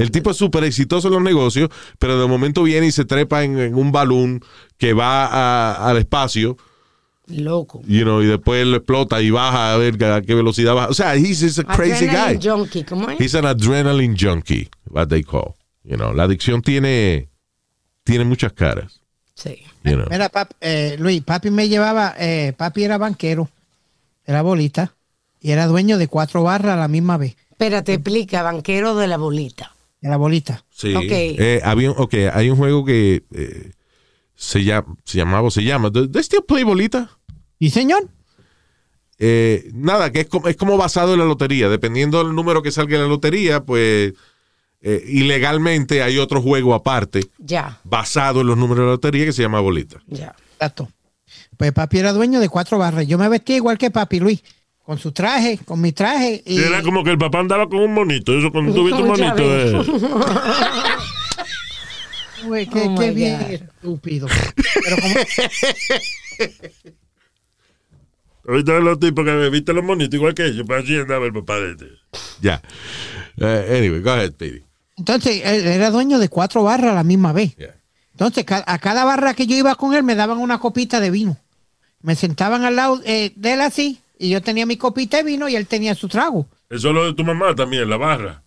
El 0.00 0.10
tipo 0.10 0.30
es 0.30 0.36
súper 0.36 0.64
exitoso 0.64 1.08
en 1.08 1.14
los 1.14 1.22
negocios, 1.22 1.68
pero 1.98 2.20
de 2.20 2.26
momento 2.26 2.62
viene 2.62 2.86
y 2.86 2.92
se 2.92 3.04
trepa 3.04 3.44
en, 3.44 3.58
en 3.58 3.74
un 3.74 3.92
balón 3.92 4.42
que 4.78 4.92
va 4.94 5.26
a- 5.26 5.88
al 5.90 5.98
espacio 5.98 6.56
Loco. 7.28 7.80
you 7.86 8.02
know, 8.02 8.20
y 8.22 8.26
después 8.26 8.66
lo 8.66 8.76
explota 8.78 9.20
y 9.22 9.30
baja 9.30 9.72
a 9.72 9.76
ver 9.76 10.02
a 10.04 10.20
qué 10.22 10.34
velocidad 10.34 10.74
baja. 10.74 10.88
O 10.88 10.94
sea, 10.94 11.14
he's 11.16 11.40
just 11.40 11.60
a 11.60 11.64
crazy 11.64 12.06
Adrenaline 12.06 12.38
guy. 12.40 12.48
junkie, 12.50 12.84
¿cómo 12.84 13.08
es? 13.10 13.20
He's 13.20 13.34
an 13.36 13.44
adrenaline 13.46 14.16
junkie, 14.18 14.68
what 14.90 15.06
they 15.08 15.22
call. 15.22 15.54
You 15.84 15.96
know, 15.96 16.12
la 16.12 16.24
adicción 16.24 16.60
tiene, 16.62 17.28
tiene 18.02 18.24
muchas 18.24 18.52
caras. 18.52 19.00
Sí. 19.34 19.62
You 19.84 19.94
know. 19.94 20.06
Mira, 20.10 20.28
pap- 20.30 20.56
eh, 20.60 20.96
Luis, 20.98 21.22
papi 21.22 21.50
me 21.50 21.68
llevaba, 21.68 22.14
eh, 22.18 22.52
papi 22.56 22.82
era 22.84 22.98
banquero, 22.98 23.48
era 24.26 24.42
bolita, 24.42 24.94
y 25.40 25.52
era 25.52 25.66
dueño 25.66 25.98
de 25.98 26.08
cuatro 26.08 26.42
barras 26.42 26.74
a 26.74 26.80
la 26.80 26.88
misma 26.88 27.16
vez. 27.16 27.36
Espérate, 27.50 27.94
explica, 27.94 28.42
banquero 28.42 28.96
de 28.96 29.06
la 29.06 29.16
bolita. 29.18 29.72
Era 30.02 30.16
bolita. 30.16 30.64
Sí. 30.70 30.94
Ok. 30.94 31.04
Eh, 31.10 31.60
había, 31.64 31.90
ok, 31.90 32.14
hay 32.32 32.48
un 32.50 32.56
juego 32.56 32.84
que 32.84 33.22
eh, 33.34 33.72
se, 34.34 34.64
llama, 34.64 34.96
se 35.04 35.18
llamaba, 35.18 35.48
o 35.48 35.50
se 35.50 35.62
llama, 35.62 35.90
¿Do 35.90 36.10
they 36.10 36.22
still 36.22 36.42
play 36.46 36.64
bolita? 36.64 37.10
¿Y 37.58 37.70
señor? 37.70 38.08
Eh, 39.18 39.70
nada, 39.74 40.10
que 40.12 40.20
es 40.20 40.26
como, 40.28 40.48
es 40.48 40.56
como 40.56 40.76
basado 40.78 41.12
en 41.12 41.18
la 41.18 41.26
lotería. 41.26 41.68
Dependiendo 41.68 42.24
del 42.24 42.34
número 42.34 42.62
que 42.62 42.70
salga 42.70 42.96
en 42.96 43.02
la 43.02 43.08
lotería, 43.08 43.62
pues 43.64 44.14
eh, 44.80 45.04
ilegalmente 45.08 46.02
hay 46.02 46.16
otro 46.16 46.40
juego 46.40 46.72
aparte 46.74 47.20
Ya, 47.36 47.80
basado 47.84 48.40
en 48.40 48.46
los 48.46 48.56
números 48.56 48.78
de 48.78 48.86
la 48.86 48.92
lotería 48.92 49.26
que 49.26 49.32
se 49.32 49.42
llama 49.42 49.60
bolita. 49.60 50.00
ya. 50.06 50.34
Exacto. 50.54 50.88
Pues 51.56 51.72
papi 51.72 51.98
era 51.98 52.12
dueño 52.14 52.40
de 52.40 52.48
cuatro 52.48 52.78
barras. 52.78 53.06
Yo 53.06 53.18
me 53.18 53.28
vestía 53.28 53.56
igual 53.56 53.76
que 53.76 53.90
papi, 53.90 54.20
Luis, 54.20 54.42
con 54.90 54.98
su 54.98 55.12
traje, 55.12 55.56
con 55.64 55.80
mi 55.80 55.92
traje. 55.92 56.42
Y... 56.44 56.58
Era 56.58 56.82
como 56.82 57.04
que 57.04 57.12
el 57.12 57.18
papá 57.18 57.38
andaba 57.38 57.68
con 57.68 57.78
un 57.78 57.94
monito. 57.94 58.36
Eso 58.36 58.50
cuando 58.50 58.74
tú 58.74 58.86
viste 58.86 59.00
un 59.00 59.06
monito. 59.06 59.36
Eh. 59.38 59.80
Güey, 62.44 62.66
qué, 62.66 62.86
Oh, 62.88 62.98
qué 62.98 63.12
bien 63.12 63.38
God. 63.38 63.50
estúpido. 63.50 64.26
Pero 64.82 64.96
como, 64.96 65.14
Ahorita 68.48 68.80
los 68.80 68.98
tipos 68.98 69.24
que 69.24 69.50
viste 69.50 69.72
los 69.72 69.84
monitos 69.84 70.14
igual 70.14 70.34
que 70.34 70.46
ellos, 70.46 70.64
pero 70.66 70.82
así 70.82 70.96
andaba 70.96 71.24
el 71.26 71.34
papá 71.34 71.60
de 71.60 71.70
este. 71.70 71.86
Ya. 72.40 72.60
Eh, 73.36 73.76
anyway, 73.78 74.00
go 74.00 74.10
ahead, 74.10 74.32
baby. 74.40 74.64
Entonces, 74.96 75.40
él 75.44 75.68
era 75.68 75.92
dueño 75.92 76.18
de 76.18 76.28
cuatro 76.28 76.64
barras 76.64 76.90
a 76.90 76.96
la 76.96 77.04
misma 77.04 77.32
vez. 77.32 77.54
Yeah. 77.54 77.76
Entonces, 78.10 78.44
a 78.48 78.78
cada 78.80 79.04
barra 79.04 79.34
que 79.34 79.46
yo 79.46 79.54
iba 79.54 79.76
con 79.76 79.94
él 79.94 80.02
me 80.02 80.16
daban 80.16 80.38
una 80.38 80.58
copita 80.58 80.98
de 80.98 81.12
vino. 81.12 81.36
Me 82.02 82.16
sentaban 82.16 82.64
al 82.64 82.74
lado 82.74 83.00
eh, 83.04 83.32
de 83.36 83.52
él 83.52 83.60
así 83.60 84.00
y 84.22 84.28
yo 84.28 84.42
tenía 84.42 84.66
mi 84.66 84.76
copita 84.76 85.16
de 85.16 85.22
vino 85.24 85.48
y 85.48 85.56
él 85.56 85.66
tenía 85.66 85.94
su 85.94 86.06
trago. 86.06 86.46
Eso 86.68 86.88
es 86.88 86.94
lo 86.94 87.04
de 87.06 87.14
tu 87.14 87.24
mamá 87.24 87.54
también, 87.54 87.88
la 87.88 87.96
barra. 87.96 88.42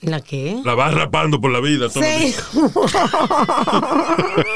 ¿La 0.00 0.20
qué? 0.20 0.60
La 0.64 0.74
va 0.76 0.90
rapando 0.92 1.40
por 1.40 1.50
la 1.50 1.60
vida. 1.60 1.88
todos 1.88 1.96
los 1.96 2.06
Sí. 2.06 2.24
días. 2.26 2.44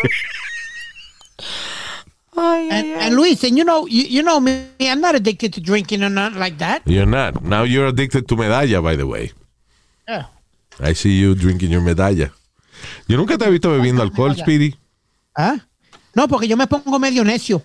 Ay, 2.36 2.68
ay, 2.70 2.78
And, 2.78 2.86
ay. 3.00 3.06
and 3.06 3.16
Luis, 3.16 3.42
and 3.44 3.56
you 3.58 3.64
know, 3.64 3.86
you, 3.86 4.04
you 4.04 4.22
know 4.22 4.40
me, 4.40 4.64
I'm 4.80 5.00
not 5.00 5.14
addicted 5.14 5.52
to 5.54 5.60
drinking 5.60 6.02
or 6.02 6.10
not 6.10 6.34
like 6.34 6.58
that. 6.58 6.82
You're 6.86 7.06
not. 7.06 7.42
Now 7.42 7.64
you're 7.64 7.88
addicted 7.88 8.26
to 8.28 8.36
medalla, 8.36 8.80
by 8.80 8.96
the 8.96 9.06
way. 9.06 9.32
Yeah. 10.08 10.26
I 10.78 10.94
see 10.94 11.18
you 11.18 11.34
drinking 11.34 11.70
your 11.70 11.82
medalla. 11.82 12.32
Yo 13.08 13.16
nunca 13.16 13.36
te 13.36 13.44
he 13.46 13.50
visto 13.50 13.70
bebiendo 13.70 14.02
alcohol, 14.02 14.36
Speedy. 14.36 14.74
¿Ah? 15.36 15.56
No, 16.14 16.28
porque 16.28 16.46
yo 16.48 16.56
me 16.56 16.66
pongo 16.66 16.98
medio 16.98 17.24
necio. 17.24 17.62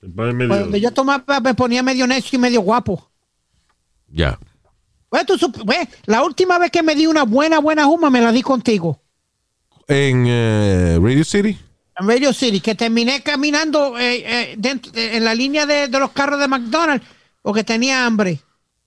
Medio- 0.00 0.48
Cuando 0.48 0.76
yo 0.76 0.92
tomaba 0.92 1.40
me 1.40 1.54
ponía 1.54 1.82
medio 1.82 2.06
necio 2.06 2.36
y 2.36 2.40
medio 2.40 2.60
guapo. 2.60 3.10
Ya. 4.08 4.38
Bueno, 5.10 5.26
tú 5.26 5.34
sup- 5.38 5.64
bueno, 5.64 5.88
la 6.06 6.22
última 6.22 6.58
vez 6.58 6.70
que 6.70 6.82
me 6.82 6.94
di 6.94 7.06
una 7.06 7.24
buena, 7.24 7.58
buena 7.58 7.84
juma 7.84 8.10
me 8.10 8.20
la 8.20 8.30
di 8.30 8.42
contigo. 8.42 9.00
En 9.88 10.24
eh, 10.28 10.98
Radio 11.00 11.24
City. 11.24 11.58
En 11.98 12.06
Radio 12.08 12.32
City, 12.32 12.60
que 12.60 12.74
terminé 12.74 13.22
caminando 13.22 13.98
eh, 13.98 14.22
eh, 14.24 14.54
dentro- 14.58 14.92
eh, 14.94 15.16
en 15.16 15.24
la 15.24 15.34
línea 15.34 15.66
de, 15.66 15.88
de 15.88 15.98
los 15.98 16.12
carros 16.12 16.38
de 16.38 16.46
McDonald's 16.46 17.04
porque 17.42 17.64
tenía 17.64 18.04
hambre. 18.06 18.40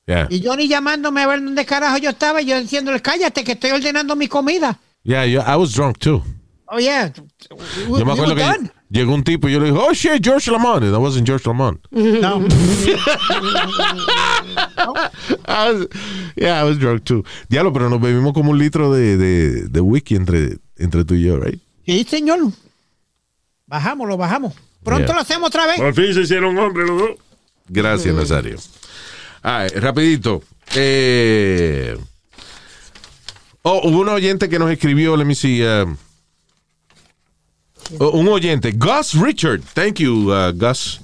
Yeah. 0.05 0.27
Y 0.29 0.43
Johnny 0.45 0.67
llamándome 0.67 1.21
a 1.23 1.27
ver 1.27 1.43
dónde 1.43 1.65
carajo 1.65 1.97
yo 1.97 2.09
estaba 2.11 2.41
y 2.41 2.45
yo 2.45 2.59
diciéndole, 2.59 3.01
cállate 3.01 3.43
que 3.43 3.53
estoy 3.53 3.71
ordenando 3.71 4.15
mi 4.15 4.27
comida. 4.27 4.79
Yeah, 5.03 5.25
yo- 5.25 5.41
I 5.41 5.55
was 5.57 5.73
drunk 5.73 5.97
too. 5.97 6.23
Oh, 6.67 6.79
yeah. 6.79 7.11
Yo 7.89 8.05
me 8.05 8.13
acuerdo 8.13 8.35
que 8.35 8.43
llegó 8.91 9.13
un 9.15 9.23
tipo 9.23 9.47
y 9.49 9.53
yo 9.53 9.59
le 9.59 9.67
dije, 9.71 9.77
oh 9.81 9.93
shit, 9.93 10.21
George 10.23 10.51
Lamont. 10.51 10.83
And 10.83 10.91
that 10.93 10.99
wasn't 10.99 11.25
George 11.25 11.47
Lamont. 11.47 11.79
No. 11.91 12.45
I 15.47 15.71
was- 15.71 15.87
yeah, 16.35 16.59
I 16.59 16.63
was 16.63 16.77
drunk 16.77 17.03
too. 17.05 17.23
Diablo, 17.49 17.71
pero 17.73 17.89
nos 17.89 18.01
bebimos 18.01 18.33
como 18.33 18.51
un 18.51 18.57
litro 18.59 18.91
de, 18.93 19.17
de, 19.17 19.67
de 19.67 19.81
whisky 19.81 20.15
entre, 20.15 20.57
entre 20.77 21.05
tú 21.05 21.15
y 21.15 21.23
yo, 21.23 21.37
right? 21.39 21.59
Sí, 21.85 22.03
señor. 22.09 22.39
Bajamos, 23.67 24.07
lo 24.07 24.17
bajamos. 24.17 24.53
Pronto 24.83 25.05
Yeah. 25.07 25.15
lo 25.15 25.21
hacemos 25.21 25.47
otra 25.47 25.67
vez. 25.67 25.77
Por 25.77 25.93
fin 25.93 26.13
se 26.13 26.21
hicieron 26.21 26.57
hombres 26.57 26.87
los 26.89 26.99
dos. 26.99 27.09
Gracias, 27.69 28.13
Nazario. 28.15 28.57
Ah, 29.43 29.67
rapidito. 29.75 30.41
Eh, 30.75 31.97
oh, 33.61 33.81
hubo 33.87 33.99
un 34.01 34.09
oyente 34.09 34.49
que 34.49 34.59
nos 34.59 34.71
escribió, 34.71 35.15
let 35.15 35.25
me 35.25 35.35
see. 35.35 35.61
um, 35.63 35.95
oh, 37.99 38.09
un 38.11 38.27
oyente, 38.27 38.71
Gus 38.71 39.13
Richard. 39.13 39.61
Thank 39.73 39.99
you, 39.99 40.31
uh, 40.31 40.51
Gus. 40.53 41.01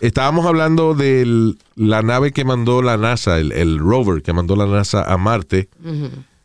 Estábamos 0.00 0.44
hablando 0.46 0.94
de 0.94 1.54
la 1.76 2.02
nave 2.02 2.32
que 2.32 2.44
mandó 2.44 2.82
la 2.82 2.96
NASA, 2.96 3.38
el, 3.38 3.52
el 3.52 3.78
rover 3.78 4.22
que 4.22 4.32
mandó 4.32 4.54
la 4.56 4.66
NASA 4.66 5.02
a 5.04 5.16
Marte. 5.16 5.68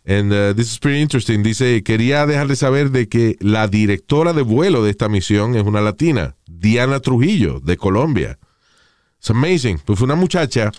And 0.07 0.31
uh, 0.31 0.53
this 0.55 0.71
is 0.71 0.79
pretty 0.79 1.01
interesting. 1.01 1.43
Dice, 1.43 1.83
quería 1.83 2.25
dejarle 2.25 2.55
saber 2.55 2.89
de 2.91 3.07
que 3.09 3.35
la 3.41 3.67
directora 3.67 4.33
de 4.33 4.41
vuelo 4.43 4.83
de 4.83 4.91
esta 4.91 5.09
misión 5.09 5.55
es 5.55 5.63
una 5.63 5.81
latina, 5.81 6.35
Diana 6.47 6.99
Trujillo, 6.99 7.59
de 7.59 7.75
Colombia. 7.77 8.39
It's 9.19 9.29
amazing. 9.29 9.79
Pues 9.85 9.99
fue 9.99 10.05
una 10.05 10.15
muchacha. 10.15 10.71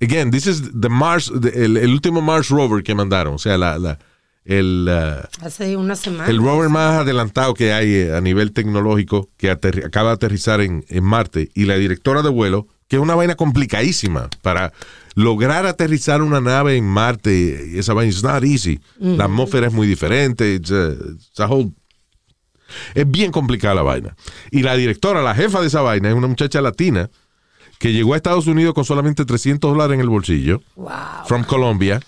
Again, 0.00 0.30
this 0.32 0.46
is 0.46 0.62
the 0.80 0.88
Mars, 0.88 1.30
the- 1.40 1.64
el, 1.64 1.76
el 1.76 1.92
último 1.92 2.20
Mars 2.20 2.48
rover 2.50 2.82
que 2.82 2.94
mandaron. 2.94 3.34
O 3.34 3.38
sea, 3.38 3.56
la, 3.56 3.78
la- 3.78 3.98
el, 4.44 4.88
uh, 4.88 5.44
Hace 5.46 5.76
una 5.76 5.94
semana. 5.96 6.28
el 6.28 6.38
rover 6.38 6.68
más 6.68 7.00
adelantado 7.02 7.54
que 7.54 7.72
hay 7.72 7.94
eh, 7.94 8.16
a 8.16 8.20
nivel 8.20 8.52
tecnológico 8.52 9.28
que 9.36 9.50
acaba 9.50 10.08
de 10.10 10.14
aterrizar 10.14 10.60
en, 10.60 10.84
en 10.88 11.04
Marte. 11.04 11.50
Y 11.54 11.64
la 11.66 11.76
directora 11.76 12.22
de 12.22 12.28
vuelo, 12.30 12.66
que 12.88 12.96
es 12.96 13.02
una 13.02 13.14
vaina 13.14 13.34
complicadísima 13.36 14.28
para 14.42 14.72
lograr 15.14 15.66
aterrizar 15.66 16.22
una 16.22 16.40
nave 16.40 16.76
en 16.76 16.84
Marte. 16.86 17.70
Y 17.72 17.78
esa 17.78 17.94
vaina 17.94 18.10
es 18.10 18.22
not 18.22 18.42
easy. 18.44 18.80
La 18.98 19.24
atmósfera 19.24 19.68
es 19.68 19.72
muy 19.72 19.86
diferente. 19.86 20.54
It's 20.54 20.70
a- 20.72 20.92
it's 20.92 21.38
a 21.40 21.46
whole 21.46 21.70
es 22.94 23.10
bien 23.10 23.30
complicada 23.32 23.74
la 23.74 23.82
vaina. 23.82 24.16
Y 24.50 24.62
la 24.62 24.74
directora, 24.76 25.22
la 25.22 25.34
jefa 25.34 25.60
de 25.60 25.66
esa 25.66 25.82
vaina, 25.82 26.08
es 26.08 26.14
una 26.14 26.26
muchacha 26.26 26.60
latina 26.62 27.10
que 27.78 27.92
llegó 27.92 28.14
a 28.14 28.16
Estados 28.16 28.46
Unidos 28.46 28.74
con 28.74 28.84
solamente 28.84 29.24
300 29.24 29.72
dólares 29.72 29.94
en 29.94 30.00
el 30.00 30.08
bolsillo, 30.08 30.62
Wow. 30.76 30.90
from 31.26 31.44
Colombia, 31.44 32.00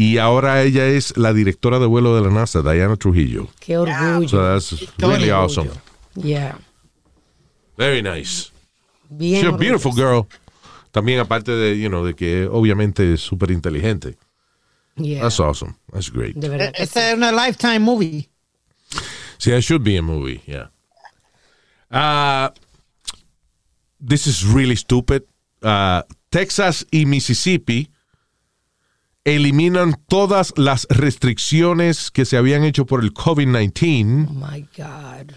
y 0.00 0.16
ahora 0.16 0.62
ella 0.62 0.86
es 0.86 1.14
la 1.18 1.34
directora 1.34 1.78
de 1.78 1.84
vuelo 1.84 2.16
de 2.16 2.22
la 2.22 2.30
NASA, 2.30 2.62
Diana 2.62 2.96
Trujillo. 2.96 3.48
Qué 3.60 3.76
orgullo. 3.76 4.26
So 4.30 4.42
that's 4.42 4.80
really 4.96 5.28
orgullo. 5.28 5.44
awesome. 5.44 5.70
Yeah. 6.14 6.56
Very 7.76 8.00
nice. 8.00 8.50
Bien. 9.10 9.42
She's 9.42 9.52
a 9.52 9.56
beautiful 9.58 9.92
girl. 9.92 10.26
También 10.90 11.20
aparte 11.20 11.52
de, 11.52 11.78
you 11.78 11.90
know, 11.90 12.02
de 12.02 12.14
que 12.14 12.48
obviamente 12.50 13.12
es 13.12 13.20
súper 13.20 13.50
inteligente. 13.50 14.16
Yeah. 14.96 15.20
That's 15.20 15.38
awesome. 15.38 15.76
That's 15.92 16.10
great. 16.10 16.34
De 16.34 16.48
verdad. 16.48 16.72
que 16.72 16.82
Esta 16.82 17.10
es 17.10 17.16
una 17.18 17.30
lifetime 17.30 17.80
movie. 17.80 18.30
See, 19.36 19.50
that 19.50 19.60
should 19.60 19.84
be 19.84 19.98
a 19.98 20.02
movie, 20.02 20.40
yeah. 20.46 20.68
Uh, 21.90 22.48
this 24.00 24.26
is 24.26 24.46
really 24.46 24.76
stupid. 24.76 25.24
Uh, 25.62 26.04
Texas 26.30 26.86
y 26.90 27.04
Mississippi 27.04 27.90
eliminan 29.24 29.96
todas 30.08 30.52
las 30.56 30.86
restricciones 30.90 32.10
que 32.10 32.24
se 32.24 32.36
habían 32.36 32.64
hecho 32.64 32.86
por 32.86 33.02
el 33.02 33.12
COVID-19 33.12 34.28
Oh 34.30 34.32
my 34.32 34.66
God. 34.76 35.32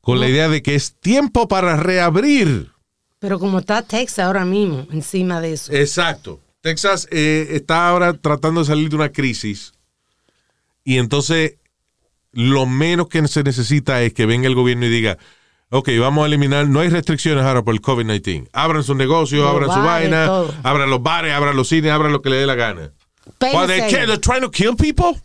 con 0.00 0.20
la 0.20 0.28
idea 0.28 0.48
de 0.48 0.62
que 0.62 0.74
es 0.74 0.94
tiempo 0.98 1.48
para 1.48 1.76
reabrir. 1.76 2.70
Pero 3.18 3.38
como 3.38 3.58
está 3.58 3.82
Texas 3.82 4.24
ahora 4.24 4.44
mismo, 4.44 4.86
encima 4.92 5.40
de 5.40 5.52
eso. 5.52 5.72
Exacto. 5.72 6.40
Texas 6.60 7.06
eh, 7.10 7.48
está 7.50 7.88
ahora 7.88 8.14
tratando 8.14 8.60
de 8.60 8.66
salir 8.66 8.88
de 8.88 8.96
una 8.96 9.10
crisis 9.10 9.72
y 10.84 10.98
entonces 10.98 11.56
lo 12.32 12.66
menos 12.66 13.08
que 13.08 13.26
se 13.28 13.42
necesita 13.42 14.02
es 14.02 14.12
que 14.14 14.26
venga 14.26 14.46
el 14.48 14.54
gobierno 14.54 14.86
y 14.86 14.88
diga, 14.90 15.18
ok, 15.70 15.90
vamos 16.00 16.24
a 16.24 16.26
eliminar, 16.26 16.66
no 16.68 16.80
hay 16.80 16.88
restricciones 16.88 17.44
ahora 17.44 17.62
por 17.62 17.74
el 17.74 17.82
COVID-19. 17.82 18.48
Abran 18.52 18.82
sus 18.82 18.96
negocios, 18.96 19.46
abran 19.46 19.70
su 19.70 19.80
vaina, 19.80 20.26
todo. 20.26 20.54
abran 20.62 20.88
los 20.90 21.02
bares, 21.02 21.32
abran 21.34 21.56
los 21.56 21.68
cines, 21.68 21.90
abran 21.92 22.12
lo 22.12 22.22
que 22.22 22.30
le 22.30 22.36
dé 22.36 22.46
la 22.46 22.54
gana. 22.54 22.92
Why, 23.40 23.66
they 23.66 23.80
can't- 23.90 24.06
they're 24.06 24.18
trying 24.20 24.42
to 24.42 24.50
kill 24.50 24.74
people. 24.76 25.20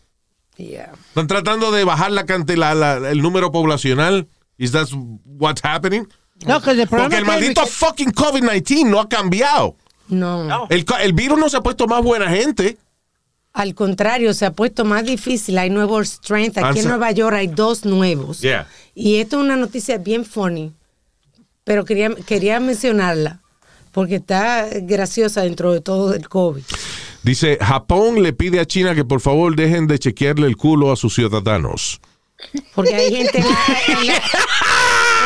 Yeah. 0.58 0.92
Están 1.10 1.28
tratando 1.28 1.72
de 1.72 1.84
bajar 1.84 2.12
la 2.12 2.26
cante- 2.26 2.56
la- 2.58 2.76
la- 2.76 3.10
el 3.10 3.22
número 3.22 3.52
poblacional. 3.52 4.28
Is 4.58 4.72
that 4.72 4.88
what's 5.26 5.62
happening? 5.64 6.08
No, 6.46 6.62
que 6.62 6.72
el 6.72 6.88
Porque 6.88 7.06
el 7.06 7.12
es 7.14 7.20
que- 7.20 7.26
maldito 7.26 7.66
fucking 7.66 8.12
COVID-19 8.12 8.86
no 8.86 9.00
ha 9.00 9.10
cambiado. 9.10 9.76
No. 10.10 10.68
El, 10.70 10.86
el 11.02 11.14
virus 11.14 11.40
no 11.40 11.50
se 11.50 11.58
ha 11.58 11.62
puesto 11.62 11.88
más 11.88 12.04
buena 12.04 12.30
gente. 12.30 12.78
Al 13.54 13.74
contrario, 13.76 14.34
se 14.34 14.46
ha 14.46 14.52
puesto 14.52 14.84
más 14.86 15.06
difícil. 15.06 15.58
Hay 15.58 15.70
nuevos 15.70 16.08
strengths. 16.10 16.58
Aquí 16.58 16.80
en 16.80 16.88
Nueva 16.88 17.12
York 17.12 17.36
hay 17.36 17.48
dos 17.48 17.86
nuevos. 17.86 18.42
Yeah. 18.42 18.68
Y 18.96 19.16
esto 19.18 19.38
es 19.38 19.44
una 19.44 19.56
noticia 19.56 19.98
bien 19.98 20.26
funny. 20.26 20.72
Pero 21.64 21.86
quería, 21.86 22.14
quería 22.28 22.60
mencionarla. 22.60 23.40
Porque 23.92 24.16
está 24.16 24.68
graciosa 24.82 25.42
dentro 25.42 25.72
de 25.72 25.82
todo 25.82 26.14
el 26.14 26.28
COVID. 26.28 26.64
Dice, 27.24 27.58
Japón 27.62 28.22
le 28.22 28.34
pide 28.34 28.60
a 28.60 28.66
China 28.66 28.94
que 28.96 29.06
por 29.06 29.22
favor 29.22 29.56
dejen 29.56 29.88
de 29.88 29.98
chequearle 30.00 30.46
el 30.48 30.58
culo 30.58 30.92
a 30.92 30.96
sus 30.96 31.16
ciudadanos. 31.16 32.02
Porque 32.76 32.94
hay 32.94 33.16
gente 33.16 33.40
en 33.40 33.46
la, 33.46 34.00
en 34.02 34.08
la- 34.08 34.22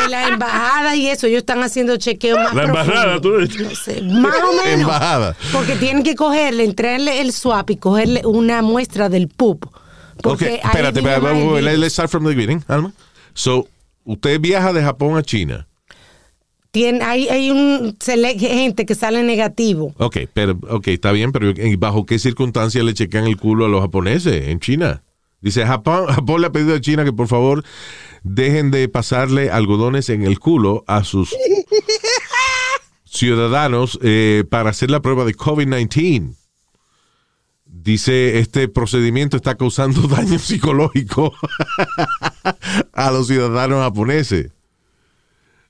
en 0.06 0.12
la 0.12 0.28
embajada 0.30 0.96
y 0.96 1.08
eso, 1.08 1.26
ellos 1.28 1.40
están 1.40 1.62
haciendo 1.64 1.98
chequeo 1.98 2.38
más 2.38 2.54
La 2.54 2.64
embajada, 2.64 3.20
profundo. 3.20 3.48
tú 3.50 3.58
dices. 3.60 3.62
No 3.62 3.76
sé, 3.76 4.02
más 4.04 4.36
o 4.44 4.54
menos. 4.54 4.82
Embajada. 4.82 5.36
Porque 5.52 5.76
tienen 5.76 6.04
que 6.04 6.16
cogerle, 6.16 6.64
entrarle 6.64 7.20
el 7.20 7.34
swap 7.34 7.72
y 7.72 7.78
cogerle 7.78 8.22
una 8.26 8.62
muestra 8.62 9.10
del 9.10 9.28
pup. 9.28 9.66
Porque 10.22 10.46
ahí 10.46 10.56
espérate, 10.64 11.00
espérate, 11.00 11.78
let's 11.78 11.94
start 11.94 12.10
from 12.10 12.24
the 12.24 12.34
beginning, 12.34 12.64
Alma. 12.68 12.94
So, 13.34 13.68
usted 14.06 14.40
viaja 14.40 14.72
de 14.72 14.82
Japón 14.82 15.18
a 15.18 15.24
China. 15.24 15.67
Tiene, 16.72 17.04
hay, 17.04 17.28
hay 17.30 17.50
un 17.50 17.98
gente 18.40 18.86
que 18.86 18.94
sale 18.96 19.24
negativo. 19.24 19.94
Ok, 19.98 20.18
pero, 20.34 20.60
ok, 20.70 20.88
está 20.90 21.12
bien, 21.12 21.32
pero 21.32 21.50
¿en- 21.56 21.80
¿bajo 21.80 22.06
qué 22.06 22.20
circunstancias 22.20 22.84
le 22.84 22.94
chequean 22.94 23.26
el 23.26 23.38
culo 23.38 23.66
a 23.66 23.70
los 23.70 23.82
japoneses 23.82 24.48
en 24.50 24.60
China? 24.60 25.04
Dice, 25.42 25.66
Japón, 25.66 26.08
Japón 26.10 26.42
le 26.42 26.48
ha 26.48 26.52
pedido 26.52 26.76
a 26.76 26.82
China 26.82 27.04
que 27.06 27.14
por 27.14 27.28
favor 27.28 27.64
dejen 28.24 28.70
de 28.72 28.90
pasarle 28.90 29.50
algodones 29.50 30.10
en 30.10 30.24
el 30.24 30.40
culo 30.40 30.84
a 30.88 31.04
sus 31.04 31.34
ciudadanos 33.06 33.98
eh, 34.04 34.44
para 34.50 34.70
hacer 34.70 34.92
la 34.92 35.02
prueba 35.02 35.26
de 35.26 35.36
COVID-19. 35.36 36.36
Dice, 37.66 38.40
este 38.40 38.68
procedimiento 38.68 39.38
está 39.38 39.56
causando 39.56 40.02
daño 40.08 40.40
psicológico 40.40 41.34
a 42.94 43.12
los 43.12 43.28
ciudadanos 43.28 43.80
japoneses. 43.82 44.52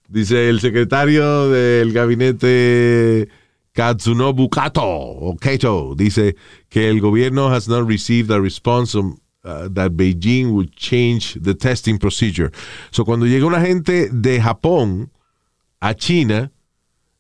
Dice 0.07 0.49
el 0.49 0.59
secretario 0.61 1.49
del 1.49 1.91
gabinete 1.91 3.27
Katsunobu 3.73 4.49
Kato, 4.49 4.83
o 4.83 5.35
Kato, 5.35 5.93
dice 5.95 6.35
que 6.69 6.89
el 6.89 7.01
gobierno 7.01 7.53
has 7.53 7.67
not 7.67 7.87
received 7.87 8.31
a 8.31 8.39
response 8.39 8.97
uh, 8.97 9.69
that 9.73 9.91
Beijing 9.91 10.51
would 10.53 10.71
change 10.75 11.37
the 11.41 11.53
testing 11.53 11.99
procedure. 11.99 12.51
So 12.91 13.03
cuando 13.03 13.25
llega 13.25 13.45
una 13.45 13.61
gente 13.61 14.09
de 14.11 14.41
Japón 14.41 15.11
a 15.79 15.93
China, 15.93 16.51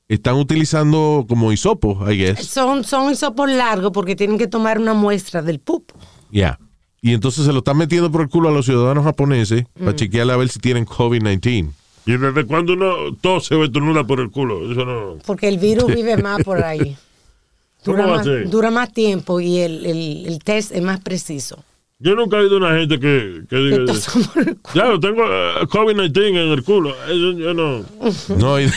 están 0.07 0.35
utilizando 0.35 1.25
como 1.27 1.51
hisopos, 1.51 2.09
I 2.09 2.17
guess. 2.17 2.47
Son, 2.47 2.83
son 2.83 3.11
hisopos 3.11 3.49
largos 3.51 3.91
porque 3.91 4.15
tienen 4.15 4.37
que 4.37 4.47
tomar 4.47 4.79
una 4.79 4.93
muestra 4.93 5.41
del 5.41 5.59
pup. 5.59 5.91
Yeah. 6.31 6.57
Y 7.01 7.13
entonces 7.13 7.45
se 7.45 7.51
lo 7.51 7.59
están 7.59 7.77
metiendo 7.77 8.11
por 8.11 8.21
el 8.21 8.29
culo 8.29 8.49
a 8.49 8.51
los 8.51 8.65
ciudadanos 8.65 9.03
japoneses 9.03 9.65
para 9.77 9.95
chequear 9.95 10.29
a 10.31 10.37
ver 10.37 10.49
si 10.49 10.59
tienen 10.59 10.85
COVID-19. 10.85 11.71
¿Y 12.07 12.17
desde 12.17 12.45
cuando 12.45 12.73
uno 12.73 13.13
tose 13.21 13.53
o 13.53 13.63
estornuda 13.63 14.03
por 14.07 14.19
el 14.21 14.31
culo? 14.31 14.71
Eso 14.71 14.85
no. 14.85 15.17
Porque 15.25 15.47
el 15.47 15.59
virus 15.59 15.93
vive 15.93 16.17
más 16.17 16.41
por 16.43 16.63
ahí. 16.63 16.95
¿Cómo 17.85 17.97
Dura 17.97 18.05
va 18.07 18.13
a 18.13 18.17
más, 18.17 18.25
ser? 18.25 18.49
dura 18.49 18.71
más 18.71 18.91
tiempo 18.93 19.39
y 19.39 19.59
el, 19.59 19.85
el, 19.85 20.25
el 20.25 20.39
test 20.39 20.71
es 20.71 20.81
más 20.81 20.99
preciso. 21.01 21.63
Yo 21.99 22.15
nunca 22.15 22.37
he 22.37 22.41
oído 22.41 22.57
una 22.57 22.77
gente 22.77 22.99
que, 22.99 23.43
que 23.49 23.55
diga. 23.55 23.85
tosa 23.85 24.11
por 24.33 24.39
el 24.47 24.55
culo. 24.57 24.73
Claro, 24.73 24.99
tengo 24.99 25.23
eh, 25.25 25.65
COVID-19 25.67 26.27
en 26.29 26.35
el 26.51 26.63
culo. 26.63 26.95
Eso 27.05 27.31
yo 27.37 27.53
no. 27.53 27.85
No, 28.37 28.59
y- 28.59 28.69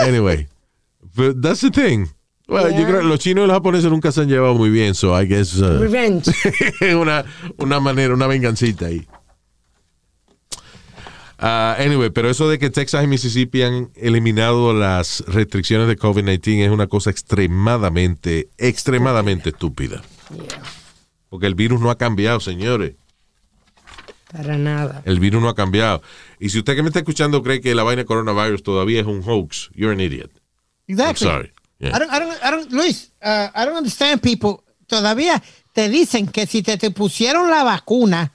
anyway, 0.00 0.46
but 1.14 1.40
that's 1.40 1.60
the 1.60 1.70
thing. 1.70 2.06
Well, 2.48 2.70
yo 2.70 2.78
Yeah. 2.78 2.86
creo 2.88 3.00
que 3.02 3.06
los 3.08 3.18
chinos 3.18 3.44
y 3.44 3.46
los 3.46 3.54
japoneses 3.56 3.90
nunca 3.90 4.10
se 4.10 4.22
han 4.22 4.28
llevado 4.28 4.54
muy 4.54 4.70
bien, 4.70 4.94
so 4.94 5.12
I 5.20 5.26
guess 5.26 5.54
uh, 5.58 5.78
Revenge. 5.78 6.30
una, 6.98 7.24
una 7.58 7.78
manera, 7.80 8.14
una 8.14 8.26
vengancita 8.26 8.86
ahí. 8.86 9.06
Ah, 11.38 11.76
anyway, 11.78 12.10
pero 12.10 12.28
eso 12.28 12.48
de 12.48 12.58
que 12.58 12.68
Texas 12.68 13.04
y 13.04 13.06
Mississippi 13.06 13.62
han 13.62 13.90
eliminado 13.94 14.72
las 14.74 15.22
restricciones 15.28 15.86
de 15.86 15.96
COVID-19 15.96 16.64
es 16.66 16.70
una 16.70 16.88
cosa 16.88 17.10
extremadamente, 17.10 18.48
extremadamente 18.58 19.50
estúpida. 19.50 20.02
Yeah. 20.34 20.60
Porque 21.28 21.46
el 21.46 21.54
virus 21.54 21.80
no 21.80 21.90
ha 21.90 21.98
cambiado, 21.98 22.40
señores. 22.40 22.94
Para 24.32 24.58
nada. 24.58 25.02
El 25.04 25.20
virus 25.20 25.40
no 25.40 25.48
ha 25.48 25.54
cambiado. 25.54 26.02
Y 26.38 26.50
si 26.50 26.58
usted 26.58 26.74
que 26.74 26.82
me 26.82 26.88
está 26.88 26.98
escuchando 26.98 27.42
cree 27.42 27.60
que 27.60 27.74
la 27.74 27.82
vaina 27.82 28.02
de 28.02 28.06
coronavirus 28.06 28.62
todavía 28.62 29.00
es 29.00 29.06
un 29.06 29.22
hoax, 29.24 29.70
you're 29.74 29.92
an 29.92 30.00
idiot. 30.00 30.30
I'm 30.88 30.94
Exactly. 30.98 31.26
sorry. 31.26 31.52
Yeah. 31.78 31.96
I 31.96 31.98
don't, 32.00 32.12
I 32.12 32.18
don't, 32.18 32.44
I 32.44 32.50
don't, 32.50 32.72
Luis, 32.72 33.12
uh, 33.22 33.48
I 33.54 33.64
don't 33.64 33.76
understand 33.76 34.20
people. 34.20 34.64
Todavía 34.86 35.42
te 35.72 35.88
dicen 35.88 36.26
que 36.26 36.46
si 36.46 36.62
te, 36.62 36.76
te 36.76 36.90
pusieron 36.90 37.50
la 37.50 37.62
vacuna, 37.62 38.32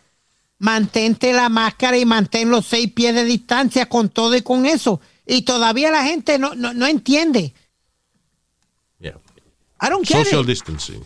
mantente 0.63 1.33
la 1.33 1.49
máscara 1.49 1.97
y 1.97 2.05
mantén 2.05 2.49
los 2.49 2.65
seis 2.65 2.89
pies 2.89 3.13
de 3.13 3.25
distancia 3.25 3.87
con 3.87 4.07
todo 4.07 4.33
y 4.33 4.41
con 4.41 4.65
eso. 4.65 5.01
Y 5.27 5.41
todavía 5.41 5.91
la 5.91 6.03
gente 6.03 6.39
no, 6.39 6.55
no, 6.55 6.73
no 6.73 6.87
entiende. 6.87 7.53
Yeah. 8.99 9.17
I 9.81 9.89
don't 9.89 10.07
get 10.07 10.25
Social 10.25 10.43
it. 10.43 10.47
distancing. 10.47 11.03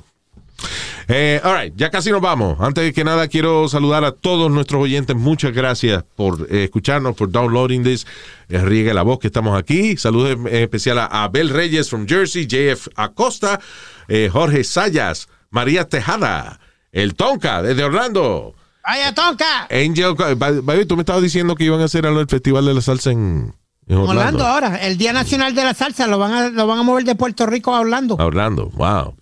Eh, 1.07 1.41
all 1.43 1.55
right, 1.55 1.73
ya 1.75 1.89
casi 1.89 2.11
nos 2.11 2.21
vamos. 2.21 2.59
Antes 2.59 2.93
que 2.93 3.03
nada, 3.03 3.27
quiero 3.27 3.67
saludar 3.67 4.03
a 4.03 4.11
todos 4.11 4.51
nuestros 4.51 4.83
oyentes. 4.83 5.15
Muchas 5.15 5.53
gracias 5.53 6.03
por 6.15 6.47
eh, 6.51 6.65
escucharnos, 6.65 7.15
por 7.15 7.31
downloading 7.31 7.83
this. 7.83 8.05
Eh, 8.49 8.61
riegue 8.61 8.93
la 8.93 9.01
voz 9.01 9.17
que 9.17 9.27
estamos 9.27 9.57
aquí. 9.57 9.97
Saludos 9.97 10.31
en 10.31 10.47
especial 10.55 10.99
a 10.99 11.23
Abel 11.23 11.49
Reyes 11.49 11.89
from 11.89 12.05
Jersey, 12.07 12.45
JF 12.45 12.89
Acosta, 12.95 13.59
eh, 14.07 14.29
Jorge 14.31 14.63
Sayas, 14.63 15.29
María 15.49 15.85
Tejada, 15.85 16.59
el 16.91 17.15
Tonka 17.15 17.63
desde 17.63 17.83
Orlando. 17.83 18.53
¡Vaya 18.87 19.13
tonca! 19.13 19.67
Angel, 19.69 20.15
by- 20.15 20.35
by 20.35 20.53
the 20.55 20.59
way, 20.61 20.85
tú 20.85 20.95
me 20.95 21.01
estabas 21.01 21.21
diciendo 21.21 21.55
que 21.55 21.65
iban 21.65 21.81
a 21.81 21.85
hacer 21.85 22.05
algo 22.05 22.19
del 22.19 22.27
Festival 22.29 22.65
de 22.65 22.73
la 22.73 22.81
Salsa 22.81 23.11
en, 23.11 23.53
en 23.85 23.97
Orlando. 23.97 24.11
Orlando 24.21 24.45
ahora, 24.47 24.77
el 24.77 24.97
Día 24.97 25.11
Nacional 25.11 25.53
de 25.53 25.63
la 25.65 25.73
Salsa, 25.73 26.07
lo 26.07 26.17
van 26.17 26.33
a, 26.33 26.49
lo 26.49 26.65
van 26.67 26.79
a 26.79 26.83
mover 26.83 27.03
de 27.03 27.15
Puerto 27.15 27.45
Rico 27.45 27.75
a 27.75 27.81
Orlando. 27.81 28.15
A 28.19 28.25
Orlando, 28.25 28.69
wow. 28.75 29.13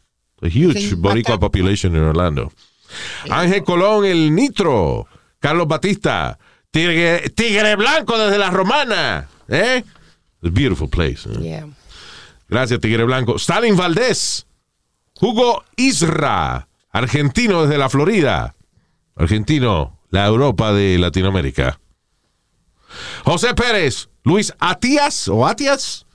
A 0.41 0.45
huge 0.45 0.73
Sí, 0.79 0.93
Boricua 0.95 1.39
population 1.39 1.95
en 1.95 2.03
Orlando. 2.03 2.51
Ángel 3.29 3.63
Colón, 3.63 4.05
el 4.05 4.33
Nitro. 4.35 5.07
Carlos 5.39 5.67
Batista. 5.67 6.37
Tigre, 6.71 7.29
Tigre 7.29 7.75
Blanco 7.75 8.17
desde 8.17 8.37
la 8.37 8.51
Romana. 8.51 9.27
¿Eh? 9.47 9.83
It's 10.41 10.47
a 10.47 10.49
beautiful 10.51 10.89
place. 10.89 11.27
¿eh? 11.29 11.39
Yeah. 11.41 11.67
Gracias, 12.47 12.79
Tigre 12.79 13.03
Blanco. 13.03 13.35
Stalin 13.37 13.75
Valdés. 13.75 14.45
Hugo 15.19 15.63
Isra. 15.77 16.67
Argentino 16.91 17.63
desde 17.63 17.77
la 17.77 17.89
Florida. 17.89 18.53
Argentino, 19.15 19.99
la 20.09 20.25
Europa 20.25 20.73
de 20.73 20.97
Latinoamérica. 20.97 21.79
José 23.23 23.53
Pérez. 23.53 24.09
Luis 24.23 24.51
Atias 24.59 25.27
o 25.27 25.45
Atias. 25.45 26.05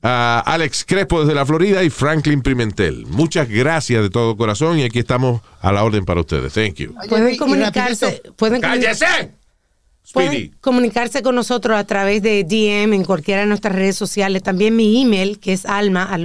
Alex 0.00 0.84
Crespo 0.86 1.20
desde 1.20 1.34
la 1.34 1.44
Florida 1.44 1.82
y 1.82 1.90
Franklin 1.90 2.40
Pimentel. 2.42 3.06
Muchas 3.06 3.48
gracias 3.48 4.02
de 4.02 4.10
todo 4.10 4.36
corazón 4.36 4.78
y 4.78 4.84
aquí 4.84 5.00
estamos 5.00 5.40
a 5.60 5.72
la 5.72 5.82
orden 5.84 6.04
para 6.04 6.20
ustedes. 6.20 6.52
Thank 6.52 6.74
you. 6.76 6.94
Pueden 7.08 7.36
comunicarse, 7.36 8.22
pueden, 8.36 8.60
¡Cállese! 8.60 9.06
pueden 10.12 10.30
Speedy. 10.30 10.50
comunicarse 10.60 11.22
con 11.22 11.34
nosotros 11.34 11.76
a 11.76 11.84
través 11.84 12.22
de 12.22 12.44
DM 12.44 12.94
en 12.94 13.04
cualquiera 13.04 13.42
de 13.42 13.46
nuestras 13.48 13.74
redes 13.74 13.96
sociales. 13.96 14.42
También 14.42 14.74
mi 14.76 15.02
email, 15.02 15.38
que 15.40 15.52
es 15.52 15.66
alma 15.66 16.04
a. 16.04 16.16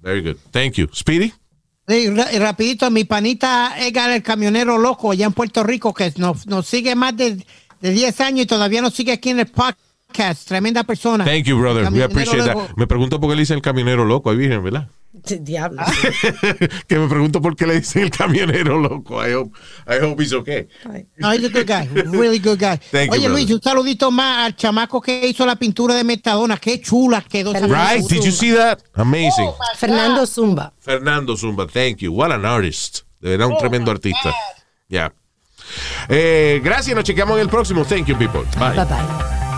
Very 0.00 0.22
good. 0.22 0.36
Thank 0.50 0.72
you. 0.74 0.88
Speedy. 0.94 1.32
Sí, 1.90 2.38
rapidito, 2.38 2.88
mi 2.90 3.02
panita 3.02 3.74
Edgar, 3.76 4.10
el 4.10 4.22
camionero 4.22 4.78
loco, 4.78 5.10
allá 5.10 5.26
en 5.26 5.32
Puerto 5.32 5.64
Rico, 5.64 5.92
que 5.92 6.12
nos, 6.18 6.46
nos 6.46 6.66
sigue 6.66 6.94
más 6.94 7.16
de, 7.16 7.44
de 7.80 7.90
10 7.90 8.20
años 8.20 8.40
y 8.42 8.46
todavía 8.46 8.80
nos 8.80 8.94
sigue 8.94 9.10
aquí 9.10 9.30
en 9.30 9.40
el 9.40 9.46
podcast. 9.46 10.46
Tremenda 10.46 10.84
persona. 10.84 11.24
Thank 11.24 11.44
you, 11.44 11.58
brother. 11.58 11.90
We 11.92 12.02
appreciate 12.04 12.46
loco. 12.46 12.66
that. 12.66 12.76
Me 12.76 12.86
pregunto 12.86 13.18
por 13.18 13.30
qué 13.30 13.36
le 13.36 13.42
dicen 13.42 13.56
el 13.56 13.62
camionero 13.62 14.04
loco 14.04 14.30
ahí, 14.30 14.36
virgen, 14.36 14.62
¿verdad? 14.62 14.88
Diablo. 15.40 15.82
que 16.86 16.98
me 16.98 17.08
pregunto 17.08 17.40
por 17.40 17.56
qué 17.56 17.66
le 17.66 17.80
dicen 17.80 18.02
el 18.02 18.10
camionero 18.10 18.78
loco. 18.78 19.26
I 19.26 19.34
hope, 19.34 19.56
I 19.86 20.04
hope 20.04 20.22
he's 20.22 20.32
okay. 20.32 20.68
Ay. 20.90 21.06
No, 21.16 21.32
he's 21.32 21.44
a 21.44 21.48
good 21.48 21.66
guy. 21.66 21.88
Really 22.10 22.38
good 22.38 22.58
guy. 22.58 22.76
Thank 22.90 23.12
you, 23.12 23.18
Oye, 23.18 23.28
Luis, 23.28 23.46
brother. 23.46 23.54
un 23.54 23.62
saludito 23.62 24.10
más 24.10 24.46
al 24.46 24.56
chamaco 24.56 25.00
que 25.00 25.28
hizo 25.28 25.46
la 25.46 25.56
pintura 25.56 25.94
de 25.94 26.04
Metadona. 26.04 26.56
Qué 26.56 26.80
chula 26.80 27.22
quedó. 27.22 27.52
Right? 27.52 28.06
Did 28.08 28.24
you 28.24 28.32
see 28.32 28.52
that? 28.54 28.80
Amazing. 28.94 29.50
Fernando 29.76 30.26
Zumba. 30.26 30.72
Fernando 30.78 31.36
Zumba, 31.36 31.66
thank 31.66 31.98
you. 31.98 32.12
What 32.12 32.32
an 32.32 32.44
artist. 32.44 33.00
De 33.20 33.30
verdad, 33.30 33.48
un 33.48 33.58
tremendo 33.58 33.90
artista. 33.90 34.34
Yeah. 34.88 35.12
Eh, 36.08 36.60
gracias, 36.64 36.96
nos 36.96 37.04
chequeamos 37.04 37.36
en 37.36 37.42
el 37.42 37.48
próximo. 37.48 37.84
Thank 37.84 38.06
you, 38.06 38.16
people. 38.16 38.42
Bye. 38.58 38.74
Bye 38.74 38.84
bye. 38.86 39.49